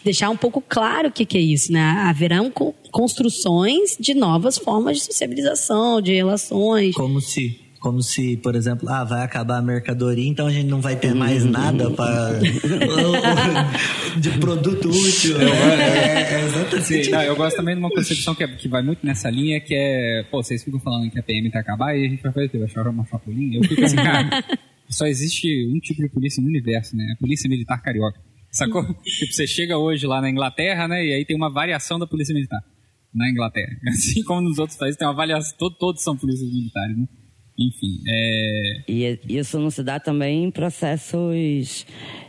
deixar 0.05 0.31
um 0.31 0.37
pouco 0.37 0.63
claro 0.67 1.09
o 1.09 1.13
que, 1.13 1.25
que 1.25 1.39
é 1.39 1.41
isso, 1.41 1.73
né? 1.73 1.81
Haverão 1.81 2.53
construções 2.91 3.97
de 3.99 4.15
novas 4.15 4.59
formas 4.59 4.99
de 4.99 5.05
sociabilização, 5.05 6.01
de 6.01 6.15
relações. 6.15 6.95
Como 6.95 7.21
se 7.21 7.69
como 7.81 8.03
se, 8.03 8.37
por 8.37 8.57
exemplo, 8.57 8.89
ah, 8.89 9.05
vai 9.05 9.23
acabar 9.23 9.59
a 9.59 9.63
mercadoria, 9.63 10.29
então 10.29 10.47
a 10.47 10.51
gente 10.51 10.67
não 10.67 10.81
vai 10.81 10.97
ter 10.97 11.15
mais 11.15 11.45
uhum. 11.45 11.53
nada 11.53 11.91
para 11.91 12.39
de 14.19 14.31
produto 14.41 14.89
útil. 14.91 15.41
É, 15.41 16.35
é 16.35 16.45
exatamente. 16.45 17.11
Não, 17.11 17.23
eu 17.23 17.37
gosto 17.37 17.57
também 17.57 17.75
de 17.75 17.81
uma 17.81 17.91
concepção 17.91 18.35
que, 18.35 18.43
é, 18.43 18.49
que 18.49 18.69
vai 18.69 18.83
muito 18.83 19.07
nessa 19.07 19.31
linha, 19.31 19.61
que 19.61 19.75
é, 19.75 20.25
pô, 20.31 20.43
vocês 20.43 20.63
ficam 20.65 20.81
falando 20.81 21.11
que 21.11 21.19
a 21.19 21.23
PM 21.23 21.49
vai 21.51 21.61
acabar 21.61 21.97
e 21.97 22.05
a 22.05 22.09
gente 22.09 22.23
vai 22.23 22.33
fazer 22.33 22.47
o 22.47 22.51
quê? 22.51 22.59
Vai 22.59 22.69
chamar 22.69 22.91
uma 22.91 23.07
chapulinha? 23.07 23.59
Eu 23.59 23.65
fico 23.65 23.85
assim, 23.85 23.97
cara, 23.97 24.29
só 24.91 25.07
existe 25.07 25.69
um 25.73 25.79
tipo 25.79 26.03
de 26.03 26.09
polícia 26.09 26.43
no 26.43 26.49
universo, 26.49 26.97
né? 26.97 27.15
A 27.17 27.21
polícia 27.21 27.49
militar 27.49 27.81
carioca. 27.81 28.19
Sacou? 28.59 28.83
tipo, 29.03 29.33
você 29.33 29.47
chega 29.47 29.79
hoje 29.79 30.07
lá 30.07 30.21
na 30.21 30.31
Inglaterra, 30.31 30.89
né? 30.89 31.05
E 31.05 31.13
aí 31.13 31.25
tem 31.25 31.37
uma 31.37 31.51
variação 31.51 31.99
da 31.99 32.07
polícia 32.07 32.35
militar 32.35 32.61
na 33.15 33.31
Inglaterra. 33.31 33.77
Assim 33.89 34.23
como 34.23 34.41
nos 34.41 34.59
outros 34.59 34.79
países 34.79 34.99
tem 34.99 35.07
uma 35.07 35.15
variação, 35.15 35.57
todos, 35.57 35.79
todos 35.79 36.03
são 36.03 36.17
polícias 36.17 36.51
militares, 36.51 36.97
né? 36.97 37.07
Enfim, 37.59 38.03
é... 38.07 38.83
E 38.89 39.21
isso 39.29 39.59
não 39.59 39.71
se 39.71 39.83
dá 39.83 39.99
também 39.99 40.45
em 40.45 40.51
processos 40.51 41.85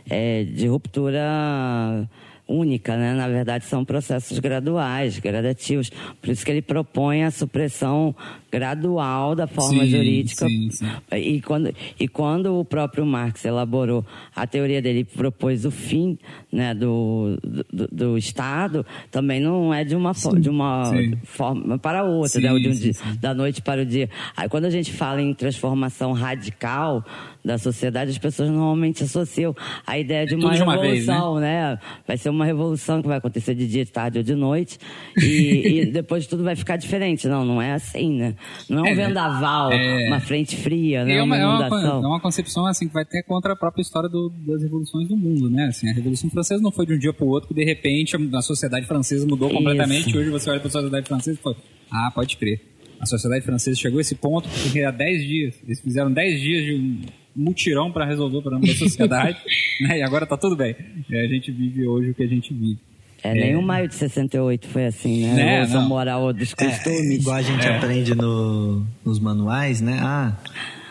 é, 0.08 0.42
de 0.42 0.66
ruptura 0.66 2.08
única, 2.50 2.96
né? 2.96 3.14
Na 3.14 3.28
verdade, 3.28 3.64
são 3.64 3.84
processos 3.84 4.38
graduais, 4.38 5.18
gradativos. 5.18 5.90
Por 6.20 6.30
isso 6.30 6.44
que 6.44 6.50
ele 6.50 6.62
propõe 6.62 7.22
a 7.22 7.30
supressão 7.30 8.14
gradual 8.50 9.34
da 9.34 9.46
forma 9.46 9.84
sim, 9.84 9.90
jurídica. 9.90 10.46
Sim, 10.46 10.70
sim. 10.70 10.86
E, 11.12 11.40
quando, 11.40 11.72
e 11.98 12.08
quando 12.08 12.58
o 12.58 12.64
próprio 12.64 13.06
Marx 13.06 13.44
elaborou 13.44 14.04
a 14.34 14.46
teoria 14.46 14.82
dele, 14.82 15.04
propôs 15.04 15.64
o 15.64 15.70
fim 15.70 16.18
né, 16.52 16.74
do, 16.74 17.38
do, 17.72 17.88
do 17.90 18.18
Estado, 18.18 18.84
também 19.10 19.40
não 19.40 19.72
é 19.72 19.84
de 19.84 19.94
uma, 19.94 20.12
de 20.40 20.50
uma 20.50 20.92
forma 21.24 21.78
para 21.78 22.02
outra, 22.02 22.40
né? 22.40 22.58
de 22.58 22.68
um 22.68 22.72
dia, 22.72 22.92
da 23.20 23.32
noite 23.32 23.62
para 23.62 23.82
o 23.82 23.86
dia. 23.86 24.10
Aí 24.36 24.48
quando 24.48 24.64
a 24.64 24.70
gente 24.70 24.92
fala 24.92 25.22
em 25.22 25.32
transformação 25.32 26.12
radical 26.12 27.04
da 27.44 27.58
sociedade, 27.58 28.10
as 28.10 28.18
pessoas 28.18 28.50
normalmente 28.50 29.02
associam 29.02 29.54
a 29.86 29.98
ideia 29.98 30.26
de 30.26 30.34
uma 30.34 30.54
de 30.54 30.62
uma 30.62 30.76
revolução, 30.76 31.34
vez, 31.34 31.42
né? 31.42 31.72
né? 31.72 31.78
Vai 32.06 32.16
ser 32.16 32.28
uma 32.28 32.44
revolução 32.44 33.00
que 33.00 33.08
vai 33.08 33.18
acontecer 33.18 33.54
de 33.54 33.66
dia, 33.66 33.84
de 33.84 33.90
tarde 33.90 34.18
ou 34.18 34.24
de 34.24 34.34
noite, 34.34 34.78
e, 35.16 35.80
e 35.80 35.86
depois 35.90 36.26
tudo 36.26 36.44
vai 36.44 36.54
ficar 36.54 36.76
diferente. 36.76 37.26
Não, 37.28 37.44
não 37.44 37.62
é 37.62 37.72
assim, 37.72 38.12
né? 38.12 38.34
Não 38.68 38.86
é 38.86 38.90
um 38.90 38.92
é, 38.92 38.94
vendaval, 38.94 39.72
é, 39.72 40.08
uma 40.08 40.20
frente 40.20 40.56
fria, 40.56 41.04
né? 41.04 41.16
É 41.16 41.22
uma, 41.22 41.36
uma, 41.36 41.66
é, 41.66 41.68
uma, 41.68 41.88
é 41.88 42.06
uma 42.06 42.20
concepção 42.20 42.66
assim 42.66 42.88
que 42.88 42.94
vai 42.94 43.02
até 43.02 43.22
contra 43.22 43.52
a 43.52 43.56
própria 43.56 43.82
história 43.82 44.08
do, 44.08 44.30
das 44.46 44.62
revoluções 44.62 45.08
do 45.08 45.16
mundo, 45.16 45.48
né? 45.48 45.66
Assim, 45.66 45.88
a 45.88 45.92
Revolução 45.92 46.30
Francesa 46.30 46.62
não 46.62 46.72
foi 46.72 46.86
de 46.86 46.94
um 46.94 46.98
dia 46.98 47.12
para 47.12 47.24
o 47.24 47.28
outro 47.28 47.48
que 47.48 47.54
de 47.54 47.64
repente 47.64 48.16
a, 48.16 48.42
sociedade 48.42 48.86
francesa 48.86 49.26
mudou 49.26 49.50
completamente. 49.50 50.16
Hoje 50.16 50.30
você 50.30 50.50
olha 50.50 50.60
para 50.60 50.68
a 50.68 50.72
sociedade 50.72 51.06
francesa 51.06 51.38
e 51.38 51.42
fala, 51.42 51.56
ah, 51.90 52.10
pode 52.14 52.36
crer. 52.36 52.60
A 52.98 53.06
sociedade 53.06 53.44
francesa 53.44 53.78
chegou 53.78 53.98
a 53.98 54.00
esse 54.00 54.14
ponto 54.14 54.48
porque 54.48 54.82
há 54.82 54.90
10 54.90 55.22
dias, 55.22 55.54
eles 55.64 55.80
fizeram 55.80 56.12
10 56.12 56.40
dias 56.40 56.64
de 56.64 56.74
um 56.74 57.00
mutirão 57.34 57.90
para 57.92 58.04
resolver 58.04 58.38
o 58.38 58.42
problema 58.42 58.66
da 58.66 58.74
sociedade, 58.74 59.38
né? 59.80 59.98
E 59.98 60.02
agora 60.02 60.26
tá 60.26 60.36
tudo 60.36 60.56
bem. 60.56 60.74
E 61.08 61.16
a 61.16 61.26
gente 61.26 61.50
vive 61.50 61.86
hoje 61.86 62.10
o 62.10 62.14
que 62.14 62.22
a 62.22 62.28
gente 62.28 62.52
vive. 62.52 62.78
É, 63.22 63.34
nem 63.34 63.56
o 63.56 63.62
maio 63.62 63.86
de 63.86 63.94
68 63.94 64.66
foi 64.68 64.86
assim, 64.86 65.26
né? 65.26 65.34
né? 65.34 65.62
Uso 65.62 65.80
moral 65.82 66.32
dos 66.32 66.54
é, 66.58 66.64
costumes. 66.64 67.10
É, 67.10 67.14
igual 67.14 67.36
a 67.36 67.42
gente 67.42 67.66
é. 67.66 67.76
aprende 67.76 68.14
no, 68.14 68.86
nos 69.04 69.18
manuais, 69.18 69.80
né? 69.80 69.98
Ah, 70.00 70.36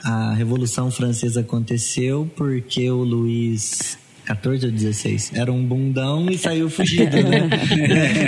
a 0.04 0.34
Revolução 0.34 0.92
Francesa 0.92 1.42
aconteceu 1.42 2.30
porque 2.36 2.90
o 2.90 3.04
Luís 3.04 3.98
14 4.30 4.68
ou 4.68 4.72
16. 4.72 5.32
Era 5.34 5.52
um 5.52 5.66
bundão 5.66 6.30
e 6.30 6.38
saiu 6.38 6.70
fugido, 6.70 7.18
né? 7.24 7.50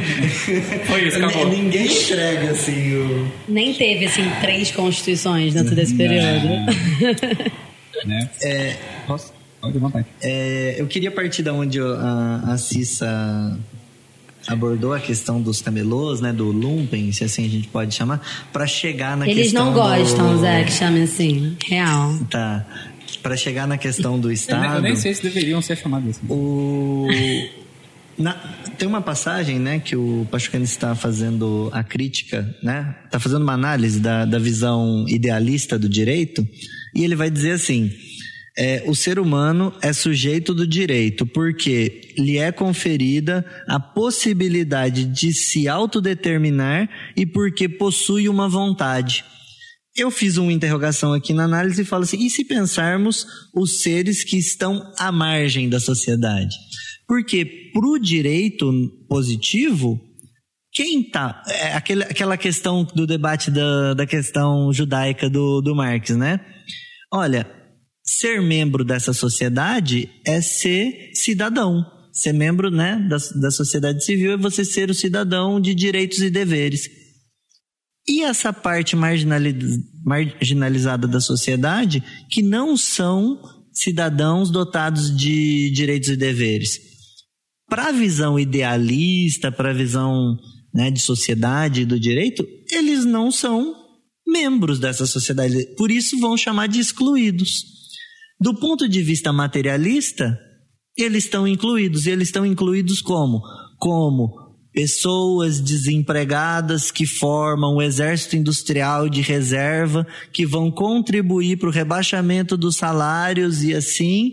Foi 0.86 1.08
isso, 1.08 1.18
acabou. 1.18 1.48
Ninguém 1.48 1.86
entrega 1.86 2.52
assim 2.52 2.96
o. 2.96 3.32
Nem 3.48 3.72
teve 3.72 4.06
assim 4.06 4.24
três 4.42 4.72
constituições 4.72 5.54
dentro 5.54 5.76
desse 5.76 5.94
período. 5.94 6.48
Né? 8.06 8.30
É, 8.41 8.76
posso? 9.07 9.34
Pode 9.60 9.78
vontade. 9.78 10.07
É, 10.22 10.76
eu 10.78 10.88
queria 10.88 11.11
partir 11.11 11.44
da 11.44 11.53
onde 11.53 11.80
a, 11.80 12.41
a 12.48 12.57
Cissa 12.57 13.57
abordou 14.48 14.94
a 14.94 14.99
questão 14.99 15.40
dos 15.40 15.61
camelôs, 15.61 16.19
né, 16.19 16.34
do 16.34 16.45
lumpen, 16.45 17.11
se 17.11 17.23
assim 17.23 17.45
a 17.45 17.49
gente 17.49 17.68
pode 17.68 17.94
chamar, 17.94 18.22
para 18.52 18.65
chegar 18.65 19.15
na 19.15 19.28
Eles 19.28 19.44
questão 19.44 19.65
não 19.65 19.73
gostam, 19.73 20.34
do... 20.34 20.41
Zé, 20.41 20.64
que 20.64 20.72
chame 20.72 21.03
assim, 21.03 21.56
real. 21.64 22.18
Tá. 22.30 22.65
Para 23.22 23.38
chegar 23.38 23.68
na 23.68 23.78
questão 23.78 24.19
do 24.19 24.32
Estado. 24.32 24.78
Eu 24.78 24.82
nem, 24.82 24.95
sei 24.95 25.14
se 25.14 25.22
deveriam 25.22 25.61
ser 25.61 25.78
chamados 25.78 26.10
assim. 26.10 26.26
O 26.28 27.07
na, 28.18 28.34
tem 28.78 28.88
uma 28.88 29.02
passagem, 29.02 29.60
né, 29.60 29.80
que 29.80 29.95
o 29.95 30.28
Pachucani 30.30 30.64
está 30.64 30.95
fazendo 30.95 31.69
a 31.73 31.84
crítica, 31.84 32.56
né, 32.61 32.95
está 33.06 33.19
fazendo 33.19 33.41
uma 33.41 33.53
análise 33.53 33.99
da, 33.99 34.26
da 34.26 34.40
visão 34.40 35.06
idealista 35.07 35.78
do 35.78 35.90
direito, 35.90 36.48
e 36.93 37.03
ele 37.03 37.15
vai 37.15 37.30
dizer 37.30 37.51
assim: 37.51 37.91
é, 38.57 38.84
o 38.85 38.93
ser 38.93 39.18
humano 39.18 39.73
é 39.81 39.93
sujeito 39.93 40.53
do 40.53 40.68
direito 40.68 41.26
porque 41.26 42.13
lhe 42.18 42.38
é 42.38 42.51
conferida 42.51 43.45
a 43.68 43.80
possibilidade 43.80 45.05
de 45.05 45.34
se 45.34 45.68
autodeterminar 45.68 46.89
e 47.15 47.26
porque 47.26 47.69
possui 47.69 48.27
uma 48.27 48.49
vontade. 48.49 49.23
Eu 49.95 50.09
fiz 50.09 50.38
uma 50.38 50.53
interrogação 50.53 51.13
aqui 51.13 51.34
na 51.34 51.43
análise 51.43 51.81
e 51.81 51.85
falo 51.85 52.03
assim: 52.03 52.26
e 52.26 52.30
se 52.30 52.45
pensarmos 52.45 53.26
os 53.53 53.81
seres 53.81 54.23
que 54.23 54.38
estão 54.38 54.81
à 54.97 55.11
margem 55.11 55.69
da 55.69 55.80
sociedade? 55.80 56.55
Porque 57.07 57.45
para 57.73 57.88
o 57.88 57.99
direito 57.99 58.72
positivo, 59.09 59.99
quem 60.73 61.02
está. 61.02 61.43
É 61.48 61.73
aquela 61.73 62.38
questão 62.38 62.84
do 62.84 63.06
debate 63.06 63.52
da, 63.52 63.93
da 63.93 64.06
questão 64.06 64.72
judaica 64.72 65.30
do, 65.30 65.61
do 65.61 65.76
Marx, 65.76 66.11
né? 66.11 66.39
Olha, 67.14 67.45
ser 68.03 68.41
membro 68.41 68.85
dessa 68.85 69.14
sociedade 69.14 70.10
é 70.26 70.41
ser 70.41 71.11
cidadão. 71.14 71.85
Ser 72.14 72.34
membro 72.34 72.69
né, 72.69 72.98
da, 73.10 73.18
da 73.39 73.52
sociedade 73.52 74.03
civil 74.03 74.34
é 74.34 74.38
você 74.38 74.65
ser 74.65 74.89
o 74.89 74.93
cidadão 74.93 75.61
de 75.61 75.73
direitos 75.73 76.19
e 76.19 76.30
deveres. 76.30 76.89
E 78.07 78.23
essa 78.23 78.52
parte 78.52 78.95
marginalizada 78.95 81.07
da 81.07 81.22
sociedade 81.22 82.03
que 82.30 82.41
não 82.41 82.76
são 82.76 83.39
cidadãos 83.72 84.49
dotados 84.49 85.15
de 85.15 85.72
direitos 85.72 86.10
e 86.10 86.18
deveres. 86.18 86.80
Para 87.69 87.88
a 87.88 87.91
visão 87.91 88.38
idealista, 88.38 89.52
para 89.52 89.69
a 89.69 89.73
visão 89.73 90.38
né, 90.73 90.89
de 90.89 90.99
sociedade 90.99 91.85
do 91.85 91.99
direito, 91.99 92.45
eles 92.72 93.06
não 93.06 93.31
são 93.31 93.76
membros 94.27 94.80
dessa 94.80 95.06
sociedade. 95.06 95.76
Por 95.76 95.91
isso 95.91 96.19
vão 96.19 96.38
chamar 96.38 96.68
de 96.68 96.80
excluídos. 96.80 97.64
Do 98.39 98.56
ponto 98.56 98.88
de 98.88 99.03
vista 99.03 99.31
materialista, 99.31 100.38
eles 100.98 101.26
estão 101.26 101.48
incluídos. 101.48 102.06
E 102.06 102.11
eles 102.11 102.30
estão 102.30 102.45
incluídos 102.45 103.02
como? 103.02 103.41
Como 103.77 104.41
pessoas 104.73 105.60
desempregadas 105.60 106.91
que 106.91 107.06
formam 107.06 107.76
o 107.76 107.81
exército 107.81 108.38
industrial 108.38 109.10
de 109.10 109.22
reserva, 109.22 110.07
que 110.31 110.45
vão 110.45 110.72
contribuir 110.72 111.57
para 111.57 111.68
o 111.68 111.72
rebaixamento 111.72 112.56
dos 112.56 112.77
salários 112.77 113.64
e 113.64 113.73
assim 113.73 114.31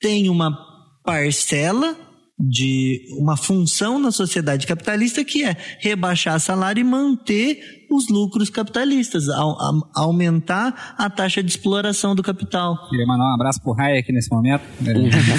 tem 0.00 0.28
uma 0.28 0.56
parcela 1.04 1.96
de 2.44 3.06
uma 3.18 3.36
função 3.36 4.00
na 4.00 4.10
sociedade 4.10 4.66
capitalista 4.66 5.24
que 5.24 5.44
é 5.44 5.56
rebaixar 5.78 6.40
salário 6.40 6.80
e 6.80 6.84
manter 6.84 7.84
os 7.88 8.08
lucros 8.08 8.50
capitalistas, 8.50 9.28
a, 9.28 9.36
a, 9.36 9.80
aumentar 9.96 10.94
a 10.98 11.08
taxa 11.08 11.42
de 11.42 11.50
exploração 11.50 12.14
do 12.16 12.22
capital. 12.22 12.76
Queria 12.88 13.06
mandar 13.06 13.30
um 13.30 13.34
abraço 13.34 13.62
pro 13.62 13.78
Hayek 13.78 14.10
nesse 14.12 14.30
momento. 14.30 14.62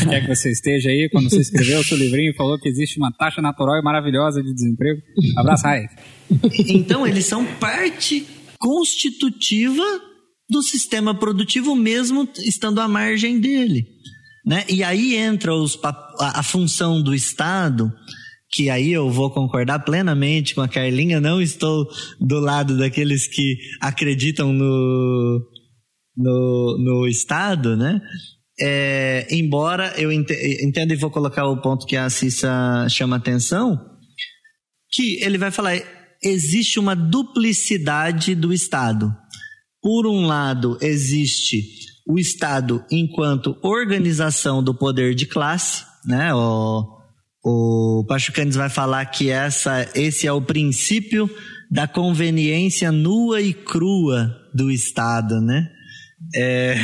Quer 0.07 0.21
que 0.21 0.27
você 0.27 0.51
esteja 0.51 0.89
aí 0.89 1.09
quando 1.11 1.29
você 1.29 1.41
escreveu 1.41 1.79
o 1.79 1.83
seu 1.83 1.97
livrinho 1.97 2.31
e 2.31 2.35
falou 2.35 2.57
que 2.57 2.69
existe 2.69 2.97
uma 2.97 3.11
taxa 3.11 3.41
natural 3.41 3.77
e 3.77 3.83
maravilhosa 3.83 4.41
de 4.41 4.53
desemprego. 4.53 5.01
Abraço, 5.37 5.67
Hayek. 5.67 5.93
Então, 6.69 7.05
eles 7.05 7.25
são 7.25 7.45
parte 7.59 8.25
constitutiva 8.59 9.83
do 10.49 10.61
sistema 10.61 11.13
produtivo, 11.13 11.75
mesmo 11.75 12.29
estando 12.37 12.79
à 12.79 12.87
margem 12.87 13.39
dele. 13.39 13.87
Né? 14.45 14.65
E 14.69 14.83
aí 14.83 15.15
entra 15.15 15.53
os, 15.53 15.79
a, 15.83 16.39
a 16.39 16.43
função 16.43 17.01
do 17.01 17.15
Estado, 17.15 17.91
que 18.51 18.69
aí 18.69 18.91
eu 18.91 19.09
vou 19.09 19.31
concordar 19.31 19.79
plenamente 19.79 20.53
com 20.53 20.61
a 20.61 20.67
Carlinha, 20.67 21.19
não 21.19 21.41
estou 21.41 21.87
do 22.19 22.39
lado 22.39 22.77
daqueles 22.77 23.25
que 23.25 23.57
acreditam 23.81 24.51
no, 24.51 25.41
no, 26.15 26.77
no 26.77 27.07
Estado, 27.07 27.77
né? 27.77 27.99
É, 28.59 29.27
embora 29.31 29.93
eu 29.97 30.11
entenda 30.11 30.93
e 30.93 30.97
vou 30.97 31.09
colocar 31.09 31.45
o 31.47 31.59
ponto 31.59 31.87
que 31.87 31.97
a 31.97 32.09
Cissa 32.09 32.87
chama 32.87 33.15
atenção, 33.15 33.79
que 34.91 35.23
ele 35.23 35.39
vai 35.39 35.49
falar, 35.49 35.81
existe 36.21 36.79
uma 36.79 36.95
duplicidade 36.95 38.35
do 38.35 38.53
Estado. 38.53 39.11
Por 39.81 40.05
um 40.05 40.27
lado, 40.27 40.77
existe 40.81 41.63
o 42.07 42.19
Estado 42.19 42.83
enquanto 42.91 43.57
organização 43.61 44.63
do 44.63 44.73
poder 44.73 45.15
de 45.15 45.25
classe, 45.25 45.85
né? 46.05 46.33
O, 46.33 46.85
o 47.43 48.05
Pachucanes 48.07 48.55
vai 48.55 48.69
falar 48.69 49.05
que 49.05 49.29
essa, 49.29 49.89
esse 49.95 50.27
é 50.27 50.31
o 50.31 50.41
princípio 50.41 51.29
da 51.71 51.87
conveniência 51.87 52.91
nua 52.91 53.41
e 53.41 53.53
crua 53.53 54.31
do 54.53 54.69
Estado, 54.69 55.41
né? 55.41 55.67
É... 56.35 56.75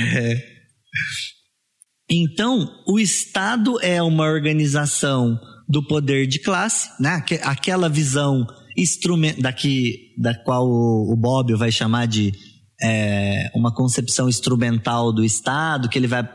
Então, 2.09 2.67
o 2.87 2.99
Estado 2.99 3.79
é 3.81 4.01
uma 4.01 4.25
organização 4.25 5.39
do 5.67 5.85
poder 5.85 6.25
de 6.25 6.39
classe, 6.39 6.89
né? 6.99 7.23
Aquela 7.43 7.87
visão 7.87 8.47
instrumento 8.75 9.41
daqui 9.41 10.15
da 10.17 10.33
qual 10.33 10.67
o 10.67 11.15
Bob 11.15 11.53
vai 11.55 11.71
chamar 11.71 12.07
de 12.07 12.33
é, 12.81 13.51
uma 13.53 13.73
concepção 13.73 14.29
instrumental 14.29 15.11
do 15.11 15.23
Estado, 15.23 15.89
que 15.89 15.97
ele 15.97 16.07
vai 16.07 16.27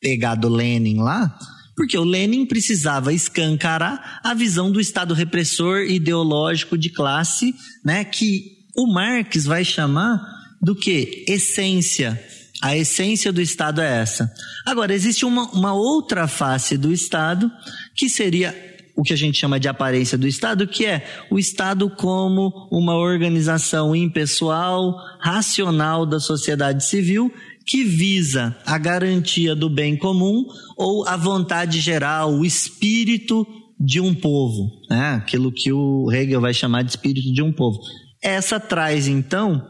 pegar 0.00 0.34
do 0.34 0.48
Lenin 0.48 0.98
lá, 0.98 1.38
porque 1.76 1.96
o 1.96 2.04
Lenin 2.04 2.44
precisava 2.44 3.12
escancarar 3.12 4.20
a 4.22 4.34
visão 4.34 4.70
do 4.70 4.80
Estado 4.80 5.14
repressor 5.14 5.82
ideológico 5.82 6.76
de 6.76 6.90
classe, 6.90 7.54
né, 7.84 8.04
que 8.04 8.42
o 8.76 8.92
Marx 8.92 9.44
vai 9.44 9.64
chamar 9.64 10.20
do 10.60 10.74
que? 10.74 11.24
Essência. 11.28 12.20
A 12.62 12.76
essência 12.76 13.32
do 13.32 13.40
Estado 13.40 13.80
é 13.80 14.00
essa. 14.00 14.32
Agora, 14.64 14.94
existe 14.94 15.24
uma, 15.24 15.50
uma 15.50 15.74
outra 15.74 16.28
face 16.28 16.76
do 16.76 16.92
Estado, 16.92 17.50
que 17.96 18.08
seria 18.08 18.54
o 18.94 19.02
que 19.02 19.12
a 19.12 19.16
gente 19.16 19.38
chama 19.38 19.58
de 19.58 19.68
aparência 19.68 20.18
do 20.18 20.26
Estado, 20.26 20.66
que 20.66 20.84
é 20.84 21.06
o 21.30 21.38
Estado 21.38 21.88
como 21.88 22.68
uma 22.70 22.94
organização 22.94 23.96
impessoal, 23.96 24.94
racional 25.20 26.04
da 26.04 26.20
sociedade 26.20 26.84
civil, 26.84 27.32
que 27.66 27.84
visa 27.84 28.56
a 28.66 28.76
garantia 28.76 29.54
do 29.54 29.70
bem 29.70 29.96
comum 29.96 30.44
ou 30.76 31.06
a 31.06 31.16
vontade 31.16 31.80
geral, 31.80 32.32
o 32.32 32.44
espírito 32.44 33.46
de 33.78 34.00
um 34.00 34.14
povo, 34.14 34.70
né? 34.88 35.14
aquilo 35.14 35.50
que 35.50 35.72
o 35.72 36.10
Hegel 36.12 36.40
vai 36.40 36.54
chamar 36.54 36.82
de 36.82 36.90
espírito 36.90 37.32
de 37.32 37.42
um 37.42 37.52
povo. 37.52 37.80
Essa 38.22 38.60
traz, 38.60 39.08
então, 39.08 39.66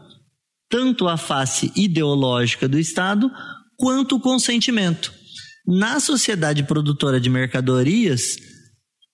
tanto 0.69 1.07
a 1.07 1.17
face 1.17 1.71
ideológica 1.75 2.67
do 2.67 2.77
Estado 2.77 3.31
quanto 3.77 4.15
o 4.15 4.19
consentimento. 4.19 5.11
Na 5.65 5.99
sociedade 5.99 6.63
produtora 6.63 7.19
de 7.19 7.29
mercadorias, 7.29 8.35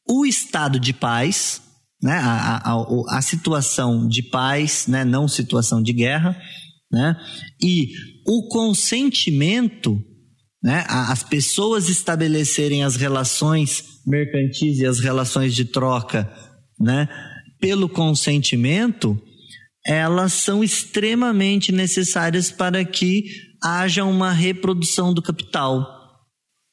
o 0.10 0.26
estado 0.26 0.80
de 0.80 0.91
paz, 0.91 1.61
né, 2.02 2.18
a, 2.18 2.57
a, 2.57 3.18
a, 3.18 3.22
situação 3.22 4.07
de 4.07 4.23
paz, 4.23 4.88
né, 4.88 5.06
não 5.06 5.27
situação 5.27 5.84
de 5.84 5.94
guerra, 5.94 6.36
né, 6.91 7.15
e 7.61 7.90
o 8.26 8.48
consentimento, 8.48 10.02
né, 10.64 10.84
as 10.88 11.22
pessoas 11.22 11.90
estabelecerem 11.90 12.84
as 12.84 12.95
relações 12.95 13.84
mercantis 14.07 14.80
e 14.80 14.86
as 14.86 14.99
relações 14.99 15.53
de 15.53 15.65
troca, 15.65 16.27
né, 16.80 17.07
pelo 17.60 17.88
consentimento, 17.88 19.22
elas 19.86 20.34
são 20.34 20.64
extremamente 20.64 21.72
necessárias 21.72 22.49
para 22.49 22.84
que 22.84 23.26
haja 23.64 24.03
uma 24.06 24.31
reprodução 24.31 25.14
do 25.14 25.22
capital. 25.22 25.86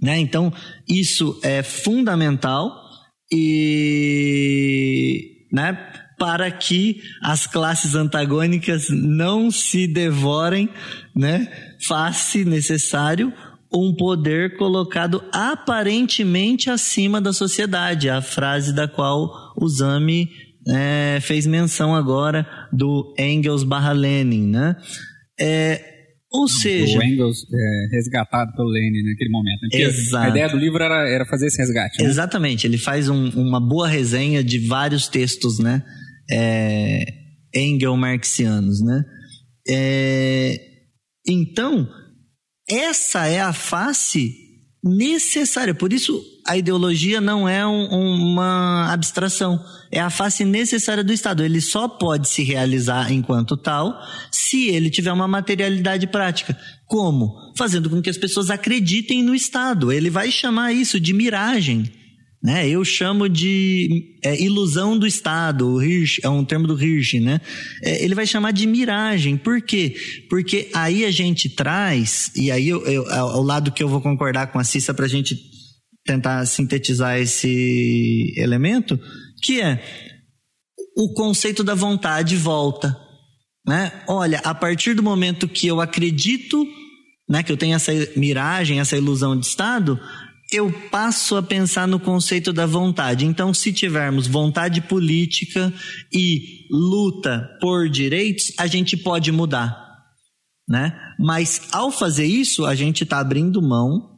Né? 0.01 0.19
Então, 0.19 0.53
isso 0.89 1.39
é 1.43 1.63
fundamental 1.63 2.86
e 3.33 5.17
né, 5.53 5.73
para 6.19 6.51
que 6.51 7.03
as 7.23 7.47
classes 7.47 7.95
antagônicas 7.95 8.89
não 8.91 9.51
se 9.51 9.87
devorem, 9.87 10.69
né, 11.15 11.49
faz-se 11.87 12.45
necessário 12.45 13.33
um 13.73 13.95
poder 13.95 14.57
colocado 14.57 15.23
aparentemente 15.33 16.71
acima 16.71 17.21
da 17.21 17.33
sociedade, 17.33 18.09
a 18.09 18.23
frase 18.23 18.73
da 18.73 18.89
qual 18.89 19.53
o 19.57 19.69
Zami 19.69 20.31
é, 20.69 21.19
fez 21.21 21.47
menção 21.47 21.95
agora 21.95 22.47
do 22.73 23.15
Engels 23.19 23.65
barra 23.65 23.93
Lenin, 23.93 24.49
né? 24.49 24.77
É, 25.39 25.96
ou 26.41 26.49
seja. 26.49 26.99
O 26.99 27.03
Engels 27.03 27.47
é, 27.53 27.97
resgatado 27.97 28.53
pelo 28.55 28.69
Lenin 28.69 29.03
naquele 29.03 29.31
momento. 29.31 29.61
Né? 29.63 29.81
Exato. 29.81 30.27
A 30.27 30.29
ideia 30.31 30.49
do 30.49 30.57
livro 30.57 30.83
era, 30.83 31.09
era 31.09 31.25
fazer 31.27 31.47
esse 31.47 31.59
resgate. 31.59 32.03
Né? 32.03 32.09
Exatamente. 32.09 32.67
Ele 32.67 32.79
faz 32.79 33.09
um, 33.09 33.29
uma 33.31 33.61
boa 33.61 33.89
resenha 33.89 34.43
de 34.43 34.59
vários 34.67 35.09
textos, 35.09 35.59
né? 35.59 35.83
É, 36.31 37.05
Engel-marxianos, 37.55 38.83
né? 38.83 39.05
É, 39.69 40.61
então, 41.27 41.89
essa 42.69 43.27
é 43.27 43.41
a 43.41 43.53
face 43.53 44.46
necessária. 44.87 45.75
Por 45.75 45.93
isso, 45.93 46.25
a 46.47 46.57
ideologia 46.57 47.21
não 47.21 47.49
é 47.49 47.67
um, 47.67 47.87
uma 48.33 48.93
abstração, 48.93 49.63
é 49.91 50.01
a 50.01 50.11
face 50.11 50.45
necessária 50.45 51.03
do 51.03 51.13
Estado. 51.13 51.43
Ele 51.43 51.61
só 51.61 51.89
pode 51.89 52.29
se 52.29 52.45
realizar 52.45 53.13
enquanto 53.13 53.57
tal 53.57 54.01
se 54.31 54.69
ele 54.69 54.89
tiver 54.89 55.13
uma 55.13 55.27
materialidade 55.27 56.07
prática. 56.07 56.57
Como? 56.87 57.35
Fazendo 57.57 57.91
com 57.91 58.01
que 58.01 58.11
as 58.11 58.17
pessoas 58.17 58.49
acreditem 58.49 59.23
no 59.23 59.35
Estado. 59.35 59.91
Ele 59.91 60.09
vai 60.09 60.31
chamar 60.31 60.73
isso 60.73 61.01
de 61.01 61.13
miragem. 61.13 61.91
Né? 62.47 62.69
Eu 62.69 62.85
chamo 62.85 63.29
de 63.29 64.15
é, 64.23 64.41
ilusão 64.41 64.97
do 64.97 65.05
Estado, 65.05 65.67
o 65.67 65.83
Hirsch, 65.83 66.21
é 66.23 66.29
um 66.29 66.45
termo 66.45 66.65
do 66.65 66.81
Hirsch, 66.81 67.15
né? 67.15 67.41
É, 67.83 68.05
ele 68.05 68.15
vai 68.15 68.25
chamar 68.25 68.53
de 68.53 68.69
miragem. 68.69 69.37
Por 69.37 69.61
quê? 69.61 69.97
Porque 70.31 70.71
aí 70.73 71.05
a 71.05 71.11
gente 71.11 71.49
traz, 71.49 72.31
e 72.37 72.53
aí 72.53 72.69
eu, 72.69 72.87
eu, 72.87 73.11
ao 73.11 73.43
lado 73.43 73.73
que 73.73 73.83
eu 73.83 73.89
vou 73.89 74.01
concordar 74.01 74.53
com 74.53 74.61
a 74.61 74.63
Cissa 74.63 74.95
para 74.95 75.07
a 75.07 75.09
gente 75.09 75.37
tentar 76.05 76.47
sintetizar 76.47 77.19
esse 77.19 78.33
elemento, 78.37 78.97
que 79.43 79.61
é 79.61 79.83
o 80.97 81.13
conceito 81.15 81.65
da 81.65 81.75
vontade 81.75 82.37
volta. 82.37 82.97
Né? 83.67 83.91
Olha, 84.07 84.39
a 84.45 84.55
partir 84.55 84.95
do 84.95 85.03
momento 85.03 85.49
que 85.49 85.67
eu 85.67 85.81
acredito, 85.81 86.65
né, 87.29 87.43
que 87.43 87.51
eu 87.51 87.57
tenho 87.57 87.75
essa 87.75 87.91
miragem, 88.15 88.79
essa 88.79 88.97
ilusão 88.97 89.37
de 89.37 89.47
Estado, 89.47 89.99
eu 90.57 90.73
passo 90.91 91.37
a 91.37 91.43
pensar 91.43 91.87
no 91.87 92.01
conceito 92.01 92.53
da 92.53 92.67
vontade. 92.67 93.25
Então, 93.25 93.53
se 93.55 93.73
tivermos 93.73 94.27
vontade 94.27 94.81
política 94.81 95.73
e 96.13 96.67
luta 96.71 97.49
por 97.61 97.89
direitos, 97.89 98.53
a 98.59 98.67
gente 98.67 98.97
pode 98.97 99.31
mudar. 99.31 99.77
né? 100.69 100.99
Mas 101.19 101.69
ao 101.73 101.91
fazer 101.91 102.27
isso, 102.27 102.65
a 102.67 102.75
gente 102.75 103.05
está 103.05 103.19
abrindo 103.21 103.63
mão 103.63 104.17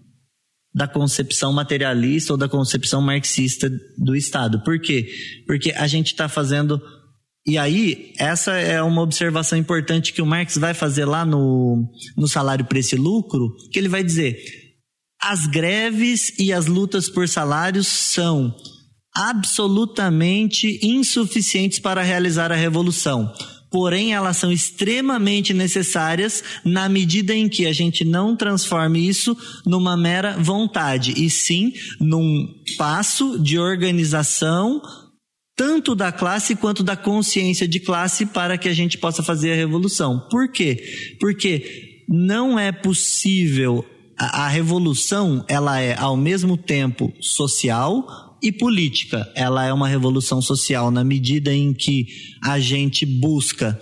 da 0.75 0.87
concepção 0.87 1.53
materialista 1.53 2.33
ou 2.33 2.37
da 2.37 2.49
concepção 2.49 3.03
marxista 3.03 3.71
do 3.99 4.15
Estado. 4.15 4.63
Por 4.63 4.81
quê? 4.81 5.09
Porque 5.47 5.73
a 5.73 5.87
gente 5.87 6.09
está 6.09 6.29
fazendo. 6.29 6.81
E 7.47 7.59
aí, 7.59 8.13
essa 8.19 8.53
é 8.53 8.83
uma 8.83 9.03
observação 9.03 9.59
importante 9.59 10.13
que 10.13 10.23
o 10.23 10.27
Marx 10.27 10.57
vai 10.57 10.75
fazer 10.75 11.05
lá 11.05 11.25
no, 11.25 11.91
no 12.17 12.29
salário, 12.29 12.67
preço 12.67 12.95
e 12.95 12.99
lucro, 12.99 13.55
que 13.73 13.79
ele 13.79 13.89
vai 13.89 14.05
dizer: 14.05 14.39
as 15.21 15.47
greves 15.47 16.33
e 16.39 16.53
as 16.53 16.67
lutas 16.67 17.09
por 17.09 17.29
salários 17.29 17.87
são 17.87 18.55
absolutamente 19.15 20.79
insuficientes 20.83 21.79
para 21.79 22.03
realizar 22.03 22.53
a 22.53 22.57
revolução 22.57 23.33
porém 23.71 24.15
elas 24.15 24.37
são 24.37 24.51
extremamente 24.51 25.53
necessárias 25.53 26.43
na 26.65 26.89
medida 26.89 27.35
em 27.35 27.49
que 27.49 27.67
a 27.67 27.73
gente 27.73 28.05
não 28.05 28.37
transforme 28.37 29.07
isso 29.07 29.37
numa 29.67 29.97
mera 29.97 30.37
vontade, 30.39 31.13
e 31.17 31.29
sim 31.29 31.73
num 32.01 32.47
passo 32.77 33.39
de 33.39 33.59
organização 33.59 34.81
tanto 35.57 35.97
da 35.97 36.13
classe 36.13 36.55
quanto 36.55 36.85
da 36.85 36.97
consciência 36.97 37.67
de 37.67 37.81
classe 37.81 38.27
para 38.27 38.57
que 38.57 38.69
a 38.69 38.73
gente 38.73 38.97
possa 38.97 39.25
fazer 39.25 39.53
a 39.53 39.57
revolução. 39.57 40.29
Por 40.31 40.53
quê? 40.53 40.81
Porque 41.19 42.05
não 42.09 42.57
é 42.57 42.71
possível 42.71 43.85
a, 44.19 44.45
a 44.45 44.49
revolução, 44.49 45.45
ela 45.49 45.81
é 45.81 45.97
ao 45.99 46.17
mesmo 46.17 46.57
tempo 46.57 47.13
social, 47.21 48.29
e 48.43 48.53
política. 48.53 49.31
Ela 49.35 49.67
é 49.67 49.73
uma 49.73 49.89
revolução 49.89 50.41
social 50.41 50.91
na 50.91 51.05
medida 51.05 51.53
em 51.53 51.73
que 51.73 52.07
a 52.45 52.59
gente 52.59 53.05
busca 53.05 53.79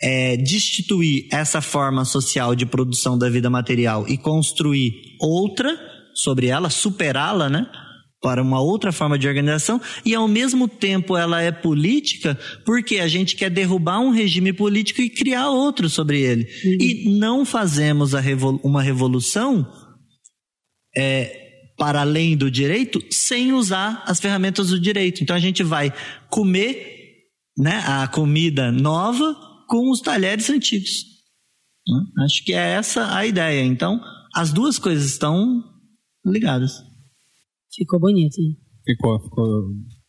é, 0.00 0.36
destituir 0.36 1.26
essa 1.30 1.60
forma 1.60 2.04
social 2.04 2.54
de 2.54 2.66
produção 2.66 3.18
da 3.18 3.28
vida 3.28 3.50
material 3.50 4.06
e 4.08 4.16
construir 4.16 4.94
outra 5.20 5.78
sobre 6.14 6.46
ela, 6.46 6.70
superá-la, 6.70 7.48
né? 7.48 7.66
Para 8.22 8.42
uma 8.42 8.60
outra 8.60 8.92
forma 8.92 9.18
de 9.18 9.26
organização, 9.26 9.80
e 10.04 10.14
ao 10.14 10.28
mesmo 10.28 10.68
tempo 10.68 11.16
ela 11.16 11.40
é 11.40 11.50
política, 11.50 12.38
porque 12.66 12.98
a 12.98 13.08
gente 13.08 13.34
quer 13.34 13.48
derrubar 13.48 13.98
um 14.00 14.10
regime 14.10 14.52
político 14.52 15.00
e 15.00 15.08
criar 15.08 15.48
outro 15.48 15.88
sobre 15.88 16.20
ele. 16.20 16.46
Uhum. 16.64 16.76
E 16.78 17.18
não 17.18 17.46
fazemos 17.46 18.12
revol 18.12 18.60
uma 18.62 18.82
revolução 18.82 19.66
é, 20.96 21.50
para 21.78 22.02
além 22.02 22.36
do 22.36 22.50
direito 22.50 23.02
sem 23.10 23.52
usar 23.52 24.02
as 24.06 24.20
ferramentas 24.20 24.68
do 24.68 24.80
direito. 24.80 25.22
Então 25.22 25.34
a 25.34 25.40
gente 25.40 25.62
vai 25.62 25.92
comer 26.28 27.16
né, 27.56 27.82
a 27.86 28.06
comida 28.08 28.70
nova 28.70 29.34
com 29.68 29.90
os 29.90 30.00
talheres 30.00 30.50
antigos. 30.50 31.04
Né? 31.86 32.24
Acho 32.24 32.44
que 32.44 32.52
é 32.52 32.72
essa 32.72 33.16
a 33.16 33.24
ideia. 33.26 33.64
Então 33.64 34.00
as 34.34 34.52
duas 34.52 34.78
coisas 34.78 35.06
estão 35.06 35.62
ligadas. 36.24 36.82
Ficou 37.74 37.98
bonito. 37.98 38.38
Hein? 38.38 38.56
Ficou, 38.84 39.20
ficou 39.20 39.46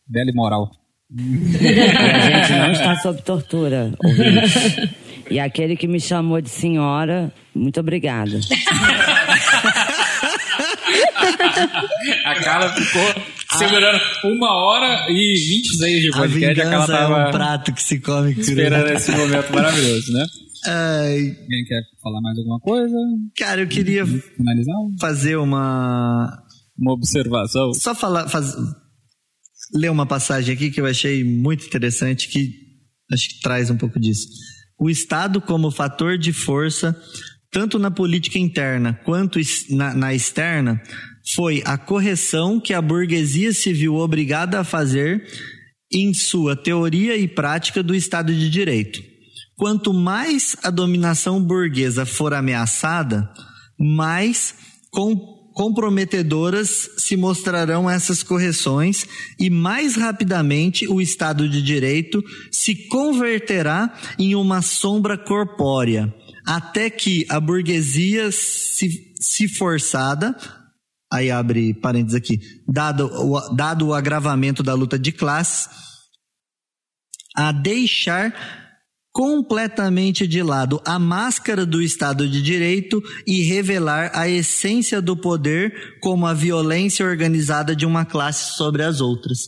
bela 0.06 0.30
e 0.30 0.34
moral. 0.34 0.70
a 1.12 2.40
gente 2.40 2.52
não 2.58 2.72
está 2.72 2.96
sob 2.96 3.22
tortura, 3.22 3.92
ouvinte. 4.02 5.02
E 5.30 5.38
aquele 5.38 5.76
que 5.76 5.88
me 5.88 5.98
chamou 5.98 6.42
de 6.42 6.50
senhora, 6.50 7.32
muito 7.54 7.80
obrigada. 7.80 8.38
a 12.24 12.34
Carla 12.40 12.72
ficou 12.72 13.22
segurando 13.58 14.00
uma 14.24 14.52
hora 14.52 15.06
e 15.10 15.34
26 15.34 16.02
de 16.02 16.10
podcast. 16.10 16.60
A, 16.60 16.66
a 16.66 16.70
Carla 16.70 16.86
tava 16.86 17.20
é 17.20 17.28
um 17.28 17.30
prato 17.30 17.72
que 17.72 17.82
se 17.82 18.00
come 18.00 18.32
esperando 18.32 18.88
esse 18.88 19.10
momento 19.12 19.52
maravilhoso, 19.52 20.12
né? 20.12 20.26
Ai. 20.66 21.18
Alguém 21.18 21.64
quer 21.66 21.82
falar 22.02 22.20
mais 22.20 22.38
alguma 22.38 22.60
coisa? 22.60 22.96
Cara, 23.36 23.60
eu 23.60 23.66
queria 23.66 24.06
finalizar? 24.06 24.76
fazer 25.00 25.36
uma 25.36 26.42
uma 26.78 26.92
observação. 26.92 27.72
Só 27.74 27.94
falar, 27.94 28.28
faz... 28.28 28.54
ler 29.74 29.90
uma 29.90 30.06
passagem 30.06 30.54
aqui 30.54 30.70
que 30.70 30.80
eu 30.80 30.86
achei 30.86 31.22
muito 31.22 31.66
interessante 31.66 32.28
que 32.28 32.50
acho 33.12 33.28
que 33.28 33.40
traz 33.40 33.70
um 33.70 33.76
pouco 33.76 34.00
disso. 34.00 34.26
O 34.78 34.88
Estado 34.88 35.40
como 35.40 35.70
fator 35.70 36.18
de 36.18 36.32
força 36.32 36.96
tanto 37.52 37.78
na 37.78 37.90
política 37.90 38.38
interna 38.38 38.98
quanto 39.04 39.38
na, 39.70 39.94
na 39.94 40.14
externa 40.14 40.82
foi 41.34 41.62
a 41.64 41.78
correção 41.78 42.60
que 42.60 42.74
a 42.74 42.82
burguesia 42.82 43.52
se 43.52 43.72
viu 43.72 43.96
obrigada 43.96 44.60
a 44.60 44.64
fazer 44.64 45.26
em 45.92 46.12
sua 46.14 46.56
teoria 46.56 47.16
e 47.16 47.28
prática 47.28 47.82
do 47.82 47.94
Estado 47.94 48.34
de 48.34 48.50
Direito. 48.50 49.02
Quanto 49.56 49.92
mais 49.92 50.56
a 50.62 50.70
dominação 50.70 51.42
burguesa 51.42 52.04
for 52.06 52.32
ameaçada, 52.34 53.30
mais 53.78 54.54
com, 54.90 55.14
comprometedoras 55.52 56.90
se 56.96 57.16
mostrarão 57.16 57.88
essas 57.88 58.22
correções 58.22 59.06
e 59.38 59.50
mais 59.50 59.96
rapidamente 59.96 60.88
o 60.88 61.00
Estado 61.00 61.48
de 61.48 61.62
Direito 61.62 62.22
se 62.50 62.88
converterá 62.88 63.94
em 64.18 64.34
uma 64.34 64.62
sombra 64.62 65.16
corpórea, 65.18 66.12
até 66.46 66.88
que 66.88 67.26
a 67.28 67.38
burguesia 67.38 68.32
se, 68.32 69.12
se 69.20 69.46
forçada 69.46 70.34
aí 71.12 71.30
abre 71.30 71.74
parênteses 71.74 72.16
aqui, 72.16 72.40
dado 72.66 73.06
o, 73.06 73.54
dado 73.54 73.88
o 73.88 73.94
agravamento 73.94 74.62
da 74.62 74.72
luta 74.72 74.98
de 74.98 75.12
classes, 75.12 75.68
a 77.36 77.52
deixar 77.52 78.34
completamente 79.12 80.26
de 80.26 80.42
lado 80.42 80.80
a 80.86 80.98
máscara 80.98 81.66
do 81.66 81.82
Estado 81.82 82.26
de 82.26 82.40
Direito 82.40 83.02
e 83.26 83.42
revelar 83.42 84.10
a 84.14 84.26
essência 84.26 85.02
do 85.02 85.14
poder 85.14 85.98
como 86.00 86.26
a 86.26 86.32
violência 86.32 87.04
organizada 87.04 87.76
de 87.76 87.84
uma 87.84 88.06
classe 88.06 88.56
sobre 88.56 88.82
as 88.82 89.02
outras. 89.02 89.40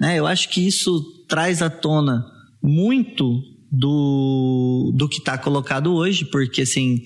Né? 0.00 0.18
Eu 0.18 0.26
acho 0.26 0.48
que 0.48 0.66
isso 0.66 1.24
traz 1.28 1.62
à 1.62 1.70
tona 1.70 2.24
muito 2.60 3.40
do, 3.70 4.92
do 4.96 5.08
que 5.08 5.18
está 5.18 5.38
colocado 5.38 5.94
hoje, 5.94 6.24
porque 6.24 6.62
assim 6.62 6.98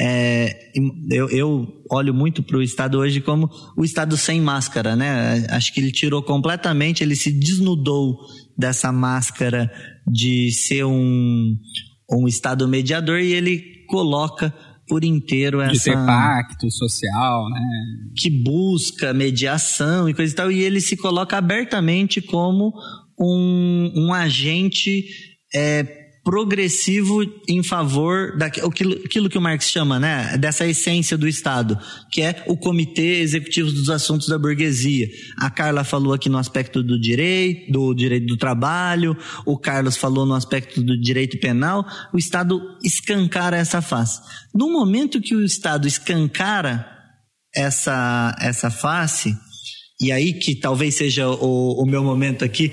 é, 0.00 0.70
eu, 1.10 1.28
eu, 1.30 1.82
olho 1.90 2.14
muito 2.14 2.40
para 2.42 2.56
o 2.56 2.62
Estado 2.62 2.98
hoje 2.98 3.20
como 3.20 3.50
o 3.76 3.84
Estado 3.84 4.16
sem 4.16 4.40
máscara, 4.40 4.94
né? 4.94 5.44
Acho 5.50 5.74
que 5.74 5.80
ele 5.80 5.90
tirou 5.90 6.22
completamente, 6.22 7.02
ele 7.02 7.16
se 7.16 7.32
desnudou 7.32 8.16
dessa 8.56 8.92
máscara 8.92 9.68
de 10.06 10.52
ser 10.52 10.84
um, 10.84 11.56
um 12.12 12.28
Estado 12.28 12.68
mediador 12.68 13.18
e 13.18 13.32
ele 13.32 13.84
coloca 13.88 14.54
por 14.88 15.02
inteiro 15.02 15.60
essa. 15.60 15.72
De 15.72 15.84
ter 15.84 16.06
pacto 16.06 16.70
social, 16.70 17.50
né? 17.50 17.60
Que 18.16 18.30
busca 18.30 19.12
mediação 19.12 20.08
e 20.08 20.14
coisa 20.14 20.32
e 20.32 20.36
tal, 20.36 20.50
e 20.52 20.62
ele 20.62 20.80
se 20.80 20.96
coloca 20.96 21.36
abertamente 21.36 22.20
como 22.20 22.72
um, 23.18 23.92
um 23.96 24.14
agente. 24.14 25.04
É, 25.52 25.97
progressivo 26.28 27.22
em 27.48 27.62
favor 27.62 28.36
daquilo 28.36 29.00
aquilo 29.02 29.30
que 29.30 29.38
o 29.38 29.40
Marx 29.40 29.70
chama, 29.70 29.98
né, 29.98 30.36
dessa 30.36 30.66
essência 30.66 31.16
do 31.16 31.26
Estado, 31.26 31.78
que 32.12 32.20
é 32.20 32.44
o 32.46 32.54
Comitê 32.54 33.20
Executivo 33.20 33.72
dos 33.72 33.88
Assuntos 33.88 34.28
da 34.28 34.38
Burguesia. 34.38 35.08
A 35.38 35.48
Carla 35.48 35.84
falou 35.84 36.12
aqui 36.12 36.28
no 36.28 36.36
aspecto 36.36 36.82
do 36.82 37.00
direito, 37.00 37.72
do 37.72 37.94
direito 37.94 38.26
do 38.26 38.36
trabalho, 38.36 39.16
o 39.46 39.56
Carlos 39.56 39.96
falou 39.96 40.26
no 40.26 40.34
aspecto 40.34 40.82
do 40.82 41.00
direito 41.00 41.40
penal. 41.40 41.82
O 42.12 42.18
Estado 42.18 42.60
escancara 42.84 43.56
essa 43.56 43.80
face. 43.80 44.20
No 44.54 44.70
momento 44.70 45.22
que 45.22 45.34
o 45.34 45.42
Estado 45.42 45.88
escancara 45.88 46.86
essa 47.56 48.36
essa 48.38 48.70
face, 48.70 49.34
e 49.98 50.12
aí 50.12 50.34
que 50.34 50.54
talvez 50.54 50.94
seja 50.94 51.26
o, 51.26 51.82
o 51.82 51.86
meu 51.86 52.04
momento 52.04 52.44
aqui, 52.44 52.70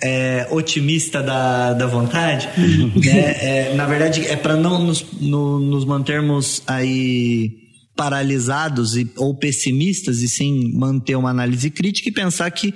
é, 0.00 0.46
otimista 0.50 1.22
da, 1.22 1.72
da 1.72 1.86
vontade, 1.86 2.48
né? 2.56 3.70
é, 3.70 3.74
na 3.74 3.86
verdade 3.86 4.26
é 4.26 4.36
para 4.36 4.56
não 4.56 4.84
nos, 4.84 5.04
no, 5.20 5.58
nos 5.58 5.84
mantermos 5.84 6.62
aí 6.66 7.50
paralisados 7.96 8.96
e, 8.96 9.10
ou 9.16 9.34
pessimistas 9.34 10.20
e 10.20 10.28
sim 10.28 10.70
manter 10.74 11.16
uma 11.16 11.30
análise 11.30 11.70
crítica 11.70 12.08
e 12.08 12.12
pensar 12.12 12.50
que 12.50 12.74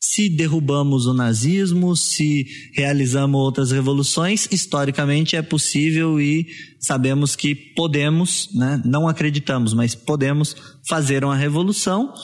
se 0.00 0.28
derrubamos 0.28 1.06
o 1.06 1.12
nazismo, 1.12 1.96
se 1.96 2.46
realizamos 2.74 3.38
outras 3.38 3.72
revoluções, 3.72 4.48
historicamente 4.50 5.34
é 5.34 5.42
possível 5.42 6.20
e 6.20 6.46
sabemos 6.80 7.34
que 7.34 7.54
podemos, 7.54 8.48
né? 8.54 8.80
não 8.84 9.08
acreditamos, 9.08 9.74
mas 9.74 9.94
podemos 9.94 10.56
fazer 10.88 11.24
uma 11.24 11.36
revolução 11.36 12.14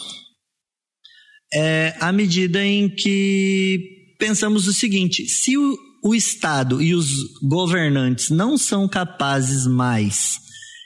é, 1.52 1.94
à 2.01 2.12
medida 2.12 2.64
em 2.64 2.88
que 2.88 4.03
pensamos 4.24 4.66
o 4.66 4.72
seguinte: 4.72 5.28
se 5.28 5.59
o, 5.59 5.76
o 6.02 6.14
Estado 6.14 6.80
e 6.80 6.94
os 6.94 7.38
governantes 7.42 8.30
não 8.30 8.56
são 8.56 8.88
capazes 8.88 9.66
mais 9.66 10.38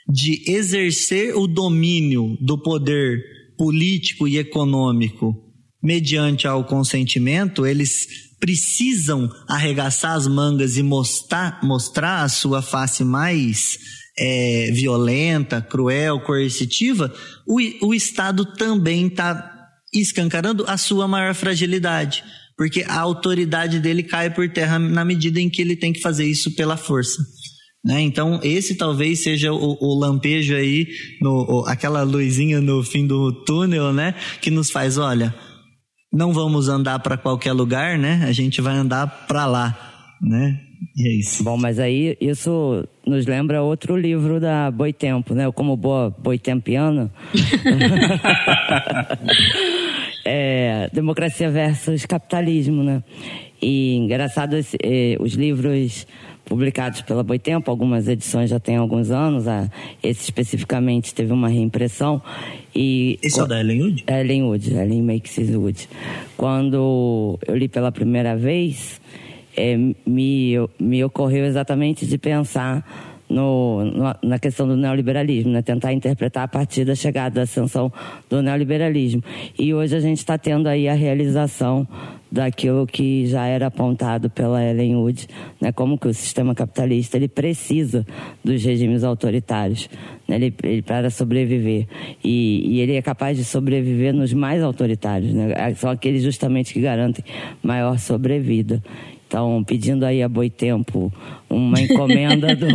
de 0.09 0.43
exercer 0.45 1.37
o 1.37 1.47
domínio 1.47 2.35
do 2.41 2.61
poder 2.61 3.23
político 3.57 4.27
e 4.27 4.37
econômico 4.37 5.33
mediante 5.81 6.47
ao 6.47 6.65
consentimento, 6.65 7.65
eles 7.65 8.07
precisam 8.41 9.29
arregaçar 9.47 10.17
as 10.17 10.27
mangas 10.27 10.75
e 10.75 10.83
mostrar, 10.83 11.61
mostrar 11.63 12.23
a 12.23 12.29
sua 12.29 12.61
face 12.61 13.05
mais 13.05 13.77
é, 14.17 14.69
violenta, 14.73 15.61
cruel, 15.61 16.19
coercitiva, 16.19 17.13
o, 17.47 17.87
o 17.87 17.93
Estado 17.93 18.43
também 18.43 19.07
está 19.07 19.55
escancarando 19.93 20.65
a 20.67 20.75
sua 20.75 21.07
maior 21.07 21.33
fragilidade. 21.33 22.21
Porque 22.59 22.83
a 22.85 22.99
autoridade 22.99 23.79
dele 23.79 24.03
cai 24.03 24.29
por 24.29 24.49
terra 24.49 24.77
na 24.77 25.05
medida 25.05 25.39
em 25.39 25.49
que 25.49 25.61
ele 25.61 25.77
tem 25.77 25.93
que 25.93 26.01
fazer 26.01 26.25
isso 26.25 26.53
pela 26.57 26.75
força. 26.75 27.23
Né? 27.85 28.01
Então, 28.01 28.41
esse 28.43 28.75
talvez 28.75 29.23
seja 29.23 29.53
o, 29.53 29.77
o 29.79 29.97
lampejo 29.97 30.53
aí, 30.53 30.85
no, 31.21 31.45
o, 31.49 31.65
aquela 31.65 32.03
luzinha 32.03 32.59
no 32.59 32.83
fim 32.83 33.07
do 33.07 33.31
túnel, 33.45 33.93
né? 33.93 34.13
Que 34.41 34.51
nos 34.51 34.69
faz, 34.69 34.97
olha, 34.97 35.33
não 36.11 36.33
vamos 36.33 36.67
andar 36.67 36.99
para 36.99 37.15
qualquer 37.15 37.53
lugar, 37.53 37.97
né? 37.97 38.25
A 38.27 38.33
gente 38.33 38.59
vai 38.59 38.75
andar 38.75 39.07
para 39.25 39.45
lá, 39.45 40.17
né? 40.21 40.59
E 40.97 41.07
é 41.07 41.13
isso. 41.17 41.41
Bom, 41.41 41.55
mas 41.55 41.79
aí 41.79 42.17
isso 42.19 42.85
nos 43.07 43.25
lembra 43.25 43.63
outro 43.63 43.95
livro 43.95 44.37
da 44.37 44.69
Boitempo, 44.69 45.33
né? 45.33 45.49
Como 45.53 45.77
boa 45.77 46.09
boitempiana. 46.09 47.09
é, 50.31 50.89
Democracia 50.93 51.49
versus 51.49 52.05
Capitalismo, 52.05 52.83
né? 52.83 53.03
E 53.59 53.95
engraçado, 53.95 54.55
esse, 54.55 54.77
eh, 54.83 55.17
os 55.19 55.33
livros 55.33 56.05
publicados 56.45 57.01
pela 57.01 57.23
Boitempo, 57.23 57.69
algumas 57.69 58.07
edições 58.07 58.51
já 58.51 58.59
têm 58.59 58.75
alguns 58.75 59.09
anos, 59.09 59.47
a, 59.47 59.69
esse 60.03 60.21
especificamente 60.21 61.15
teve 61.15 61.33
uma 61.33 61.49
reimpressão. 61.49 62.21
E, 62.75 63.17
esse 63.23 63.39
é 63.39 63.43
o 63.43 63.47
da 63.47 63.59
Ellen 63.59 63.81
Wood? 63.81 64.03
Ellen 64.07 64.43
Wood, 64.43 64.73
Ellen 64.73 65.01
Makes 65.01 65.49
Wood. 65.49 65.89
Quando 66.37 67.39
eu 67.47 67.55
li 67.55 67.67
pela 67.67 67.91
primeira 67.91 68.37
vez, 68.37 69.01
é, 69.57 69.75
me, 70.05 70.53
me 70.79 71.03
ocorreu 71.03 71.43
exatamente 71.45 72.05
de 72.05 72.17
pensar 72.19 73.08
no, 73.29 73.83
na 74.23 74.39
questão 74.39 74.67
do 74.67 74.75
neoliberalismo, 74.75 75.51
né? 75.51 75.61
tentar 75.61 75.93
interpretar 75.93 76.43
a 76.43 76.47
partir 76.47 76.83
da 76.83 76.95
chegada 76.95 77.35
da 77.35 77.41
ascensão 77.43 77.91
do 78.29 78.41
neoliberalismo. 78.41 79.23
E 79.57 79.73
hoje 79.73 79.95
a 79.95 79.99
gente 79.99 80.17
está 80.17 80.37
tendo 80.37 80.67
aí 80.67 80.89
a 80.89 80.93
realização 80.93 81.87
daquilo 82.31 82.85
que 82.85 83.25
já 83.27 83.45
era 83.45 83.67
apontado 83.67 84.29
pela 84.29 84.63
Ellen 84.63 84.95
Wood, 84.95 85.27
né? 85.61 85.71
como 85.71 85.97
que 85.97 86.07
o 86.07 86.13
sistema 86.13 86.55
capitalista 86.55 87.17
ele 87.17 87.27
precisa 87.27 88.05
dos 88.43 88.63
regimes 88.63 89.03
autoritários 89.03 89.89
né? 90.27 90.35
ele, 90.35 90.53
ele, 90.63 90.81
para 90.81 91.09
sobreviver. 91.09 91.87
E, 92.23 92.75
e, 92.75 92.79
ele 92.81 92.95
é 92.95 93.01
capaz 93.01 93.37
de 93.37 93.43
sobreviver 93.43 94.13
nos 94.13 94.31
mais 94.31 94.61
autoritários. 94.61 95.33
Né? 95.33 95.73
São 95.75 95.89
aqueles 95.89 96.23
justamente 96.23 96.73
que 96.73 96.81
garantem 96.81 97.25
maior 97.63 97.97
sobrevida. 97.97 98.81
Então, 99.27 99.63
pedindo 99.63 100.05
aí 100.05 100.23
a 100.23 100.27
Boitempo 100.27 101.13
uma 101.49 101.81
encomenda 101.81 102.55
do 102.55 102.67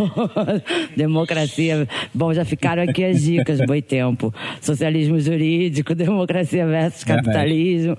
Democracia. 0.96 1.86
Bom, 2.12 2.34
já 2.34 2.44
ficaram 2.44 2.82
aqui 2.82 3.04
as 3.04 3.22
dicas, 3.22 3.60
Boitempo. 3.60 4.34
Socialismo 4.60 5.18
jurídico, 5.20 5.94
democracia 5.96 6.66
versus 6.66 7.04
capitalismo, 7.04 7.96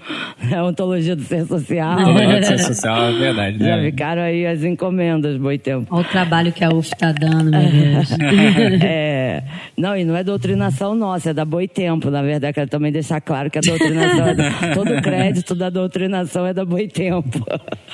é 0.52 0.62
ontologia 0.62 1.16
do 1.16 1.24
ser 1.24 1.46
social. 1.46 2.00
Ontologia 2.00 2.40
do 2.40 2.46
ser 2.46 2.60
social, 2.60 3.10
é 3.10 3.14
verdade. 3.14 3.60
Já 3.60 3.78
né? 3.78 3.84
ficaram 3.86 4.22
aí 4.22 4.46
as 4.46 4.64
encomendas, 4.64 5.38
Boitempo. 5.38 5.88
Olha 5.90 6.02
o 6.02 6.10
trabalho 6.10 6.52
que 6.52 6.64
a 6.64 6.70
UF 6.70 6.90
está 6.94 7.12
dando, 7.12 7.52
meu 7.52 7.72
Deus. 7.72 8.12
é, 8.84 9.44
não, 9.78 9.96
e 9.96 10.04
não 10.04 10.16
é 10.16 10.24
doutrinação 10.24 10.96
nossa, 10.96 11.30
é 11.30 11.34
da 11.34 11.46
Boitempo. 11.46 12.10
Na 12.10 12.22
verdade, 12.22 12.54
quero 12.54 12.70
também 12.70 12.92
deixar 12.92 13.22
claro 13.22 13.50
que 13.50 13.58
a 13.58 13.62
doutrinação 13.62 14.28
é 14.28 14.36
do, 14.36 14.74
todo 14.74 14.94
o 14.94 15.02
crédito 15.02 15.56
da 15.56 15.70
doutrinação 15.70 16.46
é 16.46 16.54
da 16.54 16.66
Boitempo. 16.66 17.46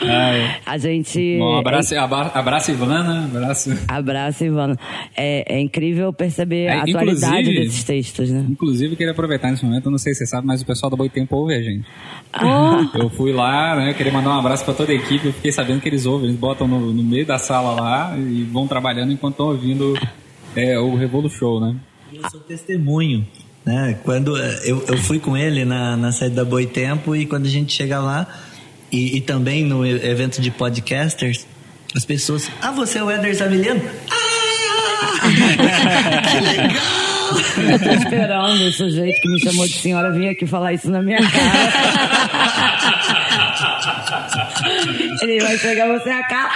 Ah, 0.01 0.35
é. 0.35 0.55
A 0.65 0.77
gente. 0.77 1.37
Bom, 1.37 1.57
abraço, 1.57 2.70
abraço 2.71 2.83
Ivana. 2.83 3.25
Abraço. 3.25 3.69
Abraço, 3.87 4.43
Ivana. 4.43 4.79
É, 5.15 5.55
é 5.55 5.59
incrível 5.59 6.11
perceber 6.11 6.65
é, 6.65 6.71
a 6.71 6.83
atualidade 6.83 7.53
desses 7.53 7.83
textos, 7.83 8.29
né? 8.29 8.45
Inclusive, 8.49 8.95
queria 8.95 9.11
aproveitar 9.11 9.51
nesse 9.51 9.65
momento, 9.65 9.85
eu 9.85 9.91
não 9.91 9.97
sei 9.97 10.13
se 10.13 10.19
você 10.19 10.27
sabe, 10.27 10.47
mas 10.47 10.61
o 10.61 10.65
pessoal 10.65 10.89
da 10.89 10.97
Boitempo 10.97 11.35
ouve 11.35 11.53
a 11.53 11.61
gente. 11.61 11.85
Oh. 12.33 12.97
Eu 12.97 13.09
fui 13.09 13.31
lá, 13.31 13.75
né? 13.75 13.93
Queria 13.93 14.11
mandar 14.11 14.29
um 14.31 14.39
abraço 14.39 14.63
para 14.63 14.73
toda 14.73 14.91
a 14.91 14.95
equipe. 14.95 15.27
Eu 15.27 15.33
fiquei 15.33 15.51
sabendo 15.51 15.81
que 15.81 15.89
eles 15.89 16.05
ouvem, 16.05 16.29
eles 16.29 16.39
botam 16.39 16.67
no, 16.67 16.93
no 16.93 17.03
meio 17.03 17.25
da 17.25 17.37
sala 17.37 17.79
lá 17.79 18.17
e 18.17 18.43
vão 18.43 18.67
trabalhando 18.67 19.11
enquanto 19.11 19.33
estão 19.33 19.47
ouvindo 19.47 19.97
é, 20.55 20.79
o 20.79 20.95
Revolu 20.95 21.29
Show, 21.29 21.59
né? 21.59 21.75
Eu 22.13 22.29
sou 22.29 22.39
testemunho. 22.41 23.25
Né? 23.65 23.97
Quando 24.03 24.37
eu, 24.37 24.83
eu 24.87 24.97
fui 24.97 25.19
com 25.19 25.37
ele 25.37 25.63
na, 25.63 25.95
na 25.95 26.11
saída 26.11 26.37
da 26.37 26.45
Boitempo 26.45 27.15
e 27.15 27.25
quando 27.25 27.45
a 27.45 27.49
gente 27.49 27.71
chega 27.73 27.99
lá, 27.99 28.27
e, 28.91 29.17
e, 29.17 29.21
também 29.21 29.63
no 29.63 29.85
evento 29.85 30.41
de 30.41 30.51
podcasters, 30.51 31.47
as 31.95 32.05
pessoas. 32.05 32.49
Ah, 32.61 32.71
você 32.71 32.99
é 32.99 33.03
o 33.03 33.11
Eder 33.11 33.35
Zamiliano? 33.35 33.81
Ah! 34.09 34.21
que 36.31 36.39
legal! 36.39 37.11
Eu 37.71 37.79
tô 37.79 37.89
esperando 37.89 38.61
o 38.61 38.71
sujeito 38.73 39.21
que 39.21 39.29
me 39.29 39.39
chamou 39.39 39.65
de 39.67 39.73
senhora 39.73 40.11
vir 40.11 40.29
aqui 40.29 40.45
falar 40.45 40.73
isso 40.73 40.89
na 40.89 41.01
minha 41.01 41.19
cara. 41.19 41.71
Ele 45.21 45.39
vai 45.39 45.57
chegar 45.57 45.87
você 45.87 46.09
a 46.09 46.23
cara. 46.27 46.51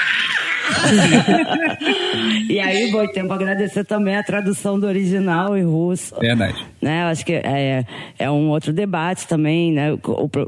e 2.50 2.60
aí, 2.60 2.92
bom 2.92 3.08
tempo 3.08 3.32
agradecer 3.34 3.84
também 3.84 4.16
a 4.16 4.24
tradução 4.24 4.80
do 4.80 4.88
original 4.88 5.58
em 5.58 5.64
russo. 5.64 6.16
Verdade. 6.20 6.66
Né, 6.82 7.04
eu 7.04 7.08
acho 7.08 7.26
que 7.26 7.34
é, 7.34 7.86
é 8.20 8.30
um 8.30 8.50
outro 8.50 8.72
debate 8.72 9.28
também, 9.28 9.72
né? 9.72 9.98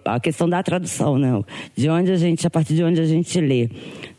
A 0.06 0.20
questão 0.20 0.48
da 0.48 0.62
tradução, 0.62 1.18
né? 1.18 1.44
De 1.76 1.90
onde 1.90 2.12
a 2.12 2.16
gente, 2.16 2.46
a 2.46 2.50
partir 2.50 2.76
de 2.76 2.84
onde 2.84 3.02
a 3.02 3.06
gente 3.06 3.40
lê, 3.42 3.70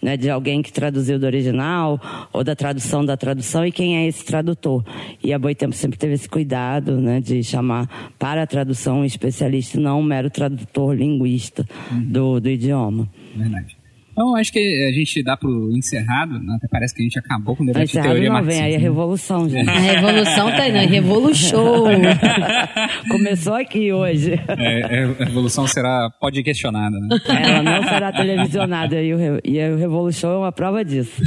né? 0.03 0.17
De 0.17 0.29
alguém 0.29 0.61
que 0.61 0.73
traduziu 0.73 1.19
do 1.19 1.27
original 1.27 2.01
ou 2.33 2.43
da 2.43 2.57
tradução 2.57 3.05
da 3.05 3.17
tradução 3.17 3.65
e 3.65 3.71
quem 3.71 3.99
é 3.99 4.07
esse 4.09 4.25
tradutor. 4.25 4.85
E 5.23 5.33
a 5.33 5.39
Boitempo 5.39 5.75
sempre 5.75 5.99
teve 5.99 6.15
esse 6.15 6.29
cuidado, 6.29 7.01
né? 7.01 7.21
De 7.21 7.43
chamar 7.45 8.13
para 8.19 8.43
a 8.43 8.47
tradução 8.47 9.01
um 9.01 9.05
especialista, 9.05 9.79
não 9.79 10.01
um 10.01 10.03
mero 10.03 10.29
tradutor 10.29 10.95
linguista 10.95 11.65
uhum. 11.91 12.03
do, 12.03 12.41
do 12.41 12.49
idioma. 12.49 13.09
Verdade. 13.37 13.78
Então, 14.19 14.35
acho 14.35 14.53
que 14.53 14.59
a 14.59 14.93
gente 14.93 15.23
dá 15.23 15.37
pro 15.37 15.71
encerrado, 15.77 16.41
né? 16.41 16.57
até 16.57 16.67
parece 16.67 16.93
que 16.93 17.03
a 17.03 17.05
gente 17.05 17.17
acabou 17.21 17.55
com 17.55 17.63
o 17.63 17.67
debate 17.67 17.93
de 17.93 18.03
teoria 18.03 18.29
não, 18.29 18.43
vem 18.43 18.61
aí 18.61 18.75
a 18.75 18.79
revolução, 18.79 19.49
gente. 19.49 19.71
A 19.71 19.79
revolução 19.79 20.51
tá 20.51 20.65
aí, 20.65 20.73
né? 20.73 20.87
Revolution. 20.87 21.85
Começou 23.09 23.55
aqui 23.55 23.93
hoje. 23.93 24.33
É, 24.33 25.05
a 25.23 25.25
revolução 25.25 25.69
será 25.69 26.11
pode 26.21 26.43
questionada, 26.43 26.99
né? 26.99 27.17
Ela 27.29 27.63
não 27.63 27.83
será 27.85 28.11
televisionada 28.11 29.01
e 29.01 29.15
o, 29.15 29.19
e 29.45 29.71
o 29.71 29.77
Revolution 29.77 30.31
é 30.31 30.39
uma 30.39 30.51
prova 30.51 30.85
disso. 30.85 31.23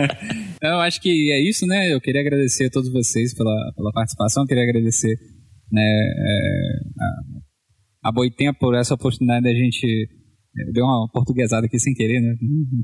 Eu 0.62 0.80
acho 0.80 0.98
que 0.98 1.30
é 1.30 1.46
isso, 1.46 1.66
né? 1.66 1.92
Eu 1.92 2.00
queria 2.00 2.22
agradecer 2.22 2.68
a 2.68 2.70
todos 2.70 2.90
vocês 2.90 3.34
pela, 3.34 3.54
pela 3.76 3.92
participação, 3.92 4.46
queria 4.46 4.62
agradecer 4.62 5.14
né, 5.70 5.82
é, 5.82 7.04
a, 8.04 8.08
a 8.08 8.12
Boitempo 8.12 8.60
por 8.60 8.74
essa 8.74 8.94
oportunidade 8.94 9.44
da 9.44 9.52
gente 9.52 10.08
deu 10.72 10.84
uma 10.84 11.08
portuguesada 11.12 11.66
aqui 11.66 11.78
sem 11.78 11.94
querer, 11.94 12.20
né? 12.20 12.34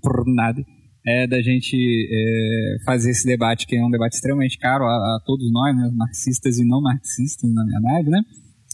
Por 0.03 0.25
nada. 0.27 0.63
É 1.09 1.27
da 1.27 1.41
gente 1.41 1.77
é, 1.77 2.85
fazer 2.85 3.11
esse 3.11 3.25
debate, 3.25 3.67
que 3.67 3.77
é 3.77 3.85
um 3.85 3.91
debate 3.91 4.15
extremamente 4.15 4.59
caro 4.59 4.85
a, 4.85 4.89
a 4.89 5.21
todos 5.25 5.51
nós, 5.53 5.77
né? 5.77 5.89
marxistas 5.95 6.59
e 6.59 6.65
não 6.67 6.83
marxistas, 6.83 7.49
na 7.53 7.65
verdade, 7.65 8.11
né? 8.11 8.23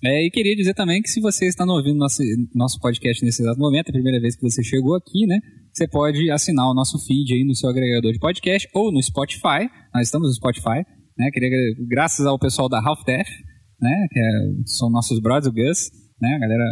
É, 0.05 0.27
e 0.27 0.31
queria 0.31 0.57
dizer 0.57 0.75
também 0.75 1.01
que 1.01 1.09
se 1.09 1.21
você 1.21 1.47
está 1.47 1.65
ouvindo 1.65 1.97
nosso, 1.97 2.23
nosso 2.55 2.81
podcast 2.81 3.25
nesse 3.25 3.43
exato 3.43 3.61
momento, 3.61 3.89
é 3.89 3.91
a 3.91 3.93
primeira 3.93 4.21
vez 4.21 4.35
que 4.35 4.43
você 4.43 4.63
chegou 4.63 4.97
aqui, 4.97 5.27
né? 5.27 5.39
Você 5.73 5.87
pode 5.87 6.31
assinar 6.31 6.69
o 6.69 6.75
nosso 6.75 6.99
feed 7.07 7.33
aí 7.35 7.45
no 7.45 7.55
seu 7.55 7.71
agregador 7.71 8.13
de 8.13 8.19
podcast 8.19 8.69
ou 8.75 8.91
no 8.91 9.01
Spotify. 9.03 9.69
Nós 9.95 10.09
estamos 10.09 10.29
no 10.29 10.35
Spotify, 10.35 10.85
né? 11.17 11.31
Queria, 11.33 11.51
graças 11.89 12.27
ao 12.27 12.39
pessoal 12.39 12.69
da 12.69 12.79
Half 12.79 13.05
Death, 13.05 13.29
né? 13.81 14.07
Que 14.11 14.19
é, 14.19 14.33
são 14.67 14.91
nossos 14.91 15.21
brothers, 15.21 15.47
o 15.47 15.53
Gus, 15.53 15.91
né? 16.21 16.35
A 16.35 16.39
galera 16.39 16.65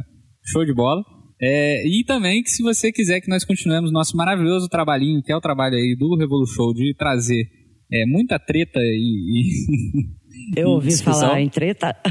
show 0.47 0.65
de 0.65 0.75
bola. 0.75 1.03
É, 1.43 1.87
e 1.87 2.05
também 2.05 2.43
que 2.43 2.51
se 2.51 2.63
você 2.63 2.93
quiser 2.93 3.19
que 3.21 3.31
nós 3.31 3.45
continuemos 3.45 3.91
nosso 3.91 4.15
maravilhoso 4.15 4.69
trabalhinho, 4.69 5.23
que 5.23 5.33
é 5.33 5.37
o 5.37 5.41
trabalho 5.41 5.75
aí 5.75 5.97
do 5.99 6.15
Revolution, 6.15 6.75
de 6.75 6.95
trazer 6.95 7.49
é, 7.91 8.05
muita 8.07 8.39
treta 8.39 8.79
e. 8.79 9.41
e 9.41 10.21
Eu 10.57 10.71
ouvi 10.71 10.97
falar 10.97 11.41
em 11.41 11.49
treta. 11.49 11.97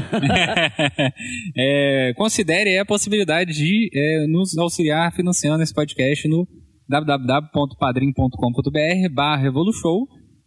é, 1.56 2.12
considere 2.16 2.76
a 2.78 2.84
possibilidade 2.84 3.52
de 3.52 3.88
é, 3.92 4.26
nos 4.26 4.58
auxiliar 4.58 5.12
financiando 5.12 5.62
esse 5.62 5.74
podcast 5.74 6.26
no 6.28 6.46
www.padrim.com.br 6.88 9.08
barra 9.12 9.52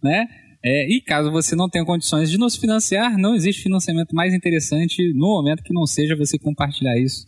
né? 0.04 0.28
É, 0.64 0.88
e 0.90 1.02
caso 1.02 1.32
você 1.32 1.56
não 1.56 1.70
tenha 1.70 1.86
condições 1.86 2.32
de 2.32 2.38
nos 2.38 2.56
financiar, 2.56 3.18
não 3.18 3.36
existe 3.36 3.64
financiamento 3.64 4.16
mais 4.16 4.34
interessante 4.34 5.12
no 5.14 5.28
momento 5.28 5.64
que 5.64 5.74
não 5.74 5.86
seja 5.86 6.16
você 6.16 6.40
compartilhar 6.40 6.98
isso 6.98 7.26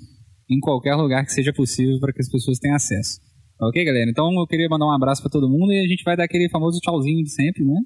em 0.49 0.59
qualquer 0.59 0.95
lugar 0.95 1.26
que 1.26 1.31
seja 1.31 1.53
possível 1.53 1.99
para 1.99 2.13
que 2.13 2.22
as 2.22 2.30
pessoas 2.30 2.59
tenham 2.59 2.76
acesso. 2.76 3.19
Ok, 3.61 3.84
galera? 3.85 4.09
Então 4.09 4.31
eu 4.34 4.47
queria 4.47 4.67
mandar 4.69 4.85
um 4.85 4.95
abraço 4.95 5.22
para 5.22 5.31
todo 5.31 5.49
mundo 5.49 5.72
e 5.72 5.80
a 5.80 5.88
gente 5.88 6.03
vai 6.03 6.17
dar 6.17 6.26
aquele 6.26 6.49
famoso 6.49 6.80
tchauzinho 6.80 7.23
de 7.23 7.31
sempre, 7.31 7.63
né? 7.63 7.80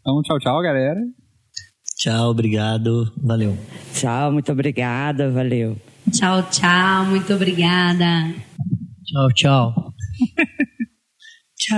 Então, 0.00 0.22
tchau, 0.22 0.38
tchau, 0.38 0.62
galera. 0.62 1.00
Tchau, 1.98 2.30
obrigado, 2.30 3.12
valeu. 3.16 3.56
Tchau, 3.92 4.30
muito 4.30 4.52
obrigada, 4.52 5.30
valeu. 5.30 5.76
Tchau, 6.12 6.42
tchau, 6.50 7.06
muito 7.06 7.32
obrigada. 7.34 8.32
Tchau, 9.04 9.28
tchau. 9.34 9.92
Tchau. 11.58 11.76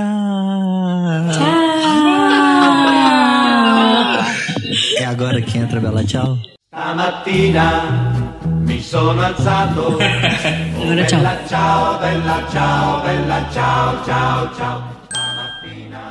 É 4.99 5.05
agora 5.05 5.41
que 5.41 5.57
entra 5.57 5.81
Bela 5.81 6.05
Tchau? 6.05 6.37
Stamattina 6.79 8.13
mi 8.61 8.81
sono 8.81 9.21
alzato. 9.21 9.99
Agora 9.99 11.05
tchau. 11.05 11.19
Bella 11.19 11.45
ciao, 11.49 11.99
bella 11.99 12.47
ciao, 12.49 13.03
bella 13.03 13.51
ciao, 13.51 14.05
ciao, 14.05 14.55
ciao. 14.55 14.83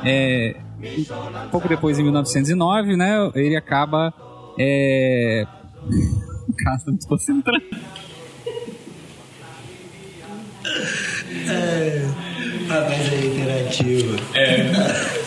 É, 0.04 0.56
um 1.46 1.48
pouco 1.48 1.68
depois, 1.68 1.98
em 1.98 2.02
1909, 2.02 2.96
né, 2.96 3.30
ele 3.34 3.56
acaba. 3.56 4.12
É... 4.58 5.46
Cara, 6.62 6.82
não 6.86 6.98
tô 6.98 7.08
concentrando. 7.08 7.64
Ah, 12.70 12.86
mas 12.86 13.12
é 13.12 13.26
interativo. 13.26 14.16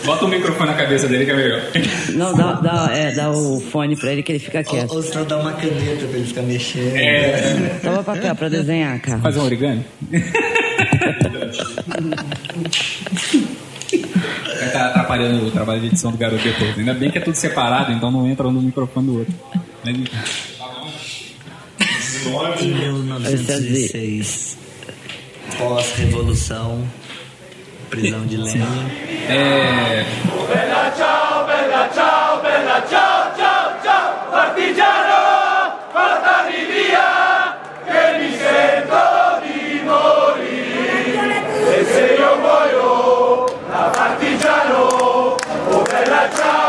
Bota 0.04 0.24
o 0.26 0.28
microfone 0.28 0.70
na 0.70 0.76
cabeça 0.76 1.08
dele 1.08 1.24
que 1.24 1.30
é 1.32 1.34
melhor. 1.34 1.60
Não, 2.14 2.32
dá, 2.34 2.52
dá, 2.52 2.88
é, 2.92 3.10
dá 3.12 3.30
o 3.30 3.60
fone 3.60 3.96
pra 3.96 4.12
ele 4.12 4.22
que 4.22 4.30
ele 4.30 4.38
fica 4.38 4.62
quieto. 4.62 4.90
Ou, 4.90 4.96
ou 4.98 5.02
senão 5.02 5.24
dá 5.24 5.38
uma 5.38 5.52
caneta 5.52 6.06
pra 6.06 6.18
ele 6.18 6.26
ficar 6.26 6.42
mexendo. 6.42 7.80
Toma 7.82 8.04
papel 8.04 8.34
pra 8.36 8.48
desenhar, 8.48 9.00
cara. 9.00 9.18
Fazer 9.18 9.40
um 9.40 9.44
origami? 9.44 9.84
Vai 14.58 14.66
estar 14.66 14.86
atrapalhando 14.88 15.46
o 15.46 15.50
trabalho 15.50 15.80
de 15.80 15.88
edição 15.88 16.12
do 16.12 16.18
garoto 16.18 16.42
depois. 16.44 16.78
Ainda 16.78 16.94
bem 16.94 17.10
que 17.10 17.18
é 17.18 17.20
tudo 17.20 17.34
separado, 17.34 17.90
então 17.92 18.10
não 18.10 18.28
entra 18.28 18.46
um 18.46 18.52
no 18.52 18.62
microfone 18.62 19.06
do 19.06 19.18
outro. 19.18 19.34
Mas, 19.84 19.96
enfim. 19.96 20.16
Em 22.60 22.74
1906, 22.74 24.58
pós-revolução, 25.58 26.86
prisão 27.90 28.26
de 28.26 28.36
Lenin. 28.36 28.90
é, 29.28 30.04
Bella 30.48 30.92
ciao, 30.96 31.46
bella 31.46 31.88
ciao, 31.94 32.40
bella 32.42 32.82
ciao, 32.88 33.32
ciao, 33.36 33.72
ciao. 33.82 34.30
Partigiano, 34.30 35.78
portami 35.92 36.64
via, 36.66 37.56
che 37.86 38.02
mi 38.18 38.30
sento 38.36 39.02
di 39.42 39.80
morire. 39.84 41.30
E 41.78 41.84
se 41.84 42.04
io 42.18 42.32
muoio 42.38 43.54
da 43.70 43.90
partigiano, 43.94 45.36
oh 45.70 45.82
bella 45.82 46.22
ciao, 46.36 46.61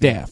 staff. 0.00 0.29